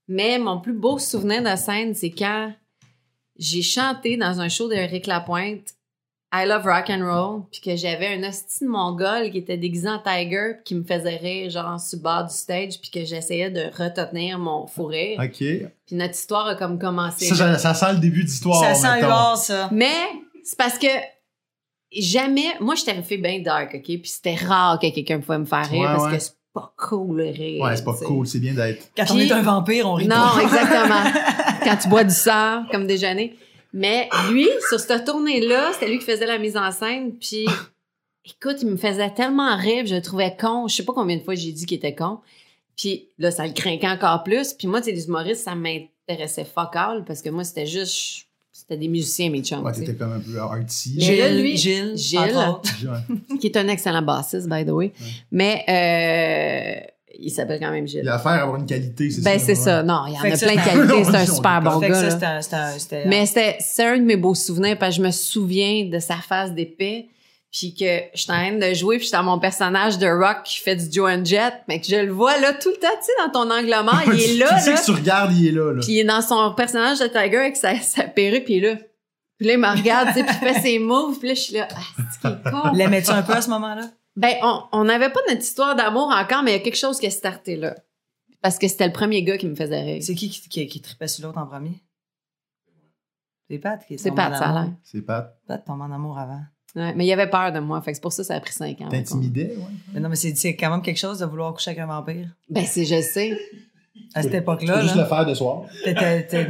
Mais 0.08 0.38
mon 0.38 0.60
plus 0.62 0.72
beau 0.72 0.98
souvenir 0.98 1.42
de 1.42 1.54
scène, 1.56 1.94
c'est 1.94 2.10
quand 2.10 2.54
j'ai 3.38 3.60
chanté 3.60 4.16
dans 4.16 4.40
un 4.40 4.48
show 4.48 4.66
de 4.66 4.74
Rick 4.74 5.06
Lapointe 5.06 5.74
I 6.30 6.44
Love 6.46 6.64
Rock 6.66 6.90
and 6.90 7.04
Roll, 7.04 7.42
puis 7.50 7.60
que 7.62 7.74
j'avais 7.76 8.08
un 8.08 8.28
hostie 8.28 8.64
de 8.64 8.68
mongol 8.68 9.30
qui 9.30 9.38
était 9.38 9.56
déguisé 9.56 9.88
en 9.88 9.98
tiger, 9.98 10.52
puis 10.56 10.64
qui 10.64 10.74
me 10.74 10.84
faisait 10.84 11.16
rire, 11.16 11.48
genre, 11.48 11.80
sur 11.80 11.96
le 11.98 12.02
bord 12.02 12.24
du 12.24 12.34
stage, 12.34 12.78
puis 12.82 12.90
que 12.90 13.04
j'essayais 13.06 13.50
de 13.50 13.62
retenir 13.76 14.38
mon 14.38 14.66
fou 14.66 14.84
rire. 14.86 15.18
Ok. 15.24 15.38
Puis 15.38 15.96
notre 15.96 16.12
histoire 16.14 16.46
a 16.48 16.54
comme 16.54 16.78
commencé. 16.78 17.24
Ça, 17.26 17.34
ça, 17.34 17.56
ça 17.58 17.72
sent 17.74 17.92
le 17.94 17.98
début 18.00 18.24
d'histoire. 18.24 18.62
Ça 18.62 18.74
sent 18.74 19.00
l'or, 19.00 19.38
ça. 19.38 19.70
Mais 19.72 19.94
c'est 20.44 20.58
parce 20.58 20.76
que 20.78 20.86
jamais. 21.96 22.46
Moi, 22.60 22.74
j'étais 22.74 22.94
une 22.94 23.02
fille 23.02 23.18
bien 23.22 23.40
dark, 23.40 23.74
OK? 23.74 23.82
Puis 23.84 24.00
c'était 24.04 24.34
rare 24.34 24.78
que 24.78 24.92
quelqu'un 24.92 25.20
pouvait 25.20 25.38
me 25.38 25.44
faire 25.44 25.68
rire 25.68 25.80
Ouais, 25.80 25.86
parce 25.86 26.04
ouais. 26.04 26.12
que 26.12 26.18
c'est 26.22 26.34
pas 26.52 26.72
cool 26.76 27.16
le 27.18 27.30
rire. 27.30 27.62
Ouais, 27.62 27.76
c'est 27.76 27.84
pas 27.84 27.94
cool, 28.04 28.26
c'est 28.26 28.40
bien 28.40 28.52
d'être. 28.54 28.90
Quand 28.96 29.04
on 29.12 29.18
est 29.18 29.30
un 29.32 29.42
vampire, 29.42 29.88
on 29.88 29.94
rit 29.94 30.06
Non, 30.08 30.16
pas. 30.34 30.42
exactement. 30.42 31.22
Quand 31.64 31.76
tu 31.76 31.88
bois 31.88 32.04
du 32.04 32.14
sang 32.14 32.64
comme 32.70 32.86
déjeuner. 32.86 33.36
Mais 33.72 34.08
lui, 34.30 34.48
sur 34.68 34.80
cette 34.80 35.04
tournée-là, 35.04 35.70
c'était 35.74 35.88
lui 35.88 35.98
qui 35.98 36.04
faisait 36.04 36.26
la 36.26 36.38
mise 36.38 36.56
en 36.56 36.70
scène. 36.72 37.12
Puis, 37.18 37.44
écoute, 38.24 38.56
il 38.62 38.68
me 38.68 38.76
faisait 38.76 39.10
tellement 39.10 39.56
rire, 39.56 39.84
je 39.86 39.94
le 39.94 40.02
trouvais 40.02 40.34
con. 40.38 40.66
Je 40.68 40.76
sais 40.76 40.84
pas 40.84 40.92
combien 40.94 41.16
de 41.16 41.22
fois 41.22 41.34
j'ai 41.34 41.52
dit 41.52 41.66
qu'il 41.66 41.76
était 41.76 41.94
con. 41.94 42.18
Puis 42.76 43.08
là, 43.18 43.30
ça 43.30 43.46
le 43.46 43.52
craquait 43.52 43.88
encore 43.88 44.22
plus. 44.22 44.52
Puis 44.54 44.68
moi, 44.68 44.80
tu 44.80 44.86
sais, 44.86 44.92
les 44.92 45.06
humoristes, 45.06 45.44
ça 45.44 45.54
m'intéressait 45.54 46.44
fuck 46.44 46.74
all 46.76 47.04
parce 47.04 47.20
que 47.22 47.30
moi, 47.30 47.44
c'était 47.44 47.66
juste. 47.66 48.24
C'était 48.52 48.76
des 48.76 48.88
musiciens, 48.88 49.30
mes 49.30 49.42
chums. 49.42 49.62
Ouais, 49.64 49.72
tu 49.72 49.80
sais. 49.80 49.86
t'étais 49.86 49.98
comme 49.98 50.12
un 50.14 50.18
peu 50.20 50.32
là, 50.34 50.50
Gilles, 50.66 51.40
lui- 51.40 51.56
Gilles, 51.56 51.96
Gilles. 51.96 52.34
qui 53.40 53.46
est 53.46 53.56
un 53.56 53.68
excellent 53.68 54.02
bassiste, 54.02 54.48
by 54.48 54.64
the 54.64 54.70
way. 54.70 54.92
Mais 55.30 55.64
euh, 55.68 56.86
il 57.18 57.30
s'appelle 57.30 57.58
quand 57.60 57.70
même 57.70 57.84
Il 57.84 57.88
Gilles. 57.88 58.04
y 58.04 58.08
a 58.08 58.14
affaire 58.14 58.32
à 58.32 58.42
avoir 58.42 58.56
une 58.60 58.66
qualité, 58.66 59.10
c'est 59.10 59.22
Ben, 59.22 59.38
ça. 59.38 59.44
c'est 59.46 59.52
ouais. 59.52 59.54
ça. 59.56 59.82
Non, 59.82 60.02
il 60.06 60.14
y 60.14 60.16
en 60.16 60.20
Fait 60.20 60.32
a 60.32 60.36
plein 60.36 60.54
de 60.54 60.60
c'est 60.60 60.70
qualités. 60.70 61.04
C'est 61.04 61.16
un 61.16 61.26
super 61.26 61.60
on 61.62 61.64
bon 61.70 61.80
Fait 61.80 61.88
gars. 61.88 62.40
ça, 62.40 62.42
c'était 62.78 63.06
Mais 63.06 63.26
c'était 63.26 63.56
c'est 63.60 63.84
un 63.86 63.98
de 63.98 64.04
mes 64.04 64.16
beaux 64.16 64.34
souvenirs 64.34 64.76
parce 64.78 64.96
que 64.96 65.02
je 65.02 65.06
me 65.06 65.10
souviens 65.10 65.84
de 65.90 65.98
sa 65.98 66.16
face 66.16 66.52
d'épée. 66.52 67.08
Puis 67.50 67.74
que 67.74 67.86
j'étais 68.12 68.32
en 68.32 68.36
train 68.36 68.52
de 68.58 68.74
jouer, 68.74 68.98
puis 68.98 69.06
j'étais 69.06 69.16
dans 69.16 69.22
mon 69.22 69.38
personnage 69.38 69.96
de 69.96 70.06
rock 70.06 70.42
qui 70.44 70.58
fait 70.58 70.76
du 70.76 70.86
Joan 70.92 71.24
Jett. 71.24 71.54
Mais 71.66 71.80
que 71.80 71.86
je 71.86 71.96
le 71.96 72.12
vois 72.12 72.38
là 72.40 72.52
tout 72.52 72.68
le 72.68 72.76
temps, 72.76 72.88
tu 73.00 73.06
sais, 73.06 73.12
dans 73.24 73.30
ton 73.32 73.50
angle 73.50 73.74
mort. 73.86 74.02
Il 74.12 74.20
est 74.20 74.34
là, 74.36 74.54
Tu 74.58 74.64
sais 74.64 74.70
là. 74.72 74.76
que 74.78 74.84
tu 74.84 74.90
regardes, 74.90 75.32
il 75.32 75.46
est 75.48 75.52
là, 75.52 75.72
là. 75.72 75.80
Puis 75.82 75.92
il 75.94 75.98
est 76.00 76.04
dans 76.04 76.20
son 76.20 76.52
personnage 76.54 76.98
de 76.98 77.06
Tiger 77.06 77.38
avec 77.38 77.56
sa, 77.56 77.74
sa 77.80 78.02
perruque, 78.04 78.44
puis 78.44 78.56
il 78.56 78.64
est 78.64 78.74
là. 78.74 78.78
Puis 79.38 79.46
là, 79.46 79.54
il 79.54 79.58
me 79.60 79.66
regarde, 79.68 80.08
tu 80.08 80.14
sais, 80.16 80.24
puis 80.24 80.34
il 80.42 80.46
fait 80.52 80.60
ses 80.60 80.78
moves. 80.78 81.18
Puis 81.18 81.28
là, 81.28 81.34
je 81.34 81.40
suis 81.40 81.54
là, 81.54 81.68
ah, 81.74 82.02
c'est 82.12 82.50
con? 82.50 82.70
L'aimais-tu 82.74 83.10
un 83.12 83.22
peu 83.22 83.32
à 83.32 83.40
ce 83.40 83.48
moment-là? 83.48 83.82
Ben, 84.18 84.34
on- 84.42 84.62
on 84.72 84.84
n'avait 84.84 85.10
pas 85.10 85.20
notre 85.28 85.40
histoire 85.42 85.76
d'amour 85.76 86.10
encore, 86.14 86.42
mais 86.42 86.50
il 86.52 86.54
y 86.54 86.60
a 86.60 86.62
quelque 86.62 86.76
chose 86.76 86.98
qui 86.98 87.06
a 87.06 87.10
starté 87.10 87.56
là. 87.56 87.74
Parce 88.42 88.58
que 88.58 88.68
c'était 88.68 88.86
le 88.86 88.92
premier 88.92 89.22
gars 89.22 89.38
qui 89.38 89.46
me 89.46 89.54
faisait 89.54 89.80
rire. 89.80 90.02
C'est 90.02 90.14
qui 90.14 90.28
qui, 90.28 90.48
qui, 90.48 90.66
qui 90.66 90.80
tripait 90.80 91.08
sur 91.08 91.26
l'autre 91.26 91.38
en 91.38 91.46
premier? 91.46 91.82
C'est 93.50 93.58
Pat 93.58 93.84
qui 93.86 93.94
est 93.94 93.98
C'est 93.98 94.10
Pat, 94.12 94.34
ça 94.36 94.50
a 94.50 94.52
l'air. 94.64 94.72
C'est 94.82 95.02
pas. 95.02 95.34
Pat 95.46 95.64
tombe 95.64 95.80
en 95.80 95.90
amour 95.90 96.18
avant. 96.18 96.40
Ouais, 96.76 96.94
mais 96.94 97.06
il 97.06 97.12
avait 97.12 97.30
peur 97.30 97.50
de 97.50 97.60
moi, 97.60 97.80
fait 97.80 97.92
que 97.92 97.96
c'est 97.96 98.02
pour 98.02 98.12
ça 98.12 98.22
que 98.22 98.26
ça 98.26 98.34
a 98.34 98.40
pris 98.40 98.52
cinq 98.52 98.80
ans. 98.82 98.88
T'intimidais, 98.90 99.54
ouais. 99.56 99.62
Mais 99.94 100.00
non, 100.00 100.08
mais 100.10 100.16
c'est 100.16 100.34
c'est 100.36 100.54
quand 100.54 100.70
même 100.70 100.82
quelque 100.82 100.98
chose 100.98 101.18
de 101.20 101.24
vouloir 101.26 101.54
coucher 101.54 101.70
avec 101.70 101.80
un 101.82 101.86
vampire. 101.86 102.28
Ben, 102.50 102.64
c'est, 102.66 102.84
je 102.84 103.00
sais. 103.00 103.38
À 104.14 104.22
cette 104.22 104.32
Tu 104.32 104.36
époque-là, 104.36 104.82
juste 104.82 104.94
là, 104.94 105.02
le 105.02 105.08
faire 105.08 105.24
de 105.26 105.34
soir. 105.34 105.62
je 105.84 105.90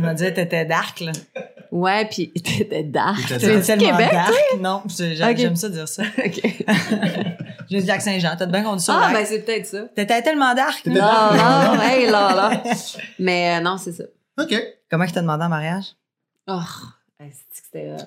me 0.00 0.12
disais, 0.12 0.34
t'étais 0.34 0.64
dark, 0.66 1.00
là. 1.00 1.12
Ouais, 1.70 2.06
puis 2.06 2.32
t'étais 2.42 2.82
dark. 2.82 3.18
T'étais 3.28 3.60
Tu 3.60 3.66
tellement 3.66 3.90
Québec? 3.96 4.12
dark. 4.12 4.34
Non, 4.60 4.82
c'est- 4.88 5.14
j'aime 5.14 5.30
Ok. 5.30 5.36
j'aime 5.36 5.56
ça 5.56 5.68
dire 5.68 5.88
ça. 5.88 6.02
OK. 6.24 6.64
Viens 7.70 7.80
du 7.80 7.86
lac 7.86 8.00
Saint-Jean. 8.00 8.34
T'as 8.38 8.46
bien 8.46 8.62
qu'on 8.62 8.76
dit 8.76 8.84
ça. 8.84 8.98
Ah, 9.02 9.12
ben 9.12 9.24
c'est 9.26 9.40
peut-être 9.40 9.66
ça. 9.66 9.82
T'étais 9.94 10.22
tellement 10.22 10.54
dark. 10.54 10.82
Là. 10.86 10.92
Non, 10.94 11.74
non, 11.76 11.82
hey, 11.82 12.06
là, 12.10 12.34
là. 12.34 12.62
Mais 13.18 13.58
euh, 13.58 13.60
non, 13.62 13.76
c'est 13.76 13.92
ça. 13.92 14.04
OK. 14.40 14.54
Comment 14.90 15.04
il 15.04 15.12
t'a 15.12 15.20
demandé 15.20 15.44
en 15.44 15.48
mariage? 15.50 15.84
Oh, 16.46 16.60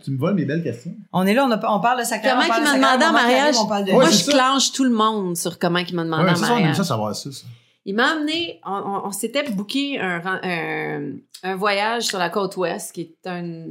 Tu 0.04 0.12
me 0.12 0.18
voles 0.18 0.34
mes 0.34 0.46
belles 0.46 0.64
questions. 0.64 0.96
On 1.14 1.28
est 1.28 1.34
là, 1.36 1.46
on, 1.46 1.52
a- 1.52 1.72
on 1.76 1.80
parle 1.80 2.00
de 2.00 2.06
sacrament. 2.06 2.42
Comment 2.48 2.60
de 2.60 2.64
m'a 2.64 2.76
demandé 2.76 3.06
en 3.06 3.12
mariage? 3.12 3.56
de... 3.56 3.92
Moi, 3.92 4.06
je 4.06 4.16
ça. 4.16 4.32
clenche 4.32 4.72
tout 4.72 4.84
le 4.84 4.90
monde 4.90 5.38
sur 5.38 5.60
comment 5.60 5.80
il 5.80 5.94
m'a 5.96 6.04
demandé 6.04 6.24
Ouais, 6.24 6.32
en 6.32 6.36
c'est 6.36 6.42
ça, 6.46 6.48
on 6.54 6.56
aime 6.56 6.62
mariage. 6.62 6.78
ça 6.78 6.84
savoir 6.84 7.16
ça. 7.16 7.32
ça. 7.32 7.44
Il 7.86 7.96
m'a 7.96 8.12
amené, 8.14 8.60
on, 8.66 8.72
on- 8.72 9.08
on 9.08 9.12
s'était 9.12 9.44
booké 9.50 10.00
un, 10.00 10.22
un, 10.26 11.12
un 11.44 11.56
voyage 11.56 12.04
sur 12.04 12.18
la 12.20 12.30
côte 12.30 12.56
ouest, 12.58 12.92
qui 12.94 13.02
est 13.02 13.28
un- 13.28 13.66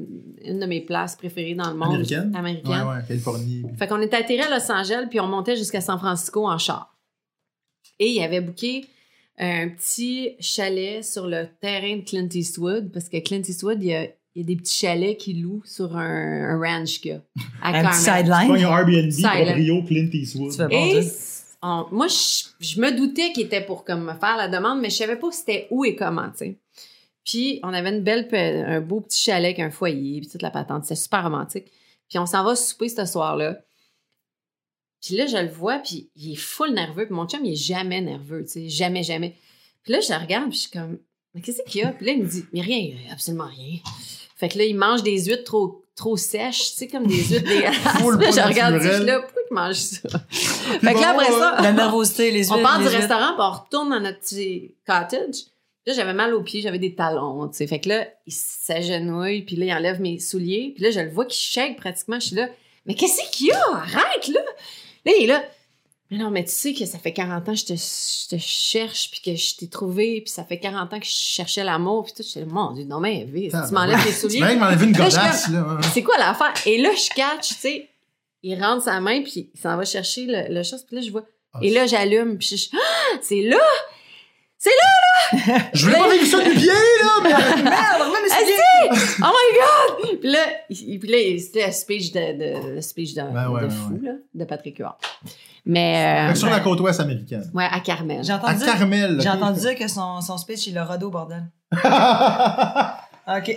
une 0.44 0.58
de 0.60 0.66
mes 0.66 0.80
places 0.80 1.16
préférées 1.16 1.54
dans 1.54 1.70
le 1.70 1.76
monde. 1.76 1.88
Américaine? 1.94 2.34
Américaine. 2.34 2.70
Ouais, 2.72 2.94
ouais, 2.96 3.02
Californie. 3.06 3.62
Fait 3.78 3.86
qu'on 3.86 4.00
était 4.00 4.16
atterri 4.16 4.40
à 4.42 4.50
Los 4.50 4.70
Angeles, 4.72 5.06
puis 5.08 5.20
on 5.20 5.26
montait 5.28 5.56
jusqu'à 5.56 5.80
San 5.80 5.98
Francisco 5.98 6.46
en 6.48 6.58
char. 6.58 6.96
Et 7.98 8.08
il 8.08 8.22
avait 8.22 8.40
booké 8.40 8.86
un 9.38 9.68
petit 9.68 10.30
chalet 10.40 11.02
sur 11.04 11.26
le 11.26 11.46
terrain 11.60 11.96
de 11.96 12.02
Clint 12.02 12.28
Eastwood, 12.32 12.90
parce 12.92 13.08
que 13.08 13.18
Clint 13.18 13.42
Eastwood, 13.46 13.82
il 13.82 13.88
y 13.88 13.94
a, 13.94 14.04
il 14.04 14.10
y 14.36 14.40
a 14.40 14.44
des 14.44 14.56
petits 14.56 14.78
chalets 14.78 15.16
qu'il 15.16 15.42
loue 15.42 15.62
sur 15.64 15.96
un, 15.96 16.50
un 16.54 16.58
ranch 16.58 17.00
qu'il 17.00 17.12
y 17.12 17.14
a. 17.14 17.22
à 17.62 17.68
Un 17.68 17.72
Carmel. 17.72 17.90
petit 17.90 18.00
sideline. 18.00 18.64
un 18.66 18.78
Airbnb 18.78 19.10
Silent. 19.10 19.54
Rio 19.54 19.82
Clint 19.84 20.10
Eastwood. 20.12 20.50
Tu 20.50 20.56
fais 20.56 20.68
bon 20.68 20.86
Et 20.86 21.00
Dieu. 21.00 21.10
on- 21.62 21.86
moi, 21.92 22.06
je, 22.08 22.44
je 22.60 22.80
me 22.80 22.90
doutais 22.96 23.32
qu'il 23.32 23.44
était 23.46 23.60
pour 23.64 23.84
comme, 23.84 24.04
me 24.04 24.12
faire 24.14 24.36
la 24.36 24.48
demande, 24.48 24.80
mais 24.80 24.90
je 24.90 24.96
savais 24.96 25.16
pas 25.16 25.30
c'était 25.32 25.66
où 25.70 25.84
et 25.84 25.94
comment, 25.96 26.28
tu 26.30 26.38
sais. 26.38 26.58
Puis, 27.30 27.60
on 27.62 27.72
avait 27.72 27.90
une 27.90 28.02
belle, 28.02 28.28
un 28.66 28.80
beau 28.80 29.00
petit 29.00 29.22
chalet 29.22 29.50
avec 29.50 29.60
un 29.60 29.70
foyer, 29.70 30.20
puis 30.20 30.28
toute 30.28 30.42
la 30.42 30.50
patente. 30.50 30.82
C'était 30.84 31.00
super 31.00 31.22
romantique. 31.22 31.70
Puis, 32.08 32.18
on 32.18 32.26
s'en 32.26 32.42
va 32.42 32.56
souper 32.56 32.88
ce 32.88 33.04
soir-là. 33.04 33.56
Puis 35.00 35.16
là, 35.16 35.26
je 35.26 35.36
le 35.36 35.48
vois, 35.48 35.78
puis 35.78 36.10
il 36.16 36.32
est 36.32 36.36
full 36.36 36.72
nerveux. 36.72 37.06
Puis 37.06 37.14
mon 37.14 37.26
chum, 37.28 37.44
il 37.44 37.52
est 37.52 37.56
jamais 37.56 38.00
nerveux, 38.00 38.44
tu 38.44 38.50
sais. 38.50 38.68
Jamais, 38.68 39.04
jamais. 39.04 39.36
Puis 39.84 39.92
là, 39.92 40.00
je 40.00 40.12
le 40.12 40.18
regarde, 40.18 40.50
puis 40.50 40.56
je 40.58 40.62
suis 40.62 40.70
comme, 40.70 40.98
mais 41.32 41.40
qu'est-ce 41.40 41.62
qu'il 41.62 41.82
y 41.82 41.84
a? 41.84 41.92
Puis 41.92 42.04
là, 42.04 42.12
il 42.12 42.22
me 42.22 42.28
dit, 42.28 42.44
mais 42.52 42.60
rien, 42.62 42.96
absolument 43.12 43.46
rien. 43.46 43.78
Fait 44.36 44.48
que 44.48 44.58
là, 44.58 44.64
il 44.64 44.76
mange 44.76 45.02
des 45.02 45.26
huîtres 45.26 45.44
trop, 45.44 45.86
trop 45.94 46.16
sèches, 46.16 46.72
tu 46.72 46.76
sais, 46.78 46.88
comme 46.88 47.06
des 47.06 47.22
huîtres 47.22 47.44
Puis 47.44 47.62
là, 47.62 48.30
je 48.30 48.46
regarde, 48.46 48.80
je 48.82 48.92
suis 48.92 49.04
là, 49.04 49.20
pourquoi 49.20 49.42
il 49.50 49.54
mange 49.54 49.76
ça? 49.76 50.08
fait 50.28 50.94
que 50.94 51.00
là, 51.00 51.10
après 51.10 51.30
ça, 51.30 51.56
La 51.62 51.72
nervosité, 51.72 52.30
les 52.30 52.48
yeux. 52.48 52.54
on 52.58 52.62
part 52.62 52.80
du 52.80 52.88
restaurant, 52.88 53.32
puis 53.34 53.42
on 53.42 53.50
retourne 53.52 53.90
dans 53.90 54.00
notre 54.00 54.20
petit 54.20 54.74
cottage. 54.86 55.46
Là, 55.86 55.94
j'avais 55.94 56.12
mal 56.12 56.34
aux 56.34 56.42
pieds, 56.42 56.60
j'avais 56.60 56.78
des 56.78 56.94
talons, 56.94 57.48
tu 57.48 57.56
sais. 57.56 57.66
Fait 57.66 57.80
que 57.80 57.88
là, 57.88 58.06
il 58.26 58.32
s'agenouille, 58.32 59.42
puis 59.42 59.56
là, 59.56 59.64
il 59.66 59.72
enlève 59.72 60.00
mes 60.00 60.18
souliers. 60.18 60.72
Puis 60.74 60.84
là, 60.84 60.90
je 60.90 61.00
le 61.00 61.10
vois 61.10 61.24
qui 61.26 61.38
shake 61.38 61.76
pratiquement. 61.76 62.20
Je 62.20 62.26
suis 62.28 62.36
là, 62.36 62.48
mais 62.86 62.94
qu'est-ce 62.94 63.20
qu'il 63.30 63.46
y 63.48 63.52
a? 63.52 63.60
Arrête, 63.74 64.28
là! 64.28 64.40
Là, 65.06 65.12
il 65.18 65.24
est 65.24 65.26
là. 65.26 65.42
Mais 66.10 66.18
non, 66.18 66.30
mais 66.30 66.44
tu 66.44 66.50
sais 66.50 66.74
que 66.74 66.84
ça 66.86 66.98
fait 66.98 67.12
40 67.12 67.48
ans 67.48 67.52
que 67.52 67.58
je 67.58 67.64
te, 67.66 67.72
je 67.74 68.36
te 68.36 68.40
cherche, 68.40 69.10
puis 69.12 69.20
que 69.20 69.34
je 69.36 69.56
t'ai 69.56 69.68
trouvé, 69.68 70.20
puis 70.22 70.30
ça 70.30 70.44
fait 70.44 70.58
40 70.58 70.92
ans 70.92 70.98
que 70.98 71.06
je 71.06 71.10
cherchais 71.12 71.62
l'amour, 71.64 72.04
puis 72.04 72.12
tout. 72.16 72.22
Je 72.24 72.28
suis 72.28 72.40
là, 72.40 72.46
mon 72.46 72.72
Dieu, 72.72 72.84
non, 72.84 72.98
mais 73.00 73.24
vite, 73.24 73.52
Ah, 73.54 73.64
tu 73.66 73.72
m'enlèves 73.74 73.96
ouais. 73.98 74.04
tes 74.04 74.10
Tu 74.10 74.16
souliers. 74.16 74.40
même 74.40 74.62
enlevé 74.62 74.86
une 74.86 74.92
godasse, 74.92 75.48
là. 75.50 75.78
C'est 75.94 76.02
quoi 76.02 76.18
l'affaire? 76.18 76.52
Et 76.66 76.78
là, 76.78 76.90
je 76.94 77.08
catch, 77.14 77.48
tu 77.50 77.54
sais, 77.54 77.88
il 78.42 78.60
rentre 78.62 78.84
sa 78.84 79.00
main, 79.00 79.22
puis 79.22 79.50
il 79.54 79.60
s'en 79.60 79.76
va 79.76 79.84
chercher 79.84 80.26
le, 80.26 80.52
le 80.52 80.62
chose, 80.64 80.82
puis 80.84 80.96
là, 80.96 81.02
je 81.02 81.10
vois. 81.10 81.24
Ah, 81.52 81.60
Et 81.62 81.70
là, 81.70 81.86
j'allume, 81.86 82.38
puis 82.38 82.48
je 82.48 82.56
suis 82.56 82.70
ah, 82.76 83.18
c'est 83.22 83.42
là! 83.42 83.56
Je 85.72 85.84
voulais 85.86 85.96
pas 85.98 86.10
vivre 86.12 86.26
ça 86.26 86.42
du 86.44 86.50
pied, 86.50 86.66
là, 86.66 87.10
mais. 87.22 87.30
Merde, 87.30 88.12
mes 88.22 88.28
souliers. 88.28 88.90
Asti! 88.90 89.22
Oh 89.22 89.26
my 89.26 89.48
god! 90.10 90.20
Puis 90.20 90.30
là, 90.30 90.38
il- 90.68 90.98
puis 90.98 91.08
là, 91.08 91.16
c'était 91.40 91.66
le 91.66 91.72
speech 91.72 92.12
de, 92.12 92.74
de, 92.76 92.80
speech 92.80 93.14
de, 93.14 93.22
Ouais, 93.22 93.46
ouais, 93.46 93.62
de 93.62 93.68
fou, 93.70 93.92
ouais. 93.94 94.00
là, 94.08 94.12
de 94.34 94.44
Patrick 94.44 94.78
Huard. 94.78 94.98
Mais, 95.64 96.28
euh, 96.30 96.34
sur 96.34 96.50
la 96.50 96.60
côte 96.60 96.80
ouest 96.80 97.00
américaine. 97.00 97.50
ouais, 97.54 97.68
à 97.70 97.80
Carmel. 97.80 98.22
J'ai 98.24 98.32
À 98.32 98.36
entendu, 98.36 98.56
dire- 98.58 98.66
Carmel. 98.66 99.20
j'ai 99.20 99.28
entendu 99.30 99.60
dire 99.60 99.76
que 99.76 99.88
son, 99.88 100.20
son 100.20 100.36
speech, 100.36 100.66
il 100.66 100.74
le 100.74 100.82
rodo, 100.82 101.10
bordel. 101.10 101.44
OK. 101.72 103.54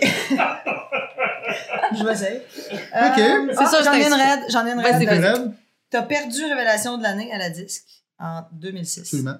Je 1.96 2.04
vais 2.04 2.12
essayer. 2.12 2.36
OK. 2.38 3.18
Euh, 3.18 3.46
C'est 3.50 3.58
ah, 3.58 3.66
ça, 3.66 3.82
j'en 3.82 3.92
ai 3.92 4.06
une 4.06 4.12
raide. 4.12 4.40
J'en 4.50 4.66
ai 4.66 4.70
une 4.72 4.80
raide. 4.80 5.52
T'as 5.90 6.02
perdu 6.02 6.44
Révélation 6.44 6.98
de 6.98 7.02
l'année 7.02 7.30
à 7.32 7.38
la 7.38 7.50
disque 7.50 7.84
en 8.18 8.42
2006. 8.52 9.00
Absolument. 9.00 9.36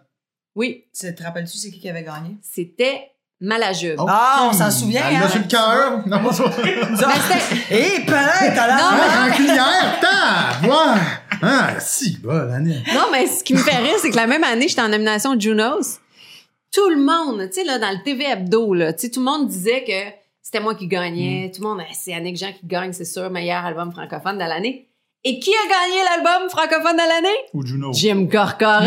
Oui, 0.54 0.84
Tu 0.98 1.12
te 1.14 1.22
rappelles-tu 1.22 1.58
c'est 1.58 1.70
qui 1.70 1.80
qui 1.80 1.88
avait 1.88 2.02
gagné? 2.04 2.36
c'était 2.42 3.10
Malajube. 3.40 3.96
Oh, 3.98 4.06
Ah, 4.08 4.48
on 4.48 4.52
s'en 4.52 4.70
souvient, 4.70 5.02
Elle 5.10 5.16
hein? 5.16 5.28
sur 5.28 5.40
le 5.40 5.46
cœur. 5.48 6.06
Non, 6.06 6.20
Mais 6.22 6.32
c'était- 6.32 7.74
Hé, 7.74 8.04
peut-être, 8.06 8.54
t'as 8.54 8.68
Non, 8.68 8.96
l'air... 8.96 9.10
Ah, 9.10 9.26
en 9.28 9.34
cuillère, 9.34 9.98
t'as! 10.00 10.66
Ouais! 10.68 11.00
Ah, 11.42 11.80
si, 11.80 12.16
bon, 12.18 12.32
l'année. 12.48 12.82
Non, 12.94 13.06
mais 13.12 13.26
ce 13.26 13.42
qui 13.44 13.52
me 13.52 13.58
fait 13.58 13.76
rire, 13.76 13.96
c'est 14.00 14.10
que 14.10 14.16
la 14.16 14.26
même 14.28 14.44
année, 14.44 14.68
j'étais 14.68 14.80
en 14.80 14.88
nomination 14.88 15.38
Junos. 15.38 15.98
Tout 16.72 16.88
le 16.88 16.96
monde, 17.02 17.48
tu 17.48 17.54
sais, 17.60 17.64
là, 17.64 17.78
dans 17.78 17.90
le 17.90 18.02
TV 18.02 18.24
Hebdo, 18.24 18.72
là, 18.72 18.92
tu 18.92 19.02
sais, 19.02 19.10
tout 19.10 19.20
le 19.20 19.26
monde 19.26 19.48
disait 19.48 19.84
que 19.84 20.16
c'était 20.40 20.60
moi 20.60 20.74
qui 20.74 20.86
gagnais. 20.86 21.50
Tout 21.54 21.60
le 21.62 21.68
monde, 21.68 21.80
Ah, 21.82 21.92
c'est 21.92 22.14
Annick 22.14 22.36
Jean 22.38 22.52
qui 22.52 22.66
gagne, 22.66 22.92
c'est 22.92 23.04
sûr, 23.04 23.28
meilleur 23.30 23.64
album 23.64 23.92
francophone 23.92 24.36
de 24.38 24.44
l'année. 24.44 24.88
Et 25.26 25.38
qui 25.38 25.50
a 25.50 25.68
gagné 25.68 26.02
l'album 26.04 26.50
francophone 26.50 26.96
de 26.96 27.08
l'année? 27.08 27.36
Ou 27.54 27.64
Juno. 27.66 27.92
Jim 27.94 28.26
Corcoran! 28.30 28.84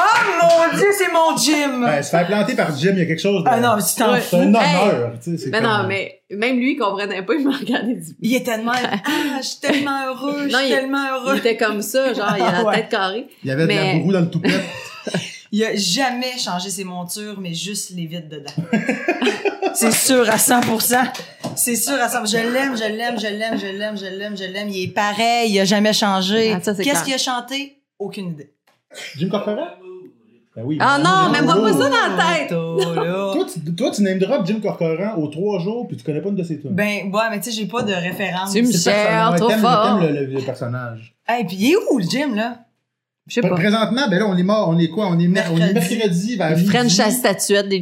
Oh 0.00 0.40
mon 0.40 0.76
Dieu, 0.78 0.86
c'est 0.96 1.12
mon 1.12 1.36
gym! 1.36 1.84
Ben, 1.84 2.00
se 2.02 2.10
faire 2.10 2.26
planter 2.26 2.54
par 2.54 2.76
Jim, 2.76 2.90
il 2.92 2.98
y 3.00 3.02
a 3.02 3.06
quelque 3.06 3.20
chose 3.20 3.42
de. 3.42 3.48
ah 3.50 3.58
non, 3.58 3.74
mais 3.76 3.82
c'est 3.82 4.04
Ouais. 4.04 4.20
C'est 4.20 4.36
un 4.36 4.42
honneur, 4.42 5.12
tu 5.22 5.36
sais. 5.36 5.50
Mais 5.50 5.58
comme- 5.60 5.66
non, 5.68 5.86
mais 5.88 6.20
même 6.30 6.58
lui, 6.58 6.72
il 6.74 6.78
comprenait 6.78 7.22
pas, 7.22 7.34
il 7.34 7.44
me 7.44 7.52
regardait 7.56 7.94
du 7.96 8.06
Il 8.20 8.34
est 8.36 8.44
tellement... 8.44 8.72
Ah, 8.74 9.40
je 9.40 9.46
suis 9.46 9.58
tellement 9.60 10.06
heureux, 10.06 10.44
je 10.46 10.52
Non, 10.52 10.58
suis 10.58 10.68
il- 10.68 10.74
tellement 10.74 11.04
Il 11.04 11.10
heureux. 11.26 11.36
était 11.38 11.56
comme 11.56 11.82
ça, 11.82 12.12
genre, 12.14 12.34
il 12.36 12.42
a 12.42 12.52
la 12.52 12.64
Ouais. 12.64 12.74
tête 12.76 12.88
carrée. 12.90 13.26
Il 13.42 13.48
y 13.48 13.50
avait 13.50 13.64
de 13.64 13.68
la 13.68 13.74
Mais- 13.74 13.94
bourrou 13.94 14.12
dans 14.12 14.20
le 14.20 14.30
toupette. 14.30 14.62
Il 15.52 15.64
a 15.64 15.74
jamais 15.76 16.36
changé 16.38 16.68
ses 16.70 16.84
montures, 16.84 17.40
mais 17.40 17.54
juste 17.54 17.90
les 17.96 18.06
vides 18.06 18.28
dedans. 18.28 18.52
c'est 19.74 19.92
sûr 19.92 20.28
à 20.28 20.36
100%. 20.36 20.96
C'est 21.56 21.76
sûr 21.76 21.94
à 21.94 22.06
100%. 22.08 22.30
Je 22.30 22.52
l'aime, 22.52 22.76
je 22.76 22.84
l'aime, 22.84 23.18
je 23.18 23.26
l'aime, 23.26 23.58
je 23.58 23.66
l'aime, 23.66 23.96
je 23.96 24.06
l'aime, 24.06 24.36
je 24.36 24.44
l'aime. 24.44 24.68
Il 24.68 24.84
est 24.84 24.88
pareil, 24.94 25.50
il 25.52 25.58
a 25.60 25.64
jamais 25.64 25.92
changé. 25.92 26.52
Ah, 26.54 26.60
ça, 26.62 26.74
c'est 26.74 26.82
Qu'est-ce 26.82 27.02
clair. 27.02 27.04
qu'il 27.04 27.14
a 27.14 27.18
chanté? 27.18 27.80
Aucune 27.98 28.28
idée. 28.32 28.52
Jim 29.16 29.28
Corcoran? 29.28 29.66
Ben 30.56 30.62
oui. 30.64 30.76
Ah 30.80 30.98
non, 30.98 31.30
mais 31.30 31.40
même 31.40 31.46
pas 31.46 31.72
ça 31.72 31.78
dans 31.88 32.16
la 32.16 32.36
tête! 32.38 32.48
Toi, 33.38 33.46
tu, 33.52 33.74
toi, 33.74 33.90
tu 33.92 34.02
name 34.02 34.18
drop 34.18 34.44
Jim 34.46 34.58
Corcoran 34.60 35.14
aux 35.16 35.28
trois 35.28 35.60
jours, 35.60 35.86
puis 35.86 35.96
tu 35.96 36.02
connais 36.02 36.20
pas 36.20 36.30
une 36.30 36.34
de 36.36 36.42
ses 36.42 36.58
tunes. 36.60 36.74
Ben, 36.74 37.10
ouais, 37.12 37.22
mais 37.30 37.38
tu 37.40 37.50
sais, 37.50 37.56
j'ai 37.56 37.66
pas 37.66 37.82
de 37.82 37.92
référence. 37.92 38.52
Tu 38.52 38.62
me 38.62 38.72
C'est 38.72 38.90
cher, 38.90 39.30
personnel. 39.30 39.38
trop 39.40 39.50
fort. 39.68 40.00
t'aimes 40.00 40.14
le, 40.14 40.20
le- 40.26 40.32
le 40.34 40.40
personnage. 40.42 41.14
Hey, 41.28 41.44
puis 41.46 41.56
il 41.60 41.72
est 41.72 41.76
où, 41.76 41.98
le 41.98 42.04
gym, 42.04 42.34
là? 42.34 42.58
Je 43.28 43.34
sais 43.34 43.40
pas. 43.42 43.50
Présentement, 43.50 44.08
ben 44.08 44.18
là, 44.18 44.26
on 44.26 44.36
est 44.36 44.42
mort. 44.42 44.68
On 44.70 44.78
est 44.78 44.88
quoi? 44.88 45.06
On 45.08 45.18
est, 45.18 45.28
mer- 45.28 45.50
on 45.52 45.56
est 45.58 45.72
Mercredi. 45.72 45.96
mercredi 45.96 46.36
vers 46.36 46.56
midi. 46.56 46.68
chasse 46.88 47.18
statuette 47.18 47.68
des 47.68 47.80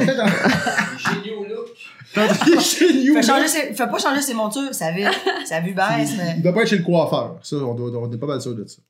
peut-être 0.00 0.20
en- 0.20 0.98
Chez 0.98 1.30
New 1.30 1.44
Look. 1.44 2.60
chez 2.60 2.92
New, 2.94 3.14
Fait, 3.14 3.20
là, 3.20 3.22
changer 3.22 3.48
ses, 3.48 3.74
fait 3.74 3.86
pas 3.86 3.98
changer 3.98 4.22
ses 4.22 4.34
montures, 4.34 4.72
ça 4.74 4.90
vit. 4.90 5.04
Ça 5.44 5.60
vue 5.60 5.74
baisse, 5.74 6.14
mais. 6.16 6.34
il 6.38 6.42
doit 6.42 6.52
pas 6.54 6.62
être 6.62 6.68
chez 6.68 6.78
le 6.78 6.82
coiffeur. 6.84 7.38
Ça, 7.42 7.56
on, 7.56 7.74
doit, 7.74 7.90
on 8.00 8.10
est 8.10 8.16
pas 8.16 8.26
mal 8.26 8.40
sûr 8.40 8.54
de 8.54 8.64
ça. 8.66 8.80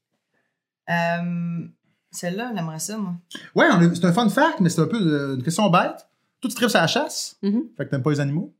Euh, 0.90 1.58
Celle-là, 2.10 2.52
j'aimerais 2.54 2.78
ça, 2.78 2.96
moi. 2.96 3.12
Ouais, 3.54 3.66
c'est 3.94 4.04
un 4.04 4.12
fun 4.12 4.28
fact, 4.30 4.60
mais 4.60 4.68
c'est 4.70 4.80
un 4.80 4.86
peu 4.86 4.96
euh, 4.96 5.34
une 5.36 5.42
question 5.42 5.68
bête. 5.68 6.06
Toi, 6.40 6.48
tu 6.48 6.54
tripes 6.54 6.74
à 6.74 6.82
la 6.82 6.86
chasse? 6.86 7.36
Mhm. 7.42 7.64
Fait 7.76 7.84
que 7.84 7.90
t'aimes 7.90 8.02
pas 8.02 8.10
les 8.12 8.20
animaux? 8.20 8.54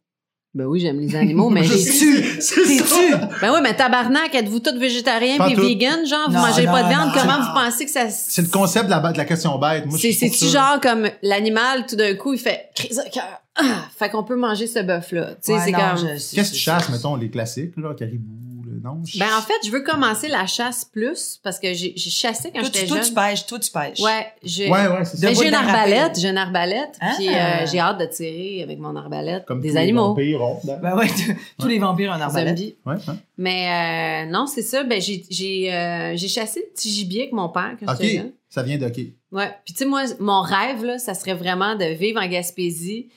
Ben 0.55 0.65
oui, 0.65 0.81
j'aime 0.81 0.99
les 0.99 1.15
animaux, 1.15 1.51
mais 1.51 1.63
Je 1.65 1.75
les 1.75 1.85
tue. 1.85 2.41
c'est 2.41 2.63
T'es 2.63 2.79
ça. 2.79 2.97
tu? 2.97 3.41
Ben 3.41 3.53
oui, 3.53 3.61
mais 3.63 3.77
tabarnak, 3.77 4.35
êtes-vous 4.35 4.61
tous 4.61 4.77
végétariens 4.79 5.37
Pas 5.37 5.51
toutes. 5.51 5.61
vegan, 5.61 6.07
genre, 6.07 6.29
vous 6.29 6.35
Non, 6.37 6.41
mangez 6.41 6.65
pas 6.65 6.83
de 6.85 6.89
viande, 6.89 7.09
non, 7.09 7.13
comment 7.21 7.39
non. 7.39 7.45
vous 7.45 7.55
pensez 7.55 7.85
que 7.85 7.91
ça... 7.91 8.09
C'est 8.09 8.43
le 8.43 8.49
concept 8.49 8.87
de 8.87 8.91
la, 8.91 9.01
de 9.13 9.19
la 9.19 9.25
question 9.27 9.59
bête. 9.59 9.85
C'est-tu 9.93 10.47
genre 10.47 10.81
comme 10.81 11.09
l'animal, 11.23 11.85
tout 11.87 11.97
d'un 11.97 12.15
coup, 12.15 12.33
il 12.33 12.39
fait 12.41 12.71
crise 12.75 12.97
de 12.97 13.11
cœur. 13.13 13.43
Ah! 13.57 13.85
Fait 13.99 14.09
qu'on 14.09 14.23
peut 14.25 14.37
manger 14.37 14.67
ce 14.67 14.79
bœuf-là. 14.79 15.33
Tu 15.33 15.37
sais, 15.43 15.53
Ouais, 15.53 15.61
c'est 15.65 15.73
comme... 15.73 16.07
Qu'est-ce 16.07 16.51
que 16.51 16.55
tu 16.57 16.61
chasses, 16.61 16.89
mettons, 16.89 17.17
les 17.17 17.29
classiques, 17.29 17.77
là, 17.77 17.93
caribou, 17.95 18.48
Ben 18.81 19.27
en 19.37 19.43
fait, 19.43 19.55
je 19.65 19.71
veux 19.71 19.83
commencer 19.83 20.29
la 20.29 20.47
chasse 20.47 20.85
plus 20.85 21.39
parce 21.43 21.59
que 21.59 21.73
j'ai, 21.75 21.97
chassé 21.97 22.51
quand 22.53 22.61
Toi, 22.61 22.71
j'étais 22.73 22.87
toi, 22.87 22.97
jeune. 22.99 23.07
tu 23.07 23.15
pêches, 23.15 23.47
toi, 23.47 23.59
tu 23.59 23.71
pêches. 23.71 24.01
Ouais, 24.01 24.27
j'ai... 24.43 24.71
Ouais, 24.71 24.87
ouais, 24.89 25.05
c'est 25.05 25.17
ça. 25.19 25.27
Mais 25.27 25.33
Debout 25.33 25.43
j'ai 25.43 25.49
une 25.49 25.55
arbalète, 25.55 26.19
j'ai 26.21 26.29
une 26.29 26.39
arbalète, 26.39 26.97
Ah. 27.01 27.13
puis 27.17 27.29
euh, 27.29 27.67
j'ai 27.67 27.79
hâte 27.79 27.99
de 28.01 28.07
tirer 28.07 28.63
avec 28.63 28.79
mon 28.79 28.95
arbalète 28.97 29.45
Comme 29.47 29.61
des 29.61 29.69
tous 29.69 29.75
les 29.75 29.81
animaux. 29.81 30.09
vampires 30.09 30.41
là. 30.65 30.77
Ben 30.77 30.97
ouais, 30.97 31.07
t- 31.09 31.37
tous 31.59 31.69
les 31.69 31.79
vampires 31.79 32.11
ont 32.11 32.15
un 32.15 32.21
arbalète. 32.21 32.59
Ouais, 32.87 32.95
hein. 33.07 33.17
Mais 33.37 34.25
euh, 34.27 34.31
non, 34.31 34.47
c'est 34.47 34.63
ça. 34.63 34.85
Ben 34.85 35.01
j'ai 35.01 35.25
j'ai 35.31 35.73
euh, 35.73 36.17
j'ai 36.17 36.29
chassé 36.29 36.61
le 36.67 36.73
petit 36.75 36.91
gibier 36.91 37.23
avec 37.23 37.33
mon 37.33 37.49
père 37.49 37.77
quand 37.79 37.93
OK, 37.93 37.99
j'étais 38.01 38.17
jeune. 38.19 38.33
ça 38.49 38.63
vient 38.63 38.79
de 38.79 38.87
OK. 38.87 38.99
Ouais. 39.33 39.51
Puis 39.65 39.75
tu 39.75 39.79
sais 39.79 39.85
moi 39.85 40.03
mon 40.21 40.41
rêve 40.41 40.85
là, 40.85 40.99
ça 40.99 41.15
serait 41.15 41.35
vraiment 41.35 41.77
de 41.77 41.85
vivre 41.85 42.21
en 42.21 42.27
Gaspésie, 42.29 43.09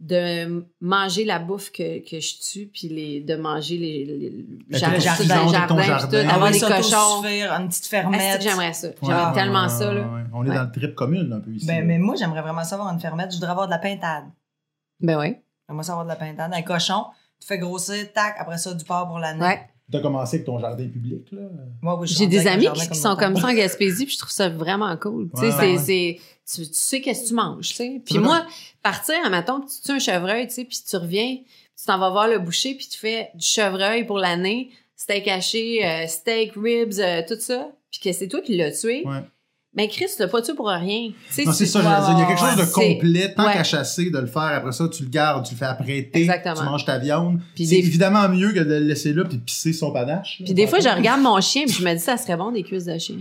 de 0.00 0.64
manger 0.80 1.24
la 1.26 1.38
bouffe 1.38 1.70
que, 1.72 1.98
que 2.08 2.20
je 2.20 2.40
tue 2.40 2.66
puis 2.72 2.88
les 2.88 3.20
de 3.20 3.36
manger 3.36 3.76
les, 3.76 4.04
les 4.06 4.82
Avec 4.82 5.00
jardins, 5.02 5.12
le 5.16 5.22
tout 5.22 5.28
jardin, 5.28 5.34
dans 5.36 5.46
le 5.46 5.52
jardin, 5.52 5.82
jardin. 5.82 6.06
tout, 6.22 6.26
Ah 6.30 6.34
avoir 6.34 6.50
ouais, 6.50 6.58
des 6.58 6.60
cochons. 6.60 7.22
une 7.24 7.68
petite 7.68 7.84
Ah, 7.86 7.88
fermette. 7.90 8.36
que 8.38 8.42
j'aimerais 8.42 8.72
ça. 8.72 8.88
Ouais, 8.88 8.94
J'aimerais 9.02 9.26
ouais, 9.26 9.32
tellement 9.34 9.62
ouais, 9.64 9.68
ça 9.68 9.92
là. 9.92 10.00
ouais. 10.00 10.22
On 10.32 10.44
est 10.44 10.48
Ouais. 10.48 10.54
dans 10.54 10.62
le 10.64 10.70
trip 10.72 10.94
commune, 10.94 11.32
un 11.32 11.40
peu 11.40 11.50
ici. 11.50 11.66
Ben, 11.66 11.84
mais 11.86 11.98
moi, 11.98 12.14
j'aimerais 12.18 12.40
vraiment 12.40 12.64
ça 12.64 12.76
avoir 12.76 12.90
une 12.92 12.98
fermette. 13.00 13.30
Je 13.30 13.36
voudrais 13.36 13.50
avoir 13.50 13.66
de 13.66 13.72
la 13.72 13.78
pintade. 13.78 14.24
Ben 15.00 15.18
ouais. 15.18 15.42
J'aimerais 15.68 15.84
ça 15.84 15.92
avoir 15.92 16.04
de 16.06 16.10
la 16.10 16.16
pintade. 16.16 16.50
Un 16.54 16.62
cochon, 16.62 17.04
tu 17.38 17.46
fais 17.46 17.58
grossir, 17.58 18.10
tac, 18.14 18.36
après 18.38 18.56
ça, 18.58 18.72
du 18.72 18.84
porc 18.84 19.06
pour 19.06 19.18
l'année. 19.18 19.40
Ouais. 19.92 19.98
T'as 19.98 20.00
commencé 20.00 20.36
avec 20.36 20.46
ton 20.46 20.58
jardin 20.58 20.86
public, 20.88 21.30
là? 21.32 21.42
Moi, 21.82 21.98
oui, 22.00 22.06
J'ai 22.06 22.26
des 22.26 22.46
amis 22.46 22.68
qui, 22.74 22.88
qui 22.90 22.98
sont 22.98 23.16
comme 23.16 23.36
ça 23.36 23.48
en 23.48 23.52
Gaspésie, 23.54 24.04
puis 24.06 24.14
je 24.14 24.18
trouve 24.18 24.30
ça 24.30 24.48
vraiment 24.48 24.96
cool. 24.96 25.28
Tu 25.34 25.40
sais, 25.40 25.46
Ouais, 25.56 25.78
c'est, 25.78 25.92
ouais. 25.92 26.20
tu, 26.52 26.62
tu 26.66 26.74
sais 26.74 27.00
qu'est-ce 27.00 27.24
que 27.24 27.28
tu 27.28 27.34
manges, 27.34 27.68
tu 27.70 27.74
sais. 27.74 28.02
Puis 28.04 28.18
moi, 28.18 28.46
partir, 28.82 29.14
mettons, 29.30 29.60
tu 29.60 29.80
tues 29.84 29.92
un 29.92 29.98
chevreuil, 29.98 30.46
tu 30.48 30.54
sais, 30.54 30.64
puis 30.64 30.78
tu 30.88 30.96
reviens, 30.96 31.36
tu 31.36 31.86
t'en 31.86 31.98
vas 31.98 32.10
voir 32.10 32.28
le 32.28 32.38
boucher, 32.38 32.74
puis 32.74 32.86
tu 32.88 32.98
fais 32.98 33.30
du 33.34 33.44
chevreuil 33.46 34.04
pour 34.06 34.18
l'année, 34.18 34.70
steak 34.96 35.26
haché, 35.28 35.84
euh, 35.86 36.06
steak, 36.06 36.52
ribs, 36.56 36.98
euh, 37.00 37.22
tout 37.26 37.40
ça, 37.40 37.70
puis 37.90 38.00
que 38.00 38.12
c'est 38.12 38.28
toi 38.28 38.40
qui 38.42 38.56
l'as 38.56 38.70
tué. 38.72 39.04
Mais 39.74 39.86
Chris, 39.88 40.06
tu 40.14 40.20
l'as 40.20 40.26
pas 40.28 40.42
tué 40.42 40.54
pour 40.54 40.66
rien. 40.68 41.10
Tu 41.32 41.44
Non, 41.44 41.52
c'est 41.52 41.64
tu- 41.64 41.70
ça, 41.70 41.78
il 41.80 42.18
y 42.18 42.22
a 42.22 42.26
quelque 42.26 42.40
chose 42.40 42.56
de 42.56 42.72
complet, 42.72 43.32
tant 43.34 43.46
ouais. 43.46 43.52
qu'à 43.52 43.62
chasser, 43.62 44.10
de 44.10 44.18
le 44.18 44.26
faire. 44.26 44.42
Après 44.42 44.72
ça, 44.72 44.88
tu 44.88 45.04
le 45.04 45.08
gardes, 45.10 45.46
tu 45.46 45.54
le 45.54 45.58
fais 45.58 45.64
apprêter, 45.66 46.22
Exactement. 46.22 46.54
tu 46.56 46.62
manges 46.64 46.84
ta 46.84 46.98
viande. 46.98 47.38
C'est 47.56 47.64
des- 47.66 47.76
évidemment 47.76 48.28
mieux 48.28 48.52
que 48.52 48.58
de 48.58 48.64
le 48.74 48.78
laisser 48.80 49.12
là 49.12 49.24
puis 49.24 49.38
de 49.38 49.42
pisser 49.44 49.72
son 49.72 49.92
panache. 49.92 50.42
Puis 50.44 50.54
des 50.54 50.66
fois, 50.66 50.80
je 50.80 50.88
regarde 50.88 51.20
mon 51.22 51.40
chien, 51.40 51.62
puis 51.66 51.74
je 51.74 51.84
me 51.84 51.92
dis, 51.94 52.00
ça 52.00 52.16
serait 52.16 52.36
bon 52.36 52.50
des 52.50 52.64
cuisses 52.64 52.86
de 52.86 52.98
chien. 52.98 53.16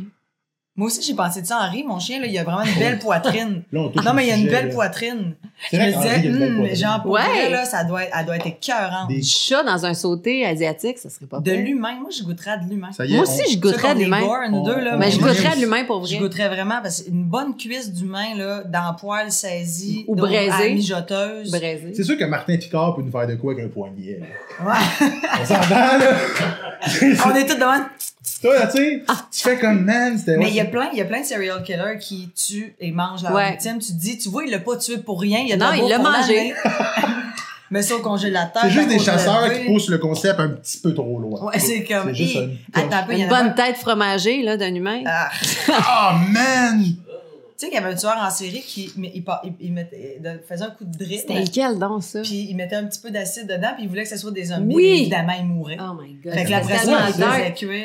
Moi 0.79 0.87
aussi, 0.87 1.01
j'ai 1.01 1.13
pensé 1.13 1.41
de 1.41 1.45
ça. 1.45 1.59
Henri, 1.61 1.83
mon 1.83 1.99
chien, 1.99 2.21
là, 2.21 2.25
il 2.25 2.37
a 2.37 2.43
vraiment 2.45 2.63
une 2.63 2.79
belle 2.79 2.99
poitrine. 3.05 3.63
Là, 3.73 3.81
on 3.81 3.89
touche 3.89 4.05
non, 4.05 4.13
mais 4.13 4.27
il 4.27 4.31
a 4.31 4.35
une 4.35 4.43
sujet, 4.43 4.51
belle 4.55 4.67
là. 4.69 4.73
poitrine. 4.73 5.35
Je 5.73 5.77
me 5.77 5.85
disais, 5.87 6.29
hum, 6.29 6.75
genre, 6.75 7.01
pour 7.01 7.11
Ouais. 7.11 7.21
vrai, 7.21 7.49
là, 7.49 7.65
ça 7.65 7.83
doit 7.83 8.03
être, 8.05 8.15
elle 8.17 8.25
doit 8.25 8.37
être 8.37 8.47
écœurante. 8.47 9.09
Des- 9.09 9.17
Du 9.19 9.27
chat 9.27 9.61
dans 9.63 9.85
un 9.85 9.93
sauté 9.93 10.45
asiatique, 10.45 10.97
ça 10.97 11.09
serait 11.09 11.25
pas 11.25 11.41
De 11.41 11.51
l'humain. 11.51 11.97
Moi, 11.99 12.11
je 12.17 12.23
goûterais 12.23 12.57
de 12.59 12.69
l'humain. 12.69 12.91
Moi 12.97 13.07
on- 13.09 13.21
aussi, 13.23 13.41
je 13.53 13.59
goûterais 13.59 13.93
de 13.93 13.99
l'humain. 13.99 14.21
On- 14.23 14.97
Mais 14.97 15.11
je 15.11 15.19
goûterais 15.19 15.49
je- 15.51 15.55
de 15.57 15.61
l'humain 15.61 15.83
pour 15.83 16.05
Je 16.05 16.15
vrai. 16.15 16.23
goûterais 16.23 16.47
vraiment 16.47 16.79
parce 16.81 17.01
qu'une 17.01 17.25
bonne 17.25 17.57
cuisse 17.57 17.91
d'humain, 17.91 18.35
là, 18.37 18.63
dans 18.63 18.95
poil 18.97 19.31
saisi, 19.33 20.05
Ou 20.07 20.15
dans- 20.15 20.23
braisé. 20.27 20.49
à 20.49 20.59
la 20.59 20.69
mijoteuse. 20.69 21.51
C'est 21.93 22.03
sûr 22.05 22.17
que 22.17 22.23
Martin 22.23 22.55
Picard 22.55 22.95
peut 22.95 23.01
nous 23.01 23.11
faire 23.11 23.27
de 23.27 23.35
quoi 23.35 23.51
avec 23.51 23.65
un 23.65 23.67
poignet. 23.67 24.21
Ouais. 24.63 25.07
On 25.41 25.45
s'entend, 25.45 25.69
là? 25.69 26.11
On 27.25 27.35
est 27.35 27.45
tous 27.45 27.55
devant. 27.55 27.85
Toi, 28.41 28.53
là, 28.59 28.67
tu 28.67 28.77
sais, 28.77 29.03
tu 29.31 29.43
fais 29.43 29.57
comme 29.59 29.83
man, 29.83 30.17
c'était. 30.17 30.37
Mais 30.37 30.47
il 30.49 30.55
y 30.55 30.61
a 30.61 30.65
plein, 30.65 30.89
il 30.93 30.97
y 30.97 31.01
a 31.01 31.05
plein 31.05 31.21
de 31.21 31.25
serial 31.25 31.61
killers 31.63 31.97
qui 31.99 32.29
tuent 32.29 32.75
et 32.79 32.91
mangent 32.91 33.23
leur 33.23 33.33
Ouais. 33.33 33.51
victime. 33.51 33.79
Tu 33.79 33.87
te 33.87 33.99
dis, 33.99 34.17
tu 34.17 34.29
vois, 34.29 34.43
il 34.45 34.51
l'a 34.51 34.59
pas 34.59 34.77
tué 34.77 34.97
pour 34.97 35.19
rien. 35.19 35.39
Il 35.45 35.51
a 35.53 35.57
de 35.57 35.61
Non, 35.61 35.73
il 35.73 35.89
l'a 35.89 35.97
mangé. 35.99 36.53
Mais 37.71 37.81
ça 37.83 37.95
au 37.95 37.99
congélateur. 37.99 38.63
C'est 38.63 38.71
juste 38.71 38.87
des 38.89 38.97
de 38.97 39.01
chasseurs 39.03 39.51
qui 39.53 39.65
poussent 39.67 39.89
le 39.89 39.99
concept 39.99 40.39
un 40.39 40.49
petit 40.49 40.79
peu 40.79 40.93
trop 40.93 41.19
loin. 41.19 41.43
Ouais, 41.45 41.59
c'est 41.59 41.83
comme. 41.83 42.07
C'est 42.07 42.15
juste 42.15 42.35
une 42.35 42.57
Attends 42.73 42.97
un 42.97 43.03
peu, 43.03 43.27
bonne 43.27 43.53
tête 43.55 43.75
fromagée, 43.77 44.41
là, 44.41 44.57
d'un 44.57 44.73
humain. 44.73 45.01
Ah. 45.05 45.29
Oh 45.69 46.15
man! 46.31 46.83
Tu 47.59 47.65
sais 47.65 47.71
qu'il 47.71 47.81
y 47.81 47.83
avait 47.83 47.93
un 47.93 47.97
tueur 47.97 48.15
en 48.17 48.29
série 48.29 48.61
qui 48.61 48.89
mais 48.95 49.11
il, 49.13 49.21
il, 49.43 49.53
il 49.59 49.73
mettait- 49.73 50.21
faisait 50.47 50.63
un 50.63 50.69
coup 50.69 50.85
de 50.85 50.97
drip. 50.97 51.19
C'était 51.19 51.41
lequel, 51.41 51.77
donc, 51.77 52.01
ça? 52.03 52.21
Puis 52.21 52.47
il 52.49 52.55
mettait 52.55 52.77
un 52.77 52.85
petit 52.85 53.01
peu 53.01 53.11
d'acide 53.11 53.47
dedans, 53.47 53.71
puis 53.75 53.83
il 53.83 53.89
voulait 53.89 54.03
que 54.03 54.09
ce 54.09 54.15
soit 54.17 54.31
des 54.31 54.45
zombies. 54.45 54.75
Oui. 54.75 54.83
mais 54.91 54.99
Évidemment, 55.01 55.33
il 55.37 55.45
mourait. 55.45 55.77
Oh 55.81 55.93
my 56.01 56.13
god. 56.23 56.33
fait 56.33 56.45
que 56.45 56.49
la 56.51 56.63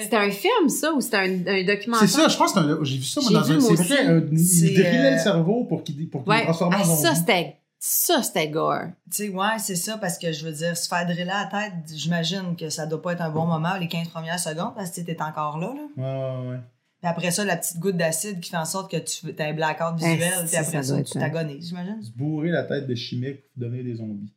C'était 0.03 0.17
un 0.17 0.31
film, 0.31 0.69
ça, 0.69 0.93
ou 0.93 1.01
c'était 1.01 1.17
un, 1.17 1.47
un 1.49 1.65
documentaire? 1.65 2.09
C'est 2.09 2.15
ça, 2.21 2.29
je 2.29 2.37
pense 2.37 2.53
que 2.53 2.61
c'est 2.61 2.67
un- 2.67 2.79
j'ai 2.85 2.97
vu 2.99 3.03
ça 3.05 3.21
moi, 3.21 3.31
dans 3.33 3.43
vu, 3.43 3.55
un. 3.55 3.61
C'est 3.61 3.75
vrai, 3.75 3.83
aussi. 3.83 3.95
un- 3.95 4.23
il 4.31 4.75
drillait 4.75 5.07
euh, 5.07 5.11
le 5.15 5.19
cerveau 5.19 5.65
pour 5.65 5.83
qu'il 5.83 6.09
pour 6.09 6.23
qu'il 6.23 6.33
le 6.33 6.39
Ouais. 6.39 6.45
transforme 6.45 6.75
Ah, 6.77 6.81
en 6.81 6.85
zombie. 6.85 7.03
ça, 7.03 7.15
c'était... 7.17 7.57
Ça, 7.87 8.23
c'était 8.23 8.49
gore. 8.49 8.79
Tu 9.11 9.25
sais, 9.25 9.29
ouais, 9.29 9.59
c'est 9.59 9.75
ça, 9.77 9.99
parce 9.99 10.17
que 10.19 10.33
je 10.33 10.47
veux 10.47 10.53
dire, 10.53 10.75
se 10.77 10.89
faire 10.89 11.05
driller 11.05 11.29
à 11.31 11.45
la 11.45 11.51
tête, 11.51 11.73
j'imagine 11.95 12.57
que 12.59 12.71
ça 12.71 12.87
doit 12.87 13.03
pas 13.03 13.13
être 13.13 13.21
un 13.21 13.29
bon 13.29 13.45
moment, 13.45 13.75
les 13.79 13.89
15 13.89 14.09
premières 14.09 14.39
secondes, 14.39 14.73
parce 14.75 14.91
que 14.91 15.03
tu 15.03 15.11
es 15.11 15.21
encore 15.21 15.59
là, 15.59 15.67
là. 15.75 15.83
Ouais, 15.97 16.47
ouais, 16.47 16.49
ouais. 16.53 16.61
Puis 17.05 17.11
après 17.11 17.31
ça, 17.31 17.45
la 17.45 17.59
petite 17.59 17.79
goutte 17.81 17.99
d'acide 17.99 18.41
qui 18.41 18.49
fait 18.49 18.57
en 18.57 18.65
sorte 18.65 18.91
que 18.91 18.97
tu 18.97 19.27
as 19.39 19.45
un 19.45 19.53
blackout 19.53 19.97
Eh, 20.01 20.15
visuel, 20.17 20.33
puis 20.47 20.57
après 20.57 20.83
ça 20.83 21.03
tu 21.03 21.19
t'agonises, 21.19 21.69
j'imagine. 21.69 22.03
Se 22.03 22.11
bourrer 22.17 22.49
la 22.49 22.63
tête 22.63 22.87
de 22.87 22.95
chimiques 22.95 23.43
pour 23.53 23.65
devenir 23.65 23.85
des 23.85 23.97
zombies. 23.97 24.33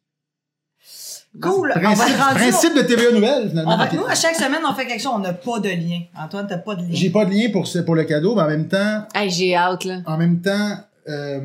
Cool! 1.41 1.71
On 1.73 1.79
va 1.79 1.79
Principe, 1.79 2.17
rendre 2.17 2.35
principe 2.35 2.75
de 2.75 2.81
TVA 2.81 3.11
Nouvelle, 3.13 3.49
finalement. 3.49 3.73
On 3.73 3.77
va, 3.77 3.89
nous, 3.93 4.05
à 4.05 4.15
chaque 4.15 4.35
semaine, 4.35 4.61
on 4.69 4.73
fait 4.73 4.85
quelque 4.85 5.01
chose, 5.01 5.13
on 5.15 5.19
n'a 5.19 5.31
pas 5.31 5.59
de 5.61 5.69
lien. 5.69 6.01
Antoine, 6.17 6.45
t'as 6.47 6.57
pas 6.57 6.75
de 6.75 6.81
lien. 6.81 6.89
J'ai 6.91 7.09
pas 7.09 7.23
de 7.23 7.31
lien 7.31 7.49
pour, 7.53 7.67
ce- 7.67 7.79
pour 7.79 7.95
le 7.95 8.03
cadeau, 8.03 8.35
mais 8.35 8.41
en 8.41 8.47
même 8.47 8.67
temps, 8.67 9.05
Hey, 9.15 9.29
j'ai 9.29 9.55
hâte, 9.55 9.85
là. 9.85 10.01
en 10.05 10.17
même 10.17 10.41
temps, 10.41 10.77
euh, 11.07 11.39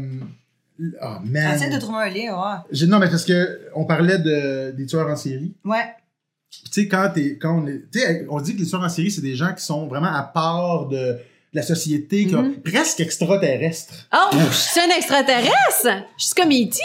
oh 0.80 1.06
man. 1.24 1.54
Essaye 1.54 1.70
de 1.72 1.78
trouver 1.78 1.98
un 1.98 2.08
lien, 2.08 2.34
ouais. 2.72 2.86
Non, 2.88 2.98
mais 2.98 3.08
parce 3.08 3.24
que 3.24 3.60
on 3.76 3.84
parlait 3.84 4.18
de, 4.18 4.72
des 4.72 4.86
tueurs 4.86 5.08
en 5.08 5.16
série. 5.16 5.54
Ouais. 5.64 5.84
Tu 6.52 6.82
sais, 6.82 6.88
quand 6.88 7.10
t'es, 7.14 7.38
quand 7.38 7.62
on 7.62 7.66
est, 7.66 7.82
tu 7.90 7.98
sais, 8.00 8.26
on 8.30 8.40
dit 8.40 8.54
que 8.54 8.60
les 8.60 8.66
tueurs 8.66 8.82
en 8.82 8.88
série, 8.88 9.10
c'est 9.10 9.20
des 9.22 9.34
gens 9.34 9.52
qui 9.54 9.64
sont 9.64 9.86
vraiment 9.86 10.12
à 10.14 10.22
part 10.22 10.86
de, 10.86 10.96
de 10.96 11.18
la 11.54 11.62
société, 11.62 12.26
qui 12.26 12.34
Mhm. 12.34 12.60
presque 12.62 13.00
extraterrestres. 13.00 13.94
Oh, 14.14 14.36
je 14.50 14.54
suis 14.54 14.80
un 14.80 14.94
extraterrestre! 14.96 16.04
Je 16.18 16.24
suis 16.26 16.34
comme 16.34 16.50
E.T. 16.50 16.78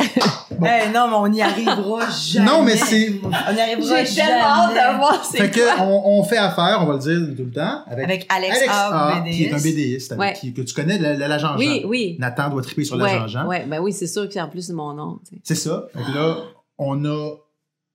Eh, 0.00 0.88
non, 0.92 1.08
mais 1.08 1.14
on 1.16 1.28
n'y 1.28 1.40
arrivera 1.42 2.00
jamais. 2.10 2.46
Non, 2.50 2.62
mais 2.62 2.76
c'est, 2.76 3.12
On 3.22 3.52
n'y 3.52 3.60
arrivera 3.60 4.04
J'ai 4.04 4.14
tellement 4.16 4.42
hâte 4.44 4.74
jamais. 4.74 4.92
de 4.94 4.98
voir 4.98 5.24
c'est 5.24 5.38
fait 5.38 5.50
que 5.50 5.80
on, 5.80 6.18
on 6.18 6.24
fait 6.24 6.36
affaire, 6.36 6.78
on 6.80 6.86
va 6.86 6.94
le 6.94 6.98
dire 6.98 7.36
tout 7.36 7.44
le 7.44 7.50
temps, 7.52 7.82
avec, 7.86 8.04
Avec 8.04 8.26
Alex, 8.28 8.56
Alex 8.56 8.72
A, 8.72 9.08
A, 9.18 9.20
qui 9.22 9.44
est 9.44 9.52
un 9.52 9.56
BDiste, 9.58 10.12
avec 10.12 10.20
Ouais. 10.20 10.32
qui- 10.32 10.52
que 10.52 10.62
tu 10.62 10.74
connais, 10.74 10.98
la, 10.98 11.14
la, 11.14 11.28
la 11.28 11.38
Jean-Jean. 11.38 11.58
Oui, 11.58 11.82
oui. 11.86 12.16
Nathan 12.18 12.48
doit 12.50 12.62
triper 12.62 12.84
sur 12.84 12.96
la 12.96 13.04
Ouais, 13.04 13.10
Jean-Jean. 13.12 13.46
ouais, 13.46 13.64
ben 13.66 13.78
oui, 13.80 13.92
c'est 13.92 14.06
sûr 14.08 14.28
que 14.28 14.38
en 14.40 14.48
plus 14.48 14.62
c'est 14.62 14.72
mon 14.72 14.94
nom. 14.94 15.20
C'est 15.44 15.54
ça. 15.54 15.84
Fait 15.94 16.02
que 16.02 16.16
là, 16.16 16.38
on 16.78 17.04
a 17.04 17.30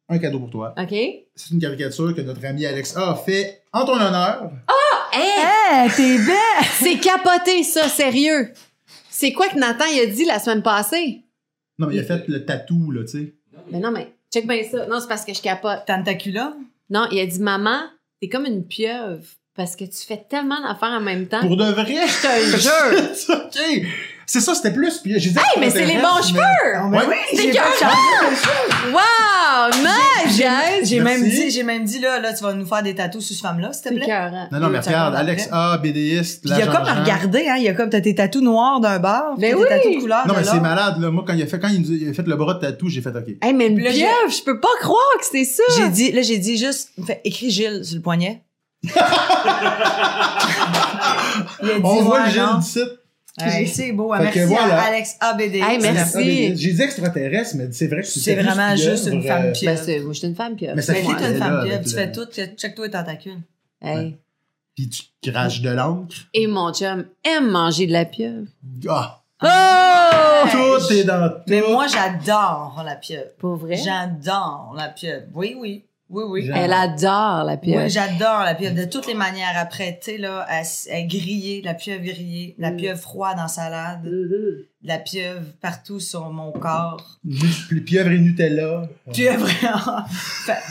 un 0.10 0.18
cadeau 0.20 0.39
pour 0.39 0.49
toi. 0.49 0.74
OK? 0.78 0.89
C'est 1.36 1.51
une 1.51 1.60
caricature 1.60 2.14
que 2.16 2.22
notre 2.22 2.43
ami 2.45 2.66
Alex 2.66 2.97
A 2.97 3.16
fait 3.16 3.62
en 3.72 3.86
ton 3.86 3.93
honneur. 3.93 4.51
Hey, 5.14 5.86
Eh, 5.86 5.89
t'es 5.95 6.18
belle! 6.18 6.36
c'est 6.82 6.97
capoté, 6.99 7.64
ça, 7.64 7.88
sérieux. 7.89 8.51
C'est 9.10 9.34
quoi 9.34 9.47
que 9.49 9.57
Nathan 9.57 9.86
il 9.93 9.99
a 10.01 10.05
dit 10.05 10.26
la 10.26 10.39
semaine 10.39 10.62
passée? 10.64 11.22
Non, 11.78 11.88
mais 11.88 11.95
il 11.95 11.99
a 11.99 12.03
fait 12.03 12.28
le 12.28 12.45
tatou, 12.45 12.91
là, 12.91 13.01
tu 13.03 13.07
sais. 13.20 13.34
Mais 13.72 13.80
non, 13.80 13.91
mais 13.91 14.14
check 14.32 14.47
bien 14.47 14.62
ça. 14.70 14.86
Non, 14.88 14.99
c'est 14.99 15.07
parce 15.07 15.26
que 15.26 15.34
je 15.34 15.41
capote. 15.41 15.86
Tentacula? 15.88 16.53
Non, 16.89 17.07
il 17.12 17.20
a 17.20 17.26
dit 17.26 17.39
Maman, 17.39 17.80
t'es 18.22 18.30
comme 18.30 18.45
une 18.45 18.66
pieuvre 18.66 19.24
parce 19.55 19.76
que 19.76 19.84
tu 19.86 20.05
fais 20.07 20.26
tellement 20.30 20.62
d'affaires 20.62 20.89
en 20.97 21.01
même 21.01 21.28
temps. 21.28 21.41
Pour 21.41 21.57
de 21.57 21.66
vrai? 21.66 21.86
Je 21.86 22.22
te 22.22 22.51
le 22.51 22.57
jure. 23.28 23.36
OK. 23.45 23.88
C'est 24.32 24.42
ça, 24.42 24.54
c'était 24.54 24.72
plus. 24.72 24.98
Puis 25.00 25.14
j'ai 25.20 25.32
dit 25.32 25.38
Hey, 25.38 25.60
mais 25.60 25.72
c'est 25.72 25.86
les 25.86 25.96
bons 25.98 26.22
cheveux! 26.22 26.40
Oh, 26.84 26.88
mais 26.90 27.00
Ouais. 27.00 27.06
oui, 27.10 27.16
C'est. 27.34 27.52
Wow! 28.92 29.72
Nice, 29.82 30.88
J'ai 30.88 31.00
même 31.00 31.24
dit, 31.24 31.50
j'ai 31.50 31.64
même 31.64 31.84
dit, 31.84 31.98
là, 32.00 32.20
là, 32.20 32.32
tu 32.34 32.44
vas 32.44 32.54
nous 32.54 32.66
faire 32.68 32.84
des 32.84 32.94
tatous 32.94 33.26
sur 33.26 33.36
cette 33.36 33.42
femme-là, 33.44 33.74
s'il 33.74 33.82
te 33.84 33.90
C'est 33.90 33.96
plaît. 33.96 34.30
Non, 34.52 34.60
non, 34.60 34.70
mais 34.70 34.80
regarde, 34.80 35.16
Alex. 35.16 35.50
A, 35.52 35.78
BDiste, 35.80 36.42
il 36.46 36.52
y 36.52 36.62
a 36.62 36.68
comme 36.68 36.86
à 36.86 36.94
regarder, 37.02 37.48
hein, 37.50 37.56
il 37.58 37.64
y 37.64 37.68
a 37.70 37.74
comme, 37.74 37.90
t'as 37.90 38.02
tes 38.02 38.14
tatous 38.14 38.44
noirs 38.44 38.80
d'un 38.80 39.00
bar, 39.00 39.36
Ben 39.40 39.56
puis 39.56 39.66
t'as 39.68 39.80
tes 39.80 39.88
oui. 39.88 39.94
tatous 39.94 39.96
de 39.96 40.02
couleur 40.02 40.28
Non, 40.28 40.34
mais 40.38 40.44
c'est 40.44 40.60
malade, 40.60 41.00
là. 41.02 41.10
Moi, 41.10 41.24
quand 41.26 41.34
il 41.34 41.42
a 41.42 41.48
fait, 41.48 41.60
quand 41.60 41.70
il 41.70 42.10
a- 42.10 42.14
fait 42.14 42.28
le 42.28 42.36
bras 42.36 42.54
de 42.54 42.60
tatou, 42.60 42.88
j'ai 42.88 43.02
fait 43.02 43.10
OK. 43.10 43.30
Hey, 43.42 43.54
mais 43.54 43.72
pieuvre, 43.74 44.30
je 44.30 44.44
peux 44.44 44.60
pas 44.60 44.68
croire 44.80 45.02
que 45.20 45.26
c'est 45.26 45.44
ça! 45.46 45.64
J'ai 45.76 45.90
dit, 45.90 46.12
là, 46.12 46.22
j'ai 46.22 46.38
dit 46.38 46.56
juste, 46.58 46.90
fait, 47.06 47.20
écris 47.26 47.50
Gilles 47.50 47.84
sur 47.84 47.96
le 47.96 48.02
poignet. 48.04 48.44
il 48.84 48.92
a 51.72 51.74
dit, 51.76 51.82
On 51.84 52.02
voit 52.04 52.26
le 52.26 52.32
Gilles 52.32 52.42
non. 52.42 52.60
d'ici. 52.60 52.80
Hey, 53.40 53.68
c'est 53.68 53.92
beau, 53.92 54.14
hein. 54.14 54.20
Que 54.20 54.40
merci 54.40 54.46
voilà. 54.46 54.82
à 54.82 54.88
Alex 54.88 55.18
ABD. 55.20 55.56
Hey, 55.56 55.80
merci. 55.80 56.56
J'ai 56.56 56.74
dit 56.74 56.82
extraterrestre, 56.82 57.56
mais 57.58 57.72
c'est 57.72 57.88
vrai 57.88 58.02
que 58.02 58.08
C'est 58.08 58.36
vraiment 58.36 58.76
juste 58.76 59.08
une 59.08 59.24
femme 59.24 59.46
euh, 59.48 59.52
pieuvre. 59.52 59.76
Ben, 59.76 59.84
c'est, 59.84 60.00
moi, 60.00 60.14
je 60.14 60.20
suis 60.20 60.28
une 60.28 60.36
femme 60.36 60.56
pieuvre. 60.56 60.76
Mais 60.76 60.82
ça 60.82 60.94
Mais 60.94 61.02
fait 61.02 61.08
t'es 61.08 61.24
Ouais, 61.24 61.32
une 61.32 61.38
femme 61.38 61.64
pieuvre, 61.66 61.84
tu 61.84 61.96
fais 61.96 62.12
tout, 62.12 62.26
check-toi 62.58 62.86
les 62.86 62.92
tentacules. 62.92 63.42
Hey. 63.82 64.18
Puis 64.76 64.90
tu 64.90 65.32
craches 65.32 65.62
de 65.62 65.70
l'encre. 65.70 66.16
Et 66.34 66.48
mon 66.48 66.74
chum 66.74 67.06
aime 67.24 67.50
manger 67.50 67.88
de 67.88 67.94
la 67.94 68.06
pieuvre. 68.06 68.48
Ah! 68.88 69.22
Oh! 69.42 70.48
Tout 70.52 70.94
est 70.94 71.04
dans 71.04 71.30
tout. 71.30 71.36
Mais 71.48 71.62
moi, 71.62 71.88
j'adore 71.88 72.82
la 72.86 72.96
pieuvre. 72.96 73.32
Pour 73.38 73.56
vrai? 73.56 73.76
J'adore 73.76 74.74
la 74.76 74.90
pieuvre. 74.90 75.26
Oui, 75.34 75.56
oui. 75.58 75.86
Oui, 76.12 76.24
oui. 76.28 76.49
Elle 76.53 76.74
adore 76.74 77.43
la 77.43 77.55
pieuvre. 77.57 77.84
Oui, 77.84 77.89
j'adore 77.89 78.39
la 78.43 78.55
pieuvre 78.55 78.76
de 78.76 78.86
toutes 78.86 79.05
les 79.05 79.14
manières. 79.14 79.53
Après, 79.57 79.99
tu 80.03 80.12
sais, 80.12 80.18
là, 80.18 80.43
elle, 80.49 80.66
elle 80.89 81.07
grillée, 81.07 81.62
la 81.64 81.76
pieuvre 81.76 82.01
grillée, 82.03 82.55
la 82.57 82.72
Mm. 82.72 82.78
pieuvre 82.78 82.99
froide 82.99 83.38
en 83.39 83.47
salade, 83.47 84.03
Mhm. 84.05 84.64
la 84.84 84.97
pieuvre 84.97 85.41
partout 85.62 85.99
sur 85.99 86.30
mon 86.32 86.51
corps. 86.51 87.20
Plus 87.68 87.82
pieuvre 87.84 88.10
et 88.12 88.18
Nutella. 88.18 88.84
Pieuvre, 89.14 89.47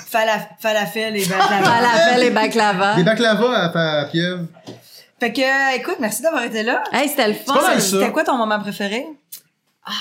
fala- 0.07 0.49
falafel 0.59 1.17
et 1.17 1.27
baklava. 1.27 1.65
Falafel 1.65 2.23
et 2.25 2.31
baklava. 2.31 2.95
Des 2.97 3.05
baklava 3.05 3.57
à 3.57 4.01
à 4.01 4.05
pieuvre. 4.07 4.47
Fait 5.21 5.33
que, 5.33 5.41
euh, 5.41 5.77
écoute, 5.77 5.97
merci 6.01 6.23
d'avoir 6.23 6.45
été 6.45 6.63
là. 6.63 6.83
Hey, 6.93 7.09
c'était 7.09 7.29
le 7.29 7.35
fun. 7.35 7.59
C'était 7.79 8.11
quoi 8.13 8.25
ton 8.25 8.37
moment 8.37 8.59
préféré? 8.61 9.05
Ah, 9.85 9.93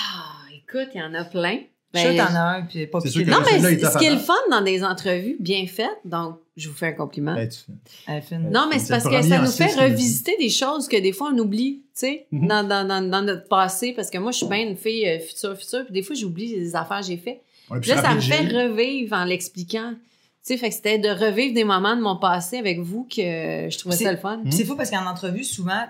écoute, 0.54 0.88
il 0.94 1.00
y 1.00 1.02
en 1.02 1.14
a 1.14 1.24
plein. 1.24 1.58
Je 1.94 2.00
suis 2.00 2.08
Ben, 2.08 2.26
t'en 2.26 2.34
as 2.34 2.40
un, 2.56 2.62
puis 2.62 2.86
pas 2.86 3.00
piqué. 3.00 3.24
Non, 3.24 3.38
mais 3.44 3.58
ce 3.78 3.98
qui 3.98 4.04
est 4.04 4.10
le 4.12 4.18
fun 4.18 4.34
dans 4.50 4.60
des 4.60 4.84
entrevues 4.84 5.36
bien 5.40 5.66
faites, 5.66 5.88
donc 6.04 6.36
je 6.56 6.68
vous 6.68 6.74
fais 6.74 6.88
un 6.88 6.92
compliment. 6.92 7.34
Ben, 7.34 7.48
tu. 7.48 7.58
Elle. 8.06 8.22
Non, 8.50 8.66
mais 8.70 8.78
C'est 8.78 8.88
parce 8.88 9.04
que 9.08 9.22
ça 9.22 9.38
nous 9.40 9.50
fait 9.50 9.74
revisiter 9.74 10.36
des 10.38 10.50
choses 10.50 10.86
que 10.86 10.96
des 11.00 11.12
fois 11.12 11.30
on 11.34 11.38
oublie, 11.38 11.82
tu 11.94 12.00
sais, 12.00 12.26
Mhm. 12.30 12.46
dans, 12.46 12.68
dans, 12.68 12.86
dans, 12.86 13.08
dans 13.10 13.22
notre 13.22 13.48
passé. 13.48 13.92
Parce 13.94 14.10
que 14.10 14.18
moi, 14.18 14.32
je 14.32 14.38
suis 14.38 14.46
bien 14.48 14.68
une 14.68 14.76
fille 14.76 15.08
euh, 15.08 15.18
future, 15.18 15.56
future, 15.56 15.84
puis 15.84 15.94
des 15.94 16.02
fois, 16.02 16.14
j'oublie 16.14 16.54
les 16.54 16.76
affaires 16.76 17.00
que 17.00 17.06
j'ai 17.06 17.16
faites. 17.16 17.40
Ouais, 17.70 17.80
Puis 17.80 17.90
là, 17.90 18.02
ça 18.02 18.14
me 18.14 18.20
fait 18.20 18.46
revivre 18.48 19.16
en 19.16 19.24
l'expliquant. 19.24 19.92
Tu 19.94 20.54
sais, 20.54 20.56
fait 20.58 20.68
que 20.68 20.74
c'était 20.74 20.98
de 20.98 21.08
revivre 21.08 21.54
des 21.54 21.64
moments 21.64 21.96
de 21.96 22.00
mon 22.02 22.16
passé 22.16 22.56
avec 22.58 22.80
vous 22.80 23.04
que 23.04 23.68
je 23.70 23.78
trouvais 23.78 23.96
ça 23.96 24.10
le 24.12 24.18
fun. 24.18 24.40
C'est 24.50 24.64
fou 24.64 24.76
parce 24.76 24.90
qu'en 24.90 25.06
entrevue, 25.06 25.44
souvent, 25.44 25.84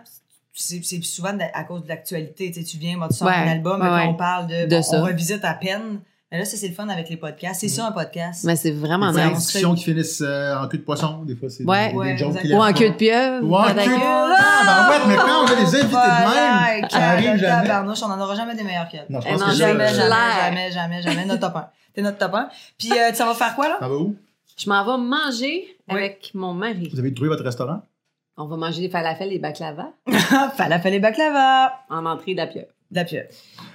c'est 0.63 1.03
souvent 1.05 1.33
de- 1.33 1.41
à 1.55 1.65
cause 1.65 1.83
de 1.85 1.89
l'actualité. 1.89 2.51
Tu 2.51 2.61
sais, 2.61 2.65
tu 2.67 2.77
viens, 2.79 2.97
moi, 2.97 3.09
tu 3.09 3.15
sors 3.17 3.29
Ouais, 3.29 3.35
un 3.35 3.49
album, 3.49 3.81
ouais, 3.81 3.87
et 3.87 3.91
puis 3.91 3.99
ouais. 4.01 4.07
on 4.09 4.15
parle 4.15 4.47
de. 4.47 4.67
De 4.67 4.77
bon, 4.77 4.83
ça. 4.83 5.01
On 5.01 5.05
revisite 5.05 5.45
à 5.45 5.55
peine. 5.55 6.01
Mais 6.31 6.39
là, 6.39 6.45
ça, 6.45 6.59
c'est 6.59 6.69
le 6.69 6.75
fun 6.75 6.87
avec 6.91 7.09
les 7.09 7.17
podcasts. 7.17 7.61
C'est 7.61 7.69
ça, 7.69 7.87
un 7.87 7.93
podcast. 7.93 8.45
Mais 8.45 8.55
c'est 8.55 8.71
vraiment 8.71 9.11
fois, 9.13 9.23
des 9.23 9.29
nice. 9.31 9.39
discussions 9.39 9.75
qui 9.75 9.85
finissent 9.85 10.21
euh, 10.21 10.57
en 10.59 10.69
queue 10.69 10.77
de 10.77 10.83
poisson, 10.83 11.23
des 11.25 11.35
fois 11.35 11.49
c'est 11.49 11.65
Ouais. 11.65 11.91
des, 11.91 11.97
Ouais, 11.97 12.13
des 12.13 12.19
jokes 12.19 12.43
qui. 12.43 12.53
Ou 12.53 12.59
en 12.63 12.73
queue 12.75 12.91
de 12.91 12.95
pieuvre. 12.97 13.47
Ou 13.47 13.57
en 13.57 13.65
queue 13.65 13.73
de. 13.73 13.81
Ah, 13.81 14.67
ben 14.67 14.91
ouais, 14.91 15.05
mais 15.09 15.17
quand 15.17 15.45
on 15.45 15.47
a 15.47 15.55
des 15.55 15.63
invités 15.75 15.87
de 15.87 15.91
Voilà, 15.91 16.67
même, 16.81 16.91
ça 16.91 16.99
arrive 16.99 17.37
jamais. 17.37 17.71
on 18.05 18.09
n'en 18.09 18.21
aura 18.21 18.35
jamais 18.35 18.55
des 18.55 18.63
meilleurs 18.63 18.89
que 18.91 18.99
Non, 19.11 19.21
je 19.23 19.29
pense 19.29 19.41
non, 19.41 19.47
que 19.47 19.53
Jamais, 19.55 19.89
jamais, 19.89 20.01
jamais, 20.35 20.71
jamais, 20.73 21.03
jamais. 21.03 21.25
Notre 21.25 21.41
top 21.41 21.57
1. 21.57 21.69
T'es 21.95 22.03
notre 22.03 22.19
top 22.19 22.35
1. 22.35 22.49
Puis, 22.79 22.93
euh, 22.93 23.13
ça 23.15 23.25
va 23.25 23.33
faire 23.35 23.55
quoi, 23.55 23.69
là? 23.69 23.77
Ça 23.81 23.89
va 23.89 23.95
où? 23.97 24.15
Je 24.59 24.69
m'en 24.69 24.85
vais 24.85 25.03
manger 25.03 25.65
Oui. 25.89 25.95
avec 25.97 26.31
mon 26.35 26.53
mari. 26.53 26.91
Vous 26.93 26.99
avez 26.99 27.15
trouvé 27.15 27.31
votre 27.31 27.45
restaurant? 27.45 27.81
On 28.39 28.47
va 28.47 28.57
manger 28.57 28.81
des 28.83 28.89
falafels 28.89 29.33
et 29.33 29.39
baklava? 29.39 29.91
Falafel 30.57 30.95
et 30.95 31.01
baklava. 31.01 31.73
en 31.91 32.07
entrée 32.07 32.33
de 32.33 32.39
la 32.39 32.47
pieuvre. 32.47 32.69
De 32.91 32.97
la 32.97 33.05
pieuvre. 33.05 33.27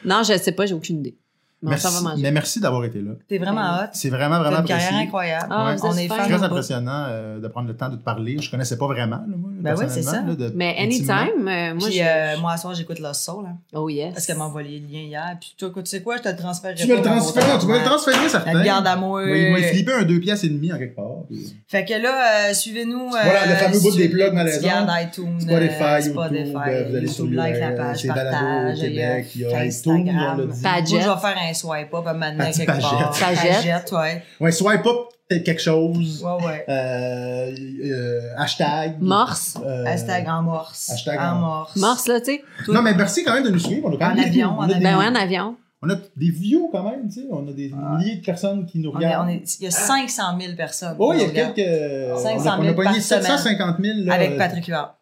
Non, 0.05 0.24
je 0.24 0.38
sais 0.38 0.51
pas, 0.53 0.66
j'ai 0.66 0.74
aucune 0.74 0.99
idée. 0.99 1.18
Mais 1.61 1.70
Merci, 1.70 1.88
s'en 1.88 1.91
va 2.03 2.09
manger. 2.09 2.22
mais 2.22 2.32
merci 2.34 2.59
d'avoir 2.59 2.84
été 2.84 2.99
là. 2.99 3.11
T'es 3.30 3.38
vraiment 3.38 3.61
hot. 3.76 3.88
C'est 3.93 4.09
vraiment, 4.09 4.38
vraiment 4.39 4.59
une 4.59 4.66
carrière 4.66 4.95
incroyable. 4.95 5.47
Ah, 5.49 5.72
Ouais. 5.74 5.80
On 5.82 5.95
est. 5.95 6.09
Très 6.09 6.43
impressionnant 6.43 7.05
euh, 7.07 7.39
de 7.39 7.47
prendre 7.47 7.70
le 7.70 7.78
temps 7.78 7.88
de 7.88 7.95
te 7.95 8.03
parler. 8.03 8.38
Je 8.41 8.51
connaissais 8.51 8.78
pas 8.78 8.86
vraiment, 8.88 9.16
là, 9.16 9.24
moi, 9.28 9.49
Ben 9.61 9.72
oui, 9.72 9.86
c'est 9.88 10.01
personnellement, 10.01 10.34
ça. 10.34 10.39
là, 10.43 10.49
de- 10.49 10.53
Mais 10.57 10.76
anytime, 10.78 11.47
euh, 11.47 11.74
moi, 11.76 11.88
Puis, 11.88 11.97
je... 11.99 12.03
euh, 12.03 12.38
moi, 12.41 12.51
à 12.51 12.57
soir, 12.57 12.74
j'écoute 12.74 12.99
Lost 12.99 13.24
Soul. 13.24 13.45
Hein, 13.47 13.55
Oh 13.74 13.88
yes. 13.88 14.14
parce 14.14 14.26
qu'elle 14.26 14.38
m'a 14.39 14.43
envoyé 14.43 14.78
le 14.78 14.88
lien 14.88 15.03
hier. 15.03 15.38
Puis, 15.39 15.55
toi, 15.57 15.70
écoute, 15.70 15.86
tu 15.86 15.91
sais 15.91 16.01
quoi, 16.03 16.18
je 16.18 16.24
te 16.24 16.28
le 16.28 16.36
transfère. 16.36 16.76
Tu 16.76 16.86
veux 16.86 16.97
le 16.97 17.01
transférer, 17.01 17.57
tu 17.61 17.66
veux 17.66 17.80
le 17.80 17.86
transférer, 17.86 18.28
ça 18.28 18.43
La 18.45 18.61
garde 18.61 18.86
à 18.86 18.97
moi. 18.97 19.24
Oui, 19.24 19.45
il 19.47 19.51
m'a 19.53 19.59
flippé 19.59 19.93
un 19.93 20.03
deux 20.03 20.20
pièces 20.20 20.43
et 20.43 20.49
demi 20.49 20.74
en 20.74 20.78
quelque 20.78 20.97
part. 20.97 21.05
Puis- 21.28 21.55
Fait 21.67 21.86
que 21.86 21.93
là, 21.93 22.49
euh, 22.49 22.53
suivez-nous. 22.53 23.07
euh, 23.07 23.19
Voilà, 23.24 23.45
le 23.47 23.55
fameux 23.55 23.80
bout 23.80 23.95
des 23.95 24.09
plugs 24.09 24.26
les 24.30 24.32
malaisants. 24.32 24.86
iTunes, 25.01 25.39
Spotify, 25.41 25.84
euh, 25.84 25.99
YouTube, 25.99 26.13
Spotify, 26.13 26.69
euh, 26.69 26.86
vous 26.89 26.95
allez 26.95 27.07
sur 27.07 27.26
YouTube, 27.26 27.38
like 27.38 27.59
la 27.59 27.67
euh, 27.69 27.78
page, 27.78 28.07
partage, 28.07 28.80
Québec, 28.80 29.28
il 29.36 29.41
y 29.41 29.45
a 29.45 29.57
Instagram. 29.59 30.05
iTunes, 30.07 30.15
on 30.17 30.63
l'a 30.63 30.82
dit. 30.82 30.93
Moi, 30.93 31.01
je 31.03 31.09
vais 31.09 31.19
faire 31.21 31.38
un 31.49 31.53
swipe 31.53 31.93
up 31.93 32.07
à 32.07 32.13
maintenant 32.13 32.45
quelque 32.51 32.65
part. 32.82 33.17
Padgett, 33.19 33.91
ouais. 33.91 34.24
Ouais, 34.39 34.51
swipe 34.51 34.86
up 34.86 34.95
peut-être 35.30 35.43
quelque 35.45 35.61
chose. 35.61 36.24
Ouais, 36.24 36.45
ouais. 36.45 36.65
Euh, 36.69 37.55
euh, 37.86 38.19
hashtag. 38.38 38.97
Morse. 38.99 39.57
Euh, 39.65 39.86
Hashtag 39.86 40.28
en 40.28 40.41
morse. 40.43 40.89
hashtag 40.91 41.19
en 41.19 41.24
en- 41.24 41.36
morse. 41.39 41.76
Morse, 41.78 42.07
là, 42.07 42.19
tu 42.19 42.26
sais. 42.34 42.43
Non, 42.67 42.82
mais 42.82 42.93
merci 42.93 43.24
quand 43.24 43.34
même 43.34 43.43
de 43.43 43.49
nous 43.49 43.59
suivre. 43.59 43.88
On 43.89 43.93
a 43.95 43.97
quand 43.97 44.09
même 44.09 44.19
En 44.19 44.21
des 44.21 44.28
avion, 44.28 44.49
views. 44.49 44.59
en 44.59 44.67
on, 44.67 44.69
a 44.69 44.74
des, 44.74 44.84
Ben 44.84 44.97
ouais, 44.97 45.07
en 45.07 45.15
avion. 45.15 45.55
On 45.84 45.90
a 45.90 45.96
des 46.16 46.30
views 46.32 46.70
quand 46.72 46.84
même, 46.90 47.08
tu 47.10 47.22
sais. 47.22 47.28
On 47.30 47.48
a 47.48 47.52
des 47.52 47.72
milliers 47.98 48.16
de 48.18 48.24
personnes 48.26 48.66
qui 48.66 48.80
nous 48.80 48.90
On 48.92 48.94
est- 49.00 49.06
regardent. 49.06 49.28
on 49.28 49.32
est- 49.32 49.60
il 49.60 49.64
y 49.64 49.68
a 49.68 49.72
500 49.72 50.24
000 50.40 50.56
personnes. 50.56 50.96
Oh, 51.00 51.14
il 51.14 51.22
y 51.22 51.24
a 51.26 51.30
quelques. 51.52 52.18
500 52.20 52.24
on 52.24 52.40
a, 52.40 52.42
000 52.44 52.46
on 52.46 52.70
a 52.70 52.74
pogné 52.74 52.84
par 52.86 52.94
semaine. 53.02 53.24
750 53.24 53.76
000. 53.82 54.00
Là, 54.06 54.14
Avec 54.14 54.32
euh, 54.32 54.38
Patrick 54.38 54.66
Huard. 54.68 54.98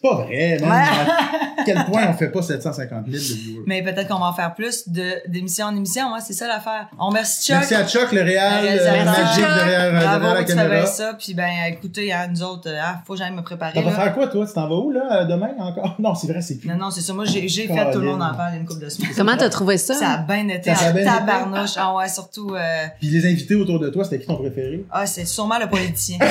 C'est 0.00 0.08
pas 0.08 0.14
vrai, 0.22 0.58
man. 0.60 0.70
À 0.70 1.64
quel 1.64 1.84
point 1.86 2.06
on 2.08 2.12
fait 2.14 2.28
pas 2.28 2.40
750 2.40 3.06
000 3.06 3.12
de 3.12 3.18
viewers? 3.18 3.62
Mais 3.66 3.82
peut-être 3.82 4.06
qu'on 4.06 4.20
va 4.20 4.26
en 4.26 4.32
faire 4.32 4.54
plus 4.54 4.88
de- 4.88 5.28
d'émission 5.28 5.66
en 5.66 5.74
émission. 5.76 6.14
hein, 6.14 6.20
c'est 6.24 6.34
ça 6.34 6.46
l'affaire. 6.46 6.88
On 7.00 7.06
remercie 7.08 7.46
Chuck. 7.50 7.56
Merci 7.58 7.74
à 7.74 7.84
Chuck, 7.86 8.12
le 8.12 8.22
réal, 8.22 8.64
Le 8.64 8.70
euh, 8.80 9.04
magique 9.04 9.44
derrière, 9.44 9.80
euh, 9.80 9.90
derrière 9.92 10.20
Bravo, 10.20 10.34
la 10.34 10.44
caméra. 10.44 10.86
ça. 10.86 11.14
Puis 11.18 11.34
ben, 11.34 11.48
écoutez, 11.68 12.12
hein, 12.12 12.28
nous 12.30 12.42
autres, 12.44 12.68
hein, 12.70 13.00
faut 13.06 13.14
que 13.14 13.18
j'aille 13.18 13.32
me 13.32 13.42
préparer. 13.42 13.74
Ça 13.74 13.80
va 13.80 13.90
là. 13.90 13.96
faire 13.96 14.14
quoi, 14.14 14.28
toi? 14.28 14.46
Tu 14.46 14.52
t'en 14.52 14.68
vas 14.68 14.74
où, 14.76 14.92
là, 14.92 15.22
euh, 15.22 15.24
demain 15.24 15.50
encore? 15.58 15.96
Non, 15.98 16.14
c'est 16.14 16.28
vrai, 16.28 16.42
c'est 16.42 16.58
plus. 16.58 16.68
Non, 16.68 16.76
non, 16.76 16.90
c'est 16.90 17.00
ça. 17.00 17.12
Moi, 17.12 17.24
j'ai 17.24 17.48
j'ai 17.48 17.66
fait 17.66 17.90
tout 17.90 17.98
le 17.98 18.06
monde 18.06 18.22
en 18.22 18.34
parle 18.34 18.54
une 18.54 18.64
couple 18.66 18.84
de 18.84 18.88
semaines. 18.88 19.10
Comment 19.16 19.36
t'as 19.36 19.48
trouvé 19.50 19.78
ça? 19.78 19.94
Ça 19.94 20.10
a 20.10 20.18
bien 20.18 20.46
été 20.48 20.72
Ça 20.74 20.86
a 20.86 20.90
en 20.90 20.92
bien 20.94 21.02
été? 21.02 21.10
tabarnouche. 21.26 21.70
Ah 21.76 21.92
ouais, 21.96 22.08
surtout. 22.08 22.54
euh, 22.54 22.84
Puis 23.00 23.08
les 23.08 23.26
invités 23.26 23.56
autour 23.56 23.80
de 23.80 23.88
toi, 23.88 24.04
c'était 24.04 24.20
qui 24.20 24.26
ton 24.28 24.36
préféré? 24.36 24.84
Ah, 24.92 25.06
c'est 25.06 25.24
sûrement 25.24 25.58
le 25.58 25.66
politicien. 25.68 26.18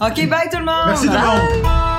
OK, 0.00 0.28
bye 0.28 0.48
tout 0.50 0.58
tout 0.58 0.58
le 0.58 0.64
monde! 0.64 1.93